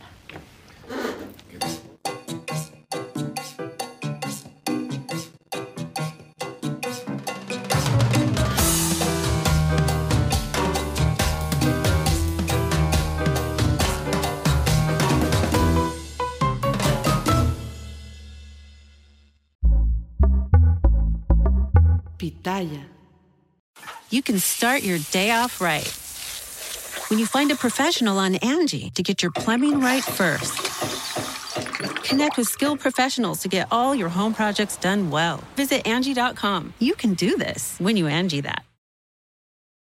[24.10, 25.88] You can start your day off right.
[27.10, 30.58] When you find a professional on Angie to get your plumbing right first.
[32.04, 35.44] Connect with skilled professionals to get all your home projects done well.
[35.56, 36.74] Visit Angie.com.
[36.80, 38.64] You can do this when you Angie that.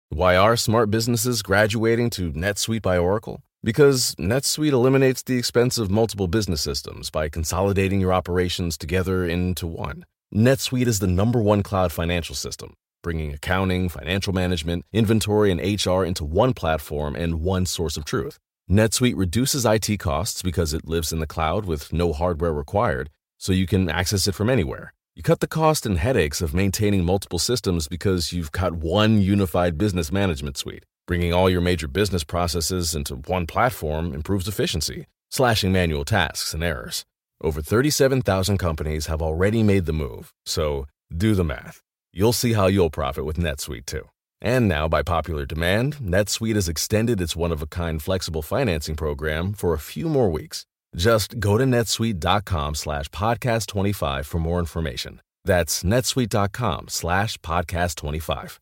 [0.09, 3.41] Why are smart businesses graduating to NetSuite by Oracle?
[3.63, 9.67] Because NetSuite eliminates the expense of multiple business systems by consolidating your operations together into
[9.67, 10.05] one.
[10.33, 16.03] NetSuite is the number one cloud financial system, bringing accounting, financial management, inventory, and HR
[16.03, 18.37] into one platform and one source of truth.
[18.69, 23.09] NetSuite reduces IT costs because it lives in the cloud with no hardware required,
[23.39, 24.93] so you can access it from anywhere.
[25.15, 29.79] You cut the cost and headaches of maintaining multiple systems because you've got one unified
[29.79, 30.85] business management suite.
[31.07, 36.63] Bringing all your major business processes into one platform improves efficiency, slashing manual tasks and
[36.63, 37.03] errors.
[37.41, 41.81] Over 37,000 companies have already made the move, so do the math.
[42.11, 44.09] You'll see how you'll profit with NetSuite too.
[44.41, 48.95] And now, by popular demand, NetSuite has extended its one of a kind flexible financing
[48.95, 50.65] program for a few more weeks.
[50.95, 55.21] Just go to netsuite.com slash podcast 25 for more information.
[55.45, 58.59] That's netsuite.com slash podcast 25.